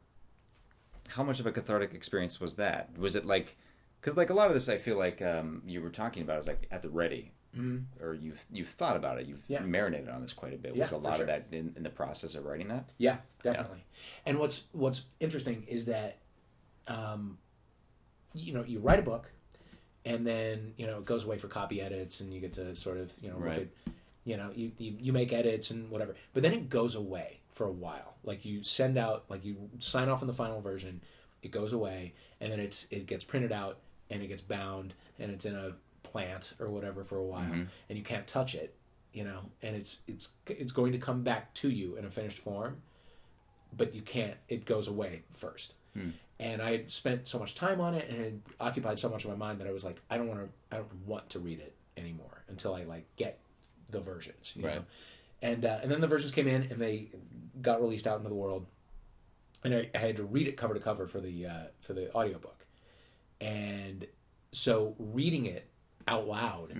How 1.09 1.23
much 1.23 1.39
of 1.39 1.45
a 1.47 1.51
cathartic 1.51 1.93
experience 1.93 2.39
was 2.39 2.55
that? 2.55 2.97
Was 2.97 3.15
it 3.15 3.25
like? 3.25 3.55
Because 3.99 4.15
like 4.17 4.29
a 4.29 4.33
lot 4.33 4.47
of 4.47 4.53
this, 4.53 4.69
I 4.69 4.77
feel 4.77 4.97
like 4.97 5.21
um, 5.21 5.63
you 5.65 5.81
were 5.81 5.89
talking 5.89 6.21
about 6.23 6.39
is 6.39 6.47
like 6.47 6.67
at 6.71 6.81
the 6.81 6.89
ready, 6.89 7.31
Mm-hmm. 7.57 8.03
or 8.05 8.13
you've 8.13 8.45
you've 8.51 8.67
thought 8.69 8.95
about 8.97 9.19
it. 9.19 9.25
You've 9.25 9.41
Yeah. 9.47 9.61
marinated 9.61 10.09
on 10.09 10.21
this 10.21 10.33
quite 10.33 10.53
a 10.53 10.57
bit. 10.57 10.75
Yeah, 10.75 10.81
was 10.83 10.91
a 10.91 10.97
lot 10.97 11.13
sure. 11.15 11.21
of 11.23 11.27
that 11.27 11.47
in, 11.51 11.73
in 11.75 11.81
the 11.83 11.89
process 11.89 12.35
of 12.35 12.45
writing 12.45 12.67
that? 12.67 12.89
Yeah, 12.97 13.17
definitely. 13.41 13.83
And 14.25 14.37
what's 14.37 14.63
what's 14.73 15.03
interesting 15.19 15.63
is 15.67 15.85
that, 15.85 16.17
um, 16.87 17.37
you 18.35 18.53
know, 18.53 18.63
you 18.63 18.79
write 18.79 18.99
a 18.99 19.01
book, 19.01 19.31
and 20.05 20.27
then 20.27 20.73
you 20.77 20.85
know 20.85 20.99
it 20.99 21.05
goes 21.05 21.23
away 21.23 21.37
for 21.37 21.47
copy 21.47 21.81
edits, 21.81 22.19
and 22.19 22.31
you 22.33 22.39
get 22.39 22.53
to 22.53 22.75
sort 22.75 22.97
of 22.97 23.11
you 23.21 23.29
know 23.29 23.37
Right. 23.37 23.61
at, 23.87 23.93
you 24.23 24.37
know, 24.37 24.51
you, 24.53 24.71
you 24.77 24.95
you 24.99 25.13
make 25.13 25.33
edits 25.33 25.71
and 25.71 25.89
whatever, 25.89 26.15
but 26.33 26.43
then 26.43 26.53
it 26.53 26.69
goes 26.69 26.93
away 26.95 27.36
for 27.51 27.65
a 27.65 27.71
while. 27.71 28.15
Like 28.23 28.45
you 28.45 28.63
send 28.63 28.97
out, 28.97 29.25
like 29.29 29.43
you 29.45 29.69
sign 29.79 30.09
off 30.09 30.21
on 30.21 30.27
the 30.27 30.33
final 30.33 30.61
version, 30.61 31.01
it 31.41 31.51
goes 31.51 31.73
away, 31.73 32.13
and 32.41 32.51
then 32.51 32.59
it's 32.59 32.87
it 32.91 33.05
gets 33.07 33.23
printed 33.23 33.51
out 33.51 33.77
and 34.09 34.21
it 34.23 34.27
gets 34.27 34.41
bound 34.41 34.93
and 35.19 35.31
it's 35.31 35.45
in 35.45 35.55
a 35.55 35.73
plant 36.03 36.53
or 36.59 36.69
whatever 36.69 37.03
for 37.03 37.17
a 37.17 37.23
while, 37.23 37.51
and 37.89 37.97
you 37.97 38.03
can't 38.03 38.27
touch 38.27 38.55
it. 38.55 38.73
You 39.13 39.23
know, 39.23 39.39
and 39.61 39.75
it's 39.75 39.99
it's 40.07 40.29
it's 40.47 40.71
going 40.71 40.91
to 40.91 40.97
come 40.99 41.23
back 41.23 41.53
to 41.55 41.69
you 41.69 41.95
in 41.95 42.05
a 42.05 42.11
finished 42.11 42.37
form, 42.39 42.77
but 43.75 43.95
you 43.95 44.01
can't. 44.01 44.35
It 44.47 44.65
goes 44.65 44.87
away 44.87 45.23
first. 45.31 45.73
And 46.39 46.61
I 46.61 46.71
had 46.71 46.91
spent 46.91 47.27
so 47.27 47.39
much 47.39 47.55
time 47.55 47.81
on 47.81 47.95
it, 47.95 48.07
and 48.09 48.19
it 48.19 48.33
occupied 48.59 48.99
so 48.99 49.09
much 49.09 49.25
of 49.25 49.31
my 49.31 49.35
mind 49.35 49.59
that 49.59 49.67
I 49.67 49.71
was 49.71 49.83
like, 49.83 49.99
I 50.09 50.17
don't 50.17 50.27
want 50.27 50.41
to. 50.41 50.75
I 50.75 50.79
don't 50.79 51.07
want 51.07 51.29
to 51.31 51.39
read 51.39 51.59
it 51.59 51.73
anymore 51.95 52.43
until 52.47 52.75
I 52.75 52.83
like 52.83 53.05
get 53.15 53.39
the 53.89 53.99
versions. 53.99 54.53
You 54.55 54.65
Right. 54.67 54.75
Know? 54.75 54.85
And 55.41 55.65
uh, 55.65 55.79
and 55.81 55.89
then 55.91 55.99
the 56.01 56.07
versions 56.07 56.31
came 56.31 56.47
in, 56.47 56.63
and 56.69 56.79
they 56.79 57.07
got 57.61 57.81
released 57.81 58.07
out 58.07 58.17
into 58.17 58.29
the 58.29 58.35
world, 58.35 58.65
and 59.63 59.73
I, 59.73 59.89
I 59.95 59.97
had 59.97 60.15
to 60.17 60.23
read 60.23 60.47
it 60.47 60.57
cover 60.57 60.73
to 60.73 60.79
cover 60.79 61.07
for 61.07 61.19
the 61.19 61.45
uh, 61.45 61.63
for 61.81 61.93
the 61.93 62.13
audiobook. 62.13 62.65
And 63.39 64.05
so 64.51 64.95
reading 64.97 65.45
it 65.45 65.67
out 66.07 66.27
loud 66.27 66.71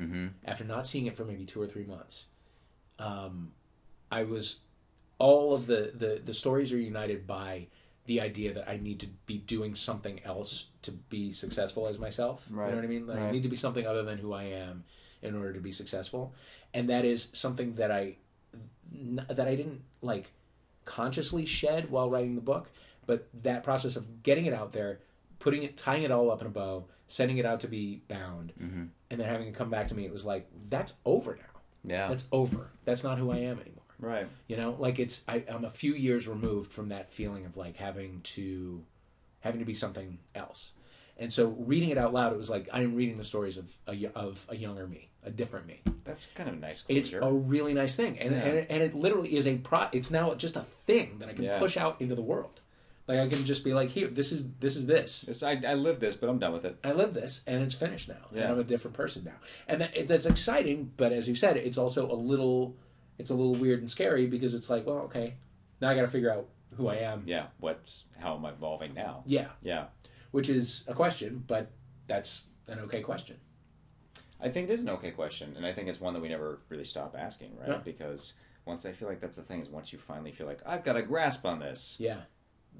after 0.45 0.63
not 0.63 0.88
seeing 0.88 1.05
it 1.05 1.15
for 1.15 1.25
maybe 1.25 1.45
two 1.45 1.61
or 1.61 1.67
three 1.67 1.84
months, 1.86 2.25
um, 2.99 3.51
I 4.11 4.23
was 4.23 4.59
all 5.19 5.53
of 5.53 5.65
the, 5.67 5.91
the 5.93 6.21
the 6.23 6.34
stories 6.34 6.71
are 6.71 6.80
united 6.80 7.28
by 7.28 7.67
the 8.05 8.21
idea 8.21 8.53
that 8.53 8.69
I 8.69 8.78
need 8.78 9.01
to 9.01 9.07
be 9.25 9.38
doing 9.38 9.75
something 9.75 10.21
else 10.23 10.67
to 10.84 10.91
be 10.91 11.32
successful 11.34 11.88
as 11.88 11.99
myself. 11.99 12.47
You 12.49 12.55
know 12.71 12.78
what 12.78 12.86
I 12.86 12.88
mean? 12.88 13.05
Like 13.07 13.17
I 13.19 13.32
need 13.32 13.43
to 13.43 13.49
be 13.49 13.57
something 13.57 13.86
other 13.86 14.03
than 14.03 14.17
who 14.17 14.34
I 14.34 14.43
am 14.43 14.86
in 15.21 15.36
order 15.36 15.51
to 15.53 15.59
be 15.59 15.71
successful, 15.71 16.34
and 16.73 16.89
that 16.89 17.03
is 17.05 17.28
something 17.34 17.75
that 17.75 17.91
I 17.91 18.15
that 18.91 19.47
I 19.47 19.55
didn't 19.55 19.82
like 20.01 20.32
consciously 20.88 21.45
shed 21.45 21.91
while 21.91 22.09
writing 22.09 22.33
the 22.33 22.41
book, 22.41 22.71
but 23.05 23.27
that 23.43 23.61
process 23.61 23.95
of 23.95 24.23
getting 24.23 24.45
it 24.45 24.53
out 24.53 24.71
there, 24.71 25.01
putting 25.38 25.61
it, 25.61 25.77
tying 25.77 26.01
it 26.01 26.09
all 26.09 26.31
up 26.31 26.41
in 26.41 26.47
a 26.47 26.49
bow, 26.49 26.85
sending 27.05 27.38
it 27.38 27.45
out 27.45 27.59
to 27.59 27.67
be 27.67 28.01
bound, 28.07 28.53
mm-hmm. 28.59 28.85
and 29.11 29.19
then 29.19 29.27
having 29.27 29.47
it 29.47 29.53
come 29.53 29.69
back 29.69 29.88
to 29.89 29.95
me, 29.95 30.05
it 30.05 30.11
was 30.11 30.25
like 30.25 30.47
that's 30.69 30.95
over 31.05 31.35
now. 31.35 31.61
Yeah. 31.83 32.07
That's 32.07 32.27
over. 32.31 32.71
That's 32.85 33.03
not 33.03 33.17
who 33.17 33.31
I 33.31 33.38
am 33.38 33.59
anymore. 33.59 33.83
right. 33.99 34.27
You 34.47 34.57
know, 34.57 34.75
like 34.79 34.97
it's 34.97 35.23
I, 35.27 35.43
I'm 35.47 35.65
a 35.65 35.69
few 35.69 35.93
years 35.93 36.27
removed 36.27 36.71
from 36.71 36.89
that 36.89 37.11
feeling 37.11 37.45
of 37.45 37.57
like 37.57 37.77
having 37.77 38.21
to 38.35 38.83
having 39.41 39.59
to 39.59 39.65
be 39.65 39.73
something 39.73 40.19
else. 40.33 40.71
And 41.19 41.33
so 41.33 41.47
reading 41.47 41.89
it 41.89 41.97
out 41.97 42.13
loud, 42.13 42.33
it 42.33 42.38
was 42.38 42.49
like 42.49 42.69
I'm 42.71 42.95
reading 42.95 43.17
the 43.17 43.23
stories 43.23 43.57
of 43.57 43.69
a, 43.88 44.11
of 44.15 44.45
a 44.49 44.55
younger 44.55 44.88
me, 44.88 45.09
a 45.28 45.32
different 45.32 45.67
me. 45.67 45.82
That's 46.03 46.25
kind 46.28 46.49
of 46.49 46.55
a 46.55 46.59
nice 46.59 46.84
It's 46.88 47.11
a 47.13 47.32
really 47.34 47.73
nice 47.73 47.95
thing, 47.95 48.17
and 48.19 48.32
Yeah. 48.32 48.38
and, 48.39 48.57
it, 48.57 48.67
and 48.69 48.82
it 48.84 48.95
literally 48.95 49.36
is 49.36 49.45
a 49.45 49.57
pro. 49.57 49.88
It's 49.91 50.09
now 50.09 50.34
just 50.36 50.55
a 50.55 50.65
thing 50.86 51.19
that 51.19 51.30
I 51.30 51.34
can 51.34 51.43
Yeah. 51.43 51.59
push 51.59 51.78
out 51.78 52.01
into 52.01 52.15
the 52.15 52.21
world. 52.21 52.61
Like 53.07 53.19
I 53.19 53.28
can 53.30 53.45
just 53.45 53.63
be 53.63 53.73
like, 53.73 53.89
here, 53.89 54.07
this 54.07 54.32
is 54.32 54.49
this 54.59 54.75
is 54.75 54.86
this. 54.88 55.23
It's- 55.23 55.43
I, 55.43 55.61
I 55.65 55.75
live 55.75 55.99
this, 55.99 56.15
but 56.15 56.30
I'm 56.30 56.39
done 56.39 56.51
with 56.53 56.65
it. 56.65 56.78
I 56.84 56.91
live 56.93 57.13
this, 57.13 57.41
and 57.47 57.61
it's 57.61 57.73
finished 57.75 58.09
now, 58.09 58.25
and 58.32 58.39
Yeah. 58.39 58.51
I'm 58.51 58.59
a 58.59 58.63
different 58.63 58.95
person 58.97 59.23
now, 59.25 59.38
and 59.67 59.82
that, 59.82 60.07
that's 60.07 60.25
exciting. 60.25 60.91
But 60.97 61.11
as 61.13 61.28
you 61.28 61.36
said, 61.36 61.55
it's 61.57 61.78
also 61.78 62.09
a 62.11 62.15
little, 62.15 62.75
it's 63.17 63.30
a 63.30 63.36
little 63.36 63.55
weird 63.55 63.80
and 63.80 63.89
scary 63.89 64.28
because 64.28 64.53
it's 64.53 64.69
like, 64.69 64.86
well, 64.86 64.97
okay, 65.09 65.36
now 65.82 65.89
I 65.89 65.95
got 65.95 66.01
to 66.01 66.07
figure 66.07 66.32
out 66.32 66.47
who 66.75 66.88
I 66.88 66.95
am. 66.97 67.23
Yeah. 67.25 67.47
What? 67.59 67.80
How 68.17 68.36
am 68.36 68.45
I 68.45 68.49
evolving 68.51 68.93
now? 68.93 69.23
Yeah, 69.25 69.47
Yeah. 69.61 69.86
which 70.32 70.49
is 70.49 70.84
a 70.88 70.93
question, 70.93 71.43
but 71.47 71.71
that's 72.07 72.43
an 72.67 72.80
okay 72.80 73.01
question. 73.01 73.38
I 74.39 74.49
think 74.49 74.69
it 74.69 74.73
is 74.73 74.83
an 74.83 74.89
okay 74.89 75.11
question, 75.11 75.53
and 75.57 75.65
I 75.65 75.73
think 75.73 75.88
it's 75.89 75.99
one 75.99 76.13
that 76.13 76.21
we 76.21 76.29
never 76.29 76.59
really 76.69 76.83
stop 76.83 77.15
asking, 77.17 77.57
right? 77.59 77.69
Yeah. 77.69 77.77
Because 77.83 78.33
once 78.65 78.85
I 78.85 78.91
feel 78.91 79.07
like 79.07 79.19
that's 79.19 79.38
the 79.38 79.43
thing 79.43 79.61
is 79.61 79.69
once 79.69 79.91
you 79.91 79.97
finally 79.99 80.31
feel 80.31 80.45
like 80.47 80.59
I've 80.65 80.83
got 80.83 80.95
a 80.95 81.01
grasp 81.01 81.45
on 81.45 81.59
this, 81.59 81.95
Yeah, 81.99 82.21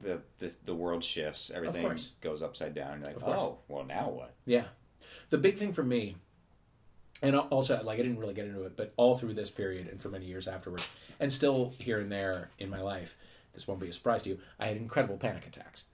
the 0.02 0.22
this, 0.38 0.56
the 0.56 0.76
world 0.76 1.04
shifts, 1.04 1.50
everything 1.54 1.98
goes 2.22 2.42
upside 2.44 2.76
down. 2.76 2.94
And 2.94 3.04
you're 3.06 3.14
like, 3.14 3.24
oh, 3.28 3.60
well, 3.68 3.84
now 3.84 4.10
what? 4.10 4.34
yeah. 4.46 4.66
The 5.30 5.38
big 5.38 5.58
thing 5.58 5.74
for 5.74 5.84
me, 5.84 6.18
and 7.24 7.36
also 7.36 7.82
like 7.84 8.00
I 8.00 8.04
didn't 8.04 8.20
really 8.20 8.34
get 8.36 8.46
into 8.46 8.64
it, 8.66 8.78
but 8.78 8.94
all 8.98 9.18
through 9.18 9.34
this 9.34 9.50
period 9.50 9.88
and 9.88 10.00
for 10.02 10.10
many 10.10 10.26
years 10.26 10.48
afterwards, 10.48 10.84
and 11.20 11.32
still 11.34 11.74
here 11.80 12.00
and 12.00 12.12
there 12.12 12.50
in 12.60 12.70
my 12.70 12.82
life, 12.82 13.18
this 13.54 13.68
won't 13.68 13.80
be 13.80 13.88
a 13.90 13.94
surprise 13.94 14.22
to 14.24 14.30
you. 14.30 14.40
I 14.60 14.68
had 14.68 14.78
incredible 14.78 15.18
panic 15.18 15.48
attacks. 15.48 15.86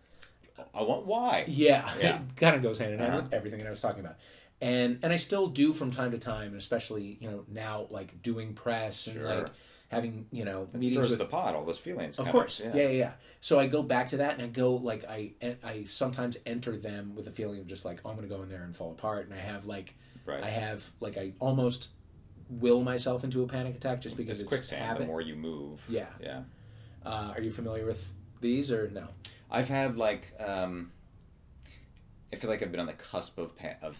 I 0.75 0.83
want 0.83 1.05
why? 1.05 1.45
Yeah, 1.47 1.89
Yeah. 1.99 2.15
it 2.29 2.35
kind 2.35 2.55
of 2.55 2.61
goes 2.61 2.77
hand 2.77 2.93
in 2.93 2.99
hand 2.99 3.11
Uh-huh. 3.11 3.21
with 3.23 3.33
everything 3.33 3.59
that 3.59 3.67
I 3.67 3.71
was 3.71 3.81
talking 3.81 4.01
about, 4.01 4.17
and 4.63 4.99
and 5.03 5.11
I 5.13 5.17
still 5.17 5.47
do 5.47 5.73
from 5.73 5.91
time 5.91 6.11
to 6.11 6.17
time, 6.17 6.55
especially 6.55 7.17
you 7.21 7.29
know 7.29 7.45
now 7.47 7.87
like 7.89 8.21
doing 8.21 8.53
press 8.53 9.07
and 9.07 9.17
Sure. 9.17 9.25
like 9.35 9.47
having 9.89 10.25
you 10.31 10.43
know 10.45 10.63
It 10.63 10.73
meetings 10.79 11.09
with 11.09 11.19
the 11.19 11.25
pot, 11.25 11.53
all 11.55 11.65
those 11.65 11.77
feelings. 11.77 12.17
of 12.17 12.27
course, 12.29 12.59
yeah. 12.63 12.71
yeah. 12.75 12.81
yeah, 12.83 12.89
yeah. 12.89 13.11
So 13.41 13.59
I 13.59 13.67
go 13.67 13.83
back 13.83 14.09
to 14.09 14.17
that, 14.17 14.33
and 14.35 14.41
I 14.41 14.47
go 14.47 14.75
like 14.75 15.03
I 15.07 15.33
I 15.63 15.83
sometimes 15.85 16.37
enter 16.45 16.77
them 16.77 17.13
with 17.15 17.27
a 17.27 17.31
feeling 17.31 17.59
of 17.59 17.67
just 17.67 17.85
like 17.85 17.99
oh, 18.03 18.09
I'm 18.09 18.15
going 18.15 18.27
to 18.27 18.35
go 18.35 18.41
in 18.43 18.49
there 18.49 18.63
and 18.63 18.75
fall 18.75 18.91
apart, 18.91 19.25
and 19.25 19.33
I 19.33 19.41
have 19.41 19.65
like 19.65 19.93
Right. 20.25 20.41
I 20.43 20.49
have 20.49 20.89
like 21.01 21.17
I 21.17 21.33
almost 21.39 21.89
will 22.49 22.81
myself 22.81 23.23
into 23.23 23.43
a 23.43 23.47
panic 23.47 23.75
attack 23.75 23.99
just 24.01 24.15
because 24.15 24.39
It's 24.39 24.43
it's, 24.43 24.47
quicksand. 24.49 24.83
habit. 24.85 24.99
The 25.01 25.05
more 25.07 25.21
you 25.21 25.35
move, 25.35 25.83
Yeah. 25.89 26.05
yeah. 26.21 26.43
Uh, 27.05 27.33
are 27.35 27.41
you 27.41 27.51
familiar 27.51 27.85
with 27.85 28.09
these 28.39 28.71
or 28.71 28.89
no? 28.89 29.07
I've 29.51 29.67
had 29.69 29.97
like 29.97 30.31
um, 30.39 30.91
I 32.31 32.37
feel 32.37 32.49
like 32.49 32.61
I've 32.63 32.71
been 32.71 32.79
on 32.79 32.87
the 32.87 32.93
cusp 32.93 33.37
of 33.37 33.55
pa- 33.57 33.75
of 33.81 33.97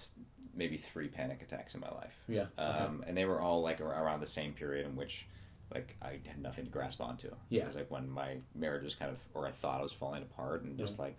maybe 0.56 0.78
three 0.78 1.08
panic 1.08 1.42
attacks 1.42 1.74
in 1.76 1.82
my 1.82 1.90
life. 1.92 2.16
Yeah, 2.28 2.46
okay. 2.58 2.80
Um, 2.80 3.04
and 3.08 3.18
they 3.18 3.26
were 3.26 3.40
all 3.42 3.62
like 3.62 3.82
around 3.82 4.20
the 4.22 4.28
same 4.28 4.54
period 4.54 4.86
in 4.86 4.96
which 4.96 5.26
like 5.74 5.96
I 6.02 6.20
had 6.28 6.40
nothing 6.42 6.66
to 6.66 6.72
grasp 6.72 7.02
onto. 7.02 7.32
Yeah. 7.50 7.64
It 7.64 7.68
was 7.68 7.76
like 7.76 7.90
when 7.92 8.10
my 8.10 8.38
marriage 8.54 8.84
was 8.84 8.96
kind 8.96 9.12
of, 9.12 9.18
or 9.34 9.48
I 9.48 9.52
thought 9.52 9.80
I 9.80 9.84
was 9.84 9.92
falling 9.94 10.22
apart, 10.24 10.64
and 10.64 10.78
just 10.78 11.00
like 11.00 11.18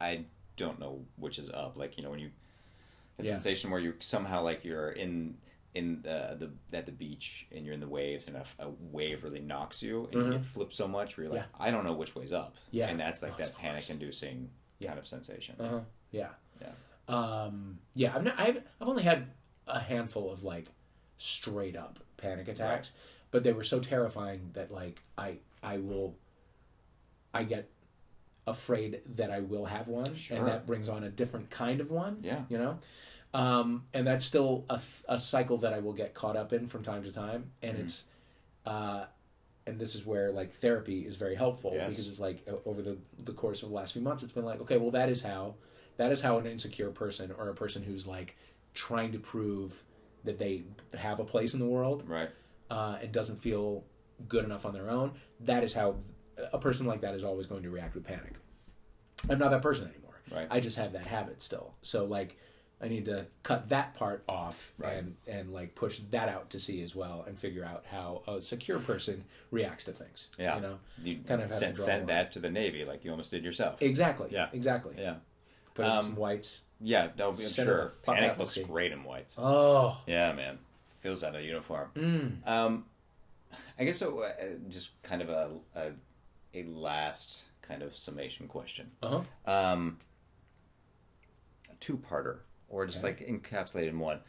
I 0.00 0.24
don't 0.56 0.78
know 0.78 1.04
which 1.16 1.38
is 1.38 1.50
up. 1.50 1.76
Like 1.76 1.96
you 1.98 2.04
know 2.04 2.10
when 2.10 2.20
you 2.20 2.30
that 3.16 3.26
Yeah. 3.26 3.32
sensation 3.32 3.70
where 3.70 3.80
you 3.80 3.94
somehow 4.00 4.42
like 4.42 4.64
you're 4.64 4.90
in 4.90 5.36
in 5.74 6.00
the, 6.02 6.36
the 6.70 6.76
at 6.76 6.86
the 6.86 6.92
beach 6.92 7.46
and 7.52 7.64
you're 7.66 7.74
in 7.74 7.80
the 7.80 7.88
waves 7.88 8.26
and 8.28 8.36
a, 8.36 8.46
a 8.60 8.68
wave 8.92 9.22
really 9.24 9.40
knocks 9.40 9.82
you 9.82 10.08
and 10.10 10.22
you 10.26 10.32
get 10.32 10.46
flipped 10.46 10.72
so 10.72 10.88
much 10.88 11.16
where 11.16 11.24
you're 11.26 11.34
like 11.34 11.42
Mm-hmm. 11.42 11.62
Yeah. 11.62 11.66
I 11.68 11.70
don't 11.70 11.84
know 11.84 11.92
which 11.92 12.14
way's 12.14 12.32
up. 12.32 12.54
Yeah. 12.70 12.88
And 12.88 12.98
that's 12.98 13.22
like 13.22 13.32
Oh, 13.34 13.38
that 13.42 13.54
panic 13.58 13.90
inducing 13.90 14.48
kind 14.82 14.98
of 14.98 15.06
sensation. 15.06 15.54
Uh-huh. 15.60 15.80
Yeah. 16.12 16.20
Yeah. 16.20 16.28
Um, 17.08 17.78
yeah, 17.94 18.14
I've, 18.14 18.24
not, 18.24 18.34
I've 18.38 18.56
I've 18.80 18.88
only 18.88 19.02
had 19.02 19.26
a 19.68 19.78
handful 19.80 20.32
of 20.32 20.42
like 20.44 20.66
straight 21.18 21.76
up 21.76 21.98
panic 22.16 22.48
attacks, 22.48 22.90
but 23.30 23.44
they 23.44 23.52
were 23.52 23.62
so 23.64 23.78
terrifying 23.80 24.50
that 24.54 24.70
like 24.72 25.00
I 25.16 25.38
I 25.62 25.78
will 25.78 26.16
I 27.32 27.44
get 27.44 27.68
afraid 28.46 29.00
that 29.16 29.30
I 29.30 29.40
will 29.40 29.66
have 29.66 29.88
one, 29.88 30.14
Sure. 30.14 30.38
and 30.38 30.46
that 30.48 30.66
brings 30.66 30.88
on 30.88 31.04
a 31.04 31.08
different 31.08 31.50
kind 31.50 31.80
of 31.80 31.90
one. 31.90 32.18
Yeah. 32.22 32.42
you 32.48 32.58
know. 32.58 32.78
um, 33.34 33.84
and 33.92 34.06
that's 34.06 34.24
still 34.24 34.64
a, 34.70 34.80
a 35.08 35.18
cycle 35.18 35.58
that 35.58 35.72
I 35.72 35.80
will 35.80 35.92
get 35.92 36.14
caught 36.14 36.36
up 36.36 36.52
in 36.52 36.66
from 36.68 36.82
time 36.82 37.02
to 37.04 37.12
time, 37.12 37.50
and 37.62 37.74
Mm-hmm. 37.74 37.82
it's, 37.84 38.04
uh, 38.64 39.04
and 39.66 39.78
this 39.80 39.94
is 39.96 40.06
where 40.06 40.30
like 40.32 40.52
therapy 40.52 41.00
is 41.06 41.16
very 41.16 41.34
helpful 41.34 41.72
Yes. 41.74 41.90
because 41.90 42.08
it's 42.08 42.20
like 42.20 42.46
over 42.64 42.82
the 42.82 42.98
the 43.24 43.32
course 43.32 43.62
of 43.64 43.68
the 43.70 43.74
last 43.74 43.92
few 43.92 44.02
months, 44.02 44.22
it's 44.22 44.32
been 44.32 44.44
like 44.44 44.60
okay, 44.60 44.76
well 44.76 44.92
that 44.92 45.08
is 45.08 45.22
how, 45.22 45.54
that 45.96 46.12
is 46.12 46.20
how 46.20 46.38
an 46.38 46.46
insecure 46.46 46.90
person 46.90 47.32
or 47.36 47.48
a 47.48 47.54
person 47.54 47.82
who's 47.82 48.06
like 48.06 48.36
trying 48.74 49.12
to 49.12 49.18
prove 49.18 49.82
that 50.24 50.38
they 50.38 50.62
have 50.98 51.20
a 51.20 51.24
place 51.24 51.54
in 51.54 51.60
the 51.60 51.66
world 51.66 52.04
Right. 52.06 52.30
uh, 52.70 52.98
and 53.00 53.12
doesn't 53.12 53.36
feel 53.36 53.84
good 54.28 54.44
enough 54.44 54.66
on 54.66 54.72
their 54.72 54.90
own, 54.90 55.12
that 55.40 55.62
is 55.64 55.72
how 55.74 55.96
a 56.52 56.58
person 56.58 56.86
like 56.86 57.00
that 57.02 57.14
is 57.14 57.24
always 57.24 57.46
going 57.46 57.62
to 57.62 57.70
react 57.70 57.94
with 57.94 58.04
panic. 58.04 58.34
I'm 59.30 59.38
not 59.38 59.50
that 59.50 59.62
person 59.62 59.88
anymore. 59.88 60.20
Right. 60.30 60.46
I 60.50 60.60
just 60.60 60.76
have 60.78 60.92
that 60.92 61.06
habit 61.06 61.40
still. 61.40 61.74
So 61.82 62.04
like 62.04 62.36
I 62.80 62.88
need 62.88 63.06
to 63.06 63.26
cut 63.42 63.70
that 63.70 63.94
part 63.94 64.22
off 64.28 64.72
Right. 64.76 64.96
and 64.98 65.16
and 65.26 65.52
like 65.52 65.74
push 65.74 66.00
that 66.10 66.28
out 66.28 66.50
to 66.50 66.60
sea 66.60 66.82
as 66.82 66.94
well 66.94 67.24
and 67.26 67.38
figure 67.38 67.64
out 67.64 67.84
how 67.90 68.22
a 68.28 68.42
secure 68.42 68.78
person 68.80 69.24
reacts 69.50 69.84
to 69.84 69.92
things. 69.92 70.28
Yeah. 70.38 70.56
You 70.56 70.60
know? 70.62 70.78
You 71.02 71.18
kind 71.26 71.40
of 71.40 71.48
send, 71.48 71.76
send 71.76 72.08
that 72.08 72.32
to 72.32 72.38
the 72.40 72.50
Navy 72.50 72.84
like 72.84 73.04
you 73.04 73.10
almost 73.12 73.30
did 73.30 73.44
yourself. 73.44 73.80
Exactly. 73.80 74.28
Yeah. 74.30 74.48
Exactly. 74.52 74.96
yeah. 74.98 75.14
Put 75.76 75.84
in 75.84 75.90
Um, 75.92 76.02
some 76.02 76.16
whites. 76.16 76.62
Yeah, 76.80 77.10
no, 77.16 77.28
I'm 77.30 77.36
Send 77.36 77.66
sure. 77.66 77.92
Panic 78.04 78.38
looks 78.38 78.58
great 78.58 78.92
in 78.92 79.04
whites. 79.04 79.36
Oh. 79.38 79.98
Yeah, 80.06 80.32
man. 80.32 80.58
Feels 81.00 81.22
out 81.22 81.36
of 81.36 81.42
uniform. 81.42 81.90
Mm. 81.94 82.46
Um, 82.48 82.84
I 83.78 83.84
guess 83.84 83.98
so, 83.98 84.20
uh, 84.20 84.32
just 84.68 84.90
kind 85.02 85.22
of 85.22 85.28
a, 85.28 85.50
a 85.74 85.90
a 86.54 86.62
last 86.64 87.42
kind 87.62 87.82
of 87.82 87.94
summation 87.96 88.48
question. 88.48 88.90
Uh-huh. 89.02 89.20
Um, 89.50 89.98
two-parter, 91.80 92.38
or 92.68 92.86
just 92.86 93.04
Okay. 93.04 93.26
like 93.26 93.42
encapsulated 93.42 93.88
in 93.88 93.98
one. 93.98 94.20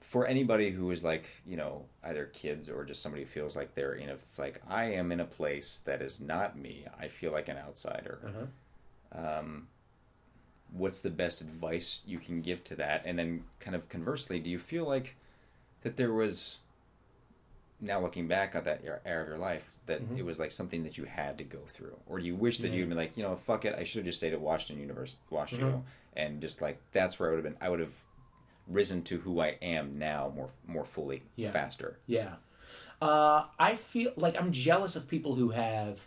For 0.00 0.26
anybody 0.26 0.70
who 0.70 0.90
is 0.92 1.02
like, 1.02 1.28
you 1.46 1.56
know, 1.56 1.86
either 2.04 2.26
kids 2.26 2.68
or 2.70 2.84
just 2.84 3.02
somebody 3.02 3.22
who 3.24 3.28
feels 3.28 3.56
like 3.56 3.74
they're 3.74 3.94
in 3.94 4.08
a 4.08 4.16
like 4.38 4.60
I 4.68 4.84
am 4.92 5.10
in 5.12 5.20
a 5.20 5.24
place 5.24 5.80
that 5.84 6.00
is 6.02 6.20
not 6.20 6.56
me. 6.58 6.84
I 6.98 7.08
feel 7.08 7.32
like 7.32 7.48
an 7.48 7.56
outsider. 7.56 8.20
Uh-huh. 8.24 9.38
Um, 9.40 9.68
what's 10.72 11.00
the 11.00 11.10
best 11.10 11.40
advice 11.40 12.00
you 12.06 12.18
can 12.18 12.40
give 12.42 12.62
to 12.64 12.76
that? 12.76 13.02
And 13.04 13.18
then, 13.18 13.44
kind 13.60 13.74
of 13.76 13.88
conversely, 13.88 14.38
do 14.38 14.50
you 14.50 14.58
feel 14.58 14.84
like 14.86 15.16
that 15.82 15.96
there 15.96 16.12
was 16.12 16.58
now 17.80 18.00
looking 18.00 18.26
back 18.26 18.56
on 18.56 18.64
that 18.64 18.80
era 18.84 19.00
era 19.04 19.22
of 19.22 19.28
your 19.28 19.38
life 19.38 19.70
that 19.86 20.02
Mhm. 20.02 20.18
it 20.18 20.22
was 20.24 20.38
like 20.38 20.50
something 20.50 20.82
that 20.82 20.96
you 20.98 21.04
had 21.04 21.38
to 21.38 21.44
go 21.44 21.60
through, 21.68 21.96
or 22.06 22.18
do 22.18 22.24
you 22.24 22.34
wish 22.34 22.58
that 22.58 22.68
Yeah. 22.68 22.76
you'd 22.78 22.88
been 22.88 22.96
like, 22.98 23.16
you 23.16 23.22
know, 23.22 23.36
fuck 23.36 23.64
it, 23.64 23.74
I 23.74 23.84
should 23.84 23.98
have 24.00 24.06
just 24.06 24.18
stayed 24.18 24.32
at 24.32 24.40
Washington 24.40 24.80
University, 24.80 25.20
Washington, 25.30 25.72
Mhm. 25.72 25.82
and 26.14 26.40
just 26.40 26.60
like 26.62 26.78
that's 26.92 27.20
where 27.20 27.28
I 27.30 27.34
would 27.34 27.44
have 27.44 27.52
been. 27.54 27.62
I 27.62 27.68
would 27.68 27.80
have 27.80 27.94
risen 28.66 29.02
to 29.04 29.18
who 29.18 29.40
I 29.40 29.58
am 29.62 29.98
now 29.98 30.32
more 30.34 30.50
more 30.66 30.84
fully, 30.84 31.22
Yeah. 31.36 31.52
faster. 31.52 31.98
Yeah. 32.06 32.36
Uh, 33.00 33.46
I 33.58 33.76
feel 33.76 34.12
like 34.16 34.36
I'm 34.40 34.50
jealous 34.50 34.96
of 34.96 35.06
people 35.06 35.36
who 35.36 35.50
have 35.50 36.06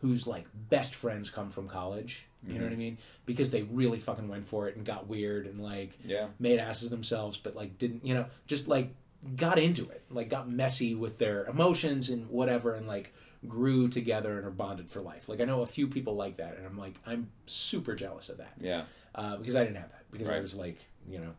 whose 0.00 0.26
like 0.26 0.46
best 0.70 0.94
friends 0.94 1.30
come 1.30 1.50
from 1.50 1.68
college. 1.68 2.26
You 2.46 2.54
know 2.54 2.60
what 2.60 2.66
I 2.66 2.70
Mm-hmm. 2.70 2.78
mean? 2.78 2.98
Because 3.26 3.50
they 3.50 3.62
really 3.62 3.98
fucking 3.98 4.28
went 4.28 4.46
for 4.46 4.68
it 4.68 4.76
and 4.76 4.84
got 4.86 5.08
weird 5.08 5.46
and 5.46 5.60
like 5.60 5.98
Yeah. 6.04 6.28
made 6.38 6.60
asses 6.60 6.84
of 6.84 6.90
themselves, 6.90 7.36
but 7.36 7.56
like 7.56 7.78
didn't 7.78 8.04
you 8.04 8.14
know 8.14 8.26
just 8.46 8.68
like 8.68 8.94
got 9.34 9.58
into 9.58 9.88
it, 9.90 10.04
like 10.10 10.28
got 10.28 10.48
messy 10.48 10.94
with 10.94 11.18
their 11.18 11.44
emotions 11.46 12.08
and 12.10 12.30
whatever, 12.30 12.74
and 12.74 12.86
like 12.86 13.12
grew 13.46 13.88
together 13.88 14.36
and 14.38 14.46
are 14.46 14.50
bonded 14.52 14.88
for 14.90 15.00
life. 15.00 15.28
Like 15.28 15.40
I 15.40 15.44
know 15.44 15.62
a 15.62 15.66
few 15.66 15.88
people 15.88 16.14
like 16.14 16.36
that, 16.36 16.56
and 16.56 16.64
I'm 16.66 16.78
like 16.78 16.94
I'm 17.06 17.30
super 17.46 17.94
jealous 17.96 18.28
of 18.28 18.38
that 18.38 18.52
Yeah. 18.60 18.84
uh, 19.16 19.36
because 19.36 19.56
I 19.56 19.64
didn't 19.64 19.78
have 19.78 19.90
that 19.90 20.04
because 20.12 20.28
I 20.30 20.38
was 20.38 20.54
like 20.54 20.78
you 21.10 21.18
know 21.18 21.32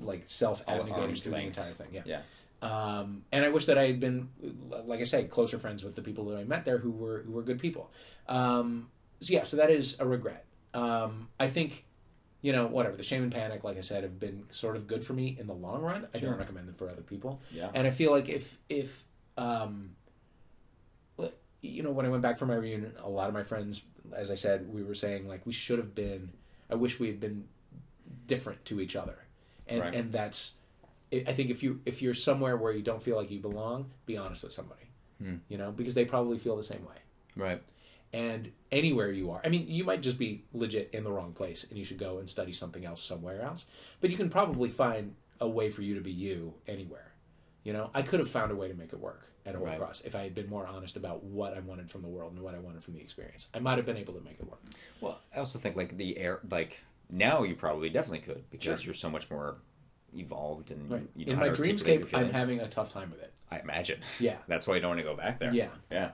like 0.00 0.22
self 0.26 0.64
abnegating 0.66 1.20
through 1.22 1.32
the 1.32 1.40
entire 1.40 1.70
thing. 1.72 1.88
Yeah. 1.92 2.02
Yeah. 2.04 2.20
Um, 2.62 3.24
and 3.32 3.44
I 3.44 3.48
wish 3.48 3.66
that 3.66 3.76
I 3.76 3.86
had 3.86 3.98
been, 4.00 4.28
like 4.86 5.00
I 5.00 5.04
said, 5.04 5.30
closer 5.30 5.58
friends 5.58 5.82
with 5.84 5.94
the 5.96 6.02
people 6.02 6.24
that 6.26 6.38
I 6.38 6.44
met 6.44 6.64
there 6.64 6.78
who 6.78 6.90
were 6.92 7.22
who 7.22 7.32
were 7.32 7.42
good 7.42 7.58
people. 7.58 7.90
Um, 8.28 8.88
so 9.20 9.32
yeah, 9.34 9.42
so 9.42 9.56
that 9.58 9.70
is 9.70 9.96
a 10.00 10.06
regret. 10.06 10.44
Um, 10.72 11.28
I 11.40 11.48
think, 11.48 11.84
you 12.40 12.52
know, 12.52 12.66
whatever 12.66 12.96
the 12.96 13.02
shame 13.02 13.22
and 13.24 13.32
panic, 13.32 13.64
like 13.64 13.76
I 13.78 13.80
said, 13.82 14.04
have 14.04 14.18
been 14.20 14.44
sort 14.50 14.76
of 14.76 14.86
good 14.86 15.04
for 15.04 15.12
me 15.12 15.36
in 15.38 15.46
the 15.48 15.52
long 15.54 15.82
run. 15.82 16.06
I 16.14 16.18
Sure. 16.18 16.30
don't 16.30 16.38
recommend 16.38 16.68
them 16.68 16.74
for 16.74 16.88
other 16.88 17.02
people. 17.02 17.40
Yeah. 17.52 17.70
And 17.74 17.86
I 17.86 17.90
feel 17.90 18.10
like 18.12 18.28
if 18.28 18.58
if 18.68 19.04
um, 19.36 19.96
you 21.60 21.82
know, 21.82 21.90
when 21.92 22.06
I 22.06 22.08
went 22.08 22.22
back 22.22 22.38
for 22.38 22.46
my 22.46 22.54
reunion, 22.54 22.92
a 23.02 23.08
lot 23.08 23.28
of 23.28 23.34
my 23.34 23.44
friends, 23.44 23.82
as 24.12 24.30
I 24.30 24.34
said, 24.34 24.72
we 24.72 24.82
were 24.82 24.94
saying 24.94 25.28
like 25.28 25.46
we 25.46 25.52
should 25.52 25.78
have 25.78 25.94
been. 25.94 26.32
I 26.70 26.74
wish 26.74 26.98
we 26.98 27.06
had 27.08 27.20
been 27.20 27.44
different 28.26 28.64
to 28.66 28.80
each 28.80 28.96
other, 28.96 29.18
and 29.66 29.80
Right. 29.80 29.94
and 29.94 30.12
that's. 30.12 30.54
I 31.12 31.32
think 31.32 31.50
if 31.50 31.62
you 31.62 31.80
if 31.84 32.00
you're 32.02 32.14
somewhere 32.14 32.56
where 32.56 32.72
you 32.72 32.82
don't 32.82 33.02
feel 33.02 33.16
like 33.16 33.30
you 33.30 33.38
belong, 33.40 33.90
be 34.06 34.16
honest 34.16 34.42
with 34.42 34.52
somebody. 34.52 34.82
Hmm. 35.18 35.36
You 35.48 35.58
know, 35.58 35.70
because 35.70 35.94
they 35.94 36.04
probably 36.04 36.38
feel 36.38 36.56
the 36.56 36.62
same 36.62 36.84
way. 36.84 36.96
Right. 37.36 37.62
And 38.14 38.52
anywhere 38.70 39.10
you 39.10 39.30
are, 39.30 39.40
I 39.44 39.48
mean, 39.48 39.66
you 39.68 39.84
might 39.84 40.02
just 40.02 40.18
be 40.18 40.44
legit 40.52 40.90
in 40.92 41.02
the 41.04 41.10
wrong 41.12 41.32
place, 41.32 41.64
and 41.68 41.78
you 41.78 41.84
should 41.84 41.98
go 41.98 42.18
and 42.18 42.28
study 42.28 42.52
something 42.52 42.84
else 42.84 43.02
somewhere 43.02 43.40
else. 43.40 43.64
But 44.00 44.10
you 44.10 44.16
can 44.18 44.28
probably 44.28 44.68
find 44.68 45.14
a 45.40 45.48
way 45.48 45.70
for 45.70 45.80
you 45.82 45.94
to 45.94 46.00
be 46.02 46.10
you 46.12 46.54
anywhere. 46.66 47.12
You 47.64 47.72
know, 47.72 47.90
I 47.94 48.02
could 48.02 48.20
have 48.20 48.28
found 48.28 48.50
a 48.52 48.56
way 48.56 48.68
to 48.68 48.74
make 48.74 48.92
it 48.92 48.98
work 49.00 49.22
at 49.46 49.54
Holy 49.54 49.70
Right. 49.70 49.78
Cross 49.78 50.02
if 50.04 50.14
I 50.14 50.22
had 50.24 50.34
been 50.34 50.48
more 50.50 50.66
honest 50.66 50.96
about 50.96 51.22
what 51.24 51.56
I 51.56 51.60
wanted 51.60 51.90
from 51.90 52.02
the 52.02 52.08
world 52.08 52.32
and 52.32 52.42
what 52.42 52.54
I 52.54 52.58
wanted 52.58 52.82
from 52.84 52.94
the 52.94 53.00
experience. 53.00 53.46
I 53.54 53.60
might 53.60 53.76
have 53.76 53.86
been 53.86 53.96
able 53.96 54.14
to 54.14 54.20
make 54.20 54.38
it 54.40 54.48
work. 54.50 54.60
Well, 55.00 55.20
I 55.34 55.38
also 55.38 55.58
think 55.58 55.76
like 55.76 55.96
the 55.96 56.18
air, 56.18 56.40
like 56.50 56.80
now 57.08 57.44
you 57.44 57.54
probably 57.54 57.88
definitely 57.88 58.18
could 58.18 58.50
because 58.50 58.80
Sure. 58.80 58.88
you're 58.88 58.94
so 58.94 59.08
much 59.08 59.30
more 59.30 59.56
evolved 60.14 60.70
and 60.70 60.90
Right. 60.90 61.08
you 61.16 61.26
know 61.26 61.32
in 61.32 61.38
my 61.38 61.44
to 61.44 61.48
articulate 61.50 62.00
your 62.00 62.08
dreamscape, 62.08 62.14
I'm 62.18 62.30
having 62.30 62.60
a 62.60 62.68
tough 62.68 62.90
time 62.92 63.10
with 63.10 63.22
it. 63.22 63.32
I 63.50 63.58
imagine. 63.60 64.00
Yeah. 64.20 64.36
That's 64.48 64.66
why 64.66 64.74
you 64.76 64.80
don't 64.80 64.90
want 64.90 65.00
to 65.00 65.04
go 65.04 65.16
back 65.16 65.38
there. 65.38 65.52
Yeah. 65.52 65.68
Yeah. 65.90 66.12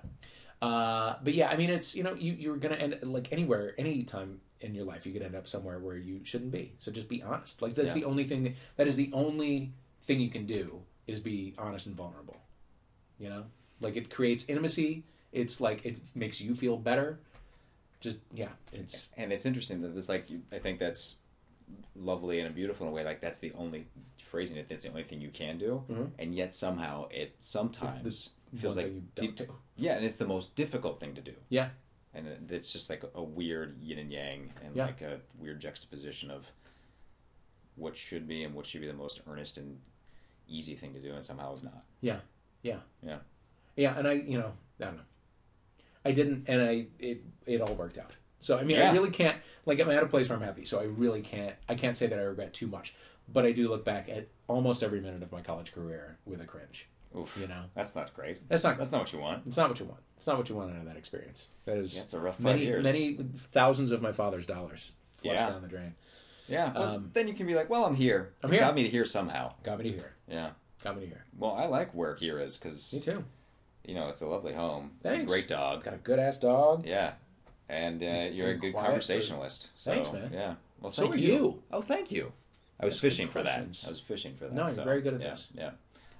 Uh, 0.61 1.17
but 1.23 1.35
yeah, 1.35 1.49
I 1.49 1.57
mean, 1.57 1.71
it's 1.71 1.95
you 1.95 2.03
know, 2.03 2.15
you 2.15 2.33
you're 2.33 2.57
gonna 2.57 2.77
end 2.77 2.99
like 3.03 3.33
anywhere, 3.33 3.75
any 3.79 4.03
time 4.05 4.41
in 4.61 4.75
your 4.75 4.85
life, 4.85 5.07
you 5.07 5.13
could 5.13 5.23
end 5.23 5.37
up 5.37 5.47
somewhere 5.47 5.79
where 5.79 5.97
you 5.97 6.21
shouldn't 6.25 6.51
be. 6.51 6.73
So 6.81 6.91
just 6.91 7.09
be 7.09 7.23
honest. 7.23 7.63
Like 7.63 7.75
that's 7.75 7.91
Yeah. 7.91 8.03
the 8.03 8.05
only 8.07 8.25
thing. 8.25 8.55
That 8.77 8.87
is 8.89 8.97
the 8.97 9.11
only 9.13 9.73
thing 10.03 10.21
you 10.21 10.31
can 10.31 10.47
do 10.47 10.83
is 11.07 11.21
be 11.21 11.55
honest 11.59 11.87
and 11.87 11.95
vulnerable. 11.95 12.39
You 13.19 13.29
know, 13.31 13.45
like 13.81 13.97
it 13.97 14.11
creates 14.11 14.45
intimacy. 14.49 15.05
It's 15.33 15.61
like 15.61 15.85
it 15.87 15.99
makes 16.15 16.41
you 16.41 16.55
feel 16.55 16.77
better. 16.77 17.21
Just 18.01 18.19
yeah, 18.33 18.49
it's 18.73 19.09
And 19.17 19.33
it's 19.33 19.47
interesting 19.47 19.81
that 19.83 19.97
it's 19.97 20.09
like 20.09 20.29
I 20.53 20.59
think 20.59 20.79
that's 20.81 21.17
lovely 21.97 22.41
and 22.41 22.55
beautiful 22.55 22.87
in 22.87 22.93
a 22.93 22.95
way. 22.95 23.05
Like 23.05 23.21
that's 23.21 23.39
the 23.41 23.53
only 23.55 23.87
phrasing 24.23 24.57
it. 24.57 24.69
That's 24.69 24.85
the 24.85 24.91
only 24.91 25.03
thing 25.05 25.21
you 25.21 25.31
can 25.31 25.59
do, 25.59 25.85
Mhm. 25.89 26.11
and 26.19 26.35
yet 26.35 26.55
somehow 26.55 27.09
it 27.09 27.35
sometimes 27.39 28.31
feels 28.57 28.77
like 28.77 28.87
thing 28.87 28.95
you 28.95 29.03
don't 29.15 29.37
the- 29.37 29.45
do. 29.47 29.55
yeah, 29.77 29.95
and 29.97 30.05
it's 30.05 30.17
the 30.17 30.27
most 30.27 30.55
difficult 30.57 31.01
thing 31.01 31.15
to 31.15 31.21
do. 31.21 31.35
Yeah, 31.49 31.71
and 32.15 32.27
it, 32.27 32.41
it's 32.51 32.73
just 32.73 32.89
like 32.91 33.03
a 33.15 33.23
weird 33.23 33.81
yin 33.83 33.99
and 33.99 34.13
yang 34.13 34.53
and 34.65 34.77
Yeah. 34.77 34.87
like 34.87 35.01
a 35.03 35.21
weird 35.39 35.61
juxtaposition 35.61 36.31
of 36.31 36.51
what 37.77 37.97
should 37.97 38.27
be 38.27 38.43
and 38.45 38.55
what 38.55 38.67
should 38.67 38.81
be 38.81 38.87
the 38.87 38.93
most 38.93 39.21
earnest 39.29 39.57
and 39.59 39.81
easy 40.49 40.75
thing 40.75 40.93
to 40.95 41.01
do 41.01 41.13
and 41.15 41.25
somehow 41.25 41.55
is 41.55 41.63
not 41.63 41.85
yeah, 42.01 42.21
yeah, 42.63 42.81
yeah 43.03 43.19
yeah. 43.77 43.97
And 43.99 44.09
I, 44.09 44.13
you 44.15 44.39
know, 44.39 44.53
I 44.81 44.85
don't 44.87 44.97
know. 44.97 45.03
I 46.05 46.11
didn't, 46.13 46.49
and 46.49 46.61
I 46.63 46.87
it 46.99 47.23
it 47.47 47.61
all 47.61 47.75
worked 47.75 47.99
out. 47.99 48.13
So 48.41 48.57
I 48.59 48.65
mean, 48.65 48.79
I 48.79 48.93
really 48.93 49.11
can't 49.11 49.37
like 49.67 49.81
I'm 49.81 49.91
at 49.91 50.03
a 50.03 50.07
place 50.07 50.29
where 50.29 50.37
I'm 50.39 50.45
happy. 50.45 50.65
So 50.65 50.81
I 50.81 50.85
really 50.85 51.21
can't. 51.21 51.55
I 51.69 51.75
can't 51.75 51.97
say 51.97 52.07
that 52.07 52.19
I 52.19 52.23
regret 52.23 52.55
too 52.55 52.67
much, 52.67 52.95
but 53.33 53.45
I 53.45 53.53
do 53.53 53.69
look 53.69 53.85
back 53.85 54.09
at 54.09 54.29
almost 54.47 54.83
every 54.83 55.01
minute 55.01 55.23
of 55.23 55.33
my 55.33 55.41
college 55.43 55.73
career 55.73 56.19
with 56.25 56.41
a 56.41 56.45
cringe. 56.45 56.89
Oof, 57.17 57.39
You 57.41 57.49
know. 57.49 57.63
that's 57.75 57.95
not 57.95 58.13
great 58.13 58.47
That's 58.51 58.63
not. 58.65 58.77
that's 58.77 58.93
not 58.93 59.01
what 59.01 59.13
you 59.15 59.19
want 59.19 59.47
It's 59.47 59.57
not 59.57 59.71
what 59.71 59.81
you 59.81 59.87
want. 59.87 60.01
It's 60.19 60.27
not 60.27 60.37
what 60.37 60.49
you 60.51 60.55
want 60.57 60.73
out 60.73 60.81
of 60.81 60.85
that 60.85 60.99
experience. 60.99 61.47
That 61.65 61.79
is 61.79 61.97
yeah, 61.97 62.03
it's 62.03 62.13
a 62.13 62.21
rough 62.21 62.35
five 62.35 62.45
many 62.45 62.67
years 62.67 62.85
many 62.85 63.19
thousands 63.51 63.93
of 63.93 64.03
my 64.03 64.13
father's 64.13 64.45
dollars 64.45 64.93
flushed 65.17 65.41
Yeah. 65.41 65.49
down 65.49 65.63
the 65.63 65.69
drain. 65.69 65.95
yeah 66.49 66.71
but 66.75 66.83
um, 66.83 67.11
then 67.15 67.27
you 67.27 67.33
can 67.33 67.47
be 67.47 67.55
like 67.55 67.71
well 67.71 67.87
i'm 67.87 67.95
here 67.95 68.35
I'm 68.43 68.51
here. 68.51 68.61
got 68.61 68.75
me 68.75 68.83
to 68.83 68.91
here 68.91 69.07
somehow 69.07 69.53
Got 69.65 69.79
me 69.79 69.85
to 69.91 69.97
here. 69.97 70.13
yeah 70.29 70.51
Got 70.85 70.97
me 70.97 71.03
to 71.05 71.09
here. 71.09 71.25
well 71.39 71.53
i 71.53 71.65
like 71.65 71.95
where 71.95 72.15
here 72.17 72.39
is 72.39 72.59
because 72.59 72.93
Me 72.93 73.01
too. 73.01 73.25
you 73.87 73.95
know 73.95 74.09
it's 74.09 74.21
a 74.21 74.27
lovely 74.27 74.53
home 74.53 74.91
it's 75.03 75.11
Thanks. 75.11 75.33
a 75.33 75.35
great 75.35 75.49
dog 75.49 75.85
Got 75.85 75.95
a 75.95 75.99
good 75.99 76.19
ass 76.19 76.37
dog. 76.37 76.85
yeah 76.87 77.13
and 77.69 78.03
uh, 78.03 78.27
you're 78.33 78.51
a 78.51 78.55
good 78.57 78.73
quiet 78.73 78.85
for- 78.87 78.91
conversationalist 78.93 79.69
so, 79.77 79.93
Thanks, 79.93 80.13
man. 80.13 80.31
yeah 80.33 80.55
well 80.81 80.93
So 80.93 81.03
thank 81.03 81.15
are 81.15 81.19
you. 81.19 81.33
you. 81.33 81.63
oh 81.73 81.81
thank 81.83 82.11
you 82.11 82.33
i 82.81 82.85
was 82.87 82.95
That's 82.95 83.01
fishing 83.01 83.29
for 83.29 83.43
that 83.43 83.61
i 83.87 83.91
was 83.91 84.01
fishing 84.01 84.35
for 84.37 84.45
that 84.45 84.55
No, 84.55 84.63
you're 84.63 84.71
so, 84.71 84.85
very 84.85 85.01
good 85.03 85.15
at 85.15 85.21
yeah, 85.21 85.31
this. 85.31 85.49
yeah 85.55 85.71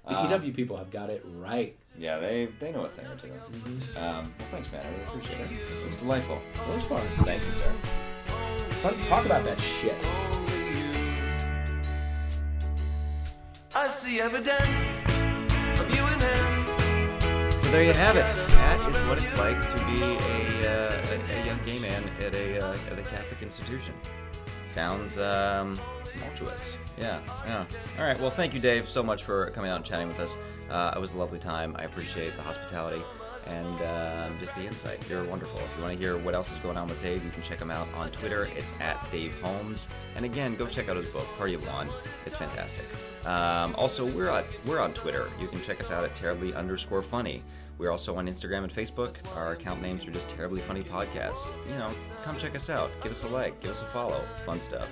The 0.07 0.17
Um, 0.17 0.43
EW 0.43 0.53
people 0.53 0.77
have 0.77 0.89
got 0.91 1.09
it 1.09 1.21
right. 1.47 1.75
Yeah, 1.97 2.17
they 2.19 2.47
they 2.59 2.71
know 2.71 2.85
a 2.85 2.89
thing 2.89 3.05
or 3.05 3.15
2 3.15 3.27
Mm-hmm. 3.27 3.97
Um, 3.97 4.33
well, 4.39 4.47
thanks, 4.53 4.71
man. 4.71 4.81
I 4.85 4.89
really 4.89 5.03
appreciate 5.09 5.41
it. 5.41 5.51
It 5.83 5.87
was 5.87 5.97
delightful. 5.97 6.39
It 6.69 6.73
was 6.73 6.83
fun. 6.85 7.01
Thank 7.25 7.41
you, 7.43 7.51
sir. 7.61 7.71
It's 8.69 8.77
fun 8.79 8.93
to 8.93 9.03
talk 9.13 9.25
about 9.25 9.43
that 9.43 9.59
shit. 9.59 9.99
I 13.75 13.87
see 13.89 14.21
evidence 14.21 15.03
of 15.81 15.85
you 15.95 16.03
and 16.13 16.21
him. 16.21 17.61
So 17.61 17.67
there 17.71 17.83
you 17.83 17.93
have 17.93 18.15
it. 18.15 18.48
That 18.79 18.89
is 18.91 19.07
what 19.07 19.17
it's 19.21 19.37
like 19.37 19.57
to 19.67 19.75
be 19.85 20.01
a, 20.03 20.71
uh, 20.71 21.01
a, 21.11 21.41
a 21.41 21.45
young 21.45 21.59
gay 21.65 21.79
man 21.79 22.03
at 22.21 22.33
a 22.33 22.65
uh, 22.65 22.77
at 22.91 22.97
a 22.97 23.03
Catholic 23.03 23.41
institution. 23.41 23.93
sounds 24.65 25.17
um, 25.17 25.79
tumultuous. 26.07 26.73
Yeah, 26.97 27.19
yeah. 27.45 27.65
All 27.97 28.05
right. 28.05 28.19
Well, 28.19 28.29
thank 28.29 28.53
you, 28.53 28.59
Dave, 28.59 28.89
so 28.89 29.03
much 29.03 29.23
for 29.23 29.49
coming 29.51 29.69
out 29.69 29.75
and 29.77 29.85
chatting 29.85 30.07
with 30.07 30.19
us. 30.19 30.37
Uh, 30.69 30.93
it 30.95 30.99
was 30.99 31.11
a 31.13 31.17
lovely 31.17 31.39
time. 31.39 31.75
I 31.77 31.83
appreciate 31.83 32.35
the 32.35 32.41
hospitality 32.41 33.01
and 33.47 33.81
um, 33.81 34.39
just 34.39 34.55
the 34.55 34.63
insight. 34.65 34.99
You're 35.09 35.23
wonderful. 35.23 35.59
If 35.59 35.75
you 35.75 35.83
want 35.83 35.93
to 35.93 35.99
hear 35.99 36.17
what 36.17 36.35
else 36.35 36.51
is 36.51 36.57
going 36.59 36.77
on 36.77 36.87
with 36.87 37.01
Dave, 37.01 37.23
you 37.23 37.31
can 37.31 37.41
check 37.41 37.59
him 37.59 37.71
out 37.71 37.87
on 37.95 38.09
Twitter. 38.11 38.49
It's 38.55 38.73
at 38.79 38.99
Dave 39.11 39.39
Holmes. 39.41 39.87
And 40.15 40.25
again, 40.25 40.55
go 40.55 40.67
check 40.67 40.89
out 40.89 40.97
his 40.97 41.05
book, 41.07 41.27
Party 41.37 41.53
of 41.53 41.65
One. 41.67 41.89
It's 42.25 42.35
fantastic. 42.35 42.85
Um, 43.25 43.75
also, 43.75 44.05
we're 44.05 44.29
on 44.29 44.43
we're 44.65 44.79
on 44.79 44.93
Twitter. 44.93 45.29
You 45.39 45.47
can 45.47 45.61
check 45.61 45.79
us 45.79 45.91
out 45.91 46.03
at 46.03 46.15
terribly 46.15 46.53
underscore 46.53 47.01
funny. 47.01 47.43
We're 47.79 47.91
also 47.91 48.17
on 48.17 48.27
Instagram 48.27 48.65
and 48.65 48.73
Facebook. 48.73 49.15
Our 49.37 49.53
account 49.53 49.81
names 49.81 50.05
are 50.05 50.11
just 50.11 50.27
Terribly 50.27 50.59
Funny 50.59 50.81
Podcasts. 50.81 51.53
You 51.67 51.75
know, 51.75 51.89
come 52.23 52.35
check 52.37 52.53
us 52.53 52.69
out. 52.69 52.91
Give 53.01 53.11
us 53.11 53.23
a 53.23 53.29
like. 53.29 53.59
Give 53.61 53.71
us 53.71 53.81
a 53.81 53.85
follow. 53.85 54.21
Fun 54.45 54.59
stuff. 54.59 54.89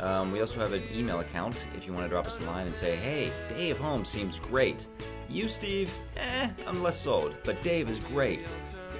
Um, 0.00 0.32
we 0.32 0.40
also 0.40 0.58
have 0.58 0.72
an 0.72 0.82
email 0.92 1.20
account 1.20 1.68
if 1.76 1.86
you 1.86 1.92
want 1.92 2.04
to 2.04 2.08
drop 2.08 2.26
us 2.26 2.40
a 2.40 2.42
line 2.42 2.66
and 2.66 2.76
say, 2.76 2.96
hey, 2.96 3.32
Dave 3.48 3.78
Holmes 3.78 4.08
seems 4.08 4.40
great. 4.40 4.88
You, 5.28 5.48
Steve, 5.48 5.92
eh, 6.16 6.48
I'm 6.66 6.82
less 6.82 6.98
sold, 7.00 7.36
but 7.44 7.62
Dave 7.62 7.88
is 7.88 8.00
great. 8.00 8.40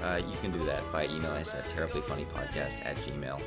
Uh, 0.02 0.20
you 0.24 0.36
can 0.40 0.52
do 0.52 0.64
that 0.64 0.80
by 0.92 1.06
emailing 1.06 1.40
us 1.40 1.54
at 1.56 1.68
terriblyfunnypodcast 1.68 2.84
at 2.86 2.96
gmail. 2.98 3.40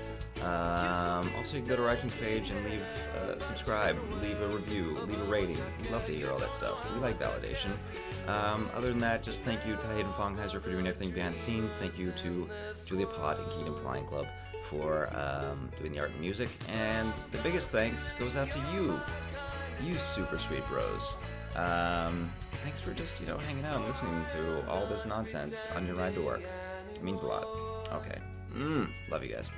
Um, 0.43 1.31
also, 1.37 1.55
you 1.55 1.61
can 1.61 1.69
go 1.69 1.75
to 1.77 1.87
our 1.87 1.95
iTunes 1.95 2.19
page 2.19 2.49
and 2.49 2.65
leave, 2.65 2.83
uh, 3.15 3.39
subscribe, 3.39 3.95
leave 4.21 4.41
a 4.41 4.47
review, 4.47 4.97
leave 5.05 5.21
a 5.21 5.25
rating. 5.25 5.57
We 5.81 5.89
love 5.89 6.05
to 6.07 6.13
hear 6.13 6.31
all 6.31 6.39
that 6.39 6.53
stuff. 6.53 6.93
We 6.93 6.99
like 6.99 7.19
validation. 7.19 7.71
Um, 8.31 8.69
other 8.73 8.89
than 8.89 8.99
that, 8.99 9.23
just 9.23 9.43
thank 9.43 9.65
you 9.65 9.75
to 9.75 9.87
Hayden 9.87 10.11
Fongheiser 10.13 10.61
for 10.61 10.69
doing 10.69 10.87
everything 10.87 11.13
behind 11.13 11.35
the 11.35 11.39
scenes. 11.39 11.75
Thank 11.75 11.99
you 11.99 12.11
to 12.11 12.49
Julia 12.85 13.07
Pott 13.07 13.39
and 13.39 13.51
Kingdom 13.51 13.75
Flying 13.81 14.05
Club 14.05 14.25
for 14.65 15.09
um, 15.15 15.69
doing 15.77 15.91
the 15.91 15.99
art 15.99 16.11
and 16.11 16.21
music. 16.21 16.49
And 16.69 17.11
the 17.31 17.39
biggest 17.39 17.71
thanks 17.71 18.13
goes 18.13 18.35
out 18.35 18.49
to 18.51 18.59
you, 18.73 18.99
you 19.85 19.97
super 19.97 20.37
sweet 20.37 20.65
bros. 20.67 21.13
Um, 21.55 22.31
thanks 22.63 22.79
for 22.79 22.93
just, 22.93 23.19
you 23.19 23.27
know, 23.27 23.37
hanging 23.37 23.65
out 23.65 23.77
and 23.77 23.85
listening 23.85 24.25
to 24.33 24.65
all 24.69 24.85
this 24.85 25.05
nonsense 25.05 25.67
on 25.75 25.85
your 25.85 25.95
ride 25.95 26.15
to 26.15 26.21
work. 26.21 26.43
It 26.95 27.03
means 27.03 27.21
a 27.21 27.25
lot. 27.25 27.45
Okay. 27.91 28.19
Mm, 28.55 28.89
love 29.09 29.23
you 29.23 29.33
guys. 29.33 29.49